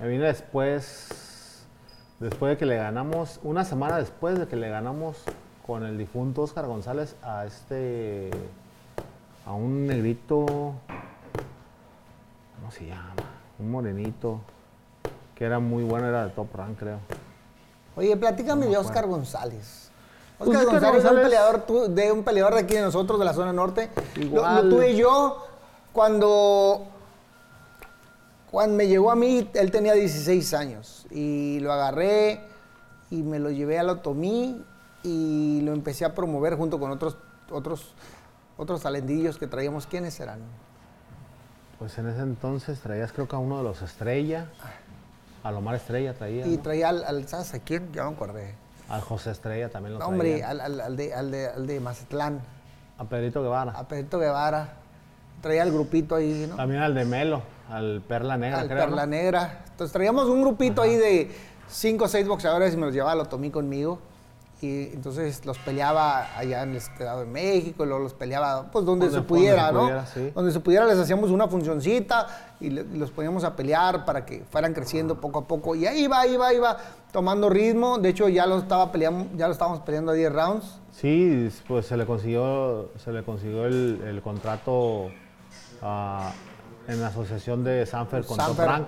me 0.00 0.08
vine 0.08 0.24
después, 0.24 1.08
después 2.20 2.50
de 2.50 2.56
que 2.56 2.66
le 2.66 2.76
ganamos, 2.76 3.40
una 3.42 3.64
semana 3.64 3.98
después 3.98 4.38
de 4.38 4.46
que 4.46 4.56
le 4.56 4.68
ganamos 4.68 5.16
con 5.66 5.84
el 5.84 5.96
difunto 5.98 6.42
Oscar 6.42 6.66
González 6.66 7.16
a 7.22 7.44
este, 7.46 8.30
a 9.46 9.52
un 9.52 9.86
negrito, 9.86 10.44
¿cómo 12.58 12.70
se 12.70 12.86
llama? 12.86 13.14
Un 13.58 13.70
morenito, 13.70 14.40
que 15.34 15.44
era 15.44 15.58
muy 15.58 15.84
bueno, 15.84 16.06
era 16.08 16.24
de 16.26 16.30
top 16.30 16.54
rank, 16.54 16.78
creo. 16.78 16.98
Oye, 17.96 18.16
platícame 18.16 18.66
de 18.66 18.76
Oscar 18.76 19.06
González. 19.06 19.90
Pues 20.38 20.50
Oscar 20.50 20.66
González 20.66 21.04
es 21.04 21.10
un 21.10 21.16
peleador, 21.22 21.60
tu- 21.62 21.94
de 21.94 22.10
un 22.12 22.24
peleador 22.24 22.54
de 22.54 22.60
aquí 22.60 22.74
de 22.74 22.82
nosotros, 22.82 23.18
de 23.20 23.24
la 23.24 23.32
zona 23.34 23.52
norte. 23.52 23.88
Lo- 24.16 24.20
Lo, 24.20 24.26
Igual. 24.26 24.68
tuve 24.68 24.96
yo 24.96 25.46
cuando, 25.92 26.86
cuando 28.54 28.76
me 28.76 28.86
llegó 28.86 29.10
a 29.10 29.16
mí, 29.16 29.50
él 29.54 29.70
tenía 29.72 29.94
16 29.94 30.54
años. 30.54 31.06
Y 31.10 31.58
lo 31.60 31.72
agarré 31.72 32.40
y 33.10 33.22
me 33.22 33.38
lo 33.40 33.50
llevé 33.50 33.78
al 33.80 33.90
Otomí 33.90 34.64
y 35.02 35.60
lo 35.62 35.72
empecé 35.72 36.04
a 36.04 36.14
promover 36.14 36.54
junto 36.56 36.78
con 36.78 36.90
otros, 36.92 37.16
otros, 37.50 37.94
otros 38.56 38.80
talendillos 38.80 39.38
que 39.38 39.46
traíamos. 39.48 39.86
¿Quiénes 39.88 40.18
eran? 40.20 40.38
Pues 41.80 41.98
en 41.98 42.08
ese 42.08 42.20
entonces 42.20 42.78
traías 42.80 43.12
creo 43.12 43.26
que 43.26 43.34
a 43.34 43.40
uno 43.40 43.58
de 43.58 43.64
los 43.64 43.82
Estrella, 43.82 44.46
a 45.42 45.50
Lomar 45.50 45.74
Estrella 45.74 46.14
traía, 46.14 46.46
Y 46.46 46.56
¿no? 46.56 46.62
traía 46.62 46.88
al, 46.90 47.04
al 47.04 47.26
¿sabes 47.28 47.52
a 47.54 47.58
quién? 47.58 47.92
Ya 47.92 48.04
me 48.04 48.14
acordé. 48.14 48.54
al 48.88 49.00
José 49.00 49.32
Estrella 49.32 49.68
también 49.68 49.94
lo 49.94 49.98
No, 49.98 50.06
traía. 50.06 50.14
hombre, 50.14 50.44
al, 50.44 50.60
al- 50.60 50.80
al 50.80 50.96
de, 50.96 51.12
al, 51.12 51.30
de, 51.32 51.46
al 51.48 51.66
de 51.66 51.80
Mazatlán, 51.80 52.40
A 52.98 53.04
Pedrito 53.04 53.42
Guevara. 53.42 53.72
a 53.72 53.88
Pedrito 53.88 54.20
Guevara. 54.20 54.74
Traía 55.42 55.64
el 55.64 55.72
grupito 55.72 56.14
ahí, 56.14 56.46
¿no? 56.48 56.54
También 56.56 56.80
al 56.80 56.94
de 56.94 57.04
Melo, 57.04 57.42
al 57.70 58.02
Perla 58.06 58.36
Negra, 58.36 58.60
al 58.60 58.66
creo. 58.68 58.78
¿no? 58.80 58.84
Perla 58.86 59.06
Negra. 59.06 59.64
Entonces 59.70 59.92
traíamos 59.92 60.26
un 60.28 60.42
grupito 60.42 60.82
ahí 60.82 60.96
de 60.96 61.30
cinco 61.68 62.04
o 62.04 62.08
seis 62.08 62.26
boxeadores 62.28 62.74
y 62.74 62.76
me 62.76 62.86
los 62.86 62.94
llevaba 62.94 63.12
al 63.12 63.20
Otomí 63.20 63.50
conmigo. 63.50 63.98
Y 64.62 64.84
entonces 64.94 65.44
los 65.44 65.58
peleaba 65.58 66.38
allá 66.38 66.62
en 66.62 66.70
el 66.70 66.76
Estado 66.76 67.20
de 67.20 67.26
México, 67.26 67.84
y 67.84 67.86
luego 67.86 68.02
los 68.02 68.14
peleaba 68.14 68.70
pues 68.70 68.86
donde, 68.86 69.06
Donde- 69.06 69.20
se 69.20 69.26
pudiera, 69.26 69.70
donde 69.72 69.74
¿no? 69.74 69.80
pudiera, 69.82 70.06
sí. 70.06 70.30
Donde 70.34 70.52
se 70.52 70.60
pudiera 70.60 70.86
les 70.86 70.98
hacíamos 70.98 71.30
una 71.30 71.48
funcioncita 71.48 72.54
y, 72.60 72.70
le- 72.70 72.80
y 72.82 72.96
los 72.96 73.10
poníamos 73.10 73.44
a 73.44 73.54
pelear 73.56 74.06
para 74.06 74.24
que 74.24 74.42
fueran 74.50 74.72
creciendo 74.72 75.20
poco 75.20 75.40
a 75.40 75.44
poco. 75.46 75.74
Y 75.74 75.86
ahí 75.86 76.04
iba, 76.04 76.26
iba, 76.26 76.54
iba 76.54 76.78
tomando 77.12 77.50
ritmo. 77.50 77.98
De 77.98 78.08
hecho 78.10 78.26
ya 78.30 78.46
lo 78.46 78.56
estaba 78.58 78.90
peleando, 78.90 79.26
ya 79.36 79.48
lo 79.48 79.52
estábamos 79.52 79.80
peleando 79.80 80.12
a 80.12 80.14
10 80.14 80.32
rounds. 80.32 80.78
Sí, 80.92 81.50
pues 81.68 81.84
se 81.86 81.96
le 81.98 82.06
consiguió, 82.06 82.90
se 83.04 83.12
le 83.12 83.22
consiguió 83.22 83.66
el, 83.66 84.00
el 84.06 84.22
contrato 84.22 85.08
ah, 85.82 86.32
en 86.88 87.00
la 87.00 87.08
asociación 87.08 87.64
de 87.64 87.86
Sanfer 87.86 88.24
con 88.24 88.36
Top 88.38 88.58
Rank. 88.58 88.86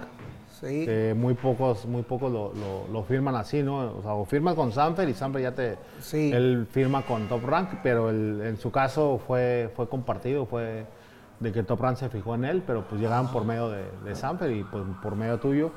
Sí. 0.61 0.86
que 0.86 1.12
muy 1.14 1.34
pocos, 1.34 1.84
muy 1.84 2.01
pocos 2.03 2.32
lo, 2.32 2.51
lo- 2.55 2.90
lo 2.90 3.03
firman 3.03 3.34
así, 3.36 3.62
¿no? 3.62 3.92
O 3.99 4.01
sea, 4.01 4.14
o 4.14 4.24
firmas 4.24 4.55
con 4.55 4.72
Sanfer 4.72 5.07
y 5.07 5.12
Sanfer 5.12 5.42
ya 5.42 5.53
te... 5.55 5.76
Sí. 6.01 6.32
Él 6.32 6.66
firma 6.70 7.03
con 7.03 7.28
Top 7.28 7.44
Rank, 7.44 7.68
pero 7.82 8.09
el- 8.09 8.40
en 8.42 8.57
su 8.57 8.70
caso 8.70 9.20
fue, 9.26 9.70
fue 9.76 9.86
compartido, 9.86 10.47
fue 10.47 10.86
de 11.40 11.53
que 11.53 11.62
Top 11.62 11.82
Rank 11.82 11.99
se 11.99 12.09
fijó 12.09 12.34
en 12.34 12.47
él, 12.47 12.62
pero 12.66 12.84
pues 12.88 12.99
llegaban 13.03 13.30
por 13.30 13.44
medio 13.44 13.68
de, 13.68 13.84
de 14.03 14.14
Sanfer 14.14 14.51
y 14.51 14.64
pues 14.64 14.82
por 15.03 15.14
medio 15.14 15.38
tuyo. 15.38 15.72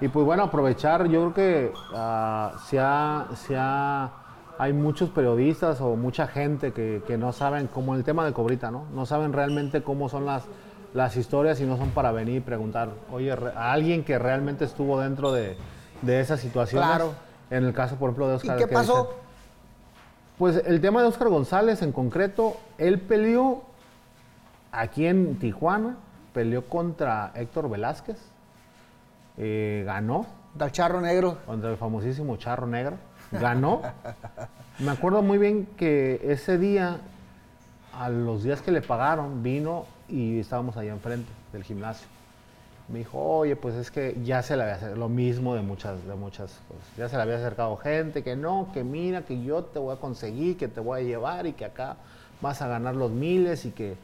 Y 0.00 0.08
pues 0.08 0.26
bueno, 0.26 0.42
aprovechar, 0.42 1.06
yo 1.06 1.30
creo 1.30 1.34
que 1.34 1.72
ah, 1.94 2.54
se 2.66 2.80
ha- 2.80 3.28
se 3.36 3.54
ha- 3.56 4.10
hay 4.58 4.72
muchos 4.72 5.10
periodistas 5.10 5.80
o 5.80 5.94
mucha 5.94 6.26
gente 6.26 6.72
que, 6.72 7.02
que 7.06 7.16
no 7.16 7.32
saben, 7.32 7.68
como 7.68 7.94
el 7.94 8.02
tema 8.02 8.24
de 8.24 8.32
Cobrita, 8.32 8.72
¿no? 8.72 8.86
No 8.92 9.06
saben 9.06 9.32
realmente 9.32 9.84
cómo 9.84 10.08
son 10.08 10.26
las, 10.26 10.44
las 10.94 11.16
historias 11.16 11.60
y 11.60 11.64
no 11.64 11.76
son 11.76 11.90
para 11.90 12.12
venir 12.12 12.36
y 12.36 12.40
preguntar, 12.40 12.88
oye, 13.12 13.32
a 13.32 13.72
alguien 13.72 14.04
que 14.04 14.18
realmente 14.18 14.64
estuvo 14.64 14.98
dentro 15.00 15.32
de, 15.32 15.56
de 16.02 16.20
esas 16.20 16.40
situaciones. 16.40 16.88
Claro. 16.88 17.12
En 17.50 17.64
el 17.64 17.74
caso, 17.74 17.96
por 17.96 18.08
ejemplo, 18.10 18.28
de 18.28 18.34
¿Y 18.34 18.36
Oscar. 18.36 18.56
qué 18.56 18.66
que 18.66 18.72
pasó? 18.72 19.14
pues 20.38 20.62
el 20.66 20.80
tema 20.80 21.02
de 21.02 21.08
Oscar 21.08 21.28
González 21.28 21.82
en 21.82 21.92
concreto, 21.92 22.56
él 22.78 23.00
peleó 23.00 23.62
aquí 24.72 25.06
en 25.06 25.38
Tijuana, 25.38 25.96
peleó 26.32 26.64
contra 26.68 27.30
Héctor 27.34 27.68
Velázquez, 27.70 28.16
eh, 29.36 29.82
ganó 29.86 30.26
Del 30.54 30.72
charro 30.72 31.00
negro. 31.00 31.38
contra 31.46 31.70
el 31.70 31.76
famosísimo 31.76 32.36
Charro 32.36 32.66
Negro, 32.66 32.96
ganó. 33.32 33.82
Me 34.78 34.90
acuerdo 34.90 35.22
muy 35.22 35.38
bien 35.38 35.66
que 35.76 36.20
ese 36.24 36.58
día, 36.58 36.98
a 37.96 38.08
los 38.08 38.42
días 38.44 38.60
que 38.62 38.72
le 38.72 38.80
pagaron, 38.82 39.42
vino 39.42 39.86
y 40.08 40.38
estábamos 40.38 40.76
allá 40.76 40.92
enfrente 40.92 41.30
del 41.52 41.64
gimnasio. 41.64 42.06
Me 42.88 42.98
dijo, 42.98 43.18
oye, 43.18 43.56
pues 43.56 43.74
es 43.76 43.90
que 43.90 44.16
ya 44.24 44.42
se 44.42 44.56
le 44.56 44.62
había 44.62 44.74
acercado, 44.74 45.00
lo 45.00 45.08
mismo 45.08 45.54
de 45.54 45.62
muchas, 45.62 46.06
de 46.06 46.14
muchas 46.14 46.60
cosas. 46.68 46.84
Ya 46.98 47.08
se 47.08 47.16
le 47.16 47.22
había 47.22 47.36
acercado 47.36 47.76
gente 47.78 48.22
que 48.22 48.36
no, 48.36 48.68
que 48.74 48.84
mira, 48.84 49.22
que 49.22 49.42
yo 49.42 49.64
te 49.64 49.78
voy 49.78 49.94
a 49.94 49.98
conseguir, 49.98 50.58
que 50.58 50.68
te 50.68 50.80
voy 50.80 51.00
a 51.00 51.02
llevar 51.02 51.46
y 51.46 51.54
que 51.54 51.64
acá 51.64 51.96
vas 52.42 52.60
a 52.60 52.68
ganar 52.68 52.94
los 52.94 53.10
miles 53.10 53.64
y 53.64 53.70
que... 53.70 53.96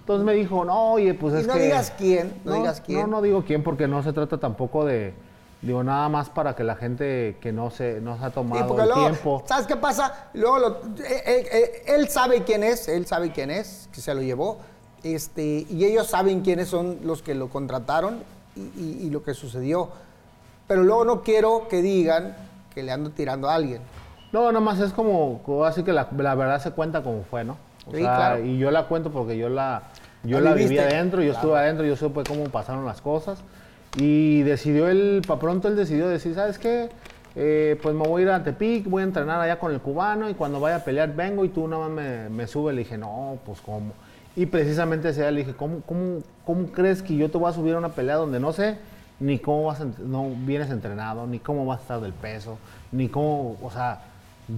Entonces 0.00 0.24
me 0.24 0.32
dijo, 0.32 0.64
no, 0.64 0.92
oye, 0.92 1.12
pues 1.12 1.34
Y 1.34 1.38
es 1.38 1.46
no 1.46 1.52
que... 1.52 1.60
digas 1.60 1.92
quién, 1.98 2.32
no 2.44 2.54
digas 2.54 2.80
quién. 2.80 3.02
No, 3.02 3.06
no 3.06 3.22
digo 3.22 3.44
quién 3.44 3.62
porque 3.62 3.86
no 3.86 4.02
se 4.02 4.12
trata 4.12 4.38
tampoco 4.38 4.86
de... 4.86 5.12
Digo, 5.62 5.84
nada 5.84 6.08
más 6.08 6.30
para 6.30 6.54
que 6.56 6.64
la 6.64 6.74
gente 6.74 7.36
que 7.40 7.52
no 7.52 7.70
se, 7.70 8.00
no 8.00 8.16
se 8.16 8.24
ha 8.24 8.28
Sí, 8.28 8.34
tomado 8.34 8.66
porque 8.68 8.82
el 8.84 8.88
luego, 8.88 9.02
tiempo... 9.10 9.42
¿sabes 9.46 9.66
qué 9.66 9.76
pasa? 9.76 10.28
Luego, 10.32 10.58
lo- 10.58 10.68
eh, 11.04 11.22
eh, 11.26 11.48
eh, 11.52 11.82
él 11.88 12.08
sabe 12.08 12.44
quién 12.44 12.64
es, 12.64 12.88
él 12.88 13.06
sabe 13.06 13.30
quién 13.30 13.50
es, 13.50 13.88
que 13.92 14.00
se 14.00 14.14
lo 14.14 14.22
llevó, 14.22 14.58
este, 15.02 15.66
y 15.68 15.84
ellos 15.84 16.06
saben 16.06 16.40
quiénes 16.40 16.68
son 16.68 17.00
los 17.04 17.20
que 17.22 17.34
lo 17.34 17.48
contrataron 17.50 18.22
y, 18.56 18.60
y- 18.60 18.98
y 19.02 19.10
lo 19.10 19.22
que 19.22 19.34
sucedió. 19.34 19.90
Pero 20.66 20.82
luego 20.82 21.04
no 21.04 21.22
quiero 21.22 21.68
que 21.68 21.82
digan 21.82 22.34
que 22.74 22.82
le 22.82 22.92
ando 22.92 23.10
tirando 23.10 23.50
a 23.50 23.54
alguien. 23.54 23.82
No, 24.32 24.52
nomás 24.52 24.78
es 24.80 24.92
como, 24.92 25.42
así 25.66 25.82
que 25.82 25.92
la, 25.92 26.08
la 26.16 26.34
verdad 26.36 26.62
se 26.62 26.70
cuenta 26.70 27.02
como 27.02 27.22
fue, 27.24 27.44
¿no? 27.44 27.58
O 27.86 27.90
Sí, 27.90 27.98
sea, 27.98 28.14
claro. 28.14 28.44
Y 28.44 28.56
yo 28.56 28.70
la 28.70 28.86
cuento 28.86 29.10
porque 29.10 29.36
yo 29.36 29.48
la, 29.50 29.82
yo 30.22 30.40
La 30.40 30.50
la, 30.50 30.56
viví 30.56 30.78
adentro, 30.78 31.22
yo 31.22 31.32
estuve 31.32 31.58
adentro, 31.58 31.84
yo 31.84 31.96
supe 31.96 32.22
cómo 32.24 32.44
pasaron 32.44 32.86
las 32.86 33.00
cosas. 33.02 33.40
Y 33.96 34.42
decidió 34.42 34.88
él, 34.88 35.22
para 35.26 35.40
pronto 35.40 35.68
él 35.68 35.76
decidió 35.76 36.08
decir, 36.08 36.34
¿sabes 36.34 36.58
qué? 36.58 36.88
Eh, 37.36 37.78
pues 37.82 37.94
me 37.94 38.06
voy 38.06 38.22
a 38.22 38.24
ir 38.24 38.30
a 38.30 38.42
Tepic, 38.42 38.88
voy 38.88 39.02
a 39.02 39.04
entrenar 39.04 39.40
allá 39.40 39.58
con 39.58 39.72
el 39.72 39.80
cubano 39.80 40.28
y 40.28 40.34
cuando 40.34 40.60
vaya 40.60 40.76
a 40.76 40.84
pelear 40.84 41.14
vengo 41.14 41.44
y 41.44 41.48
tú 41.48 41.68
nada 41.68 41.88
más 41.88 41.90
me, 41.90 42.28
me 42.28 42.46
sube. 42.46 42.72
Le 42.72 42.80
dije, 42.80 42.98
no, 42.98 43.38
pues 43.44 43.60
cómo. 43.60 43.92
Y 44.36 44.46
precisamente 44.46 45.08
ese 45.08 45.22
día 45.22 45.30
le 45.30 45.40
dije, 45.40 45.54
¿cómo, 45.54 45.80
cómo, 45.82 46.20
¿cómo 46.44 46.66
crees 46.68 47.02
que 47.02 47.16
yo 47.16 47.30
te 47.30 47.38
voy 47.38 47.50
a 47.50 47.52
subir 47.52 47.74
a 47.74 47.78
una 47.78 47.90
pelea 47.90 48.16
donde 48.16 48.38
no 48.40 48.52
sé 48.52 48.78
ni 49.20 49.38
cómo 49.38 49.64
vas 49.64 49.80
a 49.80 49.86
no 49.98 50.30
vienes 50.46 50.70
entrenado, 50.70 51.26
ni 51.26 51.38
cómo 51.38 51.66
vas 51.66 51.80
a 51.80 51.82
estar 51.82 52.00
del 52.00 52.14
peso, 52.14 52.58
ni 52.90 53.08
cómo, 53.08 53.58
o 53.62 53.70
sea, 53.70 54.00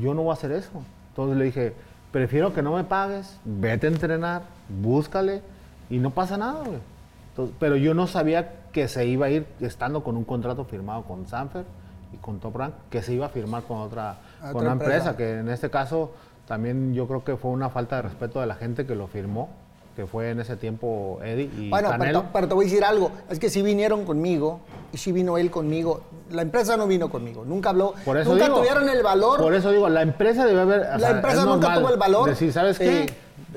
yo 0.00 0.14
no 0.14 0.22
voy 0.22 0.30
a 0.30 0.34
hacer 0.34 0.52
eso. 0.52 0.70
Entonces 1.10 1.36
le 1.36 1.44
dije, 1.44 1.74
prefiero 2.12 2.54
que 2.54 2.62
no 2.62 2.74
me 2.74 2.84
pagues, 2.84 3.36
vete 3.44 3.88
a 3.88 3.90
entrenar, 3.90 4.42
búscale 4.68 5.42
y 5.90 5.98
no 5.98 6.10
pasa 6.10 6.36
nada, 6.36 6.62
güey. 6.64 7.50
Pero 7.58 7.76
yo 7.76 7.92
no 7.92 8.06
sabía 8.06 8.52
que 8.72 8.88
se 8.88 9.06
iba 9.06 9.26
a 9.26 9.30
ir 9.30 9.46
estando 9.60 10.02
con 10.02 10.16
un 10.16 10.24
contrato 10.24 10.64
firmado 10.64 11.02
con 11.02 11.26
Sanfer 11.26 11.64
y 12.12 12.16
con 12.16 12.40
Top 12.40 12.56
Rank, 12.56 12.74
que 12.90 13.02
se 13.02 13.12
iba 13.12 13.26
a 13.26 13.28
firmar 13.28 13.62
con 13.64 13.78
otra, 13.78 14.16
Otra 14.40 14.52
con 14.52 14.62
una 14.62 14.72
empresa, 14.72 15.10
empresa. 15.10 15.16
que 15.16 15.38
en 15.40 15.48
este 15.48 15.70
caso 15.70 16.10
también 16.48 16.94
yo 16.94 17.06
creo 17.06 17.22
que 17.24 17.36
fue 17.36 17.50
una 17.50 17.68
falta 17.70 17.96
de 17.96 18.02
respeto 18.02 18.40
de 18.40 18.46
la 18.46 18.54
gente 18.54 18.86
que 18.86 18.94
lo 18.94 19.06
firmó, 19.06 19.48
que 19.94 20.06
fue 20.06 20.30
en 20.30 20.40
ese 20.40 20.56
tiempo 20.56 21.20
Eddie 21.22 21.50
y 21.58 21.68
Bueno, 21.68 21.88
pero, 21.90 21.98
Canelo. 21.98 22.24
pero 22.32 22.48
te 22.48 22.54
voy 22.54 22.64
a 22.64 22.68
decir 22.68 22.82
algo. 22.84 23.10
Es 23.28 23.38
que 23.38 23.50
sí 23.50 23.60
vinieron 23.60 24.06
conmigo 24.06 24.60
y 24.90 24.96
sí 24.96 25.12
vino 25.12 25.36
él 25.36 25.50
conmigo. 25.50 26.00
La 26.30 26.40
empresa 26.40 26.78
no 26.78 26.86
vino 26.86 27.10
conmigo. 27.10 27.44
Nunca 27.44 27.70
habló. 27.70 27.92
Por 28.04 28.16
eso 28.16 28.30
nunca 28.32 28.44
digo, 28.46 28.56
tuvieron 28.58 28.88
el 28.88 29.02
valor. 29.02 29.38
Por 29.38 29.52
eso 29.54 29.70
digo, 29.70 29.90
la 29.90 30.00
empresa 30.00 30.46
debe 30.46 30.62
haber. 30.62 30.80
La 30.80 30.98
sea, 30.98 31.10
empresa 31.10 31.40
es 31.40 31.44
nunca 31.46 31.74
tuvo 31.74 31.90
el 31.90 31.98
valor, 31.98 32.26
Decir, 32.30 32.50
¿sabes 32.54 32.78
qué? 32.78 33.02
eh, 33.04 33.14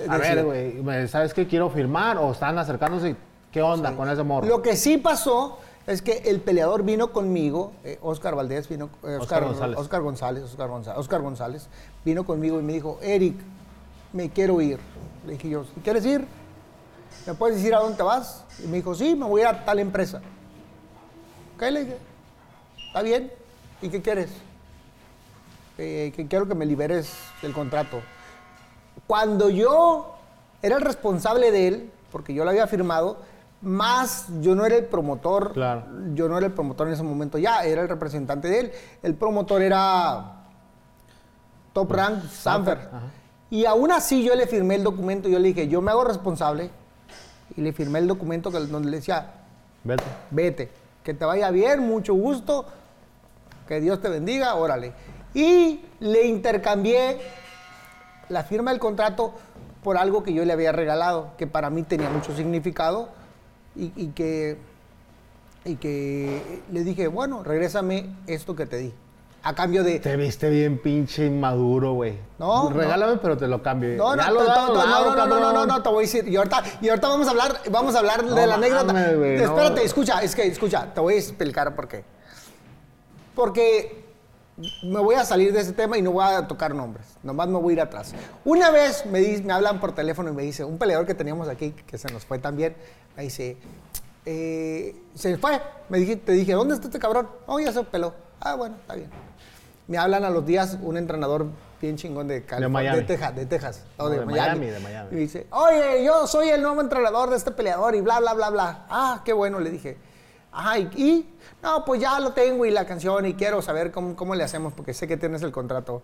a 0.10 0.18
decir- 0.18 0.44
ver, 0.46 0.82
güey, 0.84 1.08
¿sabes 1.08 1.34
qué? 1.34 1.48
Quiero 1.48 1.70
firmar 1.70 2.18
o 2.18 2.32
están 2.34 2.58
acercándose. 2.60 3.16
¿Qué 3.56 3.62
onda 3.62 3.96
con 3.96 4.10
ese 4.10 4.22
morro? 4.22 4.46
Lo 4.46 4.62
que 4.62 4.76
sí 4.76 4.98
pasó 4.98 5.60
es 5.88 6.02
que 6.02 6.18
el 6.26 6.42
peleador 6.42 6.84
vino 6.84 7.14
conmigo, 7.14 7.72
eh, 7.86 7.98
Oscar 8.02 8.36
Valdés 8.36 8.68
vino, 8.68 8.90
eh, 9.02 9.16
Oscar 9.16 9.22
Oscar, 9.22 9.44
González. 9.46 9.78
Oscar 9.80 10.02
González, 10.02 10.44
Oscar 10.44 10.68
González, 10.68 11.00
Oscar 11.00 11.22
González, 11.22 11.68
vino 12.04 12.26
conmigo 12.26 12.60
y 12.60 12.64
me 12.64 12.74
dijo, 12.74 13.00
Eric, 13.02 13.38
me 14.12 14.30
quiero 14.30 14.60
ir. 14.60 14.78
Le 15.26 15.34
dije 15.36 15.48
yo, 15.48 15.64
"¿Sí 15.64 15.72
¿quieres 15.82 16.06
ir? 16.06 16.28
¿Me 17.26 17.34
puedes 17.34 17.56
decir 17.56 17.74
a 17.74 17.80
dónde 17.80 18.04
vas? 18.04 18.44
Y 18.62 18.68
me 18.68 18.76
dijo, 18.76 18.94
sí, 18.94 19.16
me 19.16 19.26
voy 19.26 19.44
a 19.44 19.64
tal 19.64 19.80
empresa. 19.80 20.22
Ok, 21.56 21.62
le 21.72 21.86
dije, 21.86 21.98
está 22.88 23.04
bien. 23.04 23.32
¿Y 23.82 23.88
qué 23.88 24.02
quieres? 24.02 24.32
"Eh, 25.78 26.12
que 26.14 26.28
quiero 26.28 26.46
que 26.46 26.56
me 26.56 26.66
liberes 26.66 27.10
del 27.42 27.54
contrato. 27.54 28.02
Cuando 29.08 29.50
yo 29.50 30.14
era 30.62 30.76
el 30.76 30.82
responsable 30.82 31.52
de 31.52 31.68
él, 31.70 31.92
porque 32.12 32.34
yo 32.34 32.44
lo 32.44 32.50
había 32.50 32.68
firmado, 32.68 33.34
más 33.66 34.28
yo 34.42 34.56
no 34.56 34.66
era 34.66 34.76
el 34.76 34.86
promotor, 34.86 35.52
Claro. 35.54 35.84
yo 36.14 36.30
no 36.30 36.38
era 36.38 36.46
el 36.48 36.54
promotor 36.54 36.88
en 36.88 36.94
ese 36.94 37.04
momento 37.04 37.38
ya, 37.38 37.64
era 37.66 37.82
el 37.82 37.90
representante 37.90 38.48
de 38.48 38.60
él. 38.60 38.72
El 39.04 39.16
promotor 39.16 39.62
era 39.62 40.44
Top 41.74 41.92
Rank 41.92 42.24
Sanfer. 42.30 42.78
ajá. 42.78 43.02
Y 43.50 43.66
aún 43.66 43.92
así 43.92 44.24
yo 44.24 44.36
le 44.36 44.48
firmé 44.48 44.76
el 44.76 44.84
documento, 44.84 45.30
yo 45.30 45.40
le 45.40 45.50
dije, 45.50 45.68
yo 45.68 45.82
me 45.82 45.92
hago 45.92 46.04
responsable, 46.04 46.70
y 47.56 47.62
le 47.62 47.74
firmé 47.74 48.00
el 48.00 48.08
documento 48.08 48.52
que, 48.52 48.60
donde 48.60 48.90
le 48.90 48.98
decía, 48.98 49.32
Vete. 49.84 50.04
vete, 50.32 50.72
que 51.04 51.14
te 51.14 51.26
vaya 51.26 51.52
bien, 51.52 51.80
mucho 51.82 52.14
gusto, 52.16 52.66
que 53.68 53.80
Dios 53.80 54.02
te 54.02 54.10
bendiga, 54.10 54.56
órale. 54.56 54.94
Y 55.34 55.86
le 56.00 56.26
intercambié 56.28 57.20
la 58.30 58.44
firma 58.44 58.72
del 58.72 58.80
contrato 58.80 59.34
por 59.84 59.98
algo 59.98 60.24
que 60.24 60.34
yo 60.34 60.44
le 60.44 60.52
había 60.54 60.72
regalado, 60.72 61.30
que 61.38 61.46
para 61.46 61.70
mí 61.70 61.84
tenía 61.84 62.10
mucho 62.10 62.36
significado 62.36 63.10
y, 63.76 63.92
y 63.96 64.08
que, 64.10 64.58
y 65.66 65.76
que 65.76 66.62
le 66.72 66.84
dije, 66.84 67.08
bueno, 67.08 67.44
regrésame 67.44 68.16
esto 68.28 68.56
que 68.56 68.66
te 68.66 68.78
di. 68.78 68.94
A 69.44 69.54
cambio 69.54 69.84
de... 69.84 70.00
Te 70.00 70.16
viste 70.18 70.50
bien 70.50 70.80
pinche 70.80 71.28
inmaduro, 71.28 71.94
güey. 71.94 72.18
No, 72.40 72.72
Regálame, 72.72 73.18
pero 73.18 73.38
te 73.38 73.48
lo 73.48 73.62
cambio. 73.62 73.96
No, 73.96 74.16
no, 74.16 74.24
dado, 74.24 74.44
dado, 74.44 74.74
no, 74.74 74.86
no, 74.86 75.16
no, 75.16 75.28
no, 75.28 75.40
no, 75.40 75.40
cabrón. 75.40 75.68
no, 75.68 75.84
te 75.84 75.90
voy 75.90 75.98
a 75.98 76.02
decir. 76.08 76.28
Y 76.28 76.36
ahorita, 76.36 76.64
y 76.82 76.90
ahorita 76.90 77.08
vamos 77.08 77.28
a 77.28 77.30
hablar, 77.30 77.62
vamos 77.70 77.96
a 77.96 78.00
hablar 78.00 78.24
No 78.24 78.34
de 78.34 78.48
la 78.48 78.56
anécdota. 78.56 78.92
no. 78.92 79.24
Espérate, 79.24 79.84
escucha, 79.84 80.24
es 80.24 80.34
que, 80.36 80.48
escucha, 80.48 80.92
te 80.92 81.00
voy 81.00 81.14
a 81.14 81.18
explicar 81.18 81.76
por 81.76 81.88
qué. 81.88 82.04
Porque 83.36 84.05
me 84.84 85.00
voy 85.00 85.16
a 85.16 85.26
salir 85.26 85.52
de 85.52 85.60
ese 85.60 85.74
tema 85.74 85.98
y 85.98 86.02
no 86.02 86.12
voy 86.12 86.24
a 86.26 86.48
tocar 86.48 86.74
nombres. 86.74 87.06
Nomás 87.24 87.48
me 87.48 87.60
voy 87.60 87.72
a 87.72 87.74
ir 87.74 87.82
atrás. 87.82 88.14
Una 88.46 88.72
vez 88.72 89.06
me, 89.06 89.20
di- 89.20 89.44
me 89.44 89.52
hablan 89.54 89.80
por 89.80 89.94
teléfono 89.94 90.30
y 90.30 90.34
me 90.34 90.44
dice, 90.44 90.64
un 90.64 90.78
peleador 90.78 91.06
que 91.06 91.14
teníamos 91.14 91.48
aquí, 91.50 91.72
que 91.86 91.98
se 91.98 92.12
nos 92.12 92.26
fue 92.26 92.40
también, 92.40 92.76
me 93.18 93.24
dice, 93.24 93.58
eh, 94.26 94.96
se 95.14 95.38
fue. 95.38 95.62
Me 95.90 95.98
dije, 96.00 96.16
te 96.16 96.32
dije, 96.32 96.54
¿dónde 96.54 96.76
está 96.76 96.88
este 96.88 97.00
cabrón? 97.00 97.30
Oh, 97.48 97.60
ya 97.60 97.72
se 97.72 97.84
peló. 97.84 98.14
Ah, 98.40 98.56
bueno, 98.56 98.76
está 98.80 98.96
bien. 98.96 99.10
Me 99.88 99.98
hablan 99.98 100.24
a 100.26 100.30
los 100.30 100.46
días 100.46 100.78
un 100.82 100.98
entrenador 100.98 101.48
bien 101.82 101.96
chingón 101.98 102.28
de 102.28 102.44
California, 102.44 102.70
Miami. 102.70 102.98
de 103.00 103.04
Texas, 103.04 103.36
de 103.36 103.46
Texas, 103.46 103.84
no, 104.00 104.10
de, 104.10 104.20
de 104.20 104.26
Miami. 104.26 104.60
Miami, 104.62 104.66
de 104.68 104.80
Miami. 104.80 105.10
Y 105.12 105.16
dice, 105.16 105.46
oye, 105.52 106.04
yo 106.04 106.26
soy 106.26 106.50
el 106.50 106.62
nuevo 106.62 106.82
entrenador 106.82 107.30
de 107.30 107.36
este 107.38 107.52
peleador 107.52 107.94
y 107.94 108.02
bla, 108.02 108.20
bla, 108.20 108.34
bla, 108.34 108.50
bla. 108.50 108.86
Ah, 108.90 109.22
qué 109.24 109.34
bueno, 109.34 109.60
le 109.60 109.70
dije. 109.70 109.98
Ajá, 110.56 110.80
y, 110.80 110.90
y? 110.96 111.38
no, 111.62 111.84
pues 111.84 112.00
ya 112.00 112.18
lo 112.22 112.32
tengo 112.32 112.66
y 112.66 112.72
la 112.72 112.86
canción 112.86 113.26
y 113.26 113.34
quiero 113.34 113.62
saber 113.62 113.92
cómo, 113.92 114.16
cómo 114.16 114.36
le 114.36 114.44
hacemos 114.46 114.72
porque 114.72 114.94
sé 114.94 115.06
que 115.06 115.18
tienes 115.18 115.42
el 115.44 115.52
contrato. 115.52 116.02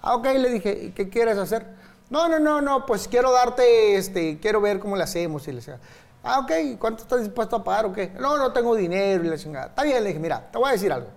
Ah, 0.00 0.16
ok, 0.16 0.24
le 0.24 0.50
dije, 0.50 0.86
¿y 0.86 0.90
qué 0.90 1.08
quieres 1.08 1.38
hacer? 1.38 1.64
No, 2.10 2.28
no, 2.28 2.40
no, 2.40 2.60
no, 2.60 2.84
pues 2.84 3.06
quiero 3.06 3.30
darte, 3.30 3.94
este, 3.94 4.40
quiero 4.40 4.60
ver 4.60 4.80
cómo 4.80 4.96
le 4.96 5.04
hacemos. 5.04 5.46
Y 5.46 5.52
le 5.52 5.58
decía, 5.58 5.78
ah, 6.24 6.40
ok, 6.40 6.50
¿y 6.64 6.76
¿cuánto 6.76 7.04
estás 7.04 7.20
dispuesto 7.20 7.54
a 7.54 7.62
pagar 7.62 7.86
o 7.86 7.92
qué? 7.92 8.12
No, 8.18 8.36
no 8.36 8.52
tengo 8.52 8.74
dinero 8.74 9.22
y 9.22 9.28
la 9.28 9.38
chingada. 9.38 9.66
Está 9.66 9.84
bien, 9.84 10.02
le 10.02 10.08
dije, 10.08 10.18
mira, 10.20 10.50
te 10.50 10.58
voy 10.58 10.70
a 10.70 10.72
decir 10.72 10.92
algo. 10.92 11.08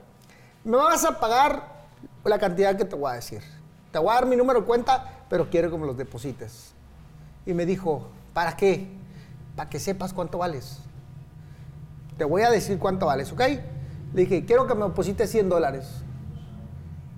Me 0.63 0.77
vas 0.77 1.03
a 1.05 1.19
pagar 1.19 1.63
la 2.23 2.37
cantidad 2.37 2.77
que 2.77 2.85
te 2.85 2.95
voy 2.95 3.11
a 3.11 3.15
decir. 3.15 3.41
Te 3.91 3.97
voy 3.97 4.11
a 4.11 4.13
dar 4.13 4.27
mi 4.27 4.35
número 4.35 4.59
de 4.59 4.65
cuenta, 4.67 5.23
pero 5.27 5.49
quiero 5.49 5.71
que 5.71 5.77
me 5.79 5.87
los 5.87 5.97
deposites. 5.97 6.73
Y 7.47 7.53
me 7.55 7.65
dijo, 7.65 8.07
¿para 8.33 8.55
qué? 8.55 8.87
Para 9.55 9.71
que 9.71 9.79
sepas 9.79 10.13
cuánto 10.13 10.37
vales. 10.37 10.79
Te 12.17 12.23
voy 12.23 12.43
a 12.43 12.49
decir 12.49 12.79
cuánto 12.79 13.07
vales, 13.07 13.31
¿ok? 13.31 13.41
Le 14.13 14.21
dije, 14.21 14.45
quiero 14.45 14.67
que 14.67 14.75
me 14.75 14.85
deposites 14.85 15.29
100 15.29 15.49
dólares. 15.49 15.87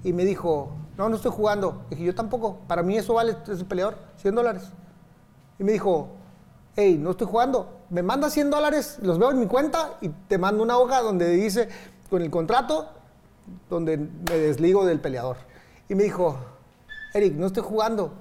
Y 0.03 0.13
me 0.13 0.25
dijo, 0.25 0.71
no, 0.97 1.09
no 1.09 1.15
estoy 1.15 1.31
jugando. 1.31 1.83
Le 1.89 1.95
dije, 1.95 2.07
yo 2.07 2.15
tampoco. 2.15 2.59
Para 2.67 2.81
mí 2.81 2.97
eso 2.97 3.13
vale, 3.13 3.37
ese 3.47 3.65
peleador, 3.65 3.97
100 4.17 4.35
dólares. 4.35 4.63
Y 5.59 5.63
me 5.63 5.73
dijo, 5.73 6.09
hey, 6.75 6.97
no 6.99 7.11
estoy 7.11 7.27
jugando. 7.27 7.81
Me 7.89 8.03
manda 8.03 8.29
100 8.29 8.49
dólares, 8.49 8.99
los 9.01 9.19
veo 9.19 9.31
en 9.31 9.39
mi 9.39 9.47
cuenta 9.47 9.97
y 10.01 10.09
te 10.09 10.37
mando 10.37 10.63
una 10.63 10.77
hoja 10.77 11.01
donde 11.01 11.29
dice, 11.29 11.69
con 12.09 12.21
el 12.21 12.29
contrato, 12.29 12.89
donde 13.69 13.97
me 13.97 14.37
desligo 14.37 14.85
del 14.85 14.99
peleador. 14.99 15.37
Y 15.87 15.95
me 15.95 16.03
dijo, 16.03 16.37
Eric, 17.13 17.33
no 17.35 17.47
estoy 17.47 17.63
jugando. 17.63 18.11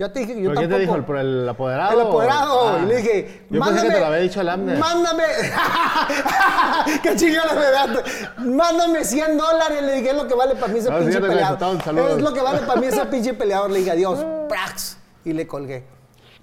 Yo 0.00 0.10
te 0.10 0.20
dije 0.20 0.34
que 0.34 0.40
yo 0.40 0.48
¿Pero 0.48 0.62
tampoco. 0.62 0.76
te 0.76 0.80
dijo? 0.80 0.94
¿El, 1.20 1.26
el 1.42 1.48
apoderado? 1.50 1.92
El 1.92 2.00
apoderado. 2.06 2.68
Ah. 2.70 2.78
y 2.82 2.86
le 2.86 2.96
dije, 2.96 3.42
Yo 3.50 3.60
pensé 3.60 3.86
que 3.86 3.92
te 3.92 4.00
lo 4.00 4.06
había 4.06 4.18
dicho 4.20 4.40
el 4.40 4.48
Amner. 4.48 4.78
Mándame. 4.78 5.24
¡Qué 7.02 7.16
chingada 7.16 7.52
me 7.52 7.66
da! 7.70 8.02
Mándame 8.38 9.04
100 9.04 9.36
dólares. 9.36 9.82
Le 9.82 9.96
dije, 9.96 10.08
es 10.12 10.16
lo 10.16 10.26
que 10.26 10.34
vale 10.34 10.54
para 10.54 10.72
mí 10.72 10.78
ese 10.78 10.90
No, 10.90 11.00
pinche 11.00 11.20
peleador. 11.20 11.82
saludos. 11.82 12.12
Es 12.12 12.22
lo 12.22 12.32
que 12.32 12.40
vale 12.40 12.60
para 12.60 12.80
mí 12.80 12.86
ese 12.86 13.04
pinche 13.10 13.34
peleador. 13.34 13.70
Le 13.70 13.80
dije, 13.80 13.90
adiós. 13.90 14.24
¡Prax! 14.48 14.96
Y 15.26 15.34
le 15.34 15.46
colgué. 15.46 15.84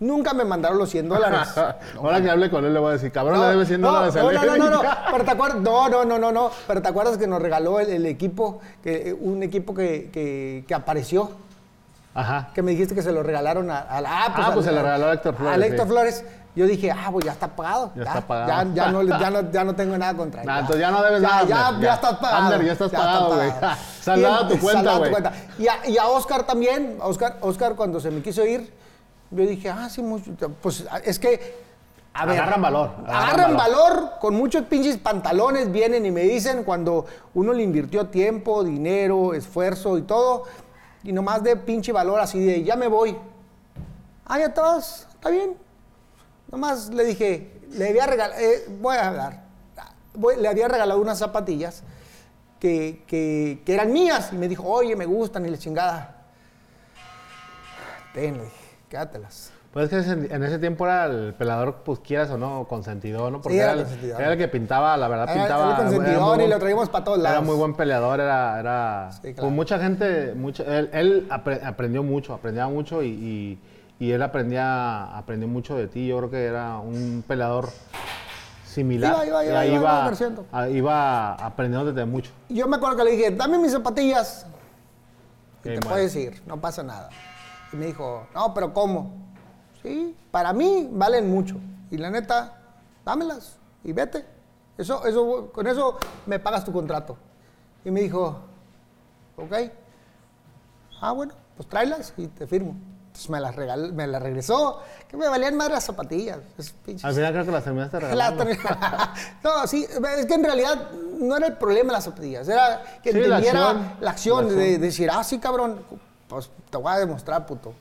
Nunca 0.01 0.35
me 0.35 0.45
mandaron 0.45 0.77
los 0.77 0.91
100 0.91 1.09
dólares. 1.09 1.47
Ahora 1.97 2.21
que 2.21 2.29
hable 2.29 2.51
con 2.51 2.63
él 2.63 2.75
le 2.75 2.79
voy 2.79 2.89
a 2.89 2.93
decir, 2.93 3.11
cabrón, 3.11 3.41
le 3.41 3.47
debe 3.47 3.65
100 3.65 3.81
no, 3.81 3.87
dólares 3.87 4.15
a 4.17 4.21
no, 4.21 4.31
no, 4.33 4.45
no, 4.45 4.57
no, 4.57 4.69
no, 4.69 4.89
pero 5.11 5.23
te 5.25 5.31
acuerdas, 5.31 5.61
no, 5.61 5.89
no, 5.89 6.05
no, 6.05 6.19
no, 6.19 6.31
no, 6.31 6.51
pero 6.67 6.83
te 6.83 6.89
acuerdas 6.89 7.17
que 7.17 7.25
nos 7.25 7.41
regaló 7.41 7.79
el, 7.79 7.89
el 7.89 8.05
equipo, 8.05 8.59
que, 8.83 9.17
un 9.19 9.41
equipo 9.41 9.73
que, 9.73 10.11
que, 10.13 10.63
que 10.67 10.73
apareció, 10.75 11.31
Ajá. 12.17 12.49
que 12.53 12.61
me 12.61 12.71
dijiste 12.71 12.95
que 12.95 13.01
se 13.01 13.11
lo 13.11 13.23
regalaron 13.23 13.69
a, 13.71 13.79
a 13.79 14.01
la- 14.01 14.25
Ah, 14.25 14.31
pues 14.33 14.47
al- 14.47 14.63
se 14.63 14.71
lo 14.71 14.81
regaló 14.81 15.07
a 15.07 15.13
Héctor 15.13 15.35
Flores, 15.35 15.61
A 15.61 15.65
Héctor 15.65 15.85
sí. 15.85 15.91
Flores. 15.91 16.25
Yo 16.55 16.65
dije, 16.65 16.89
ah, 16.91 17.09
pues 17.11 17.23
ya 17.23 17.33
está 17.33 17.47
pagado. 17.49 17.91
Ya 17.95 18.01
está 18.03 18.21
pagado. 18.21 18.47
Ya, 18.73 18.85
ya 18.85 18.91
no, 18.91 19.03
ya, 19.03 19.29
no, 19.29 19.51
ya 19.51 19.63
no 19.63 19.75
tengo 19.75 19.95
nada 19.95 20.15
contra 20.15 20.41
él. 20.41 20.47
Nah, 20.47 20.59
entonces 20.61 20.81
ya 20.81 20.89
no 20.89 21.03
debes 21.03 21.21
nada, 21.21 21.43
Ya, 21.45 21.77
ya 21.79 21.93
estás 21.93 22.15
pagado. 22.15 22.45
Abner, 22.45 22.65
ya 22.65 22.71
estás 22.73 22.91
pagado, 22.91 23.35
güey. 23.35 23.49
pagado. 23.51 23.75
Saldado 24.01 24.35
a 24.35 24.47
tu 24.47 24.57
cuenta, 24.59 24.97
güey. 24.97 25.11
cuenta. 25.11 25.33
Y 25.59 25.67
a, 25.67 25.87
y 25.87 25.97
a 25.99 26.07
Oscar 26.07 26.43
también, 26.43 26.97
Oscar, 27.01 27.37
Oscar 27.41 27.75
cuando 27.75 27.99
se 27.99 28.09
me 28.09 28.21
quiso 28.23 28.43
ir, 28.43 28.73
yo 29.29 29.45
dije, 29.45 29.69
ah, 29.69 29.87
sí, 29.87 30.01
mucho, 30.01 30.31
pues 30.61 30.83
es 31.03 31.19
que, 31.19 31.67
a 32.15 32.25
ver. 32.25 32.39
Agarran 32.39 32.61
valor, 32.63 32.89
agarran 33.05 33.23
Agarran 33.27 33.57
valor. 33.57 34.09
con 34.19 34.33
muchos 34.33 34.63
pinches 34.63 34.97
pantalones, 34.97 35.71
vienen 35.71 36.07
y 36.07 36.11
me 36.11 36.21
dicen 36.21 36.63
cuando 36.63 37.05
uno 37.35 37.53
le 37.53 37.61
invirtió 37.61 38.07
tiempo, 38.07 38.63
dinero, 38.63 39.35
esfuerzo 39.35 39.95
y 39.99 40.01
todo, 40.01 40.45
y 41.07 41.13
nomás 41.13 41.41
de 41.41 41.55
pinche 41.55 41.91
valor 41.91 42.19
así 42.19 42.39
de, 42.39 42.63
ya 42.63 42.75
me 42.75 42.87
voy. 42.87 43.17
Ah, 44.25 44.37
ya 44.37 44.53
te 44.53 44.59
vas, 44.61 45.07
está 45.13 45.29
bien. 45.29 45.55
Nomás 46.51 46.89
le 46.89 47.03
dije, 47.05 47.59
le 47.71 47.89
había 47.89 48.05
regalado, 48.05 48.41
voy 48.79 48.97
a 48.97 49.07
hablar, 49.07 49.43
le 50.37 50.47
había 50.47 50.67
regalado 50.67 50.99
unas 51.01 51.17
zapatillas 51.19 51.81
que, 52.59 53.03
que- 53.07 53.61
que 53.65 53.73
eran 53.73 53.91
mías. 53.93 54.29
Y 54.33 54.35
me 54.35 54.47
dijo, 54.49 54.63
oye, 54.63 54.95
me 54.95 55.05
gustan 55.05 55.45
y 55.45 55.49
la 55.49 55.57
chingada. 55.57 56.25
Ten, 58.13 58.37
le 58.37 58.43
dije, 58.43 58.55
quédatelas. 58.89 59.51
Pues 59.73 59.91
es 59.93 60.05
que 60.05 60.33
en 60.33 60.43
ese 60.43 60.57
tiempo 60.57 60.85
era 60.85 61.05
el 61.05 61.33
pelador, 61.35 61.81
pues 61.83 61.99
quieras 61.99 62.29
o 62.31 62.37
no, 62.37 62.65
consentidor, 62.67 63.31
¿no? 63.31 63.41
Porque 63.41 63.57
Sí, 63.57 63.59
era 63.61 63.71
era, 63.73 63.81
el, 63.81 63.85
consentidor. 63.85 64.21
era 64.21 64.31
el 64.33 64.37
que 64.39 64.47
pintaba, 64.47 64.97
la 64.97 65.07
verdad, 65.07 65.29
Era- 65.29 65.33
pintaba. 65.43 65.63
era 65.65 65.71
el 65.71 65.77
consentidor 65.83 66.21
muy 66.21 66.33
y 66.33 66.37
buen- 66.37 66.49
lo 66.49 66.59
traíamos 66.59 66.89
para 66.89 67.03
todos 67.03 67.19
Era 67.19 67.29
lados. 67.31 67.45
muy 67.45 67.55
buen 67.55 67.73
peleador, 67.75 68.19
era. 68.19 68.59
era 68.59 69.09
Sí, 69.11 69.19
pues 69.21 69.33
claro. 69.35 69.49
mucha 69.51 69.77
gente, 69.79 70.33
mucha, 70.35 70.63
él, 70.63 70.89
él 70.93 71.27
apre- 71.29 71.63
aprendió 71.63 72.01
mucho, 72.01 72.33
aprendía 72.33 72.67
mucho 72.67 73.03
y, 73.03 73.07
y- 73.09 73.59
y 73.99 74.11
él 74.11 74.21
aprendía, 74.23 75.15
aprendió 75.15 75.47
mucho 75.47 75.75
de 75.75 75.87
ti. 75.87 76.07
Yo 76.07 76.17
creo 76.17 76.29
que 76.31 76.45
era 76.45 76.77
un 76.79 77.23
peleador 77.27 77.69
similar. 78.65 79.13
Iba, 79.13 79.25
iba, 79.27 79.45
iba, 79.45 79.65
iba, 79.65 80.69
iba, 80.69 81.33
aprendiendo 81.35 81.91
desde 81.91 82.05
mucho. 82.05 82.31
Yo 82.49 82.67
me 82.67 82.77
acuerdo 82.77 82.97
que 82.97 83.03
le 83.03 83.11
dije, 83.11 83.31
dame 83.31 83.59
mis 83.59 83.71
zapatillas. 83.73 84.45
Y 85.59 85.69
Qué 85.69 85.69
te 85.75 85.79
mal. 85.81 85.89
puedes 85.89 86.15
ir, 86.15 86.41
no 86.47 86.59
pasa 86.61 86.81
nada. 86.83 87.09
Y 87.73 87.75
me 87.75 87.87
dijo, 87.87 88.27
no, 88.33 88.53
pero 88.53 88.71
¿cómo? 88.73 89.26
Para 90.31 90.53
mí 90.53 90.89
valen 90.91 91.29
mucho. 91.29 91.57
Y 91.89 91.97
la 91.97 92.09
neta, 92.09 92.57
dámelas 93.05 93.57
y 93.83 93.93
vete. 93.93 94.25
Eso, 94.77 95.05
eso, 95.05 95.49
con 95.51 95.67
eso 95.67 95.97
me 96.25 96.39
pagas 96.39 96.63
tu 96.63 96.71
contrato. 96.71 97.17
Y 97.83 97.91
me 97.91 98.01
dijo, 98.01 98.39
ok. 99.37 99.53
Ah, 101.01 101.11
bueno, 101.11 101.33
pues 101.55 101.67
tráelas 101.69 102.13
y 102.17 102.27
te 102.27 102.47
firmo. 102.47 102.75
Entonces 103.07 103.29
me 103.29 103.39
las, 103.39 103.55
regal, 103.55 103.93
me 103.93 104.05
las 104.05 104.21
regresó. 104.21 104.81
Que 105.07 105.17
me 105.17 105.27
valían 105.27 105.55
más 105.55 105.71
las 105.71 105.85
zapatillas. 105.85 106.39
Al 107.01 107.13
final 107.13 107.33
creo 107.33 107.45
que 107.45 107.51
las 107.51 107.63
terminaste 107.63 107.99
la 108.01 108.31
regalando. 108.31 108.45
no, 109.43 109.67
sí, 109.67 109.87
es 110.17 110.25
que 110.25 110.33
en 110.33 110.43
realidad 110.43 110.91
no 111.19 111.35
era 111.37 111.47
el 111.47 111.57
problema 111.57 111.93
las 111.93 112.03
zapatillas, 112.03 112.47
era 112.47 112.83
que 113.01 113.11
Sí, 113.11 113.19
la 113.19 113.37
entendiera 113.37 113.69
acción, 113.69 113.97
la 114.01 114.11
acción, 114.11 114.45
la 114.45 114.51
de, 114.51 114.57
acción. 114.59 114.71
de 114.81 114.85
decir, 114.85 115.09
ah, 115.11 115.23
sí, 115.23 115.39
cabrón, 115.39 115.79
pues 116.27 116.51
te 116.69 116.77
voy 116.77 116.93
a 116.93 116.97
demostrar, 116.99 117.45
puto, 117.45 117.73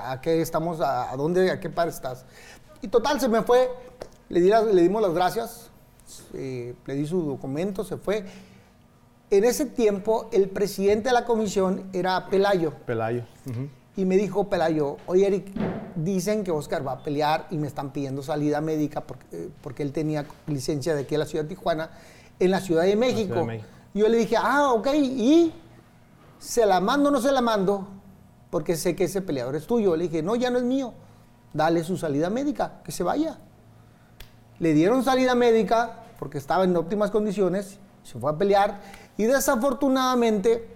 a 0.00 0.20
qué 0.20 0.40
estamos, 0.40 0.80
a, 0.80 1.14
dónde, 1.16 1.50
a 1.50 1.60
qué 1.60 1.70
par 1.70 1.88
estás. 1.88 2.24
Y 2.80 2.88
total, 2.88 3.20
se 3.20 3.28
me 3.28 3.42
fue, 3.42 3.70
le, 4.28 4.40
di 4.40 4.48
las- 4.48 4.66
le 4.66 4.82
dimos 4.82 5.00
las 5.02 5.12
gracias, 5.12 5.70
eh, 6.34 6.74
le 6.86 6.94
di 6.94 7.06
su 7.06 7.22
documento, 7.22 7.84
se 7.84 7.96
fue. 7.96 8.24
En 9.30 9.44
ese 9.44 9.64
tiempo, 9.66 10.28
el 10.32 10.48
presidente 10.50 11.08
de 11.08 11.14
la 11.14 11.24
comisión 11.24 11.84
era 11.92 12.26
Pelayo. 12.28 12.72
Pelayo. 12.86 13.24
ujú. 13.48 13.68
Y 13.96 14.04
me 14.04 14.16
dijo 14.16 14.48
Pelayo, 14.48 14.96
oye 15.06 15.26
Eric, 15.26 15.46
dicen 15.96 16.44
que 16.44 16.50
Oscar 16.50 16.86
va 16.86 16.92
a 16.92 17.02
pelear 17.02 17.46
y 17.50 17.58
me 17.58 17.66
están 17.66 17.92
pidiendo 17.92 18.22
salida 18.22 18.60
médica 18.62 19.02
porque, 19.02 19.26
eh, 19.32 19.48
porque 19.62 19.82
él 19.82 19.92
tenía 19.92 20.24
licencia 20.46 20.94
de 20.94 21.02
aquí 21.02 21.14
a 21.14 21.18
la 21.18 21.26
ciudad 21.26 21.44
de 21.44 21.48
Tijuana, 21.50 21.90
en 22.38 22.50
la 22.50 22.60
Ciudad 22.60 22.84
de 22.84 22.96
México. 22.96 23.34
de 23.34 23.44
México. 23.44 23.68
Yo 23.94 24.08
le 24.08 24.16
dije, 24.16 24.36
ah, 24.38 24.72
ok, 24.72 24.88
¿y 24.94 25.52
se 26.38 26.64
la 26.64 26.80
mando 26.80 27.10
o 27.10 27.12
no 27.12 27.20
se 27.20 27.30
la 27.32 27.42
mando? 27.42 27.86
Porque 28.52 28.76
sé 28.76 28.94
que 28.94 29.04
ese 29.04 29.22
peleador 29.22 29.56
es 29.56 29.66
tuyo. 29.66 29.96
Le 29.96 30.04
dije, 30.08 30.22
no, 30.22 30.36
ya 30.36 30.50
no 30.50 30.58
es 30.58 30.64
mío. 30.64 30.92
Dale 31.54 31.82
su 31.84 31.96
salida 31.96 32.28
médica, 32.28 32.82
que 32.84 32.92
se 32.92 33.02
vaya. 33.02 33.38
Le 34.58 34.74
dieron 34.74 35.02
salida 35.02 35.34
médica 35.34 36.00
porque 36.18 36.36
estaba 36.36 36.64
en 36.64 36.76
óptimas 36.76 37.10
condiciones, 37.10 37.78
se 38.02 38.18
fue 38.20 38.30
a 38.30 38.36
pelear 38.36 38.78
y 39.16 39.24
desafortunadamente 39.24 40.68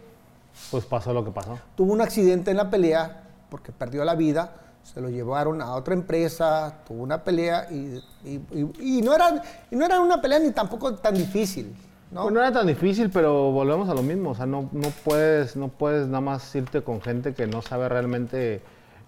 Pues 0.71 0.87
pasó 0.87 1.13
lo 1.13 1.23
que 1.23 1.31
pasó. 1.33 1.59
tuvo 1.77 1.93
un 1.93 2.01
accidente 2.01 2.51
en 2.51 2.57
la 2.57 2.71
pelea 2.71 3.25
porque 3.51 3.73
perdió 3.73 4.05
la 4.07 4.15
vida, 4.15 4.55
se 4.83 5.01
lo 5.03 5.11
llevaron 5.11 5.61
a 5.61 5.75
otra 5.75 5.93
empresa, 5.93 6.79
tuvo 6.89 7.03
una 7.03 7.23
pelea 7.23 7.69
y, 7.71 8.03
y- 8.25 8.41
y- 8.53 8.99
y 8.99 9.03
no, 9.03 9.15
era, 9.15 9.43
y 9.71 9.77
no 9.77 9.85
era 9.85 10.01
una 10.01 10.21
pelea 10.23 10.39
ni 10.39 10.51
tampoco 10.51 10.95
tan 10.95 11.15
difícil. 11.15 11.77
¿No? 12.11 12.23
Pues 12.23 12.35
no 12.35 12.41
era 12.41 12.53
tan 12.53 12.67
difícil, 12.67 13.11
pero 13.11 13.51
volvemos 13.53 13.89
a 13.89 13.95
lo 13.95 14.03
mismo. 14.03 14.31
O 14.31 14.35
sea, 14.35 14.47
no, 14.47 14.69
no, 14.73 14.89
puedes, 15.05 15.57
no 15.57 15.69
puedes 15.69 16.07
nada 16.07 16.21
más 16.21 16.55
irte 16.55 16.83
con 16.83 17.01
gente 17.01 17.35
que 17.35 17.47
no 17.47 17.63
sabe 17.63 17.89
realmente 17.89 18.61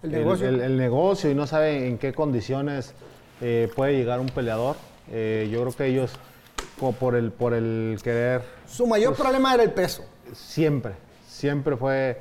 El 0.03 0.11
negocio. 0.11 0.47
el- 0.49 0.61
el 0.61 0.77
negocio 0.77 1.29
y 1.31 1.35
no 1.35 1.47
sabe 1.47 1.87
en 1.87 1.97
qué 1.97 2.13
condiciones 2.13 2.93
eh, 3.41 3.71
puede 3.75 3.93
llegar 3.93 4.19
un 4.19 4.27
peleador. 4.27 4.75
Eh, 5.11 5.47
yo 5.51 5.61
creo 5.61 5.73
que 5.73 5.85
ellos, 5.85 6.11
como 6.79 6.91
por 6.93 7.15
el, 7.15 7.31
por 7.31 7.53
el 7.53 7.97
querer, 8.03 8.41
Su 8.67 8.85
mayor 8.85 9.11
Pues 9.11 9.21
problema 9.21 9.53
era 9.53 9.63
el 9.63 9.71
peso. 9.71 10.03
siempre, 10.33 10.93
siempre 11.27 11.75
fue, 11.77 12.19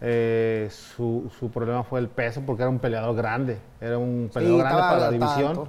eh, 0.00 0.68
su, 0.70 1.30
su 1.38 1.50
problema 1.50 1.82
fue 1.82 2.00
el 2.00 2.08
peso 2.08 2.40
porque 2.46 2.62
era 2.62 2.70
un 2.70 2.78
peleador 2.78 3.14
grande, 3.16 3.58
era 3.80 3.98
un 3.98 4.30
peleador 4.32 4.60
grande 4.60 4.80
para 4.80 4.98
la 4.98 5.10
tanto. 5.10 5.26
división. 5.26 5.68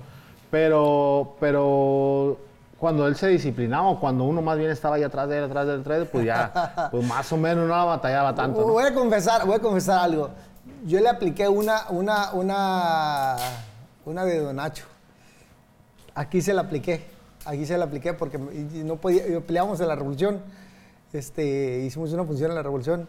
Pero, 0.52 1.36
pero 1.40 2.38
cuando 2.82 3.06
él 3.06 3.16
se 3.16 3.28
disciplinaba 3.28 3.88
o 3.90 4.00
cuando 4.00 4.24
uno 4.24 4.42
más 4.42 4.58
bien 4.58 4.72
estaba 4.72 4.96
ahí 4.96 5.04
atrás 5.04 5.30
de 5.30 5.38
él, 5.38 5.44
atrás 5.44 5.68
de 5.68 5.76
él, 5.76 5.82
atrás 5.82 5.98
de 6.00 6.04
él, 6.04 6.10
pues 6.12 6.26
ya, 6.26 6.90
pues 6.92 7.06
más 7.06 7.32
o 7.32 7.38
menos 7.38 7.68
no 7.68 7.76
la 7.78 7.84
batallaba 7.84 8.34
tanto. 8.34 8.62
¿no? 8.62 8.74
Voy 8.74 8.84
a 8.84 8.92
confesar, 8.92 9.46
voy 9.46 9.58
a 9.58 9.60
confesar 9.60 10.00
algo. 10.00 10.32
Yo 10.88 11.00
le 11.00 11.08
apliqué 11.08 11.48
una, 11.48 11.88
una, 11.90 12.32
una, 12.34 13.36
una 14.04 14.26
de 14.26 14.40
Don 14.40 14.56
Nacho. 14.56 14.86
Aquí 16.16 16.42
se 16.42 16.56
la 16.56 16.62
apliqué. 16.62 17.06
Aquí 17.46 17.68
se 17.68 17.78
la 17.78 17.86
apliqué 17.86 18.14
porque 18.16 18.40
no 18.40 18.96
podía, 18.96 19.28
yo 19.28 19.42
peleábamos 19.46 19.80
en 19.80 19.88
la 19.88 19.96
revolución. 19.96 20.42
Este, 21.14 21.82
hicimos 21.86 22.12
una 22.14 22.24
función 22.26 22.50
en 22.50 22.56
la 22.56 22.64
revolución 22.64 23.08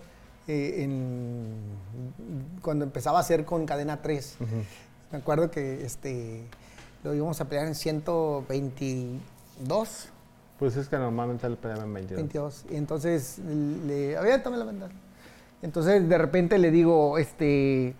eh, 0.48 0.82
en- 0.84 2.58
cuando 2.60 2.84
empezaba 2.84 3.16
a 3.16 3.20
hacer 3.22 3.46
con 3.46 3.64
cadena 3.64 4.02
3. 4.02 4.36
Me 5.12 5.16
acuerdo 5.16 5.50
que 5.50 5.82
este, 5.86 6.44
lo 7.04 7.14
íbamos 7.14 7.40
a 7.40 7.46
pelear 7.46 7.66
en 7.68 7.74
122. 9.62 10.08
Pues 10.58 10.76
es 10.76 10.88
que 10.88 10.96
normalmente 10.96 11.48
peleaba 11.50 11.84
en 11.84 11.94
22. 11.94 12.16
22. 12.16 12.64
Y 12.70 12.76
entonces 12.76 13.38
le 13.38 14.16
aviéntame 14.16 14.56
la 14.56 14.64
ventana. 14.64 14.92
Entonces 15.62 16.08
de 16.08 16.18
repente 16.18 16.58
le 16.58 16.70
digo, 16.70 17.18
este, 17.18 17.94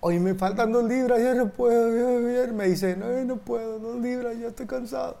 oye, 0.00 0.20
me 0.20 0.34
faltan 0.34 0.72
dos 0.72 0.84
libras, 0.84 1.20
ya 1.20 1.34
no 1.34 1.48
puedo, 1.48 2.20
ya, 2.20 2.46
ya". 2.46 2.52
Me 2.52 2.68
dice, 2.68 2.96
no, 2.96 3.10
ya 3.10 3.24
no 3.24 3.36
puedo, 3.36 3.78
dos 3.78 3.96
libras, 4.00 4.38
ya 4.38 4.48
estoy 4.48 4.66
cansado. 4.66 5.16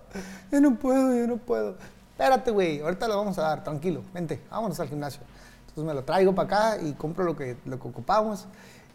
Ya 0.50 0.60
no 0.60 0.76
puedo, 0.76 1.14
ya 1.14 1.26
no 1.26 1.36
puedo. 1.36 1.76
Espérate, 2.12 2.50
güey, 2.50 2.80
ahorita 2.80 3.08
lo 3.08 3.16
vamos 3.16 3.38
a 3.38 3.42
dar, 3.42 3.64
tranquilo, 3.64 4.02
vente, 4.12 4.40
vámonos 4.50 4.78
al 4.80 4.88
gimnasio. 4.88 5.22
Entonces 5.68 5.84
me 5.84 5.94
lo 5.94 6.04
traigo 6.04 6.34
para 6.34 6.46
acá 6.46 6.82
y 6.82 6.92
compro 6.92 7.24
lo 7.24 7.36
que, 7.36 7.56
lo 7.64 7.78
que 7.78 7.88
ocupamos. 7.88 8.46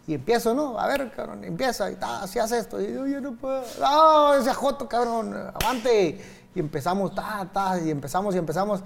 Y 0.08 0.14
empiezo, 0.14 0.54
¿no? 0.54 0.80
A 0.80 0.88
ver, 0.88 1.12
cabrón, 1.16 1.44
empieza, 1.44 1.90
y 1.90 1.96
ta, 1.96 2.28
si 2.28 2.38
hace 2.38 2.60
esto, 2.60 2.80
y 2.80 2.94
yo, 2.94 3.08
yo 3.08 3.22
no 3.22 3.34
puedo. 3.34 3.64
No, 3.80 4.36
ese 4.36 4.54
joto, 4.54 4.88
cabrón, 4.88 5.34
avante. 5.34 6.22
Y 6.54 6.60
empezamos, 6.60 7.14
ta, 7.16 7.48
ta, 7.52 7.80
y 7.80 7.90
empezamos, 7.90 8.36
y 8.36 8.38
empezamos. 8.38 8.82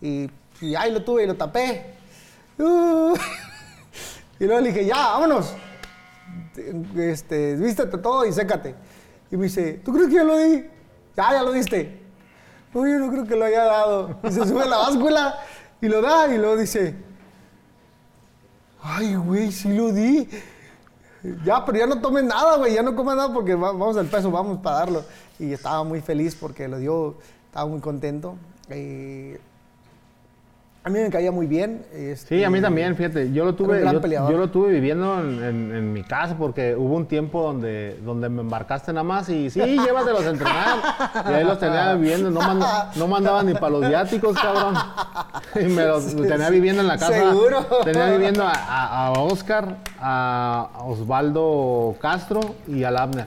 Y, 0.00 0.30
y 0.60 0.74
ahí 0.74 0.92
lo 0.92 1.02
tuve 1.02 1.24
y 1.24 1.26
lo 1.26 1.36
tapé. 1.36 1.94
Y 4.40 4.46
luego 4.46 4.62
le 4.62 4.68
dije, 4.72 4.86
ya, 4.86 4.96
vámonos. 4.96 5.54
Este, 6.96 7.56
vístete 7.56 7.98
todo 7.98 8.24
y 8.24 8.32
sécate. 8.32 8.74
Y 9.30 9.36
me 9.36 9.44
dice, 9.44 9.82
¿tú 9.84 9.92
crees 9.92 10.08
que 10.08 10.14
ya 10.14 10.24
lo 10.24 10.38
di? 10.38 10.64
Ya, 11.14 11.32
ya 11.32 11.42
lo 11.42 11.52
diste. 11.52 12.00
No, 12.72 12.86
yo 12.86 12.98
no 12.98 13.10
creo 13.10 13.26
que 13.26 13.36
lo 13.36 13.44
haya 13.44 13.64
dado. 13.64 14.18
Y 14.24 14.32
se 14.32 14.46
sube 14.46 14.62
a 14.62 14.66
la 14.66 14.78
báscula 14.78 15.38
y 15.82 15.88
lo 15.88 16.00
da 16.00 16.26
y 16.28 16.38
luego 16.38 16.56
dice, 16.56 16.94
ay, 18.82 19.14
güey, 19.14 19.52
sí 19.52 19.76
lo 19.76 19.92
di. 19.92 20.26
Ya, 21.44 21.64
pero 21.64 21.78
ya 21.78 21.86
no 21.86 22.00
tomes 22.00 22.24
nada, 22.24 22.56
güey, 22.56 22.74
ya 22.74 22.82
no 22.82 22.96
comas 22.96 23.16
nada 23.16 23.32
porque 23.32 23.54
va- 23.54 23.72
vamos 23.72 23.96
al 23.96 24.06
peso, 24.06 24.30
vamos 24.30 24.58
para 24.60 24.76
darlo. 24.76 25.04
Y 25.38 25.52
estaba 25.52 25.84
muy 25.84 26.00
feliz 26.00 26.34
porque 26.34 26.66
lo 26.68 26.78
dio, 26.78 27.16
estaba 27.46 27.66
muy 27.66 27.80
contento. 27.80 28.36
Eh, 28.70 29.38
a 30.82 30.88
mí 30.88 30.98
me 30.98 31.10
caía 31.10 31.30
muy 31.30 31.46
bien. 31.46 31.84
este, 31.92 32.38
Sí, 32.38 32.44
a 32.44 32.48
mí 32.48 32.60
también, 32.60 32.96
fíjate, 32.96 33.32
yo 33.32 33.44
lo 33.44 33.54
tuve, 33.54 33.82
yo, 33.82 34.30
lo 34.38 34.48
tuve 34.50 34.70
viviendo 34.70 35.20
en, 35.20 35.42
en- 35.42 35.74
en 35.74 35.92
mi 35.92 36.02
casa 36.02 36.36
porque 36.38 36.74
hubo 36.74 36.94
un 36.96 37.04
tiempo 37.06 37.42
donde, 37.42 37.98
donde 38.02 38.30
me 38.30 38.40
embarcaste 38.40 38.90
nada 38.92 39.04
más 39.04 39.28
y 39.28 39.50
sí, 39.50 39.60
llévatelos 39.84 40.24
a 40.24 40.30
entrenar. 40.30 40.78
Y 41.28 41.32
ahí 41.34 41.44
los 41.44 41.58
tenía 41.58 41.92
viviendo, 41.94 42.30
no, 42.30 42.40
manda- 42.40 42.90
no 42.96 43.06
mandaban 43.08 43.44
ni 43.46 43.52
para 43.52 43.70
los 43.70 43.86
viáticos, 43.88 44.34
cabrón. 44.38 44.74
Y 45.60 45.64
me 45.64 45.84
los 45.84 46.16
tenía 46.16 46.48
viviendo 46.48 46.80
en 46.80 46.88
la 46.88 46.96
casa. 46.96 47.12
Seguro. 47.12 47.66
Tenía 47.84 48.10
viviendo 48.10 48.42
a, 48.44 48.52
a- 48.52 49.06
a 49.08 49.10
Oscar, 49.12 49.76
a 50.00 50.70
Osvaldo 50.86 51.94
Castro 52.00 52.40
y 52.66 52.84
al 52.84 52.96
Abner. 52.96 53.26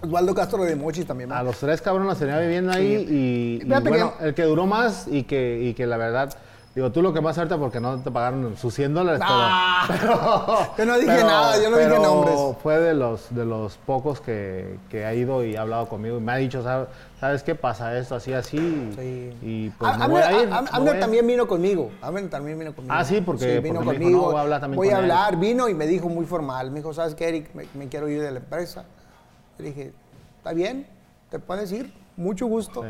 Osvaldo 0.00 0.34
Castro 0.34 0.64
de 0.64 0.74
Mochis 0.76 1.06
también. 1.06 1.30
A 1.32 1.36
¿verdad? 1.36 1.46
los 1.50 1.58
tres 1.58 1.80
cabrones 1.82 2.08
los 2.08 2.18
tenía 2.18 2.38
viviendo 2.38 2.72
ahí 2.72 3.06
y, 3.08 3.64
bueno, 3.64 4.14
que- 4.18 4.24
el 4.28 4.34
que 4.34 4.42
duró 4.44 4.66
más 4.66 5.06
y 5.08 5.22
que, 5.24 5.60
y 5.62 5.74
que 5.74 5.86
la 5.86 5.96
verdad, 5.96 6.32
digo, 6.74 6.90
tú 6.90 7.02
lo 7.02 7.12
que 7.12 7.20
más 7.20 7.36
ahorita 7.36 7.58
porque 7.58 7.80
no 7.80 7.98
te 8.00 8.10
pagaron 8.10 8.56
sus 8.56 8.72
100 8.74 8.94
dólares, 8.94 9.20
pero- 9.20 9.38
Ah, 9.40 10.68
yo 10.78 10.86
no 10.86 10.94
dije 10.96 11.12
pero- 11.14 11.26
nada, 11.26 11.56
yo 11.62 11.70
no 11.70 11.76
dije 11.76 11.88
pero 11.90 12.02
nombres. 12.02 12.40
Fue 12.62 12.78
de 12.78 12.94
los, 12.94 13.34
de 13.34 13.44
los 13.44 13.76
pocos 13.78 14.20
que, 14.20 14.78
que 14.90 15.04
ha 15.04 15.14
ido 15.14 15.44
y 15.44 15.56
ha 15.56 15.62
hablado 15.62 15.88
conmigo 15.88 16.16
y 16.18 16.20
me 16.20 16.32
ha 16.32 16.36
dicho, 16.36 16.62
"¿Sabes- 16.62 16.88
¿sabes 17.20 17.42
qué 17.42 17.54
pasa 17.54 17.96
esto 17.98 18.14
así, 18.16 18.32
así? 18.32 18.58
Sí. 18.96 19.32
Y 19.42 19.70
pues 19.70 19.98
me 19.98 20.08
voy 20.08 20.22
a 20.22 20.32
ir. 20.42 20.48
a- 20.52 20.62
me 20.62 20.68
Abner 20.68 20.80
voy 20.80 20.88
a 20.90 20.94
ir". 20.94 21.00
también 21.00 21.26
vino 21.26 21.46
conmigo. 21.46 21.90
Abner 22.00 22.30
también 22.30 22.58
vino 22.58 22.74
conmigo. 22.74 22.94
Ah, 22.96 23.04
sí, 23.04 23.20
porque- 23.20 23.60
vino 23.60 23.80
porque 23.82 23.98
me 23.98 24.06
dijo, 24.06 24.10
conmigo. 24.10 24.20
"No, 24.22 24.30
voy 24.32 24.38
a 24.38 24.40
hablar 24.42 24.60
también 24.60 24.76
Voy 24.76 24.88
con 24.88 24.96
a 24.96 24.98
él". 25.00 25.10
hablar, 25.10 25.36
vino 25.38 25.68
y 25.68 25.74
me 25.74 25.86
dijo 25.86 26.08
muy 26.08 26.24
formal. 26.26 26.70
Me 26.70 26.78
dijo, 26.80 26.92
¿sabes 26.94 27.14
qué, 27.14 27.28
Eric? 27.28 27.54
Me, 27.54 27.66
me 27.74 27.88
quiero 27.88 28.08
ir 28.08 28.22
de 28.22 28.30
la 28.30 28.38
empresa. 28.38 28.84
Le 29.58 29.66
dije, 29.66 29.92
está 30.38 30.52
bien, 30.52 30.86
te 31.30 31.38
puedes 31.38 31.70
ir, 31.70 31.92
mucho 32.16 32.46
gusto. 32.46 32.84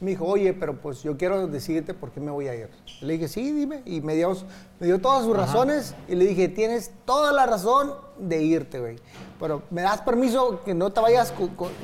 Me 0.00 0.10
dijo, 0.10 0.26
oye, 0.26 0.52
pero 0.52 0.74
pues 0.78 1.02
yo 1.02 1.16
quiero 1.16 1.46
decirte 1.46 1.94
por 1.94 2.10
qué 2.10 2.20
me 2.20 2.30
voy 2.30 2.48
a 2.48 2.54
ir. 2.54 2.68
Le 3.00 3.14
dije, 3.14 3.28
sí, 3.28 3.50
dime. 3.52 3.82
Y 3.86 4.02
me 4.02 4.14
dio, 4.14 4.36
me 4.78 4.86
dio 4.86 5.00
todas 5.00 5.24
sus 5.24 5.34
razones 5.34 5.94
y 6.06 6.14
le 6.16 6.26
dije, 6.26 6.48
tienes 6.48 6.90
toda 7.06 7.32
la 7.32 7.46
razón 7.46 7.94
de 8.18 8.42
irte, 8.42 8.78
güey. 8.78 8.96
Pero 9.40 9.62
me 9.70 9.80
das 9.82 10.02
permiso 10.02 10.60
que 10.64 10.74
no 10.74 10.92
te 10.92 11.00
vayas 11.00 11.32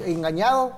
engañado 0.05 0.73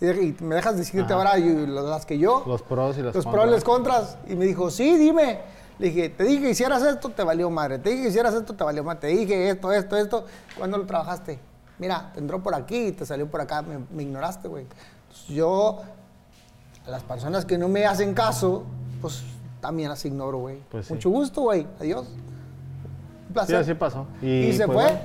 y, 0.00 0.06
y 0.10 0.36
me 0.40 0.56
dejas 0.56 0.76
decirte 0.76 1.12
ahora 1.14 1.38
yo- 1.38 1.66
las 1.66 2.04
que 2.04 2.18
yo. 2.18 2.42
Los 2.46 2.60
pros 2.62 2.98
y 2.98 3.02
los 3.02 3.14
Los 3.14 3.24
contras. 3.24 3.34
pros 3.34 3.46
y 3.46 3.50
los 3.54 3.64
contras. 3.64 4.18
Y 4.28 4.34
me 4.36 4.44
dijo, 4.44 4.70
sí, 4.70 4.96
dime. 4.98 5.40
Le 5.78 5.88
dije, 5.88 6.08
te 6.10 6.24
dije 6.24 6.42
que 6.42 6.50
hicieras 6.50 6.82
esto, 6.82 7.08
te 7.08 7.22
valió 7.24 7.48
madre. 7.50 7.78
Te 7.78 7.90
dije 7.90 8.02
que 8.04 8.08
hicieras 8.10 8.34
esto, 8.34 8.54
te 8.54 8.62
valió 8.62 8.84
madre. 8.84 9.00
Te 9.00 9.06
dije 9.08 9.48
esto, 9.48 9.72
esto, 9.72 9.96
esto. 9.96 10.24
¿Cuándo 10.58 10.76
lo 10.78 10.84
trabajaste? 10.86 11.38
Mira, 11.78 12.10
te 12.12 12.20
entró 12.20 12.42
por 12.42 12.54
aquí 12.54 12.88
y 12.88 12.92
te 12.92 13.04
salió 13.06 13.26
por 13.28 13.40
acá. 13.40 13.62
Me, 13.62 13.78
me 13.90 14.02
ignoraste, 14.04 14.46
güey. 14.48 14.66
Yo, 15.28 15.80
a 16.86 16.90
las 16.90 17.02
personas 17.02 17.44
que 17.44 17.56
no 17.58 17.68
me 17.68 17.86
hacen 17.86 18.14
caso, 18.14 18.64
pues 19.00 19.22
también 19.60 19.88
las 19.88 20.04
ignoro, 20.04 20.38
güey. 20.38 20.58
Pues 20.70 20.86
sí. 20.86 20.92
Mucho 20.94 21.10
gusto, 21.10 21.42
güey. 21.42 21.66
Adiós. 21.80 22.06
Un 22.06 22.24
Sí, 23.28 23.32
placer. 23.32 23.56
así 23.56 23.74
pasó. 23.74 24.06
Y, 24.22 24.52
se 24.52 24.66
pues, 24.66 24.66
fue. 24.66 24.74
bueno, 24.84 24.98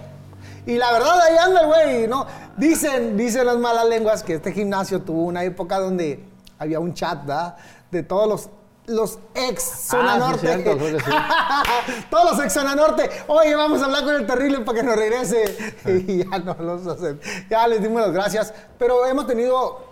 Y 0.66 0.78
la 0.78 0.92
verdad, 0.92 1.22
ahí 1.22 1.38
anda 1.38 1.62
el 1.62 1.68
güey, 1.68 2.08
¿no? 2.08 2.26
Dicen, 2.58 3.16
dicen 3.18 3.46
las 3.46 3.58
malas 3.58 3.88
lenguas 3.88 4.22
que 4.24 4.36
este 4.36 4.52
gimnasio 4.52 5.02
tuvo 5.02 5.24
una 5.24 5.44
época 5.44 5.80
donde 5.80 6.24
había 6.58 6.80
un 6.80 6.94
chat, 6.94 7.22
¿verdad? 7.26 7.56
De 7.90 8.04
todos 8.04 8.28
los, 8.28 8.50
los 8.86 9.20
ex 9.34 9.64
Zona 9.64 10.14
Ah, 10.14 10.16
sí, 10.16 10.20
Norte. 10.20 10.40
cierto, 10.48 10.78
creo 10.78 10.98
que 10.98 11.04
sí. 11.04 11.12
todos 12.12 12.32
los 12.32 12.44
ex 12.46 12.54
Zona 12.54 12.76
Norte. 12.76 13.10
Oye, 13.28 13.56
vamos 13.56 13.82
a 13.82 13.86
hablar 13.86 14.04
con 14.04 14.16
el 14.16 14.28
terrible 14.28 14.60
para 14.60 14.80
que 14.80 14.84
nos 14.86 14.96
regrese. 14.98 15.74
Ah. 15.86 15.90
y 16.08 16.18
ya 16.30 16.40
no 16.40 16.54
los 16.60 16.86
hacen. 16.86 17.20
Ya 17.50 17.68
les 17.68 17.82
dimos 17.82 18.02
las 18.02 18.12
gracias. 18.12 18.54
Pero 18.78 19.06
hemos 19.06 19.26
tenido 19.26 19.89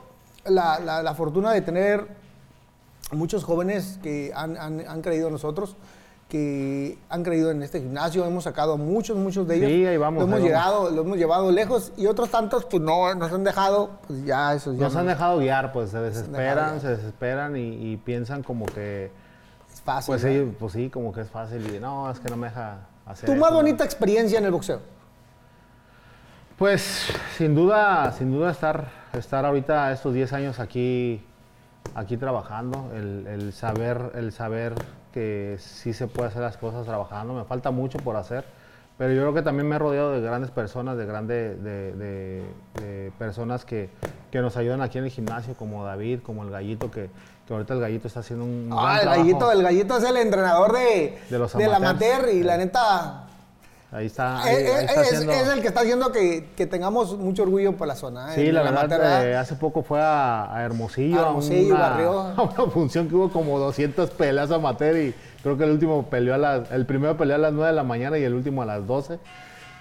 la, 0.49 0.79
la- 0.79 1.03
la 1.03 1.13
fortuna 1.13 1.51
de 1.51 1.61
tener 1.61 2.07
muchos 3.11 3.43
jóvenes 3.43 3.99
que 4.03 4.31
han, 4.35 4.57
han- 4.57 4.83
han 4.87 5.01
creído 5.01 5.27
en 5.27 5.33
nosotros, 5.33 5.75
que 6.29 6.97
han 7.09 7.23
creído 7.23 7.51
en 7.51 7.63
este 7.63 7.79
gimnasio. 7.79 8.25
Hemos 8.25 8.43
sacado 8.43 8.73
a 8.73 8.77
muchos, 8.77 9.15
muchos 9.17 9.47
de 9.47 9.55
ellos. 9.55 9.69
Sí, 9.69 9.85
ahí 9.85 9.95
vamos, 9.97 10.19
Lo 10.19 10.25
hemos, 10.27 10.35
ahí 10.45 10.51
vamos. 10.51 10.65
llegado, 10.65 10.89
lo 10.91 11.01
hemos 11.03 11.17
llevado 11.17 11.51
lejos 11.51 11.93
y 11.95 12.05
otros 12.07 12.29
tantos, 12.29 12.65
pues 12.65 12.81
no, 12.83 13.13
nos 13.15 13.31
han 13.31 13.43
dejado, 13.45 13.91
pues 14.07 14.25
ya 14.25 14.53
eso 14.53 14.73
ya 14.73 14.83
Nos 14.85 14.95
han 14.97 15.07
dejado 15.07 15.37
guiar, 15.39 15.71
pues 15.71 15.91
se 15.91 15.99
desesperan, 15.99 16.81
se 16.81 16.89
desesperan 16.89 17.55
y, 17.55 17.93
y 17.93 17.97
piensan 17.97 18.43
como 18.43 18.65
que, 18.65 19.05
es 19.73 19.81
fácil. 19.81 20.11
pues 20.13 20.23
¿no? 20.25 20.29
ellos, 20.29 20.55
pues 20.59 20.73
sí, 20.73 20.89
como 20.89 21.13
que 21.13 21.21
es 21.21 21.29
fácil 21.29 21.73
y 21.73 21.79
no, 21.79 22.11
es 22.11 22.19
que 22.19 22.29
no 22.29 22.35
me 22.35 22.47
deja 22.47 22.79
hacer 23.05 23.25
Tu 23.27 23.31
más 23.35 23.43
eso, 23.43 23.49
¿no? 23.51 23.55
bonita 23.55 23.85
experiencia 23.85 24.37
en 24.39 24.45
el 24.45 24.51
boxeo. 24.51 24.81
Pues 26.57 27.11
sin 27.37 27.53
duda, 27.53 28.11
sin 28.13 28.31
duda 28.31 28.51
estar, 28.51 28.87
estar 29.13 29.45
ahorita 29.45 29.91
estos 29.91 30.13
10 30.13 30.33
años 30.33 30.59
aquí, 30.59 31.23
aquí 31.93 32.17
trabajando, 32.17 32.89
el, 32.95 33.27
el 33.27 33.53
saber, 33.53 34.11
el 34.15 34.31
saber 34.31 34.73
que 35.13 35.57
sí 35.59 35.93
se 35.93 36.07
puede 36.07 36.29
hacer 36.29 36.41
las 36.41 36.57
cosas 36.57 36.85
trabajando, 36.85 37.33
me 37.33 37.43
falta 37.43 37.69
mucho 37.69 37.99
por 37.99 38.15
hacer, 38.15 38.43
pero 38.97 39.13
yo 39.13 39.21
creo 39.21 39.33
que 39.35 39.43
también 39.43 39.67
me 39.69 39.75
he 39.75 39.79
rodeado 39.79 40.11
de 40.13 40.21
grandes 40.21 40.49
personas, 40.49 40.97
de 40.97 41.05
grandes, 41.05 41.63
de, 41.63 41.93
de- 41.93 42.43
de 42.81 43.11
personas 43.19 43.63
que, 43.63 43.91
que 44.31 44.41
nos 44.41 44.57
ayudan 44.57 44.81
aquí 44.81 44.97
en 44.97 45.03
el 45.03 45.11
gimnasio, 45.11 45.53
como 45.53 45.85
David, 45.85 46.21
como 46.23 46.41
el 46.43 46.49
Gallito, 46.49 46.89
que, 46.89 47.11
que 47.47 47.53
ahorita 47.53 47.75
el 47.75 47.79
Gallito 47.81 48.07
está 48.07 48.21
haciendo 48.21 48.45
un 48.45 48.71
gran 48.71 48.79
Ah, 48.83 48.95
el 48.95 49.01
trabajo. 49.01 49.21
gallito, 49.21 49.51
el 49.51 49.61
gallito 49.61 49.97
es 49.97 50.03
el 50.05 50.17
entrenador 50.17 50.73
de, 50.73 51.19
De 51.29 51.37
los 51.37 51.53
amateurs. 51.53 51.75
amateur 51.77 52.29
y 52.33 52.41
la 52.41 52.57
neta 52.57 53.26
Ahí 53.89 54.07
está, 54.07 54.43
ahí- 54.43 54.55
es, 54.55 54.69
ahí 54.73 54.85
está 54.85 55.01
es- 55.01 55.07
haciendo- 55.13 55.31
es 55.33 55.47
el 55.47 55.61
que 55.61 55.67
está 55.69 55.79
haciendo 55.79 56.11
que, 56.11 56.49
que 56.57 56.65
tengamos 56.67 57.17
mucho 57.17 57.43
orgullo 57.43 57.77
por 57.77 57.88
la 57.88 57.95
zona. 57.95 58.33
¿eh? 58.33 58.35
Sí, 58.35 58.51
la 58.51 58.61
amateur, 58.67 58.89
verdad, 58.99 59.25
eh, 59.27 59.35
hace 59.38 59.55
poco 59.55 59.81
fue 59.81 60.01
a, 60.01 60.53
a 60.53 60.63
Hermosillo, 60.63 61.23
A 61.23 61.27
Hermosillo, 61.29 61.73
a, 61.73 61.77
una, 61.77 61.89
barrió. 61.89 62.19
a 62.19 62.41
una 62.63 62.71
función 62.71 63.07
que 63.07 63.15
hubo 63.15 63.29
como 63.31 63.57
200 63.59 64.09
peleas 64.11 64.51
amateur 64.51 64.97
y 64.97 65.15
creo 65.41 65.57
que 65.57 65.63
el 65.63 65.71
último 65.71 66.03
peleó 66.09 66.33
a 66.35 66.38
las, 66.38 66.69
el 66.71 66.85
primero 66.85 67.15
peleó 67.15 67.35
a 67.35 67.39
las 67.39 67.53
9 67.53 67.67
de 67.69 67.75
la 67.75 67.83
mañana 67.83 68.17
y 68.17 68.23
el 68.23 68.33
último 68.33 68.61
a 68.61 68.65
las 68.65 68.85
12. 68.85 69.19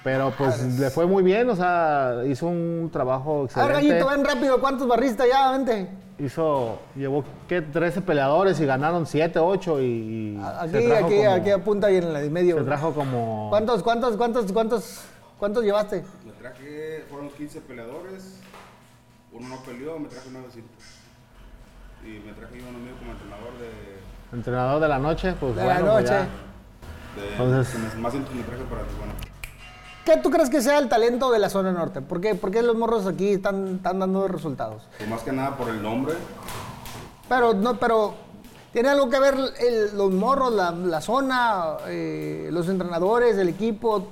Pero 0.05 0.33
pues 0.39 0.63
le 0.79 0.89
fue 0.91 1.07
muy 1.07 1.25
bien, 1.25 1.51
o 1.51 1.57
sea, 1.57 2.19
hizo 2.29 2.47
un 2.47 2.91
trabajo 2.93 3.49
A 3.55 3.67
ver, 3.67 3.73
excelente. 3.73 3.89
gallito, 3.89 4.09
ven 4.09 4.25
rápido, 4.25 4.61
¿cuántos 4.61 4.87
barristas 4.87 5.27
ya? 5.29 5.51
Vente. 5.51 5.89
Hizo, 6.19 6.79
llevó, 6.95 7.25
¿qué? 7.47 7.61
13 7.61 8.01
peleadores 8.01 8.59
y 8.61 8.65
ganaron 8.65 9.07
7, 9.07 9.39
8 9.39 9.81
y, 9.83 9.85
y 9.85 10.41
Aquí, 10.43 10.71
se 10.71 10.89
trajo 10.89 11.07
aquí, 11.07 11.17
como, 11.17 11.31
aquí 11.31 11.51
apunta 11.51 11.87
ahí 11.89 11.97
en 11.97 12.05
el 12.17 12.31
medio. 12.31 12.57
se 12.57 12.65
trajo 12.65 12.95
como... 12.95 13.49
¿Cuántos, 13.51 13.83
cuántos, 13.83 14.17
cuántos, 14.17 14.51
cuántos, 14.51 15.01
cuántos 15.39 15.63
llevaste? 15.63 16.05
Me 16.25 16.33
traje, 16.33 17.05
fueron 17.11 17.29
15 17.29 17.61
peleadores, 17.61 18.41
uno 19.31 19.47
no 19.47 19.57
peleó, 19.63 19.99
me 19.99 20.09
traje 20.09 20.29
9 20.33 20.47
cintas. 20.51 20.85
Y 22.03 22.09
me 22.27 22.33
traje 22.33 22.55
uno 22.67 22.79
mío 22.79 22.93
como 22.99 23.13
entrenador 23.13 23.53
de... 23.59 24.37
Entrenador 24.39 24.81
de 24.81 24.89
la 24.89 24.99
noche, 24.99 25.35
pues 25.39 25.55
De 25.55 25.65
la 25.67 25.75
pues 25.81 25.85
noche. 25.85 26.07
ya. 26.07 26.21
de 27.21 27.31
Entonces- 27.33 27.75
que 27.75 27.79
me- 27.97 28.03
más 28.03 28.13
cintas 28.15 28.35
me 28.35 28.43
traje 28.43 28.63
para 28.65 28.83
Tijuana. 28.85 29.13
¿Qué 30.07 30.17
tú 30.19 30.31
crees 30.31 30.49
que 30.49 30.63
sea 30.63 30.79
el 30.79 30.89
talento 30.89 31.33
de 31.33 31.41
la 31.41 31.51
zona 31.51 31.73
norte? 31.73 32.01
¿Por 32.01 32.21
qué, 32.21 32.37
por 32.37 32.53
qué 32.53 32.63
los 32.63 32.77
morros 32.77 33.07
aquí 33.09 33.33
están, 33.33 33.75
están 33.77 33.99
dando 33.99 34.29
resultados? 34.29 34.85
Pues 34.99 35.11
más 35.11 35.23
que 35.25 35.33
nada 35.33 35.57
por 35.57 35.69
el 35.69 35.83
nombre, 35.83 36.15
Pero, 37.29 37.55
no, 37.55 37.77
pero 37.77 38.15
¿tiene 38.73 38.89
algo 38.91 39.11
que 39.11 39.19
ver 39.19 39.35
el- 39.59 39.97
los 39.99 40.13
morros, 40.13 40.53
la, 40.53 40.71
la 40.71 41.01
zona, 41.01 41.77
eh, 41.89 42.49
los 42.53 42.69
entrenadores, 42.69 43.37
el 43.37 43.49
equipo, 43.49 44.07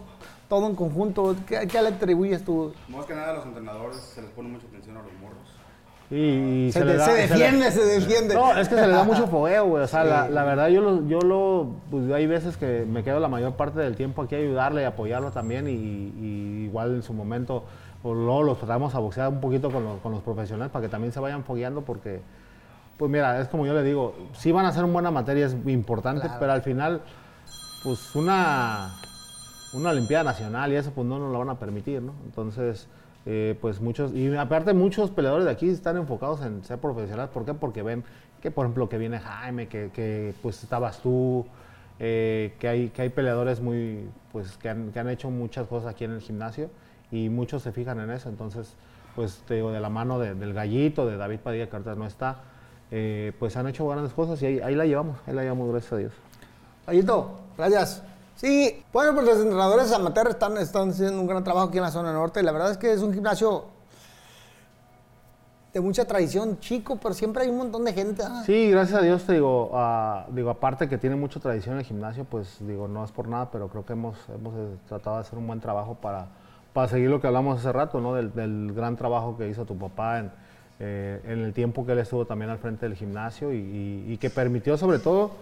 todo 0.49 0.66
en 0.66 0.74
conjunto? 0.74 1.36
¿Qué, 1.47 1.68
qué 1.68 1.80
le 1.80 1.90
atribuyes 1.90 2.45
tú? 2.45 2.74
más 2.88 3.07
que 3.07 3.14
nada 3.14 3.30
a 3.30 3.34
los 3.34 3.47
entrenadores 3.47 3.99
se 3.99 4.20
les 4.20 4.30
pone 4.32 4.49
mucha 4.49 4.66
atención 4.66 4.97
a 4.97 5.01
los 5.03 5.12
morros. 5.12 5.24
Y, 6.11 6.66
y 6.68 6.72
Se, 6.72 6.84
le 6.84 6.92
de- 6.92 6.98
da- 6.98 7.05
se 7.07 7.12
le- 7.14 7.20
defiende, 7.26 7.70
se 7.72 7.84
defiende. 7.84 8.34
No, 8.34 8.52
es 8.57 8.68
que 8.68 8.74
se 8.74 8.86
le 8.86 8.92
da 8.92 9.05
mucho 9.05 9.26
fogueo, 9.26 9.66
güey. 9.66 9.82
O 9.84 9.86
sea, 9.86 10.05
la, 10.05 10.28
la 10.28 10.44
verdad, 10.44 10.68
yo 10.68 10.80
lo, 10.82 11.07
yo 11.09 11.18
lo, 11.20 11.68
pues 11.90 12.11
hay 12.12 12.26
veces 12.26 12.57
que 12.57 12.84
me 12.88 13.02
quedo 13.02 13.20
la 13.20 13.28
mayor 13.28 13.55
parte 13.55 13.80
del 13.80 13.96
tiempo 13.96 14.22
aquí 14.22 14.34
a 14.34 14.38
ayudarle 14.38 14.82
y 14.82 14.84
apoyarlo 14.84 15.30
también. 15.30 15.66
Y, 15.66 15.72
y 15.72 16.64
igual 16.66 16.94
en 16.96 17.02
su 17.02 17.14
momento, 17.14 17.64
pues 18.02 18.16
luego 18.16 18.42
los 18.42 18.59
tratamos 18.59 18.94
a 18.94 18.98
boxear 18.98 19.28
un 19.30 19.40
poquito 19.40 19.70
con 19.70 19.82
los, 19.82 20.00
con 20.02 20.12
los 20.12 20.22
profesionales 20.22 20.70
para 20.70 20.84
que 20.84 20.90
también 20.90 21.12
se 21.12 21.20
vayan 21.20 21.42
fogueando 21.42 21.80
porque, 21.82 22.20
pues 22.98 23.11
mira, 23.11 23.40
es 23.40 23.48
como 23.48 23.64
yo 23.66 23.72
le 23.72 23.82
digo, 23.82 24.14
sí 24.34 24.52
van 24.52 24.66
a 24.66 24.72
ser 24.72 24.84
una 24.84 24.92
buena 24.92 25.11
materia, 25.11 25.46
es 25.46 25.57
importante, 25.66 26.20
Claro. 26.22 26.36
pero 26.38 26.52
al 26.52 26.62
final, 26.62 27.00
pues 27.82 28.14
una, 28.14 28.90
una 29.72 29.90
Olimpiada 29.90 30.24
Nacional 30.24 30.70
y 30.72 30.76
eso, 30.76 30.90
pues 30.94 31.07
no 31.07 31.18
nos 31.18 31.32
lo 31.32 31.38
van 31.38 31.48
a 31.48 31.59
permitir, 31.59 32.02
¿no? 32.02 32.12
Entonces, 32.26 32.86
eh, 33.27 33.57
pues 33.61 33.81
muchos, 33.81 34.12
y 34.14 34.35
aparte 34.37 34.72
muchos 34.75 35.11
peleadores 35.11 35.45
de 35.47 35.51
aquí 35.53 35.68
están 35.68 35.97
enfocados 35.97 36.43
en 36.45 36.62
ser 36.64 36.79
profesionales. 36.79 37.31
¿Por 37.33 37.45
qué? 37.45 37.55
Porque 37.55 37.83
ven 37.83 38.05
que, 38.43 38.51
por 38.51 38.66
ejemplo, 38.66 38.89
que 38.89 38.99
viene 38.99 39.18
Jaime, 39.18 39.68
que, 39.68 39.91
que, 39.95 40.35
pues 40.43 40.62
estabas 40.62 41.01
tú, 41.01 41.47
eh, 41.99 42.55
que, 42.59 42.68
hay, 42.68 42.89
que 42.91 43.03
hay 43.03 43.09
peleadores 43.09 43.61
muy, 43.61 44.09
pues 44.33 44.57
que 44.59 44.68
han, 44.68 44.93
que 44.93 44.99
han 44.99 45.09
hecho 45.09 45.31
muchas 45.31 45.66
cosas 45.66 45.91
aquí 45.91 46.05
en 46.05 46.11
el 46.12 46.20
gimnasio 46.20 46.68
y 47.11 47.29
muchos 47.31 47.62
se 47.62 47.72
fijan 47.72 48.01
en 48.01 48.11
eso. 48.11 48.29
Entonces, 48.29 48.75
pues 49.14 49.43
de 49.49 49.62
la 49.81 49.89
mano 49.89 50.18
de- 50.18 50.35
del 50.35 50.53
gallito, 50.53 51.07
de 51.07 51.16
David 51.16 51.39
Padilla, 51.39 51.68
que 51.70 51.77
ahorita 51.77 51.95
no 51.95 52.07
está, 52.07 52.39
eh, 52.91 53.33
pues 53.39 53.57
han 53.57 53.66
hecho 53.68 53.87
grandes 53.89 54.12
cosas 54.12 54.43
y 54.43 54.47
ahí, 54.47 54.75
la 54.75 54.85
llevamos, 54.85 55.16
ahí 55.27 55.35
la 55.35 55.43
llevamos, 55.43 55.70
gracias 55.70 55.93
a 55.93 55.97
Dios. 55.97 56.12
Ayito, 56.87 57.41
gracias. 57.57 58.03
Sí, 58.37 58.85
bueno, 58.93 59.14
pues 59.14 59.26
los 59.26 59.39
entrenadores 59.39 59.93
amateur 59.93 60.28
están, 60.28 60.57
están 60.59 60.91
haciendo 60.91 61.20
un 61.20 61.26
gran 61.26 61.45
trabajo 61.45 61.68
aquí 61.68 61.78
en 61.78 61.85
la 61.85 61.91
zona 61.91 62.12
norte. 62.12 62.43
La 62.43 62.53
verdad 62.53 62.72
es 62.72 62.78
que 62.78 62.93
es 62.93 63.01
un 63.01 63.12
gimnasio 63.12 63.66
de 65.72 65.80
mucha 65.80 66.05
tradición, 66.05 66.59
chico, 66.61 66.99
pero 67.03 67.14
siempre 67.14 67.43
hay 67.43 67.51
un 67.51 67.59
montón 67.59 67.85
de 67.85 67.93
gente. 67.93 68.22
ah. 68.24 68.43
Sí, 68.47 68.70
gracias 68.70 69.01
a 69.01 69.03
Dios, 69.03 69.24
te 69.24 69.35
digo, 69.35 69.70
ah, 69.74 70.26
digo, 70.30 70.51
aparte 70.51 70.89
que 70.89 70.99
tiene 70.99 71.16
mucha 71.16 71.41
tradición 71.41 71.78
el 71.78 71.85
gimnasio, 71.85 72.24
pues 72.24 72.59
digo, 72.61 72.87
no 72.87 73.05
es 73.05 73.11
por 73.11 73.28
nada, 73.28 73.51
pero 73.51 73.68
creo 73.68 73.85
que 73.85 73.93
hemos, 73.93 74.16
hemos 74.28 74.55
eh, 74.55 74.76
tratado 74.89 75.16
de 75.16 75.22
hacer 75.22 75.37
un 75.37 75.47
buen 75.47 75.61
trabajo 75.61 75.97
para, 75.97 76.26
para 76.72 76.89
seguir 76.89 77.11
lo 77.11 77.20
que 77.20 77.26
hablamos 77.26 77.59
hace 77.59 77.72
rato, 77.72 78.01
¿no? 78.01 78.14
Del, 78.14 78.72
gran 78.72 78.97
trabajo 78.97 79.37
que 79.37 79.49
hizo 79.49 79.64
tu 79.64 79.76
papá 79.76 80.20
en, 80.20 80.30
eh, 80.78 81.20
en 81.24 81.41
el 81.41 81.53
tiempo 81.53 81.85
que 81.85 81.93
él 81.93 81.99
estuvo 81.99 82.24
también 82.24 82.53
al 82.53 82.59
frente 82.59 82.87
del 82.87 82.95
gimnasio 82.95 83.53
y 83.53 84.16
que 84.20 84.30
permitió 84.30 84.76
sobre 84.76 85.01
todo, 85.01 85.32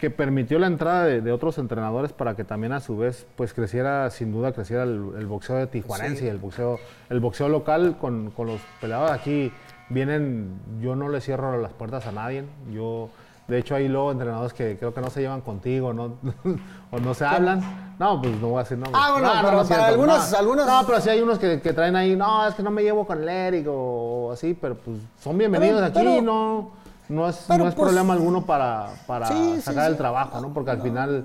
que 0.00 0.10
permitió 0.10 0.58
la 0.58 0.66
entrada 0.66 1.04
de, 1.04 1.20
de 1.20 1.30
otros 1.30 1.58
entrenadores 1.58 2.12
para 2.12 2.34
que 2.34 2.42
también 2.44 2.72
a 2.72 2.80
su 2.80 2.96
vez 2.96 3.26
pues 3.36 3.52
creciera, 3.52 4.08
sin 4.10 4.32
duda 4.32 4.52
creciera 4.52 4.84
el, 4.84 5.10
el 5.18 5.26
boxeo 5.26 5.56
de 5.56 5.66
tijuanense 5.66 6.20
Sí. 6.20 6.24
y 6.24 6.28
el 6.28 6.38
boxeo, 6.38 6.78
el 7.10 7.20
boxeo 7.20 7.48
local 7.50 7.96
con, 8.00 8.30
con 8.30 8.46
los 8.46 8.60
peleadores 8.80 9.12
aquí 9.12 9.52
vienen, 9.90 10.58
yo 10.80 10.96
no 10.96 11.08
le 11.08 11.20
cierro 11.20 11.60
las 11.60 11.72
puertas 11.72 12.06
a 12.06 12.12
nadie, 12.12 12.44
yo 12.72 13.10
de 13.48 13.58
hecho 13.58 13.74
hay 13.74 13.88
luego 13.88 14.12
entrenadores 14.12 14.52
que 14.52 14.78
creo 14.78 14.94
que 14.94 15.00
no 15.00 15.10
se 15.10 15.20
llevan 15.20 15.40
contigo 15.40 15.92
no, 15.92 16.14
o 16.92 16.98
no 17.00 17.12
se 17.14 17.24
hablan, 17.26 17.60
no 17.98 18.22
pues 18.22 18.40
no 18.40 18.48
voy 18.48 18.60
a 18.60 18.62
decir 18.62 18.78
no. 18.78 18.86
Ah, 18.94 19.10
bueno, 19.12 19.26
no, 19.28 19.34
no, 19.34 19.42
pero 19.48 19.62
no 19.62 19.68
para 19.68 19.86
algunos- 19.88 20.30
no. 20.32 20.38
algunos- 20.38 20.66
No, 20.66 20.82
pero 20.86 21.00
sí 21.00 21.10
hay 21.10 21.20
unos 21.20 21.38
que, 21.38 21.60
que 21.60 21.72
traen 21.72 21.96
ahí, 21.96 22.14
no, 22.16 22.46
es 22.46 22.54
que 22.54 22.62
no 22.62 22.70
me 22.70 22.82
llevo 22.82 23.04
con 23.06 23.20
el 23.20 23.28
Eric 23.28 23.66
o 23.68 24.30
así, 24.32 24.56
pero 24.58 24.76
pues 24.76 24.98
son 25.20 25.36
bienvenidos 25.36 25.74
Pero- 25.80 25.86
aquí, 25.86 25.98
pero- 25.98 26.22
no, 26.22 26.70
no 27.10 27.28
es, 27.28 27.44
pero, 27.48 27.64
no 27.64 27.68
es 27.68 27.74
pues, 27.74 27.86
problema 27.88 28.14
alguno 28.14 28.46
para, 28.46 28.88
para 29.06 29.26
Sí, 29.26 29.60
sacar 29.60 29.84
sí. 29.86 29.90
el 29.92 29.96
trabajo, 29.96 30.40
¿no? 30.40 30.52
Porque 30.54 30.70
al 30.70 30.80
final, 30.80 31.24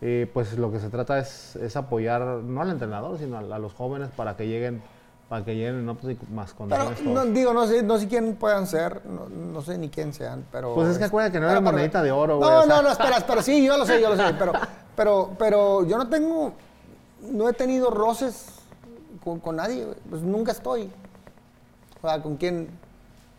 eh, 0.00 0.28
pues 0.32 0.56
lo 0.58 0.72
que 0.72 0.80
se 0.80 0.88
trata 0.90 1.18
es, 1.18 1.56
es 1.56 1.76
apoyar, 1.76 2.22
no 2.22 2.62
al 2.62 2.70
entrenador, 2.70 3.18
sino 3.18 3.36
a, 3.36 3.40
a 3.40 3.58
los 3.58 3.72
jóvenes 3.74 4.08
para 4.16 4.36
que 4.36 4.46
lleguen 4.48 4.82
para 5.28 5.44
que 5.44 5.56
lleguen 5.56 5.80
en 5.80 5.88
óptimas 5.88 6.54
Pero 6.56 6.56
condiciones. 6.56 7.02
no, 7.02 7.20
todos. 7.22 7.34
digo, 7.34 7.52
no 7.52 7.66
sé, 7.66 7.82
no 7.82 7.98
sé 7.98 8.06
quién 8.06 8.36
puedan 8.36 8.64
ser, 8.68 9.02
no, 9.06 9.28
no 9.28 9.60
sé 9.60 9.76
ni 9.76 9.88
quién 9.88 10.14
sean, 10.14 10.44
pero... 10.52 10.72
Pues 10.72 10.86
es 10.90 10.98
que 10.98 11.04
acuérdate 11.04 11.32
que 11.32 11.40
no 11.40 11.46
pero- 11.48 11.52
era 11.58 11.60
pero- 11.62 11.72
monedita 11.72 12.00
de 12.00 12.12
oro, 12.12 12.36
güey, 12.38 12.48
No, 12.48 12.58
o 12.60 12.62
sea. 12.62 12.76
no, 12.76 12.82
no, 12.82 12.92
espera, 12.92 13.16
espera, 13.16 13.42
sí, 13.42 13.66
yo 13.66 13.76
lo 13.76 13.84
sé, 13.84 14.00
yo 14.00 14.08
lo 14.08 14.16
sé, 14.16 14.34
pero, 14.38 14.52
pero, 14.94 15.30
pero 15.36 15.84
yo 15.84 15.98
no 15.98 16.08
tengo, 16.08 16.52
no 17.32 17.48
he 17.48 17.52
tenido 17.54 17.90
roces 17.90 18.50
con, 19.24 19.40
con 19.40 19.56
nadie, 19.56 19.84
pues 20.08 20.22
nunca 20.22 20.52
estoy. 20.52 20.92
O 22.00 22.08
sea, 22.08 22.22
con 22.22 22.36
quién... 22.36 22.68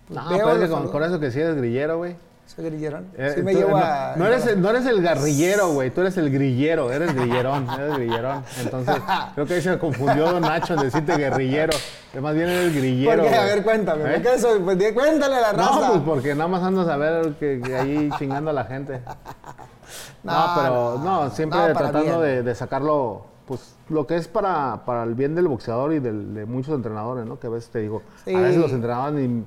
pues, 0.08 0.20
No, 0.40 0.54
los 0.56 0.70
con, 0.70 0.88
con 0.90 1.04
eso 1.04 1.20
que 1.20 1.32
sí 1.32 1.40
eres 1.40 1.56
grillero, 1.56 1.98
güey. 1.98 2.16
¿Se 2.48 2.64
grilleron? 2.64 3.06
Eh, 3.18 3.34
sí 3.36 3.44
me 3.44 3.52
tú- 3.52 3.58
llevo 3.60 3.72
no, 3.72 3.78
a... 3.84 4.14
no 4.16 4.26
eres 4.26 4.48
el, 4.48 4.62
no 4.62 4.70
eres 4.70 4.86
el 4.86 5.02
garrillero, 5.02 5.68
güey. 5.74 5.92
Tú 5.92 6.00
eres 6.00 6.16
el 6.18 6.32
grillero. 6.32 6.90
Eres 6.94 7.14
grillerón. 7.14 7.68
Eres 7.78 7.98
grillerón. 7.98 8.44
Entonces, 8.62 8.96
creo 9.36 9.46
que 9.46 9.54
ahí 9.56 9.62
se 9.62 9.78
confundió 9.78 10.32
Don 10.32 10.42
Nacho 10.42 10.76
en 10.76 10.80
decirte 10.80 11.18
guerrillero. 11.18 11.74
Que 12.14 12.22
más 12.22 12.34
bien 12.34 12.48
eres 12.48 12.74
grillero. 12.74 13.22
¿Por 13.24 13.32
qué? 13.32 13.38
A 13.38 13.44
ver, 13.44 13.64
cuéntame, 13.64 14.04
¿Eh? 14.06 14.14
¿por 14.14 14.22
qué 14.24 14.34
eso? 14.36 14.60
Pues, 14.64 14.78
di- 14.78 14.94
cuéntale 14.94 15.36
a 15.36 15.42
la 15.42 15.52
raza. 15.52 15.72
No, 15.82 15.88
pues 15.92 16.02
porque 16.06 16.36
nada 16.36 16.48
más 16.48 16.64
andas 16.64 16.88
a 16.88 16.96
ver 16.96 17.34
que, 17.34 17.62
que 17.64 17.76
ahí 17.76 18.10
chingando 18.18 18.50
a 18.52 18.54
la 18.54 18.64
gente. 18.64 19.02
No, 20.24 20.34
No, 20.34 20.54
pero 20.56 21.00
no, 21.04 21.30
siempre 21.30 21.60
tratando 21.74 22.22
de, 22.22 22.44
de 22.44 22.56
sacarlo, 22.56 23.26
pues 23.46 23.76
lo 23.90 24.06
que 24.06 24.18
es 24.18 24.28
para, 24.28 24.84
para 24.86 25.04
el 25.04 25.14
bien 25.16 25.36
del 25.36 25.48
boxeador 25.48 25.94
y 25.94 26.00
del- 26.00 26.34
de 26.34 26.46
muchos 26.46 26.76
entrenadores, 26.76 27.26
¿no? 27.26 27.40
Que 27.40 27.48
a 27.48 27.50
veces 27.50 27.70
te 27.70 27.80
digo, 27.80 28.02
Sí. 28.26 28.34
a 28.36 28.40
veces 28.40 28.58
los 28.58 28.72
entrenadores 28.72 29.16
ni... 29.20 29.46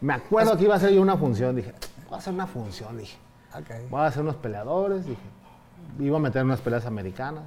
Me 0.00 0.14
acuerdo 0.14 0.56
que 0.56 0.64
iba 0.64 0.74
a 0.74 0.76
hacer 0.76 0.90
yo 0.92 1.02
una 1.02 1.16
función, 1.16 1.56
dije, 1.56 1.74
voy 2.06 2.14
a 2.14 2.18
hacer 2.18 2.32
una 2.32 2.46
función, 2.46 2.96
dije. 2.96 3.18
Ok. 3.54 3.90
Voy 3.90 4.00
a 4.00 4.06
hacer 4.06 4.22
unos 4.22 4.36
peleadores, 4.36 5.04
dije. 5.04 5.20
Iba 5.98 6.16
a 6.16 6.20
meter 6.20 6.44
unas 6.44 6.60
peleas 6.60 6.86
americanas. 6.86 7.44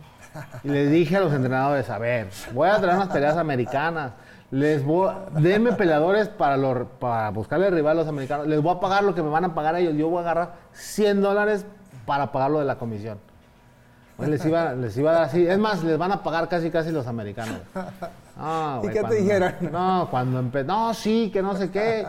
Y 0.64 0.70
les 0.70 0.92
dije 0.92 1.18
a 1.18 1.22
los 1.22 1.34
entrenadores, 1.34 1.90
a 1.90 1.98
ver, 1.98 2.30
voy 2.54 2.70
a 2.70 2.78
traer 2.80 2.96
unas 2.96 3.10
peleas 3.10 3.38
americanas. 3.38 4.14
Les 4.52 4.84
voy, 4.86 5.12
denme 5.40 5.72
peleadores 5.74 6.28
para, 6.28 6.58
los, 6.58 6.88
para 7.00 7.32
buscarle 7.32 7.70
rival 7.72 7.98
a 7.98 8.02
los 8.02 8.08
americanos. 8.08 8.48
Les 8.48 8.62
voy 8.62 8.76
a 8.76 8.80
pagar 8.80 9.04
lo 9.04 9.16
que 9.16 9.24
me 9.24 9.30
van 9.30 9.46
a 9.46 9.56
pagar 9.56 9.76
a 9.76 9.80
ellos. 9.80 9.96
Yo 9.96 10.10
voy 10.10 10.20
a 10.20 10.22
agarrar 10.22 10.56
100 10.74 11.22
dólares 11.22 11.66
para 12.06 12.32
pagar 12.32 12.52
lo 12.52 12.60
de 12.60 12.66
la 12.66 12.78
comisión. 12.78 13.18
Pues 14.18 14.30
les 14.30 14.46
iba, 14.46 14.74
les 14.74 14.96
iba 14.96 15.12
a 15.12 15.14
dar 15.14 15.24
así. 15.24 15.48
Es 15.48 15.58
más, 15.58 15.84
les 15.84 15.98
van 15.98 16.12
a 16.12 16.22
pagar 16.22 16.48
casi 16.50 16.70
casi 16.70 16.92
los 16.92 17.08
americanos. 17.08 17.58
Ah, 18.38 18.82
¿Y 18.84 18.90
qué 18.90 19.04
te 19.04 19.16
dijeron? 19.16 19.54
No, 19.72 20.08
cuando 20.10 20.40
empezó, 20.40 20.66
no, 20.66 20.94
sí, 20.94 21.30
que 21.32 21.42
no 21.42 21.56
sé 21.56 21.70
qué. 21.70 22.06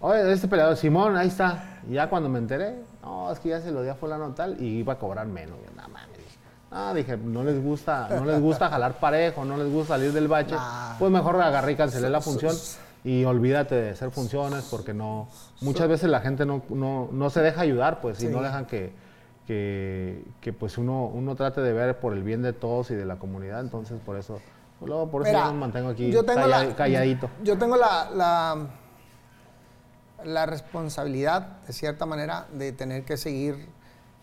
Oye, 0.00 0.32
este 0.32 0.48
peleador, 0.48 0.76
Simón, 0.76 1.16
ahí 1.16 1.28
está. 1.28 1.80
Y 1.88 1.94
ya 1.94 2.08
cuando 2.08 2.28
me 2.28 2.38
enteré, 2.38 2.76
no, 3.02 3.32
es 3.32 3.38
que 3.38 3.48
ya 3.50 3.60
se 3.60 3.70
lo 3.70 3.82
di 3.82 3.88
a 3.88 3.94
fulano 3.94 4.30
tal 4.30 4.60
y 4.60 4.78
iba 4.78 4.92
a 4.94 4.98
cobrar 4.98 5.26
menos. 5.26 5.56
Yo, 5.64 5.70
No 5.76 5.88
mames, 5.88 6.16
dije. 6.16 6.38
Ah, 6.70 6.92
dije, 6.94 7.16
no 7.16 7.42
les 7.42 7.62
gusta, 7.62 8.08
no 8.10 8.24
les 8.24 8.40
gusta 8.40 8.68
jalar 8.68 8.98
parejo, 8.98 9.44
no 9.44 9.56
les 9.56 9.72
gusta 9.72 9.94
salir 9.94 10.12
del 10.12 10.28
bache. 10.28 10.54
Nah. 10.54 10.98
Pues 10.98 11.10
mejor 11.10 11.40
agarré 11.40 11.72
y 11.72 11.76
cancelé 11.76 12.10
la 12.10 12.20
función 12.20 12.54
y 13.04 13.24
olvídate 13.24 13.74
de 13.74 13.90
hacer 13.90 14.10
funciones 14.10 14.66
porque 14.70 14.94
no, 14.94 15.28
muchas 15.60 15.88
veces 15.88 16.08
la 16.08 16.20
gente 16.20 16.46
no, 16.46 16.62
no, 16.70 17.10
no 17.12 17.30
se 17.30 17.42
deja 17.42 17.60
ayudar, 17.60 18.00
pues, 18.00 18.22
y 18.22 18.28
no 18.28 18.40
dejan 18.40 18.64
que, 18.64 18.92
que, 19.46 20.24
que, 20.40 20.52
pues 20.54 20.78
uno, 20.78 21.06
uno 21.06 21.36
trate 21.36 21.60
de 21.60 21.72
ver 21.74 21.98
por 22.00 22.14
el 22.14 22.22
bien 22.22 22.42
de 22.42 22.54
todos 22.54 22.90
y 22.90 22.94
de 22.94 23.04
la 23.04 23.16
comunidad. 23.16 23.60
Entonces, 23.60 24.00
por 24.04 24.16
eso, 24.16 24.40
luego 24.86 25.10
por 25.10 25.26
eso 25.26 25.36
yo 25.38 25.52
me 25.52 25.58
mantengo 25.60 25.88
aquí 25.90 26.10
yo 26.10 26.24
tengo 26.24 26.46
la- 26.46 26.74
calladito. 26.74 27.30
Yo 27.42 27.56
tengo 27.58 27.76
la, 27.76 28.10
la, 28.10 28.66
la 30.24 30.46
responsabilidad, 30.46 31.60
de 31.66 31.72
cierta 31.72 32.06
manera, 32.06 32.46
de 32.52 32.72
tener 32.72 33.04
que 33.04 33.16
seguir 33.16 33.68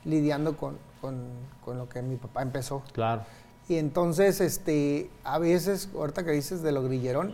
lidiando 0.04 0.58
con, 0.58 0.78
con- 1.00 1.30
con 1.64 1.78
lo 1.78 1.88
que 1.90 2.02
mi 2.02 2.16
papá 2.18 2.42
empezó. 2.42 2.82
Claro. 2.94 3.24
Y 3.68 3.76
entonces, 3.78 4.42
este, 4.42 5.10
a 5.24 5.38
veces, 5.40 5.90
ahorita 5.96 6.24
que 6.26 6.32
dices 6.32 6.62
de 6.64 6.72
lo 6.72 6.84
grillerón, 6.84 7.34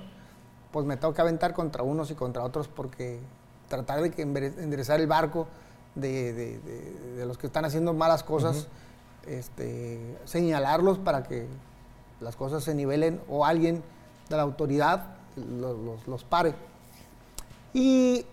pues 0.72 0.86
me 0.86 0.98
tengo 0.98 1.14
que 1.14 1.22
aventar 1.22 1.54
contra 1.54 1.84
unos 1.84 2.12
y 2.12 2.16
contra 2.16 2.44
otros 2.44 2.68
porque 2.68 3.20
tratar 3.70 4.02
de 4.02 4.12
que 4.12 4.22
enderezar 4.22 5.00
el 5.00 5.08
barco 5.08 5.48
de, 5.96 6.34
de- 6.34 6.60
de- 6.60 7.16
de 7.16 7.26
los 7.26 7.38
que 7.38 7.48
están 7.48 7.64
haciendo 7.66 7.94
malas 7.94 8.24
cosas, 8.24 8.68
este, 9.26 10.18
señalarlos 10.26 11.00
para 11.00 11.24
que 11.24 11.48
las 12.22 12.36
cosas 12.36 12.64
se 12.64 12.74
nivelen 12.76 13.22
o 13.30 13.46
alguien 13.46 13.84
de 14.30 14.36
la 14.38 14.44
autoridad 14.44 15.06
los, 15.36 15.78
los- 15.80 16.08
los 16.08 16.24
pare. 16.24 16.56
Y 17.74 18.26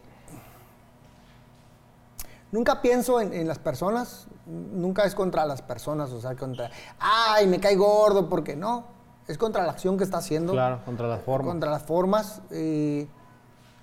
nunca 2.53 2.81
pienso 2.81 3.21
en, 3.21 3.33
en 3.33 3.49
las 3.49 3.59
personas, 3.59 4.27
nunca 4.47 5.05
es 5.05 5.15
contra 5.15 5.45
las 5.47 5.63
personas, 5.63 6.11
o 6.13 6.21
sea, 6.21 6.35
contra, 6.37 6.71
ay, 6.99 7.47
me 7.47 7.61
cae 7.61 7.77
gordo, 7.77 8.29
porque 8.29 8.57
no, 8.57 8.85
es 9.29 9.37
contra 9.39 9.65
la 9.65 9.73
acción 9.73 9.99
que 9.99 10.05
está 10.05 10.19
haciendo. 10.19 10.53
Claro, 10.53 10.81
contra 10.85 11.09
las 11.09 11.23
formas. 11.23 11.49
Contra 11.51 11.71
las 11.71 11.83
formas. 11.83 12.41
eh, 12.51 13.07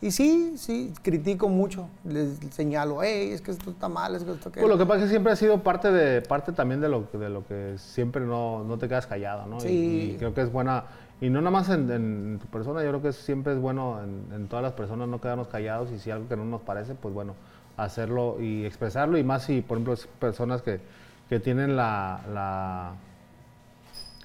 y 0.02 0.10
sí, 0.12 0.54
sí, 0.58 0.93
critico 1.04 1.47
mucho, 1.47 1.88
les 2.04 2.39
señalo, 2.52 3.04
hey, 3.04 3.30
es 3.32 3.41
que 3.41 3.52
esto 3.52 3.70
está 3.70 3.88
mal, 3.88 4.16
es 4.16 4.24
que 4.24 4.32
esto 4.32 4.52
que... 4.52 4.60
Pues 4.60 4.72
lo 4.72 4.78
que 4.78 4.86
pasa 4.86 4.99
es 4.99 5.04
que 5.06 5.10
siempre 5.12 5.32
ha 5.32 5.36
sido 5.36 5.62
parte 5.62 5.91
de 5.91 6.22
parte 6.24 6.52
también 6.54 6.82
de 6.82 6.89
lo, 6.89 7.08
de 7.14 7.30
lo 7.30 7.45
que 7.45 7.76
siempre 7.78 8.26
no, 8.26 8.64
no 8.64 8.78
te 8.80 8.88
quedas 8.88 9.06
callado, 9.06 9.45
¿no? 9.45 9.58
Y- 9.58 9.62
Sí. 9.62 10.12
Y, 10.14 10.18
creo 10.18 10.34
que 10.34 10.41
es 10.41 10.52
buena, 10.52 10.86
y 11.22 11.30
no 11.30 11.39
nada 11.39 11.52
más 11.52 11.70
en, 11.70 11.89
en 11.91 12.39
tu 12.41 12.47
persona, 12.47 12.82
yo 12.84 12.89
creo 12.89 13.02
que 13.04 13.14
siempre 13.14 13.54
es 13.54 13.60
bueno 13.60 14.02
en, 14.04 14.34
en 14.34 14.47
todas 14.47 14.64
las 14.64 14.74
personas 14.74 15.08
no 15.08 15.22
quedarnos 15.22 15.47
callados 15.49 15.91
y 15.91 15.99
si 15.99 16.10
algo 16.10 16.28
que 16.28 16.36
no 16.36 16.45
nos 16.45 16.62
parece, 16.62 16.95
pues 16.95 17.14
bueno, 17.14 17.36
hacerlo 17.78 18.38
y 18.41 18.66
expresarlo 18.66 19.18
y 19.20 19.24
más 19.24 19.43
si, 19.43 19.62
por 19.62 19.78
ejemplo, 19.78 19.93
es 19.93 20.08
personas 20.20 20.62
que, 20.64 20.80
que 21.30 21.39
tienen 21.39 21.76
la, 21.76 22.22
la, 22.34 22.93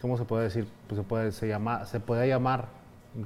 ¿cómo 0.01 0.17
se 0.17 0.25
puede 0.25 0.45
decir? 0.45 0.67
Pues 0.89 0.99
se 0.99 1.05
puede, 1.05 1.33
se 1.33 1.49
llama, 1.49 1.85
se 1.87 2.01
puede 2.01 2.27
llamar, 2.29 2.67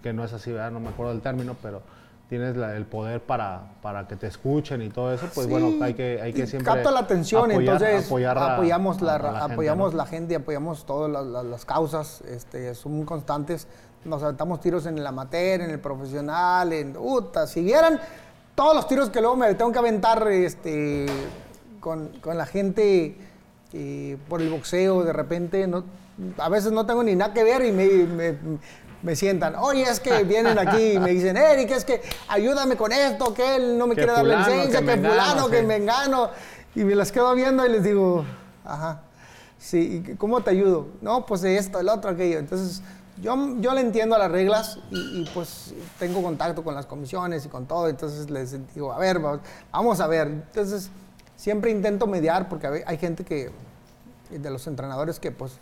que 0.02 0.12
no 0.12 0.24
es 0.24 0.32
así, 0.32 0.50
¿verdad? 0.52 0.70
No 0.72 0.80
me 0.80 0.88
acuerdo 0.88 1.12
del 1.12 1.20
término, 1.22 1.56
pero 1.62 1.82
tienes 2.30 2.56
la- 2.56 2.76
el 2.76 2.86
poder 2.86 3.20
para, 3.20 3.72
para 3.82 4.06
que 4.08 4.14
te 4.16 4.28
escuchen 4.28 4.80
y 4.82 4.88
todo 4.88 5.12
eso, 5.12 5.26
pues 5.34 5.46
Sí, 5.48 5.52
bueno, 5.52 5.84
hay 5.84 5.94
que, 5.94 6.20
hay 6.22 6.32
que 6.32 6.46
siempre 6.46 6.72
capta 6.72 6.90
la 6.92 7.00
atención, 7.00 7.50
apoyar- 7.50 7.60
entonces 7.74 8.06
apoyar 8.06 8.38
a- 8.38 8.54
apoyamos, 8.54 9.02
la, 9.02 9.16
a- 9.16 9.18
gente, 9.40 9.52
apoyamos 9.52 9.90
¿no? 9.92 9.96
la 9.98 10.06
gente, 10.06 10.36
apoyamos 10.36 10.86
todas 10.86 11.10
las, 11.10 11.26
las- 11.26 11.44
las 11.44 11.64
causas, 11.66 12.22
este, 12.22 12.74
son 12.76 12.92
muy 12.92 13.04
constantes. 13.04 13.66
Nos 14.04 14.22
aventamos 14.22 14.60
tiros 14.60 14.86
en 14.86 14.96
el 14.96 15.06
amateur, 15.06 15.60
en 15.60 15.70
el 15.70 15.80
profesional, 15.80 16.72
en 16.72 16.96
uta, 16.96 17.46
si 17.48 17.62
vieran 17.64 17.98
todos 18.54 18.74
los 18.76 18.86
tiros 18.86 19.10
que 19.10 19.20
luego 19.20 19.34
me 19.36 19.52
tengo 19.54 19.72
que 19.72 19.78
aventar 19.80 20.26
este, 20.28 21.06
con, 21.80 22.08
con 22.22 22.38
la 22.38 22.46
gente 22.46 23.16
eh, 23.72 24.16
por 24.28 24.40
el 24.40 24.50
boxeo, 24.50 25.02
de 25.02 25.12
repente, 25.12 25.66
no, 25.66 25.82
a 26.38 26.48
veces 26.48 26.70
no 26.70 26.86
tengo 26.86 27.02
ni 27.02 27.14
nada 27.16 27.34
que 27.34 27.42
ver 27.42 27.64
y 27.64 27.72
me, 27.72 27.86
me- 28.06 28.36
me 29.02 29.16
sientan, 29.16 29.54
oye, 29.56 29.82
es 29.82 29.98
que 30.00 30.24
vienen 30.24 30.58
aquí 30.58 30.92
y 30.92 30.98
me 30.98 31.10
dicen, 31.10 31.36
Eric, 31.36 31.70
es 31.70 31.84
que 31.84 32.02
ayúdame 32.28 32.76
con 32.76 32.92
esto, 32.92 33.32
que 33.34 33.56
él 33.56 33.78
no 33.78 33.86
me 33.86 33.94
Que 33.94 34.02
quiere 34.02 34.12
dar 34.12 34.24
la 34.24 34.38
licencia, 34.38 34.80
que 34.80 34.86
que, 34.86 35.08
fulano, 35.08 35.48
que 35.48 35.62
me 35.62 35.76
engano. 35.76 36.30
Y 36.74 36.84
me 36.84 36.94
las 36.94 37.10
quedo 37.10 37.34
viendo 37.34 37.64
y 37.66 37.70
les 37.70 37.82
digo, 37.82 38.24
ajá, 38.64 39.00
sí, 39.58 40.04
¿y 40.06 40.14
¿cómo 40.16 40.42
te 40.42 40.50
ayudo? 40.50 40.88
No, 41.00 41.26
pues 41.26 41.42
esto, 41.44 41.80
el 41.80 41.88
otro, 41.88 42.10
aquello. 42.10 42.38
Entonces, 42.38 42.82
yo, 43.20 43.36
yo 43.58 43.74
le 43.74 43.80
entiendo 43.80 44.14
a 44.14 44.18
las 44.18 44.30
reglas 44.30 44.78
y, 44.90 45.22
y, 45.22 45.30
pues 45.34 45.74
tengo 45.98 46.22
contacto 46.22 46.62
con 46.62 46.74
las 46.74 46.86
comisiones 46.86 47.44
y 47.44 47.48
con 47.48 47.66
todo. 47.66 47.88
Entonces 47.88 48.30
les 48.30 48.52
digo, 48.74 48.92
a 48.92 48.98
ver, 48.98 49.24
va- 49.24 49.40
vamos 49.72 50.00
a 50.00 50.06
ver. 50.06 50.28
Entonces, 50.28 50.90
siempre 51.36 51.70
intento 51.70 52.06
mediar 52.06 52.48
porque 52.48 52.84
hay 52.86 52.98
gente 52.98 53.24
que, 53.24 53.50
de 54.30 54.50
los 54.50 54.66
entrenadores 54.66 55.18
que 55.18 55.32
pues 55.32 55.52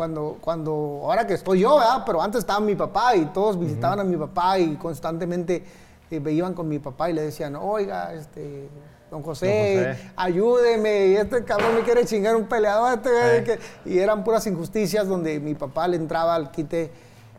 cuando, 0.00 0.38
cuando, 0.40 1.00
ahora 1.02 1.26
que 1.26 1.34
estoy 1.34 1.60
yo, 1.60 1.76
¿verdad? 1.76 2.04
Pero 2.06 2.22
antes 2.22 2.38
estaba 2.38 2.58
mi 2.58 2.74
papá 2.74 3.14
y 3.14 3.26
todos 3.26 3.60
visitaban 3.60 4.00
a 4.00 4.04
mi 4.04 4.16
papá 4.16 4.58
y 4.58 4.76
constantemente 4.76 5.62
eh, 6.10 6.18
me 6.18 6.32
iban 6.32 6.54
con 6.54 6.66
mi 6.70 6.78
papá 6.78 7.10
y 7.10 7.12
le 7.12 7.20
decían, 7.20 7.54
oiga, 7.54 8.14
este, 8.14 8.70
don 9.10 9.22
José, 9.22 9.74
Don 9.76 9.94
José. 9.94 10.12
ayúdeme, 10.16 11.06
y 11.08 11.16
este 11.16 11.44
cabrón 11.44 11.74
me 11.74 11.82
quiere 11.82 12.06
chingar 12.06 12.34
un 12.34 12.46
peleador, 12.46 12.94
este, 12.94 13.52
Eh. 13.52 13.58
y 13.84 13.98
eran 13.98 14.24
puras 14.24 14.46
injusticias 14.46 15.06
donde 15.06 15.38
mi 15.38 15.54
papá 15.54 15.86
le 15.86 15.98
entraba 15.98 16.34
al 16.34 16.50
quite 16.50 16.90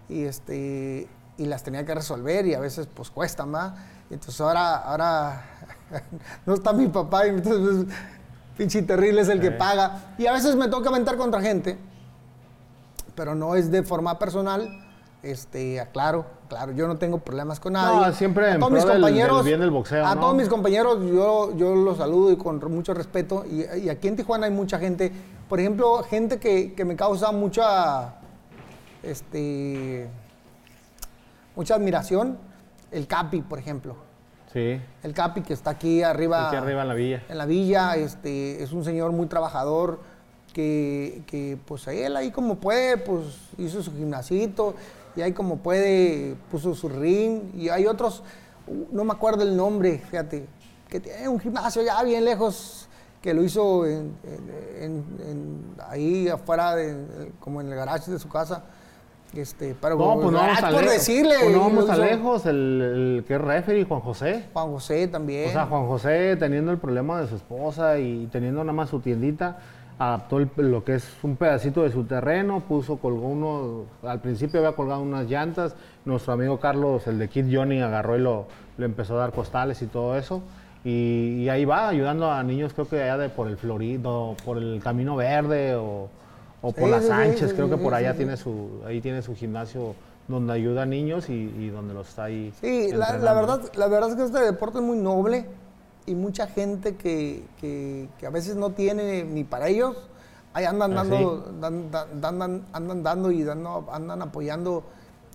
y, 0.08 0.26
este, 0.26 1.08
y 1.40 1.46
las 1.46 1.64
tenía 1.64 1.84
que 1.84 1.96
resolver 1.96 2.46
y 2.46 2.54
a 2.54 2.60
veces 2.60 2.88
pues 2.94 3.10
cuestan, 3.10 3.52
¿va? 3.56 3.74
Y 4.08 4.14
Entonces 4.14 4.40
ahora, 4.40 4.76
ahora 4.76 5.46
no 6.46 6.54
está 6.54 6.74
mi 6.74 6.90
papá 6.90 7.26
y 7.26 7.30
entonces 7.30 7.86
pues, 7.86 7.98
pinche 8.56 8.84
terrible 8.84 9.22
es 9.22 9.30
el 9.30 9.42
que 9.42 9.50
paga. 9.50 10.14
Y 10.20 10.28
a 10.28 10.34
veces 10.34 10.56
me 10.56 10.68
toca 10.68 10.90
aventar 10.90 11.18
contra 11.18 11.42
gente 11.42 11.90
pero 13.22 13.36
no 13.36 13.54
es 13.54 13.70
de 13.70 13.84
forma 13.84 14.18
personal. 14.18 14.68
Este, 15.22 15.80
aclaro, 15.80 16.26
claro, 16.50 16.72
yo 16.72 16.88
no 16.88 16.98
tengo 16.98 17.20
problemas 17.20 17.60
con 17.60 17.74
nadie. 17.74 18.08
No, 18.08 18.12
siempre 18.14 18.50
A 18.54 18.58
todos 18.58 18.72
mis 18.72 18.82
pro 18.82 18.94
del- 18.94 19.02
del 19.04 19.12
compañeros, 19.12 19.46
bien 19.46 19.60
del 19.60 19.70
boxeo, 19.70 20.04
A 20.04 20.16
¿no? 20.16 20.22
todos 20.22 20.36
mis 20.36 20.50
compañeros 20.50 20.98
yo, 21.06 21.56
yo 21.56 21.76
los 21.76 21.98
saludo 22.00 22.32
y 22.32 22.36
con 22.38 22.58
mucho 22.74 22.96
respeto. 22.96 23.46
Y, 23.46 23.66
y 23.82 23.90
aquí 23.90 24.08
en 24.08 24.16
Tijuana 24.16 24.48
hay 24.48 24.52
mucha 24.52 24.80
gente, 24.80 25.12
por 25.48 25.60
ejemplo, 25.60 26.02
gente 26.02 26.40
que, 26.40 26.74
que 26.74 26.84
me 26.84 26.96
causa 26.96 27.32
mucha, 27.32 28.16
este, 29.04 30.10
mucha 31.56 31.76
admiración. 31.76 32.40
El 32.92 33.06
Capi, 33.06 33.44
por 33.44 33.60
ejemplo. 33.60 33.96
Sí, 34.52 34.82
El 35.04 35.14
Capi 35.14 35.42
que 35.44 35.54
está 35.54 35.70
aquí 35.70 36.02
arriba. 36.02 36.48
aquí 36.48 36.56
arriba 36.56 36.82
en 36.82 36.88
la 36.88 36.94
villa. 36.96 37.24
En 37.30 37.38
la 37.38 37.46
villa, 37.46 37.96
este, 37.98 38.64
es 38.64 38.72
un 38.74 38.84
señor 38.84 39.12
muy 39.12 39.28
trabajador 39.28 40.00
que, 40.54 41.22
que, 41.28 41.58
pues 41.66 41.88
él 41.88 42.16
ahí 42.16 42.32
como 42.32 42.56
puede, 42.56 42.98
pues 42.98 43.26
hizo 43.58 43.82
su 43.82 43.92
gimnasito 43.94 44.76
y 45.16 45.22
ahí 45.22 45.32
como 45.34 45.58
puede 45.58 46.36
puso 46.52 46.76
su 46.76 46.90
ring 46.90 47.42
y 47.56 47.70
hay 47.70 47.86
otros, 47.86 48.24
no 48.92 49.04
me 49.04 49.12
acuerdo 49.14 49.44
el 49.44 49.56
nombre, 49.56 50.00
fíjate, 50.10 50.46
que 50.90 51.00
tiene 51.00 51.28
un 51.30 51.40
gimnasio 51.40 51.82
ya 51.84 52.02
bien 52.04 52.26
lejos 52.26 52.88
que 53.22 53.34
lo 53.34 53.44
hizo 53.44 53.86
en- 53.86 54.16
en- 54.82 55.76
ahí 55.88 56.28
afuera, 56.28 56.76
de- 56.76 57.32
como 57.40 57.62
en 57.62 57.68
el 57.70 57.76
garage 57.76 58.12
de 58.12 58.20
su 58.20 58.28
casa. 58.30 58.64
Este, 59.34 59.76
pero 59.80 59.96
No, 59.96 60.16
pues 60.16 60.32
no 60.32 60.40
vamos 60.40 60.62
a 60.62 60.72
lejos. 60.72 60.92
decirle. 60.92 61.36
Pues 61.40 61.54
no 61.56 61.60
vamos 61.62 61.90
a 61.90 61.94
hizo 61.94 62.04
lejos, 62.06 62.46
el, 62.48 62.58
el 63.20 63.24
que 63.26 63.36
es 63.36 63.42
referee, 63.42 63.86
Juan 63.86 64.02
José. 64.02 64.44
Juan 64.52 64.72
José 64.72 65.08
también. 65.08 65.48
O 65.50 65.52
sea, 65.54 65.68
Juan 65.68 65.88
José 65.88 66.36
teniendo 66.36 66.70
el 66.72 66.80
problema 66.80 67.22
de 67.22 67.28
su 67.30 67.36
esposa 67.38 67.98
y 67.98 68.28
teniendo 68.30 68.62
nada 68.62 68.74
más 68.74 68.90
su 68.90 69.00
tiendita, 69.00 69.60
adaptó 70.00 70.40
el- 70.40 70.50
lo 70.58 70.84
que 70.84 70.96
es 70.96 71.08
un 71.24 71.36
pedacito 71.36 71.84
de 71.84 71.92
su 71.92 72.04
terreno, 72.06 72.62
puso, 72.62 72.98
colgó 72.98 73.28
uno, 73.28 73.86
al 74.04 74.20
principio 74.20 74.60
había 74.60 74.76
colgado 74.76 75.02
unas 75.02 75.30
llantas, 75.30 75.76
nuestro 76.06 76.34
amigo 76.34 76.60
Carlos, 76.60 77.06
el 77.08 77.20
de 77.20 77.28
Kid 77.30 77.46
Johnny, 77.52 77.82
agarró 77.82 78.18
y 78.18 78.22
lo, 78.22 78.48
le 78.78 78.86
empezó 78.86 79.16
a 79.16 79.20
dar 79.20 79.32
costales 79.32 79.82
y 79.82 79.88
todo 79.88 80.18
eso. 80.18 80.42
Y, 80.84 81.44
y 81.44 81.50
ahí 81.50 81.64
va, 81.66 81.90
ayudando 81.90 82.32
a 82.32 82.42
niños, 82.42 82.74
creo 82.74 82.88
que 82.90 83.02
allá 83.04 83.18
de 83.18 83.30
por 83.30 83.48
el 83.48 83.58
Florido, 83.58 84.36
por 84.44 84.58
el 84.58 84.82
Camino 84.84 85.16
Verde 85.16 85.76
o, 85.76 86.10
o 86.64 86.72
por 86.72 86.86
Sí, 86.86 86.90
las 86.92 87.04
sí, 87.04 87.08
Sánchez, 87.10 87.50
sí, 87.52 87.56
creo 87.56 87.70
que 87.70 87.78
por 87.78 87.94
allá 87.94 88.16
tiene 88.16 88.36
su, 88.38 88.82
ahí 88.88 89.00
tiene 89.02 89.22
su 89.22 89.36
gimnasio 89.36 89.94
donde 90.28 90.54
ayuda 90.54 90.84
a 90.84 90.86
niños 90.88 91.30
y, 91.30 91.34
y 91.34 91.70
donde 91.70 91.94
los 91.94 92.10
está 92.10 92.24
ahí. 92.24 92.52
Sí, 92.62 92.92
la, 92.94 93.18
la 93.18 93.34
verdad, 93.34 93.62
la 93.76 93.88
verdad 93.88 94.10
es 94.10 94.16
que 94.16 94.24
este 94.24 94.40
deporte 94.40 94.80
es 94.80 94.84
muy 94.84 94.98
noble 94.98 95.46
y 96.06 96.16
mucha 96.16 96.48
gente 96.48 96.96
que, 96.96 97.44
que- 97.60 98.08
que 98.20 98.26
a 98.26 98.30
veces 98.30 98.56
no 98.56 98.72
tiene 98.72 99.24
ni 99.24 99.44
para 99.44 99.68
ellos, 99.68 99.96
ahí 100.54 100.66
andan 100.66 100.94
Ah, 100.94 100.96
dando, 101.04 101.38
dan- 101.60 101.92
dan- 101.92 102.22
dan- 102.40 102.66
andan 102.74 103.04
dando 103.04 103.32
y 103.32 103.44
dando, 103.44 103.88
andan 103.92 104.22
apoyando 104.22 104.84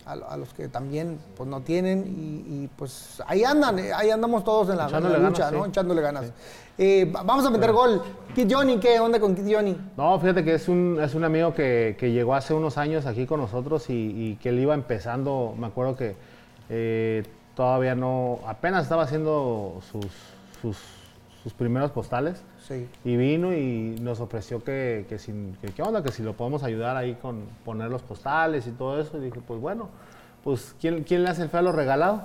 a, 0.05 0.13
a 0.13 0.37
los 0.37 0.53
que 0.55 0.69
también 0.69 1.19
pues, 1.37 1.49
no 1.49 1.63
tienen 1.63 2.05
y, 2.07 2.65
y, 2.65 2.71
pues 2.77 3.21
ahí 3.27 3.43
andan, 3.45 3.79
eh, 3.79 3.93
ahí 3.93 4.11
andamos 4.11 4.45
todos 4.45 4.69
en 4.71 4.77
la, 4.77 4.85
en 4.87 4.93
la 4.93 4.99
Echándole 4.99 5.19
lucha, 5.19 5.45
ganas, 5.47 5.53
¿no? 5.59 5.65
sí. 5.65 5.71
Echándole 5.71 6.01
ganas. 6.03 6.33
Eh, 6.79 7.11
va- 7.15 7.23
vamos 7.23 7.45
a 7.47 7.51
meter 7.51 7.73
gol. 7.73 8.03
Kid 8.35 8.53
Johnny, 8.53 8.79
¿qué 8.79 9.01
onda 9.01 9.19
con 9.19 9.35
Kid 9.35 9.53
Johnny? 9.53 9.77
No, 9.97 10.21
fíjate 10.21 10.45
que 10.45 10.55
es 10.55 10.69
un, 10.69 10.99
es 11.03 11.15
un 11.15 11.25
amigo 11.25 11.55
que, 11.55 11.97
que 11.99 12.13
llegó 12.13 12.35
hace 12.35 12.55
unos 12.55 12.77
años 12.79 13.07
aquí 13.07 13.27
con 13.27 13.41
nosotros 13.41 13.89
y, 13.91 13.95
y 13.95 14.37
que 14.37 14.51
él 14.51 14.59
iba 14.61 14.75
empezando, 14.75 15.55
me 15.59 15.67
acuerdo 15.67 15.97
que 15.97 16.15
eh, 16.69 17.25
todavía 17.57 17.95
no, 17.95 18.39
apenas 18.47 18.83
estaba 18.85 19.05
haciendo 19.05 19.81
sus, 19.91 20.07
sus, 20.63 20.77
sus 21.43 21.53
primeros 21.53 21.91
postales 21.91 22.43
Sí. 22.67 22.89
y 23.05 23.17
vino 23.17 23.55
y 23.55 23.97
nos 24.01 24.21
ofreció 24.21 24.65
que, 24.65 25.07
que, 25.09 25.19
sin- 25.19 25.57
que 25.61 25.69
qué 25.69 25.83
onda, 25.83 26.03
que 26.03 26.11
si 26.11 26.23
lo 26.23 26.33
podemos 26.35 26.63
ayudar 26.65 26.97
ahí 26.97 27.15
con 27.15 27.43
poner 27.65 27.89
los 27.91 28.03
postales 28.03 28.67
y 28.67 28.73
todo 28.73 29.01
eso. 29.01 29.17
Y 29.19 29.21
dije, 29.21 29.41
pues 29.47 29.61
bueno, 29.61 29.89
pues 30.43 30.75
¿quién, 30.81 31.05
quién 31.05 31.23
le 31.23 31.29
hace 31.31 31.43
el 31.43 31.49
feo 31.49 31.61
a 31.61 31.63
lo 31.63 31.73
regalado? 31.73 32.23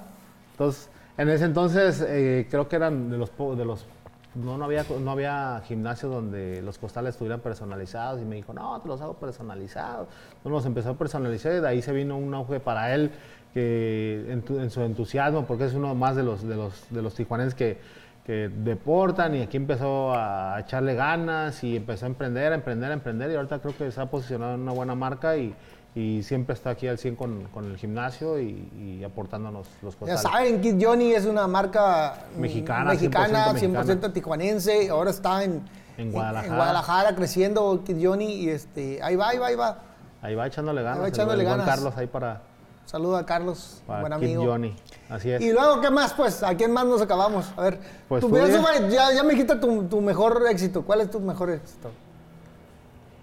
Entonces, 0.54 0.90
en 1.18 1.30
ese 1.30 1.46
entonces 1.46 2.04
eh, 2.08 2.48
creo 2.50 2.68
que 2.68 2.76
eran 2.78 3.10
de 3.12 3.18
los, 3.18 3.32
de 3.58 3.66
los 3.66 3.86
no, 4.34 4.58
no, 4.58 4.64
había, 4.66 4.86
no 5.04 5.12
había 5.12 5.62
gimnasio 5.68 6.08
donde 6.10 6.62
los 6.62 6.78
costales 6.78 7.16
estuvieran 7.16 7.42
personalizados 7.42 8.22
y 8.22 8.26
me 8.26 8.38
dijo, 8.38 8.54
no, 8.54 8.80
te 8.82 8.88
los 8.88 9.02
hago 9.02 9.14
personalizados. 9.16 10.08
Entonces 10.38 10.52
nos 10.52 10.66
empezó 10.66 10.92
a 10.92 10.94
personalizar 10.96 11.52
y 11.54 11.60
de 11.60 11.68
ahí 11.68 11.82
se 11.82 11.92
vino 11.92 12.18
un 12.18 12.34
auge 12.34 12.60
para 12.62 12.96
él 12.96 13.12
que 13.54 14.26
en, 14.30 14.42
tu- 14.42 14.58
en 14.60 14.70
su 14.70 14.82
entusiasmo, 14.82 15.46
porque 15.46 15.66
es 15.66 15.74
uno 15.74 15.94
más 15.96 16.16
de 16.16 16.24
los, 16.24 16.42
de 16.48 16.56
los, 16.56 16.86
de 16.90 17.02
los 17.02 17.14
tijuanenses 17.14 17.54
que, 17.54 17.78
que 18.26 18.50
deportan 18.50 19.36
y 19.36 19.42
aquí 19.42 19.58
empezó 19.58 20.14
a 20.14 20.60
echarle 20.60 20.94
ganas 20.96 21.64
y 21.64 21.76
empezó 21.78 22.06
a 22.06 22.10
emprender, 22.10 22.52
a 22.52 22.56
emprender, 22.56 22.92
a 22.92 22.94
emprender 22.94 23.32
y 23.32 23.36
ahorita 23.36 23.60
creo 23.60 23.76
que 23.76 23.92
se 23.92 24.00
ha 24.00 24.06
posicionado 24.06 24.54
en 24.56 24.62
una 24.62 24.72
buena 24.74 24.94
marca 24.94 25.36
y, 25.38 25.56
y 25.96 26.22
siempre 26.24 26.54
está 26.54 26.70
aquí 26.70 26.88
al 26.88 26.98
100 27.00 27.16
con, 27.16 27.44
con 27.54 27.66
el 27.66 27.78
gimnasio 27.78 28.40
y, 28.40 28.70
y 28.78 29.04
aportándonos 29.04 29.68
los 29.82 29.94
Ya 29.96 30.00
costales. 30.00 30.22
saben, 30.22 30.62
Kid 30.62 30.76
Johnny 30.80 31.14
es 31.14 31.26
una 31.26 31.48
marca 31.48 32.14
Mexicana, 32.38 32.92
mexicana 32.92 33.48
100% 33.48 33.54
100%, 33.56 33.72
mexicana. 33.74 34.14
tijuanense. 34.14 34.90
Ahora 34.90 35.10
está 35.10 35.44
en, 35.44 35.64
En 35.98 36.12
Guadalajara. 36.12 36.56
Guadalajara 36.56 37.16
creciendo 37.16 37.84
Kid 37.84 37.98
Johnny 38.06 38.34
y 38.44 38.50
este, 38.50 39.02
ahí 39.02 39.16
va, 39.16 39.30
ahí 39.30 39.38
va, 39.40 39.48
ahí 39.48 39.56
va. 39.56 39.80
Ahí 40.22 40.36
va 40.36 40.46
echándole 40.46 40.84
ganas. 40.84 41.00
va 41.02 41.08
el- 41.08 41.14
echándole 41.14 41.42
el 41.44 41.50
ganas. 41.50 41.66
Carlos 41.66 41.98
ahí 41.98 42.06
para, 42.06 42.42
Saludo 42.86 43.16
a 43.18 43.26
Carlos, 43.26 43.82
para 43.88 44.02
buen 44.02 44.14
Kid 44.20 44.26
amigo. 44.36 44.46
Johnny. 44.52 44.76
Así 45.10 45.32
es. 45.32 45.42
Y 45.42 45.52
luego, 45.54 45.80
¿qué 45.82 45.90
más? 45.90 46.14
Pues, 46.14 46.44
¿a 46.44 46.56
quién 46.56 46.72
más 46.74 46.86
nos 46.86 47.02
acabamos? 47.02 47.46
A 47.56 47.62
ver, 47.62 47.80
Pues 48.10 48.22
tú, 48.22 48.30
ya, 48.36 49.12
ya. 49.14 49.24
me 49.24 49.30
dijiste 49.32 49.56
tu, 49.56 49.84
tu 49.84 50.02
mejor 50.02 50.42
éxito. 50.50 50.82
¿Cuál 50.84 51.02
es 51.02 51.10
tu 51.12 51.20
mejor 51.22 51.52
éxito? 51.52 51.90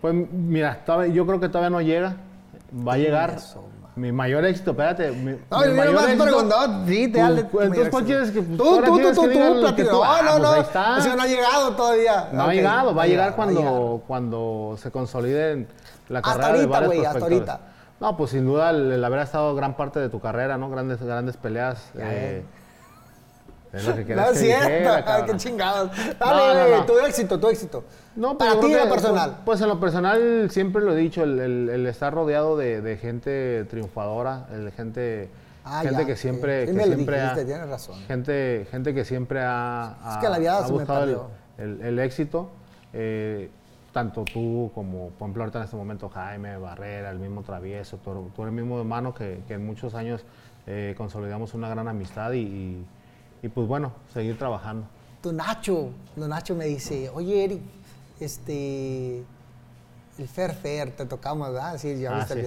Pues 0.01 0.15
mira, 0.15 0.81
todavía- 0.87 1.13
yo 1.13 1.27
creo 1.27 1.41
que 1.41 1.49
todavía 1.49 1.71
no 1.71 1.81
llega. 1.83 2.17
Va 2.87 2.95
a 2.95 2.99
llegar. 2.99 3.31
Eso, 3.37 3.65
mi 3.97 4.13
mayor 4.13 4.45
éxito, 4.45 4.71
espérate. 4.71 5.11
Mi, 5.11 5.33
No, 5.51 5.59
mi 5.61 5.67
yo 5.67 5.75
mayor 5.75 5.87
nomás 5.95 6.05
éxito- 6.09 6.25
preguntaba, 6.25 6.87
sí, 6.87 7.09
te 7.09 7.19
dale. 7.19 7.45
pues, 7.45 7.67
entonces, 7.67 7.91
¿cuál 7.91 8.05
quieres 8.05 8.31
que- 8.31 8.43
pues, 8.43 8.57
Tú, 8.59 8.65
tú, 8.65 8.85
tú, 8.85 8.99
tú, 8.99 9.15
tú, 9.15 9.75
tú- 9.77 9.85
No, 9.91 10.05
Ah, 10.05 10.21
no, 10.25 10.31
pues 10.39 10.43
no. 10.75 10.97
Es 10.99 11.07
que 11.07 11.17
no 11.17 11.23
ha 11.23 11.27
llegado 11.27 11.73
todavía. 11.77 12.29
No 12.33 12.45
Ok, 12.45 12.49
ha 12.51 12.55
llegado, 12.55 12.95
va 12.95 13.03
a 13.03 13.07
llegar 13.07 13.35
cuando, 13.37 14.03
cuando 14.07 14.77
se 14.81 14.91
consolide 14.91 15.67
la 16.09 16.21
Hasta 16.21 16.31
carrera 16.31 16.49
de 16.49 16.55
ahorita, 16.61 16.71
varios 16.73 16.87
güey, 16.95 16.99
hasta 17.07 17.19
prospectores. 17.19 17.49
ahorita. 17.51 17.75
No, 18.01 18.17
pues 18.17 18.31
sin 18.31 18.45
duda 18.47 18.71
el, 18.71 19.03
haber 19.05 19.21
estado 19.21 19.55
gran 19.55 19.77
parte 19.77 19.99
de 19.99 20.09
tu 20.09 20.21
carrera, 20.21 20.57
¿no? 20.57 20.71
Grandes, 20.71 21.03
grandes 21.03 21.37
peleas. 21.37 21.91
Eh, 21.97 22.43
es 23.73 23.85
lo 23.85 23.95
que 23.97 24.05
querías 24.07 24.27
No 24.27 24.33
es 24.33 24.39
que 24.39 24.45
cierto, 24.47 24.69
dijera, 24.69 25.27
qué 25.27 25.37
chingados. 25.37 25.91
Dale, 26.19 26.55
no, 26.61 26.69
güey, 26.69 26.81
no. 26.81 26.87
tu 26.87 26.99
éxito, 27.01 27.41
tu 27.41 27.49
éxito. 27.49 27.85
No, 28.17 28.39
Para 28.39 28.53
pero 28.53 28.67
ti, 28.67 28.73
en 28.73 28.79
lo 28.79 28.85
que, 28.85 28.91
personal. 28.91 29.31
Pues, 29.31 29.41
pues 29.45 29.61
en 29.63 29.69
lo 29.69 29.81
personal 29.81 30.51
siempre 30.51 30.83
lo 30.83 30.93
he 30.93 30.97
dicho, 30.97 31.23
el, 31.25 31.39
el- 31.41 31.69
el 31.71 31.87
estar 31.87 32.15
rodeado 32.15 32.57
de, 32.57 32.81
de 32.81 32.97
gente 32.97 33.65
triunfadora, 33.69 34.47
el 34.53 34.67
de 34.67 34.71
gente, 34.73 35.31
Ah, 35.65 35.81
gente 35.83 36.01
ya, 36.01 36.07
que 36.07 36.17
siempre, 36.17 36.67
sí 36.67 36.75
que 36.75 36.85
siempre 36.85 37.21
dijiste, 37.21 37.41
ha, 37.41 37.45
tienes 37.45 37.69
razón. 37.69 37.97
gente, 38.07 38.67
gente 38.71 38.95
que 38.95 39.05
siempre 39.05 39.41
ha, 39.43 39.97
Es 40.09 40.17
ha- 40.17 40.21
que 40.21 40.29
la 40.31 40.39
me 40.39 40.71
buscado 40.71 41.31
el, 41.59 41.65
el- 41.65 41.81
el 41.83 41.99
éxito. 41.99 42.49
eh, 42.95 43.51
tanto 43.99 44.25
tú 44.25 44.71
como, 44.77 45.09
por 45.09 45.27
ejemplo, 45.27 45.43
ahorita 45.43 45.59
en 45.59 45.65
este 45.65 45.77
momento 45.77 46.09
Jaime, 46.09 46.57
Barrera, 46.57 47.11
el 47.11 47.19
mismo 47.19 47.43
Travieso, 47.43 47.97
tú, 47.97 48.31
tú 48.37 48.43
eres 48.43 48.55
el 48.55 48.61
mismo 48.61 48.79
hermano 48.79 49.13
que, 49.13 49.43
que 49.49 49.55
en 49.55 49.67
muchos 49.67 49.93
años 49.97 50.25
eh, 50.69 50.95
consolidamos 50.97 51.53
una 51.55 51.69
gran 51.69 51.89
amistad 51.89 52.31
y, 52.33 52.39
y- 52.43 52.87
y, 53.43 53.49
pues 53.49 53.67
bueno, 53.67 53.91
seguir 54.15 54.39
trabajando. 54.39 54.87
Tu 55.21 55.33
Nacho, 55.33 55.91
tu 56.15 56.29
Nacho 56.29 56.55
me 56.55 56.67
dice, 56.67 57.11
oye 57.13 57.43
Eric, 57.45 57.61
este, 58.21 59.19
el 60.19 60.29
Fer 60.29 60.53
Fer, 60.55 60.93
te 60.93 61.05
tocamos, 61.05 61.53
¿verdad? 61.53 61.77
Sí, 61.79 61.99
ya 61.99 62.13
Ah, 62.13 62.19
viste 62.19 62.35
el 62.35 62.41
sí. 62.43 62.47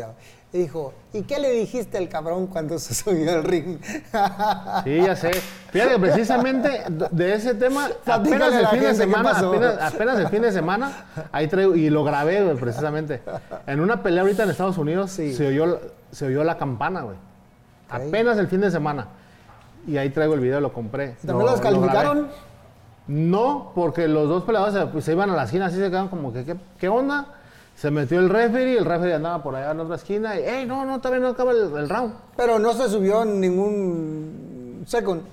Y 0.54 0.58
dijo, 0.58 0.94
¿y 1.14 1.22
qué 1.22 1.40
le 1.40 1.50
dijiste 1.52 1.98
al 1.98 2.10
cabrón 2.10 2.48
cuando 2.48 2.78
se 2.78 2.94
subió 2.94 3.32
al 3.32 3.44
ring? 3.44 3.78
Sí, 4.84 5.02
ya 5.02 5.16
sé. 5.16 5.32
Fíjate, 5.72 5.98
precisamente 5.98 6.84
de- 7.12 7.34
ese 7.36 7.54
tema, 7.56 7.88
apenas 8.06 8.54
el 8.54 8.68
fin 8.68 8.82
de 8.82 8.94
semana, 8.96 9.30
apenas, 9.32 9.94
apenas 9.94 10.20
el 10.20 10.28
fin 10.28 10.42
de 10.42 10.52
semana, 10.52 10.92
ahí 11.32 11.48
traigo, 11.48 11.74
y 11.76 11.90
lo 11.90 12.04
grabé, 12.04 12.44
güey, 12.44 12.58
precisamente. 12.58 13.22
En 13.66 13.80
una 13.80 14.04
pelea 14.04 14.24
ahorita 14.24 14.44
en 14.44 14.50
Estados 14.50 14.78
Unidos 14.78 15.12
Sí. 15.12 15.34
se, 15.34 15.48
oyó, 15.48 15.80
se 16.12 16.26
oyó 16.26 16.44
la 16.44 16.58
campana, 16.58 17.02
güey. 17.04 17.16
Apenas 17.90 18.38
el 18.38 18.48
fin 18.48 18.60
de 18.60 18.72
semana. 18.72 19.08
Y 19.88 19.96
ahí 19.98 20.10
traigo 20.10 20.34
el 20.34 20.42
video, 20.42 20.60
lo 20.60 20.74
compré. 20.74 21.16
¿También 21.26 21.38
Lo- 21.40 21.46
lo 21.46 21.52
lo 21.52 21.58
grabé. 21.58 21.70
descalificaron? 21.78 22.28
No, 23.08 23.72
porque 23.74 24.08
los 24.10 24.28
dos 24.28 24.44
peleadores 24.44 24.74
se, 24.76 24.86
pues, 24.88 25.06
se 25.06 25.14
iban 25.14 25.30
a 25.30 25.36
la 25.36 25.44
esquina, 25.44 25.68
así 25.68 25.78
se 25.78 25.84
quedaban 25.90 26.10
como 26.10 26.32
que, 26.34 26.44
¿qué, 26.44 26.56
qué 26.78 26.90
onda? 26.90 27.26
Se 27.82 27.90
metió 27.90 28.20
el 28.20 28.30
referee, 28.30 28.78
el 28.78 28.86
referee 28.86 29.16
andaba 29.16 29.42
por 29.42 29.56
allá 29.56 29.72
en 29.72 29.80
otra 29.80 29.96
esquina 29.96 30.40
y, 30.40 30.44
¡ey, 30.44 30.68
no, 30.68 30.86
no, 30.86 31.02
todavía 31.02 31.26
no 31.26 31.30
acaba 31.30 31.50
el, 31.52 31.76
el 31.76 31.90
round! 31.90 32.14
Pero 32.38 32.60
no 32.60 32.74
se 32.74 32.88
subió 32.88 33.24
en 33.24 33.40
ningún 33.42 34.84
second. 34.86 35.24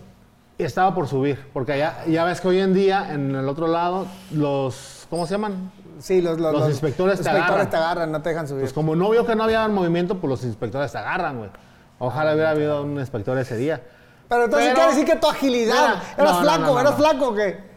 Y 0.56 0.62
estaba 0.64 0.94
por 0.94 1.06
subir, 1.08 1.38
porque 1.52 1.74
allá, 1.74 2.06
ya 2.06 2.24
ves 2.24 2.40
que 2.40 2.48
hoy 2.48 2.60
en 2.60 2.72
día, 2.72 3.12
en 3.12 3.36
el 3.36 3.46
otro 3.50 3.66
lado, 3.66 4.06
los, 4.30 5.06
¿cómo 5.10 5.26
se 5.26 5.32
llaman? 5.34 5.70
Sí, 5.98 6.22
los, 6.22 6.40
los, 6.40 6.54
Los 6.54 6.70
inspectores 6.70 7.16
te 7.16 7.28
inspectores 7.28 7.50
agarran. 7.50 7.70
te 7.70 7.76
agarran, 7.76 8.12
no 8.12 8.22
te 8.22 8.30
dejan 8.30 8.48
subir. 8.48 8.62
Pues 8.62 8.72
como 8.72 8.96
no 8.96 9.10
vio 9.10 9.26
que 9.26 9.36
no 9.36 9.44
había 9.44 9.68
movimiento, 9.68 10.14
pues 10.18 10.30
los 10.30 10.42
inspectores 10.44 10.90
te 10.90 10.96
agarran, 10.96 11.36
güey. 11.36 11.50
Ojalá 11.98 12.32
hubiera 12.32 12.48
habido 12.52 12.82
un 12.82 12.98
inspector 12.98 13.36
ese 13.36 13.58
día. 13.58 13.82
pero 14.26 14.44
entonces 14.44 14.68
pero- 14.70 14.74
quiere 14.86 14.90
decir 14.98 15.04
que 15.04 15.20
tu 15.20 15.28
agilidad, 15.28 15.74
Mira, 15.96 16.02
eras 16.16 16.32
no, 16.32 16.40
flaco, 16.40 16.60
no, 16.62 16.72
no, 16.72 16.80
eras 16.80 16.94
flaco 16.94 17.28
o 17.28 17.34
qué? 17.34 17.67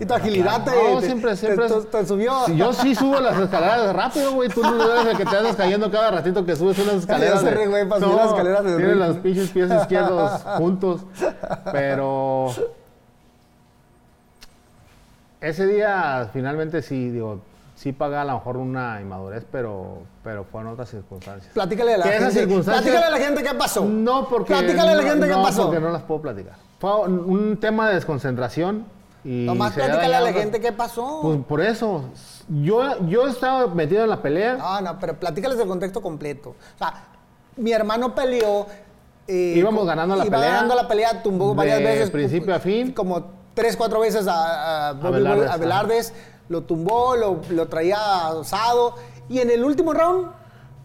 Y 0.00 0.06
tu 0.06 0.14
agilidad 0.14 0.64
te- 0.64 0.70
No, 0.94 1.00
te- 1.00 1.06
siempre, 1.06 1.36
siempre. 1.36 1.68
te- 1.68 1.80
te 1.82 2.06
subió. 2.06 2.48
Yo 2.48 2.72
sí 2.72 2.94
subo 2.94 3.20
las 3.20 3.38
escaleras 3.38 3.94
rápido, 3.94 4.32
güey. 4.32 4.48
Tú 4.48 4.62
no 4.62 4.92
eres 4.92 5.06
el 5.12 5.16
que 5.16 5.24
te 5.24 5.36
andas 5.36 5.54
cayendo 5.56 5.90
cada 5.90 6.10
ratito 6.10 6.44
que 6.44 6.56
subes 6.56 6.78
unas 6.80 6.94
escaleras. 7.04 7.44
de- 7.44 7.66
güey, 7.66 7.88
para 7.88 8.00
subir 8.00 8.16
las 8.16 8.26
escaleras 8.28 8.64
del 8.64 8.76
Tienes 8.76 8.96
ring. 8.96 9.06
los 9.06 9.16
pinches 9.18 9.50
pies 9.50 9.70
izquierdos 9.82 10.42
juntos. 10.56 11.02
Pero. 11.72 12.48
Ese 15.40 15.66
día, 15.66 16.28
finalmente 16.32 16.82
sí, 16.82 17.10
digo, 17.10 17.40
sí 17.76 17.92
paga 17.92 18.22
a 18.22 18.24
lo 18.24 18.32
mejor 18.34 18.56
una 18.56 19.00
inmadurez, 19.00 19.46
pero, 19.52 19.98
pero 20.24 20.42
fueron 20.44 20.72
otras 20.72 20.88
circunstancias. 20.90 21.52
Platícale 21.54 21.94
a 21.94 21.98
la 21.98 22.06
gente. 22.06 22.30
circunstancias- 22.32 22.82
Platícale 22.82 23.06
a 23.06 23.10
la 23.10 23.24
gente 23.24 23.42
qué 23.44 23.54
pasó. 23.54 23.84
No, 23.84 24.28
porque. 24.28 24.52
Platícale 24.54 24.90
a 24.90 24.94
la 24.96 25.02
no- 25.02 25.08
gente 25.08 25.26
qué 25.28 25.32
no, 25.34 25.42
pasó. 25.42 25.66
porque 25.66 25.80
no 25.80 25.90
las 25.90 26.02
puedo 26.02 26.20
platicar. 26.22 26.54
Fue 26.80 26.92
un 27.06 27.56
tema 27.60 27.88
de 27.88 27.94
desconcentración. 27.94 28.84
Y 29.30 29.46
había 29.48 29.70
platícale 29.70 30.16
a 30.16 30.20
la 30.20 30.32
gente 30.32 30.60
qué 30.60 30.72
pasó. 30.72 31.20
Pues 31.22 31.38
por 31.46 31.60
eso. 31.60 32.04
Yo, 32.48 32.80
yo 33.08 33.26
estaba 33.28 33.66
metido 33.66 34.02
en 34.04 34.10
la 34.10 34.22
pelea. 34.22 34.54
No, 34.56 34.80
no, 34.80 34.98
pero 34.98 35.18
platícales 35.20 35.58
el 35.60 35.68
contexto 35.68 36.00
completo. 36.00 36.50
O 36.50 36.78
sea, 36.78 37.04
mi 37.56 37.72
hermano 37.72 38.14
peleó. 38.14 38.66
eh, 39.26 39.54
Íbamos 39.56 39.84
ganando 39.86 40.16
la 40.16 40.24
iba 40.24 40.38
pelea. 40.38 40.54
ganando 40.54 40.74
la 40.74 40.88
pelea, 40.88 41.22
tumbó 41.22 41.54
varias 41.54 41.78
De 41.78 41.84
veces. 41.84 42.10
principio 42.10 42.54
a 42.54 42.58
fin. 42.58 42.92
Como 42.92 43.26
tres, 43.52 43.76
cuatro 43.76 44.00
veces 44.00 44.26
a, 44.26 44.88
a, 44.88 44.92
Bobby 44.94 45.14
Belardes, 45.14 45.50
a 45.50 45.56
Belardes, 45.58 46.14
Lo 46.48 46.62
tumbó, 46.62 47.14
lo, 47.16 47.40
lo 47.50 47.68
traía 47.68 48.28
osado. 48.30 48.94
Y 49.28 49.40
en 49.40 49.50
el 49.50 49.62
último 49.62 49.92
round. 49.92 50.28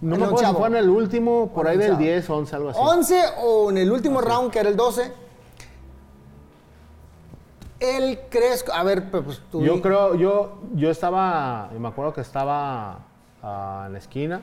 No 0.02 0.18
me 0.18 0.26
acuerdo 0.26 0.49
si 0.49 0.56
fue 0.56 0.68
en 0.68 0.76
el 0.76 0.90
último, 0.90 1.49
por 1.56 1.65
ahí 1.65 1.78
del 1.78 1.91
onceavo. 1.91 2.03
10, 2.11 2.30
11, 2.30 2.56
algo 2.57 2.70
así. 2.72 2.80
11 2.84 3.22
o 3.41 3.70
en 3.70 3.78
el 3.78 3.90
último 3.90 4.20
round, 4.20 4.52
que 4.52 4.60
era 4.60 4.68
el 4.68 4.76
12. 4.76 5.23
Él 7.84 8.20
crees. 8.30 8.64
A 8.74 8.84
ver, 8.84 9.12
pues 9.12 9.42
tú. 9.52 9.64
Yo 9.64 9.82
creo, 9.82 10.16
yo, 10.16 10.62
yo 10.74 10.90
estaba, 10.90 11.70
me 11.78 11.88
acuerdo 11.88 12.14
que 12.14 12.22
estaba 12.22 13.00
ah, 13.42 13.84
en 13.88 13.94
la 13.94 14.00
esquina, 14.00 14.42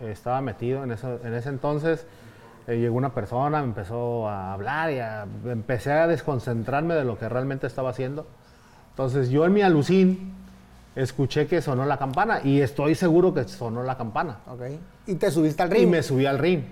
estaba 0.00 0.40
metido 0.40 0.82
en, 0.84 0.92
eso, 0.92 1.18
en 1.24 1.34
ese 1.34 1.48
entonces. 1.48 2.06
eh, 2.66 2.78
llegó 2.78 2.96
una 2.96 3.14
persona, 3.14 3.60
me 3.60 3.66
empezó 3.68 4.28
a 4.28 4.52
hablar 4.52 4.90
y 4.90 4.98
a- 4.98 5.26
empecé 5.44 5.92
a 5.92 6.06
desconcentrarme 6.08 6.94
de 6.94 7.04
lo 7.04 7.16
que 7.18 7.28
realmente 7.28 7.66
estaba 7.68 7.90
haciendo. 7.90 8.26
Entonces 8.90 9.28
yo 9.30 9.44
en 9.46 9.52
mi 9.52 9.62
alucín 9.62 10.34
escuché 10.96 11.46
que 11.46 11.62
sonó 11.62 11.84
la 11.86 11.98
campana 11.98 12.40
y 12.42 12.60
estoy 12.62 12.94
seguro 12.96 13.32
que 13.34 13.44
sonó 13.46 13.82
la 13.84 13.96
campana. 13.96 14.38
Ok. 14.48 14.62
Y 15.06 15.14
te 15.14 15.30
subiste 15.30 15.62
al 15.62 15.70
ring. 15.70 15.82
Y 15.82 15.86
me 15.86 16.02
subí 16.02 16.26
al 16.26 16.38
ring. 16.38 16.62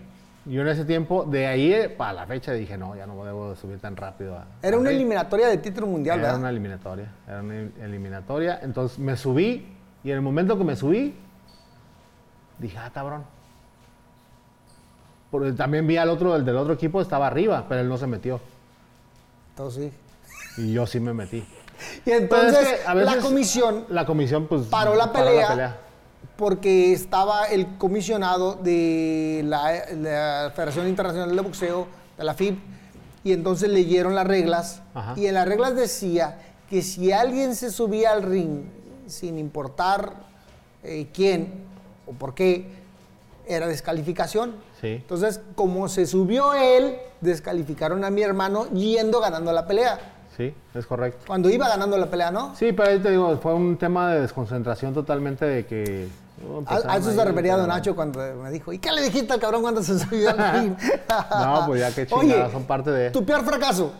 Yo 0.46 0.60
en 0.60 0.68
ese 0.68 0.84
tiempo, 0.84 1.24
de 1.24 1.46
ahí 1.46 1.72
eh, 1.72 1.88
para 1.88 2.12
la 2.12 2.26
fecha, 2.26 2.52
dije, 2.52 2.76
no, 2.76 2.94
ya 2.94 3.06
no 3.06 3.24
debo 3.24 3.50
de 3.50 3.56
subir 3.56 3.78
tan 3.78 3.96
rápido. 3.96 4.36
a- 4.36 4.46
Era 4.62 4.76
una 4.76 4.90
ring". 4.90 4.98
eliminatoria 4.98 5.48
de 5.48 5.56
título 5.58 5.86
mundial, 5.86 6.18
Era 6.18 6.26
¿verdad? 6.28 6.40
una 6.40 6.50
eliminatoria, 6.50 7.08
era 7.26 7.40
una 7.40 7.54
eliminatoria. 7.82 8.60
Entonces 8.62 8.98
me 8.98 9.16
subí 9.16 9.66
y 10.02 10.10
en 10.10 10.16
el 10.16 10.20
momento 10.22 10.58
que 10.58 10.64
me 10.64 10.76
subí, 10.76 11.14
dije, 12.58 12.76
ah, 12.76 12.90
cabrón. 12.92 13.24
Porque 15.30 15.52
también 15.52 15.86
vi 15.86 15.96
al 15.96 16.10
otro, 16.10 16.36
el 16.36 16.44
del 16.44 16.56
otro 16.56 16.74
equipo 16.74 17.00
estaba 17.00 17.26
arriba, 17.26 17.64
pero 17.68 17.80
él 17.80 17.88
no 17.88 17.96
se 17.96 18.06
metió. 18.06 18.38
Entonces, 19.50 19.92
sí. 20.56 20.62
Y 20.68 20.72
yo 20.74 20.86
sí 20.86 21.00
me 21.00 21.12
metí. 21.14 21.44
Y 22.06 22.10
entonces 22.12 22.86
a 22.86 22.94
veces 22.94 23.16
la 23.16 23.20
comisión 23.20 23.84
La 23.88 24.06
comisión, 24.06 24.46
pues. 24.46 24.66
paró 24.66 24.94
la 24.94 25.10
pelea, 25.12 25.76
porque 26.36 26.92
estaba 26.92 27.46
el 27.46 27.76
comisionado 27.78 28.54
de 28.54 29.42
la, 29.44 29.84
la 29.94 30.52
Federación 30.54 30.88
Internacional 30.88 31.34
de 31.34 31.42
Boxeo, 31.42 31.86
de 32.16 32.24
la 32.24 32.34
FIB, 32.34 32.58
y 33.24 33.32
entonces 33.32 33.70
leyeron 33.70 34.14
las 34.14 34.26
reglas. 34.26 34.82
Ajá. 34.94 35.14
Y 35.16 35.26
en 35.26 35.34
las 35.34 35.46
reglas 35.48 35.74
decía 35.74 36.38
que 36.68 36.82
si 36.82 37.12
alguien 37.12 37.54
se 37.54 37.70
subía 37.70 38.12
al 38.12 38.22
ring, 38.22 38.64
sin 39.06 39.38
importar 39.38 40.12
eh, 40.82 41.08
quién 41.12 41.64
o 42.06 42.12
por 42.12 42.34
qué, 42.34 42.68
era 43.46 43.66
descalificación. 43.66 44.54
Sí. 44.80 44.88
Entonces, 44.88 45.40
como 45.54 45.88
se 45.88 46.06
subió 46.06 46.54
él, 46.54 46.96
descalificaron 47.20 48.04
a 48.04 48.10
mi 48.10 48.22
hermano 48.22 48.68
yendo 48.70 49.20
ganando 49.20 49.52
la 49.52 49.66
pelea. 49.66 50.13
Sí, 50.36 50.52
es 50.74 50.86
correcto. 50.86 51.24
Cuando 51.26 51.48
iba 51.48 51.68
ganando 51.68 51.96
la 51.96 52.06
pelea, 52.10 52.30
¿no? 52.30 52.54
Sí, 52.56 52.72
pero 52.72 52.90
ahí 52.90 52.98
te 52.98 53.10
digo, 53.10 53.36
fue 53.38 53.54
un 53.54 53.76
tema 53.76 54.12
de 54.12 54.20
desconcentración 54.22 54.92
totalmente 54.92 55.44
de 55.44 55.64
que. 55.66 56.08
oh, 56.48 56.56
A, 56.56 56.58
empezaron 56.58 56.90
a 56.90 56.96
eso 56.96 57.12
se 57.12 57.24
refería 57.24 57.56
Don 57.56 57.68
Nacho 57.68 57.94
cuando 57.94 58.18
me 58.42 58.50
dijo, 58.50 58.72
¿y 58.72 58.78
qué 58.78 58.90
le 58.90 59.02
dijiste 59.02 59.32
al 59.32 59.38
cabrón 59.40 59.62
cuando 59.62 59.82
se 59.82 59.98
subió 59.98 60.30
al 60.30 60.38
ring? 60.60 60.76
No, 61.30 61.62
pues 61.66 61.80
ya 61.80 61.94
qué 61.94 62.06
Oye, 62.14 62.28
chingadas, 62.30 62.52
son 62.52 62.64
parte 62.64 62.90
de- 62.90 63.10
Tu 63.10 63.24
peor 63.24 63.44
fracaso. 63.44 63.92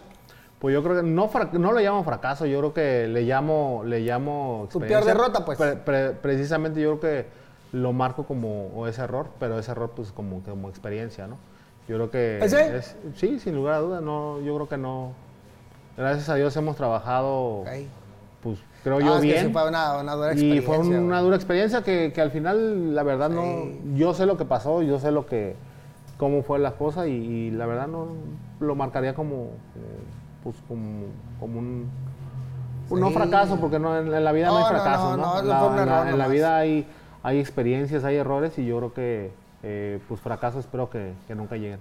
Pues 0.59 0.73
yo 0.73 0.83
creo 0.83 0.97
que 0.97 1.03
no, 1.03 1.31
no 1.53 1.73
le 1.73 1.83
llamo 1.83 2.03
fracaso, 2.05 2.47
yo 2.47 2.59
creo 2.59 2.73
que 2.75 3.07
le 3.07 3.23
llamo, 3.23 3.83
le 3.85 4.01
llamo 4.01 4.67
Tu 4.73 4.81
peor 4.81 5.05
derrota, 5.05 5.45
pues. 5.45 5.59
Pre- 5.59 5.77
pre- 5.77 6.11
precisamente 6.13 6.81
yo 6.81 6.99
creo 6.99 7.01
que 7.23 7.29
lo 7.73 7.93
marco 7.93 8.25
como 8.25 8.69
o 8.75 8.87
ese 8.89 9.03
error, 9.03 9.29
pero 9.39 9.59
ese 9.59 9.71
error 9.73 9.93
pues 9.95 10.11
como, 10.11 10.41
como 10.43 10.69
experiencia, 10.71 11.27
¿no? 11.27 11.37
Yo 11.87 11.97
creo 11.97 12.11
que 12.11 12.39
¿Ese? 12.43 12.77
es- 12.79 12.97
sí, 13.17 13.39
sin 13.39 13.55
lugar 13.55 13.75
a 13.75 13.79
dudas, 13.81 14.03
no, 14.03 14.41
yo 14.41 14.55
creo 14.55 14.69
que 14.69 14.77
no. 14.79 15.13
Gracias 15.97 16.29
a 16.29 16.35
Dios 16.35 16.57
hemos 16.57 16.77
trabajado, 16.77 17.65
pues 18.43 18.59
creo 18.83 18.97
Ah, 18.99 19.01
yo 19.01 19.15
es 19.17 19.21
que 19.23 19.27
bien. 19.29 19.47
sí 19.47 19.53
fue 19.53 19.69
una, 19.69 19.99
una 19.99 20.15
dura 20.15 20.35
Y 20.35 20.61
fue 20.61 20.79
una 20.79 21.21
dura 21.21 21.37
experiencia 21.37 21.83
que, 21.83 22.13
que 22.13 22.21
al 22.21 22.31
final, 22.31 22.95
la 22.95 23.03
verdad, 23.03 23.31
no. 23.31 23.45
Yo 23.97 24.13
sé 24.15 24.27
lo 24.27 24.37
que 24.37 24.45
pasó, 24.45 24.83
yo 24.83 24.99
sé 24.99 25.11
lo 25.11 25.27
que. 25.27 25.55
cómo 26.19 26.43
fue 26.43 26.59
la 26.59 26.73
cosa 26.73 27.07
y, 27.07 27.13
y 27.13 27.51
la 27.53 27.67
verdad 27.67 27.87
no 27.87 28.09
lo 28.61 28.75
marcaría 28.75 29.15
como. 29.15 29.35
como, 29.37 29.53
pues 30.43 30.57
como, 30.69 31.05
como 31.41 31.59
un. 31.61 31.89
un 32.91 33.01
no 33.01 33.11
fracaso, 33.11 33.57
porque 33.61 33.79
no, 33.79 33.97
en, 33.99 34.13
en 34.13 34.25
la 34.25 34.33
vida 34.33 34.49
no, 34.49 34.59
No, 34.59 34.67
hay 34.67 34.71
fracasos, 34.75 35.17
no, 35.17 35.17
¿no? 35.17 35.43
no, 35.43 35.49
la, 35.49 35.83
en 36.11 36.19
la- 36.19 36.27
en 36.27 36.33
vida 36.33 36.57
hay, 36.57 36.87
hay 37.23 37.39
experiencias, 37.39 38.05
hay 38.05 38.17
errores 38.17 38.59
y 38.59 38.67
yo 38.67 38.77
creo 38.79 38.93
que, 38.95 39.31
eh, 39.63 40.01
pues 40.09 40.21
fracasos 40.21 40.65
espero 40.67 40.91
que, 40.91 41.15
que 41.29 41.35
nunca 41.35 41.57
lleguen. 41.57 41.81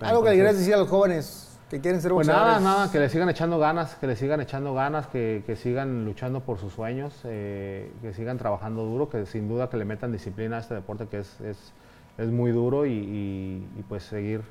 Algo 0.00 0.22
que 0.22 0.30
le 0.30 0.34
quieras 0.36 0.58
decir 0.58 0.74
a 0.74 0.78
los 0.78 0.88
jóvenes 0.88 1.49
que 1.70 1.80
quieren 1.80 2.02
ser 2.02 2.10
pues 2.12 2.26
boxeadores. 2.26 2.60
nada, 2.62 2.76
nada, 2.78 2.92
que 2.92 2.98
le 2.98 3.08
sigan 3.08 3.28
echando 3.30 3.58
ganas, 3.58 3.94
que 3.94 4.06
le 4.08 4.16
sigan 4.16 4.40
echando 4.40 4.74
ganas, 4.74 5.06
que, 5.06 5.44
que 5.46 5.54
sigan 5.56 6.04
luchando 6.04 6.40
por 6.40 6.58
sus 6.58 6.72
sueños, 6.72 7.14
eh, 7.24 7.92
que 8.02 8.12
sigan 8.12 8.36
trabajando 8.38 8.84
duro, 8.84 9.08
que 9.08 9.24
sin 9.24 9.48
duda 9.48 9.70
que 9.70 9.76
le 9.76 9.84
metan 9.84 10.10
disciplina 10.10 10.56
a 10.56 10.60
este 10.60 10.74
deporte 10.74 11.06
que 11.06 11.20
es, 11.20 11.40
es, 11.40 11.72
es 12.18 12.28
muy 12.28 12.50
duro 12.50 12.84
y, 12.86 12.90
y- 12.92 13.68
y, 13.78 13.82
pues 13.88 14.02
seguir, 14.02 14.42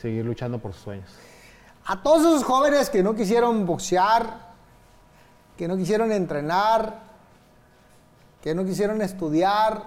seguir 0.00 0.24
luchando 0.24 0.58
por 0.58 0.72
sus 0.72 0.82
sueños. 0.82 1.10
A 1.86 2.02
todos 2.02 2.20
esos 2.22 2.44
jóvenes 2.44 2.88
que 2.88 3.02
no 3.02 3.14
quisieron 3.14 3.66
boxear, 3.66 4.54
que 5.58 5.68
no 5.68 5.76
quisieron 5.76 6.10
entrenar, 6.12 6.98
que 8.42 8.54
no 8.54 8.64
quisieron 8.64 9.02
estudiar 9.02 9.82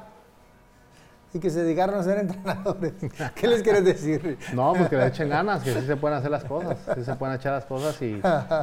y 1.33 1.39
que 1.39 1.49
se 1.49 1.63
dedicaron 1.63 1.99
a 1.99 2.03
ser 2.03 2.17
entrenadores, 2.19 2.93
¿qué 3.35 3.47
les 3.47 3.61
quieres 3.61 3.83
decir? 3.85 4.37
No, 4.53 4.73
pues 4.73 4.89
que 4.89 4.95
le 4.97 5.07
echen 5.07 5.29
ganas, 5.29 5.63
que 5.63 5.73
sí 5.73 5.85
se 5.85 5.95
pueden 5.97 6.17
hacer 6.17 6.31
las 6.31 6.43
cosas, 6.45 6.77
sí 6.95 7.03
se 7.03 7.15
pueden 7.15 7.35
echar 7.35 7.53
las 7.53 7.65
cosas 7.65 8.01
y, 8.01 8.05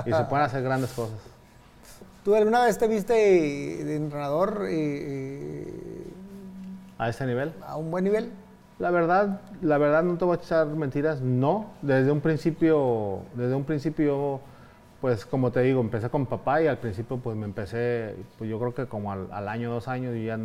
y 0.06 0.12
se 0.12 0.24
pueden 0.24 0.44
hacer 0.46 0.62
grandes 0.62 0.92
cosas. 0.92 1.18
¿Tú 2.24 2.34
alguna 2.34 2.64
vez 2.64 2.78
te 2.78 2.88
viste 2.88 3.12
de 3.12 3.96
entrenador 3.96 4.64
eh, 4.68 5.66
eh, 5.68 6.06
A 6.98 7.10
este 7.10 7.26
nivel. 7.26 7.52
a 7.66 7.76
un 7.76 7.90
buen 7.90 8.04
nivel? 8.04 8.30
La 8.78 8.90
verdad, 8.90 9.40
la 9.60 9.76
verdad 9.78 10.02
no 10.02 10.16
te 10.16 10.24
voy 10.24 10.36
a 10.36 10.40
echar 10.40 10.66
mentiras, 10.66 11.20
no. 11.20 11.70
Desde 11.82 12.10
un 12.10 12.20
principio, 12.22 13.20
desde 13.34 13.54
un 13.54 13.64
principio, 13.64 14.40
pues 15.02 15.26
como 15.26 15.52
te 15.52 15.60
digo, 15.60 15.80
empecé 15.82 16.08
con 16.08 16.24
papá 16.24 16.62
y 16.62 16.66
al 16.66 16.78
principio 16.78 17.18
pues 17.18 17.36
me 17.36 17.44
empecé, 17.44 18.16
pues 18.38 18.48
yo 18.48 18.58
creo 18.58 18.74
que 18.74 18.86
como 18.86 19.12
al, 19.12 19.28
al 19.30 19.46
año, 19.48 19.70
dos 19.70 19.86
años, 19.86 20.14
yo 20.16 20.22
ya, 20.22 20.38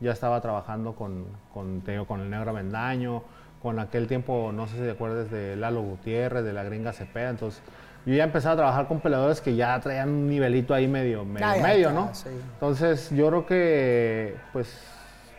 ya 0.00 0.12
estaba 0.12 0.40
trabajando 0.40 0.92
con, 0.94 1.26
con, 1.52 1.80
te 1.82 1.92
digo, 1.92 2.06
con 2.06 2.20
el 2.20 2.30
Negro 2.30 2.52
Mendaño, 2.52 3.22
con 3.62 3.78
aquel 3.80 4.06
tiempo, 4.06 4.50
no 4.52 4.66
sé 4.66 4.76
si 4.76 4.82
te 4.82 4.90
acuerdas 4.92 5.30
de 5.30 5.56
Lalo 5.56 5.82
Gutiérrez, 5.82 6.44
de 6.44 6.52
la 6.52 6.62
gringa 6.62 6.92
Cepeda, 6.92 7.30
entonces 7.30 7.60
yo 8.06 8.14
ya 8.14 8.24
empezaba 8.24 8.52
a 8.54 8.56
trabajar 8.56 8.86
con 8.88 9.00
peleadores 9.00 9.40
que 9.40 9.56
ya 9.56 9.78
traían 9.80 10.08
un 10.08 10.28
nivelito 10.28 10.72
ahí 10.72 10.86
medio, 10.86 11.24
medio, 11.24 11.56
ya, 11.56 11.62
medio, 11.62 11.88
ya, 11.88 11.92
¿no? 11.94 12.14
sí. 12.14 12.28
Entonces 12.54 13.10
yo 13.10 13.26
creo 13.28 13.46
que 13.46 14.36
pues 14.52 14.80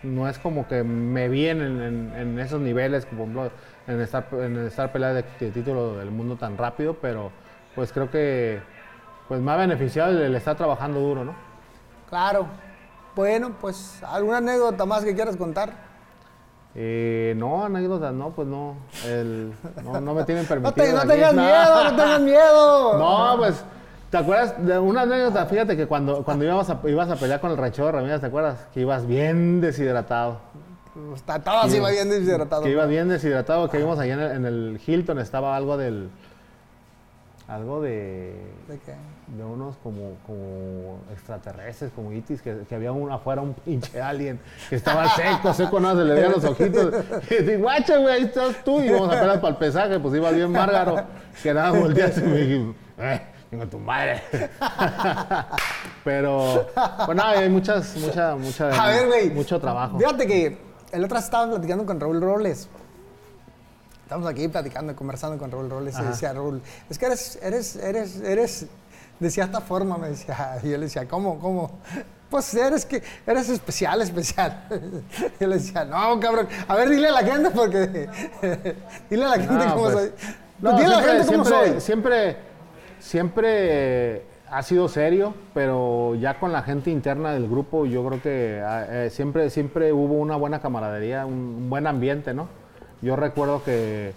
no 0.04 0.28
es 0.28 0.38
como 0.40 0.68
que 0.68 0.84
me 0.84 1.30
vi 1.30 1.48
en, 1.48 1.62
en- 1.62 2.14
en 2.16 2.40
esos 2.40 2.60
niveles, 2.62 3.06
como 3.06 3.26
por 3.26 3.46
ejemplo, 3.48 3.52
en 3.88 4.02
estar, 4.02 4.28
en 4.34 4.58
estar 4.68 4.92
peleando 4.92 5.22
de, 5.22 5.46
de 5.46 5.52
título 5.52 5.98
del 5.98 6.12
mundo 6.12 6.36
tan 6.36 6.58
rápido, 6.58 6.96
pero 7.02 7.32
pues 7.76 7.92
creo 7.94 8.12
que 8.12 8.60
pues 9.30 9.40
me 9.42 9.52
ha 9.52 9.56
beneficiado 9.56 10.12
el, 10.12 10.18
el 10.22 10.36
estar 10.36 10.56
trabajando 10.58 11.00
duro, 11.00 11.24
¿no? 11.24 11.34
Claro. 12.10 12.46
Bueno, 13.16 13.52
pues 13.60 14.02
alguna 14.04 14.38
anécdota 14.38 14.86
más 14.86 15.04
que 15.04 15.14
quieras 15.16 15.36
contar. 15.36 15.74
Eh, 16.76 17.34
no, 17.36 17.66
anécdotas, 17.66 18.14
no, 18.14 18.30
pues 18.30 18.48
no, 18.48 18.76
el- 19.06 19.52
no, 19.84 20.00
no 20.00 20.14
me 20.14 20.24
tienen 20.24 20.44
No, 20.50 20.50
permitido. 20.50 20.86
te, 20.86 20.94
no 20.94 21.02
tengas 21.02 21.34
miedo, 21.34 21.84
no 21.84 21.90
tengas 21.96 22.22
miedo. 22.34 22.98
No, 22.98 23.38
pues, 23.38 23.64
¿te 24.12 24.18
acuerdas 24.18 24.54
de 24.66 24.78
una 24.80 25.02
anécdota? 25.02 25.46
Fíjate 25.48 25.76
que 25.76 25.88
cuando, 25.88 26.24
cuando 26.24 26.46
íbamos 26.46 26.70
a, 26.70 26.80
ibas 26.86 27.10
a 27.10 27.16
pelear 27.16 27.42
con 27.42 27.52
el 27.52 27.58
ranchero 27.58 27.92
Ramírez, 27.92 28.22
¿te 28.22 28.28
acuerdas? 28.28 28.68
Que 28.74 28.82
ibas 28.82 29.06
bien 29.08 29.60
deshidratado. 29.62 30.40
Está 31.16 31.40
todo 31.42 31.60
así, 31.60 31.80
va 31.80 31.90
bien 31.92 32.10
deshidratado. 32.10 32.64
Que 32.64 32.70
ibas 32.72 32.88
bien 32.90 33.08
deshidratado, 33.10 33.70
que 33.70 33.78
vimos 33.78 33.98
allá 34.00 34.14
en 34.14 34.20
el, 34.20 34.32
en 34.32 34.46
el 34.46 34.82
Hilton, 34.86 35.20
estaba 35.20 35.56
algo 35.56 35.76
del... 35.78 36.10
Algo 37.48 37.82
de... 37.82 38.36
¿De 38.68 38.78
qué? 38.86 38.94
De 39.38 39.44
unos 39.44 39.76
como, 39.84 40.16
como 40.26 41.00
extraterrestres, 41.12 41.92
como 41.96 42.12
itis, 42.12 42.42
que, 42.42 42.64
que 42.68 42.76
había 42.76 42.92
un, 42.92 43.12
afuera 43.12 43.42
un 43.42 43.54
pinche 43.54 44.02
alien 44.02 44.40
que 44.70 44.76
estaba 44.76 45.08
seco, 45.10 45.54
seco, 45.54 45.80
no 45.80 45.96
se 45.96 46.04
le 46.04 46.14
veían 46.16 46.32
los 46.32 46.44
ojitos. 46.44 46.94
Y 47.30 47.36
dije, 47.36 47.58
guacha, 47.58 47.98
güey, 47.98 48.16
ahí 48.16 48.24
estás 48.24 48.64
tú. 48.64 48.82
Y 48.82 48.90
vamos 48.90 49.10
apenas 49.16 49.38
para 49.38 49.50
el 49.50 49.58
pesaje, 49.58 50.00
pues 50.00 50.16
iba 50.16 50.32
bien 50.32 50.52
márgaro, 50.52 51.06
que 51.44 51.54
nada, 51.54 51.72
volteaste 51.72 52.22
y 52.22 52.24
me 52.24 52.38
dije, 52.38 52.74
eh, 52.98 53.22
venga 53.52 53.66
tu 53.68 53.80
madre. 53.80 54.24
Pero, 56.04 56.68
pues 57.06 57.18
nada, 57.18 57.32
hay 57.40 57.50
muchas, 57.50 57.96
mucha, 57.98 58.36
mucha, 58.36 58.70
A 58.84 58.88
ver, 58.88 59.08
güey. 59.08 59.30
mucho 59.30 59.60
trabajo. 59.60 59.98
Fíjate 60.00 60.26
que 60.26 60.58
el 60.92 61.04
otro 61.04 61.18
estaba 61.20 61.48
platicando 61.50 61.86
con 61.86 62.00
Raúl 62.00 62.22
Robles. 62.22 62.68
Estamos 64.04 64.28
aquí 64.28 64.48
platicando, 64.48 64.96
conversando 64.96 65.38
con 65.38 65.52
Raúl 65.52 65.70
Roles 65.70 65.94
y 65.94 66.00
Ajá. 66.00 66.10
decía 66.10 66.34
Raúl, 66.34 66.64
es 66.90 66.98
que 66.98 67.06
eres, 67.06 67.38
eres, 67.44 67.76
eres, 67.76 68.20
eres, 68.22 68.66
de 69.20 69.30
cierta 69.30 69.62
forma, 69.62 69.98
me 69.98 70.10
decía. 70.10 70.60
Y 70.64 70.70
yo 70.70 70.78
le 70.78 70.84
decía, 70.86 71.08
¿cómo, 71.08 71.40
cómo? 71.40 71.80
Pues 72.30 72.54
eres 72.54 72.86
que 72.86 73.02
eres 73.26 73.50
especial, 73.50 74.02
especial. 74.02 74.68
Yo 75.40 75.48
le 75.48 75.56
decía, 75.56 75.84
no, 75.84 76.20
cabrón. 76.20 76.48
A 76.68 76.76
ver, 76.76 76.90
dile 76.90 77.08
a 77.08 77.12
la 77.12 77.24
gente 77.24 77.50
porque. 77.50 78.08
dile 79.10 79.26
a 79.26 79.30
la 79.30 79.36
gente 79.40 79.54
No, 79.66 79.74
cómo 79.74 79.84
pues, 79.86 79.94
soy. 79.96 80.12
no, 80.60 80.72
Pues 80.72 80.84
dile 80.84 80.94
a 80.94 80.98
la 80.98 81.04
siempre, 81.04 81.24
gente 81.24 81.32
cómo 81.34 81.46
siempre, 81.46 81.72
soy. 81.72 81.82
siempre, 81.82 82.38
siempre 83.00 84.22
ha 84.52 84.62
sido 84.62 84.88
serio, 84.88 85.34
pero 85.56 86.14
ya 86.16 86.40
con 86.40 86.52
la 86.52 86.62
gente 86.62 86.92
interna 86.92 87.34
del 87.34 87.50
grupo, 87.50 87.88
yo 87.88 88.06
creo 88.08 88.22
que 88.22 88.62
ah, 88.64 88.86
eh, 88.88 89.10
siempre, 89.10 89.50
siempre 89.50 89.92
hubo 89.92 90.14
una 90.14 90.36
buena 90.36 90.60
camaradería, 90.62 91.26
un, 91.26 91.34
un 91.34 91.70
buen 91.72 91.88
ambiente, 91.88 92.36
¿no? 92.36 92.48
Yo 93.02 93.16
recuerdo 93.16 93.64
que, 93.64 94.14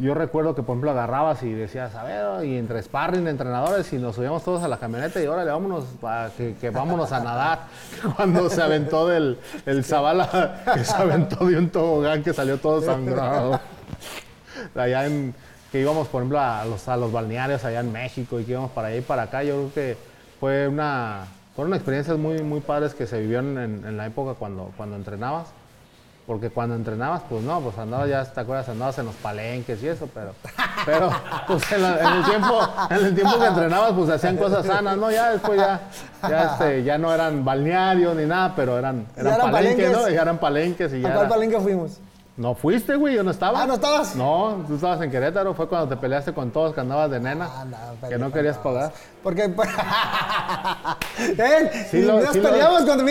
yo 0.00 0.14
recuerdo 0.14 0.54
que, 0.54 0.62
por 0.62 0.74
ejemplo, 0.74 0.90
agarrabas 0.92 1.42
y 1.42 1.52
decías, 1.52 1.94
a 1.94 2.02
ver, 2.04 2.44
y 2.44 2.56
entre 2.56 2.82
sparring 2.82 3.24
de 3.24 3.30
entrenadores, 3.30 3.92
y 3.92 3.98
nos 3.98 4.16
subíamos 4.16 4.42
todos 4.42 4.62
a 4.62 4.68
la 4.68 4.78
camioneta 4.78 5.22
y 5.22 5.26
órale, 5.26 5.50
vámonos, 5.50 5.84
pa- 6.00 6.30
que, 6.36 6.54
que 6.60 6.70
vámonos 6.70 7.12
a 7.12 7.20
nadar. 7.20 7.60
Cuando 8.16 8.48
se 8.50 8.62
aventó 8.62 9.06
del 9.06 9.38
el 9.66 9.84
Zavala, 9.84 10.62
que 10.74 10.84
se 10.84 10.94
aventó 10.96 11.44
de 11.46 11.58
un 11.58 11.70
tobogán 11.70 12.22
que 12.22 12.32
salió 12.32 12.58
todo 12.58 12.80
sangrado 12.82 13.60
allá 14.74 15.06
en 15.06 15.34
que 15.72 15.80
íbamos 15.80 16.08
por 16.08 16.22
ejemplo 16.22 16.40
a 16.40 16.64
los, 16.64 16.88
a 16.88 16.96
los 16.96 17.12
balnearios 17.12 17.64
allá 17.64 17.80
en 17.80 17.92
México 17.92 18.40
y 18.40 18.44
que 18.44 18.52
íbamos 18.52 18.72
para 18.72 18.88
allá 18.88 18.96
y 18.96 19.02
para 19.02 19.22
acá 19.22 19.44
yo 19.44 19.54
creo 19.56 19.72
que 19.74 19.96
fue 20.40 20.66
una 20.66 21.26
fueron 21.54 21.74
experiencias 21.74 22.18
muy 22.18 22.42
muy 22.42 22.58
padres 22.60 22.92
que 22.94 23.06
se 23.06 23.20
vivieron 23.20 23.56
en, 23.56 23.84
en 23.86 23.96
la 23.96 24.06
época 24.06 24.34
cuando 24.34 24.72
cuando 24.76 24.96
entrenabas 24.96 25.46
porque 26.30 26.48
cuando 26.48 26.76
entrenabas 26.76 27.22
pues 27.28 27.42
no 27.42 27.60
pues 27.60 27.76
andabas 27.76 28.08
ya 28.08 28.24
te 28.24 28.38
acuerdas 28.40 28.68
andabas 28.68 28.96
en 29.00 29.06
los 29.06 29.16
palenques 29.16 29.82
y 29.82 29.88
eso 29.88 30.08
pero 30.14 30.32
pero 30.86 31.10
pues 31.48 31.72
en, 31.72 31.82
la- 31.82 31.98
en 31.98 32.18
el 32.18 32.24
tiempo 32.24 32.60
en 32.88 33.04
el 33.06 33.14
tiempo 33.16 33.36
que 33.40 33.46
entrenabas 33.46 33.92
pues 33.94 34.10
hacían 34.10 34.36
cosas 34.36 34.64
sanas 34.64 34.96
no 34.96 35.10
ya 35.10 35.32
después 35.32 35.58
ya 35.58 35.80
ya 36.28 36.52
este 36.52 36.84
ya 36.84 36.98
no 36.98 37.12
eran 37.12 37.44
balnearios 37.44 38.14
ni 38.14 38.26
nada 38.26 38.52
pero 38.54 38.78
eran 38.78 39.06
eran, 39.16 39.34
eran 39.34 39.50
palenques, 39.50 39.90
no 39.90 40.08
ya 40.08 40.22
eran 40.22 40.38
palenques 40.38 40.92
y 40.92 40.96
¿A 40.98 41.00
ya 41.00 41.08
cuál 41.14 41.18
era- 41.26 41.28
palenque 41.34 41.58
fuimos? 41.58 41.98
No 42.40 42.54
fuiste, 42.54 42.96
güey, 42.96 43.14
yo 43.16 43.22
no 43.22 43.30
estaba. 43.30 43.62
Ah, 43.62 43.66
¿no 43.66 43.74
estabas? 43.74 44.16
No, 44.16 44.64
tú 44.66 44.76
estabas 44.76 45.02
en 45.02 45.10
Querétaro, 45.10 45.52
fue 45.52 45.68
cuando 45.68 45.88
te 45.94 45.96
peleaste 46.00 46.32
con 46.32 46.50
todos, 46.50 46.72
que 46.74 46.80
andabas 46.80 47.10
de 47.10 47.20
nena, 47.20 47.46
Ah, 47.50 47.64
no, 47.66 48.08
que 48.08 48.16
no 48.16 48.32
querías 48.32 48.56
pagar. 48.56 48.92
Porque. 49.22 49.42
¿Eh? 51.18 51.86
Sí 51.90 52.00
lo- 52.02 52.18
nos 52.20 52.32
sí 52.32 52.40
lo- 52.40 52.48
peleamos 52.48 52.82
cuando 52.84 53.04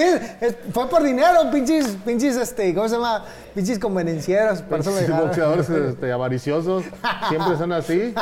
Fue 0.73 0.89
por 0.89 1.03
dinero, 1.03 1.41
pinches, 1.51 1.95
pinches, 2.03 2.37
este, 2.37 2.73
¿cómo 2.73 2.89
se 2.89 2.95
llama? 2.95 3.23
Pinches 3.53 3.77
convenencieros. 3.77 4.63
Dejaron. 4.67 5.27
boxeadores 5.27 5.69
este, 5.89 6.11
avariciosos, 6.11 6.83
siempre 7.29 7.55
son 7.55 7.71
así. 7.73 8.15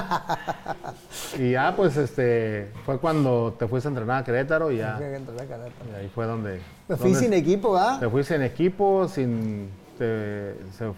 Y 1.39 1.51
ya, 1.51 1.73
pues, 1.73 1.95
este, 1.95 2.69
fue 2.85 2.99
cuando 2.99 3.55
te 3.57 3.65
fuiste 3.67 3.87
a 3.87 3.91
entrenar 3.91 4.21
a 4.21 4.25
Querétaro 4.25 4.71
y 4.71 4.77
ya, 4.79 4.95
Fui 4.97 5.05
a 5.05 5.15
entrenar 5.15 5.43
a 5.45 5.47
Querétaro. 5.47 5.71
y 5.89 5.95
ahí 6.01 6.11
fue 6.13 6.25
donde... 6.25 6.61
Me 6.89 6.95
fui 6.97 7.11
donde 7.13 7.25
sin 7.25 7.33
equipo, 7.33 7.71
¿verdad? 7.73 7.99
Te 7.99 8.09
fuiste 8.09 8.35
en 8.35 8.41
equipo, 8.41 9.07
sin... 9.07 9.69
te- 9.97 10.55
se- 10.77 10.93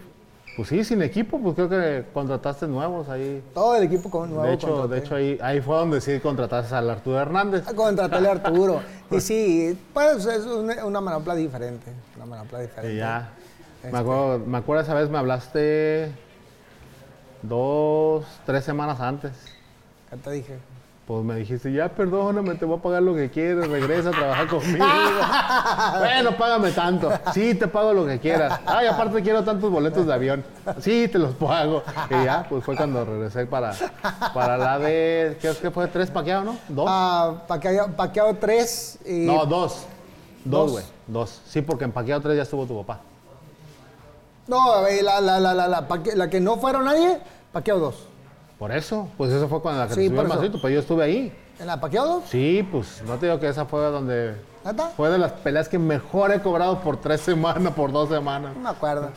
pues 0.56 0.68
sí, 0.68 0.84
sin 0.84 1.02
equipo, 1.02 1.40
pues 1.40 1.56
creo 1.56 1.70
que 1.70 2.06
contrataste 2.14 2.68
nuevos 2.68 3.08
ahí. 3.08 3.42
Todo 3.54 3.76
el 3.76 3.84
equipo 3.84 4.10
con 4.10 4.30
nuevo. 4.30 4.44
De 4.46 4.54
hecho, 4.54 4.68
contraté. 4.68 4.96
de 4.96 5.00
hecho 5.00 5.16
ahí, 5.16 5.40
ahí 5.42 5.62
fue 5.62 5.76
donde 5.78 6.02
sí 6.02 6.20
contrataste 6.20 6.76
al 6.76 6.90
Arturo 6.90 7.20
Hernández. 7.20 7.64
Contraté 7.74 8.28
a 8.28 8.32
Arturo. 8.32 8.82
y 9.12 9.22
sí, 9.22 9.80
pues 9.94 10.26
es 10.26 10.46
una, 10.46 10.86
una 10.86 11.00
manopla 11.02 11.36
diferente. 11.36 11.92
Una 12.18 12.26
manopla 12.26 12.60
diferente. 12.60 12.94
Y 12.94 12.98
ya. 12.98 13.30
Este. 13.78 13.92
Me 13.94 14.00
acuerdo, 14.00 14.40
me 14.40 14.58
acuerdo 14.58 14.84
esa 14.84 14.94
vez 14.94 15.10
me 15.10 15.18
hablaste 15.18 16.12
dos, 17.42 18.26
tres 18.46 18.66
semanas 18.66 19.00
antes. 19.00 19.32
¿Qué 20.10 20.18
te 20.18 20.32
dije? 20.32 20.58
Pues 21.10 21.24
me 21.24 21.38
dijiste, 21.38 21.74
ya 21.74 21.90
perdóname, 21.90 22.54
te 22.54 22.66
voy 22.66 22.78
a 22.78 22.82
pagar 22.84 23.02
lo 23.02 23.16
que 23.16 23.32
quieres, 23.32 23.68
regresa 23.68 24.10
a 24.10 24.12
trabajar 24.12 24.48
conmigo. 24.48 24.86
bueno, 25.98 26.38
págame 26.38 26.70
tanto. 26.70 27.12
Sí, 27.34 27.56
te 27.56 27.68
pago 27.68 27.94
lo 27.94 28.06
que 28.06 28.20
quieras. 28.20 28.60
Ay, 28.64 28.86
aparte 28.86 29.20
quiero 29.24 29.44
tantos 29.44 29.72
boletos 29.72 30.06
de 30.06 30.14
avión. 30.14 30.46
Sí, 30.80 31.08
te 31.12 31.18
los 31.18 31.34
pago. 31.34 31.82
Y 32.12 32.26
ya, 32.26 32.46
pues 32.48 32.64
fue 32.64 32.76
cuando 32.76 33.04
regresé 33.04 33.48
para, 33.48 33.74
para 34.36 34.56
la 34.56 34.78
de, 34.78 35.36
¿qué, 35.42 35.52
qué 35.60 35.72
fue? 35.72 35.88
¿Tres 35.88 36.12
paqueados, 36.12 36.46
no? 36.46 36.58
¿Dos? 36.68 36.86
Ah, 36.88 37.42
paqueado, 37.48 37.88
paqueado 37.94 38.36
tres 38.36 39.00
y. 39.04 39.26
no, 39.26 39.48
dos. 39.48 39.88
dos. 40.46 40.72
Güey. 40.74 40.84
Dos. 41.08 41.42
Sí, 41.48 41.64
porque 41.64 41.86
en 41.86 41.92
paqueado 41.92 42.22
tres 42.22 42.38
ya 42.38 42.44
estuvo 42.44 42.68
tu 42.68 42.78
papá. 42.84 43.02
No, 44.46 44.84
la, 44.84 45.20
la, 45.22 45.40
la, 45.40 45.54
la, 45.56 45.68
la, 45.68 45.88
la 46.16 46.30
que 46.30 46.40
no 46.40 46.58
fueron 46.58 46.86
nadie, 46.86 47.18
paqueado 47.52 47.80
dos. 47.80 48.09
Por 48.60 48.72
eso, 48.74 49.08
pues 49.18 49.32
eso 49.32 49.48
fue 49.48 49.62
cuando 49.62 49.82
la 49.82 49.88
que 49.88 49.96
Sí, 49.96 50.08
subió 50.08 50.22
el 50.22 50.28
masito, 50.28 50.58
pero 50.62 50.74
yo 50.74 50.80
estuve 50.82 51.04
ahí. 51.06 51.34
¿En 51.60 51.66
la 51.68 51.80
paqueado? 51.80 52.22
Sí, 52.30 52.68
pues 52.70 53.02
no 53.06 53.16
te 53.18 53.26
digo 53.28 53.40
que 53.40 53.48
esa 53.48 53.66
fue 53.66 53.80
donde. 53.86 54.36
¿Neta? 54.66 54.90
Fue 54.98 55.10
de 55.10 55.18
las 55.18 55.32
peleas 55.32 55.70
que 55.70 55.80
mejor 55.80 56.32
he 56.34 56.42
cobrado 56.42 56.82
por 56.82 57.00
tres 57.00 57.22
semanas, 57.22 57.74
por 57.74 57.92
dos 57.94 58.10
semanas. 58.10 58.54
No 58.56 58.62
me 58.62 58.70
acuerdo. 58.70 59.10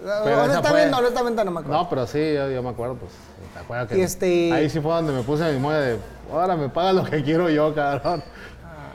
esa 0.00 0.42
honestamente, 0.44 0.90
fue- 0.90 0.98
honestamente 0.98 1.44
no 1.44 1.50
me 1.50 1.60
acuerdo. 1.60 1.82
No, 1.82 1.88
pero 1.88 2.06
sí, 2.06 2.34
yo, 2.34 2.48
yo 2.50 2.62
me 2.62 2.68
acuerdo, 2.70 2.94
pues. 2.94 3.12
¿Te 3.52 3.58
acuerdas 3.60 3.88
que 3.88 4.02
este- 4.02 4.52
Ahí 4.52 4.70
sí 4.70 4.80
fue 4.80 4.92
donde 4.92 5.12
me 5.12 5.22
puse 5.22 5.52
mi 5.52 5.58
moda 5.58 5.80
de. 5.80 5.98
Ahora 6.32 6.56
me 6.56 6.68
pagas 6.68 6.94
lo 6.94 7.04
que 7.04 7.22
quiero 7.24 7.50
yo, 7.50 7.74
cabrón. 7.74 8.22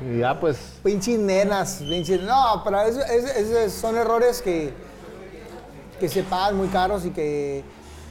Y 0.02 0.20
ya, 0.20 0.40
pues. 0.40 0.80
Pinches 0.82 1.20
nenas, 1.20 1.80
pinches. 1.82 2.22
No, 2.22 2.62
pero 2.64 2.82
eso- 2.84 3.02
es- 3.04 3.36
esos 3.36 3.74
son 3.74 3.98
errores 3.98 4.42
que, 4.42 4.74
que 6.00 6.08
se 6.08 6.24
pagan 6.24 6.56
muy 6.56 6.70
caros 6.70 7.06
y 7.06 7.12
que 7.12 7.64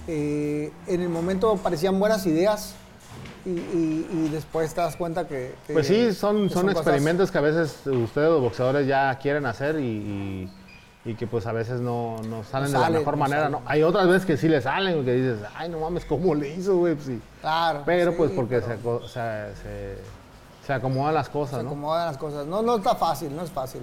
eh, 0.09 0.73
en 0.87 1.01
el 1.03 1.09
momento 1.09 1.57
parecían 1.57 1.99
buenas 2.01 2.27
ideas 2.27 2.75
y, 3.45 3.51
y- 3.51 4.09
y 4.13 4.29
después 4.33 4.75
te 4.75 4.81
das 4.81 4.97
cuenta 4.97 5.29
que. 5.29 5.55
que- 5.67 5.73
Pues 5.75 5.87
sí, 5.87 6.13
son, 6.13 6.51
son 6.51 6.67
cosas- 6.67 6.79
experimentos 6.79 7.31
que 7.31 7.39
a 7.39 7.43
veces 7.43 7.87
ustedes 7.87 8.29
los 8.31 8.41
boxeadores 8.41 8.87
ya 8.87 9.17
quieren 9.19 9.47
hacer 9.47 9.79
y, 9.79 10.51
y- 11.05 11.15
que 11.15 11.27
pues 11.27 11.47
a 11.47 11.53
veces 11.53 11.81
no, 11.81 12.17
no 12.29 12.45
salen 12.45 12.71
de 12.71 12.79
la 12.79 12.91
mejor 12.91 13.15
no 13.15 13.21
manera. 13.21 13.49
¿no? 13.49 13.63
Hay 13.65 13.83
otras 13.83 14.07
veces 14.09 14.27
que 14.27 14.37
sí 14.37 14.47
le 14.49 14.61
salen, 14.61 15.05
que 15.07 15.15
dices, 15.15 15.39
ay, 15.57 15.71
no 15.71 15.81
mames, 15.81 16.05
¿cómo 16.05 16.35
le 16.35 16.51
hizo, 16.55 16.77
güey? 16.77 16.95
Pues 16.97 17.07
sí. 17.07 17.21
Claro. 17.41 17.83
Pero 17.87 18.11
sí, 18.11 18.17
pues 18.19 18.31
porque 18.33 18.61
pero 18.61 19.01
se, 19.09 19.15
se, 19.15 19.63
se- 19.63 19.99
se 20.67 20.73
acomodan 20.75 21.15
las 21.15 21.31
cosas, 21.31 21.59
se 21.59 21.63
¿no? 21.63 21.71
acomodan 21.71 22.07
las 22.09 22.19
cosas. 22.19 22.47
No, 22.47 22.61
no 22.61 22.77
está 22.77 22.95
fácil, 22.95 23.35
no 23.35 23.43
es 23.43 23.51
fácil. 23.51 23.81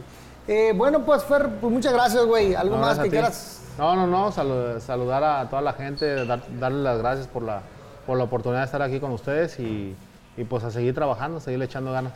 Eh, 0.48 0.74
bueno, 0.76 1.04
pues 1.06 1.24
Fer, 1.24 1.50
pues 1.60 1.74
muchas 1.74 1.94
gracias, 1.94 2.24
güey. 2.26 2.54
¿Algo 2.56 2.76
No, 2.76 2.82
más 2.82 3.00
que 3.00 3.08
a 3.08 3.10
quieras? 3.12 3.62
No, 3.78 3.96
no, 3.96 4.06
no, 4.08 4.32
salu- 4.32 4.80
saludar 4.80 5.24
a 5.24 5.50
toda 5.50 5.62
la 5.62 5.74
gente, 5.74 6.26
dar- 6.26 6.44
darle 6.60 6.84
las 6.84 6.98
gracias 7.00 7.28
por 7.28 7.44
la, 7.44 7.62
por 8.06 8.18
la 8.18 8.24
oportunidad 8.26 8.62
de 8.62 8.66
estar 8.66 8.82
aquí 8.82 9.00
con 9.00 9.12
ustedes 9.12 9.60
y, 9.60 9.96
y, 10.38 10.44
pues 10.44 10.64
a 10.64 10.72
seguir 10.72 10.94
trabajando, 10.94 11.40
seguirle 11.40 11.66
echando 11.66 11.92
ganas. 11.92 12.14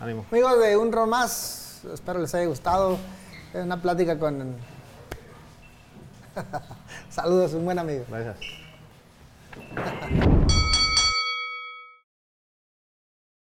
Ánimo. 0.00 0.24
Amigos 0.30 0.58
de 0.60 0.76
Un 0.76 0.92
Rol 0.92 1.08
Más, 1.08 1.82
espero 1.92 2.20
les 2.20 2.34
haya 2.34 2.46
gustado. 2.46 2.96
Es 3.52 3.64
una 3.64 3.76
plática 3.82 4.18
con. 4.18 4.54
Saludos, 7.10 7.52
un 7.54 7.64
buen 7.64 7.78
amigo. 7.78 8.04
Gracias. 8.08 8.36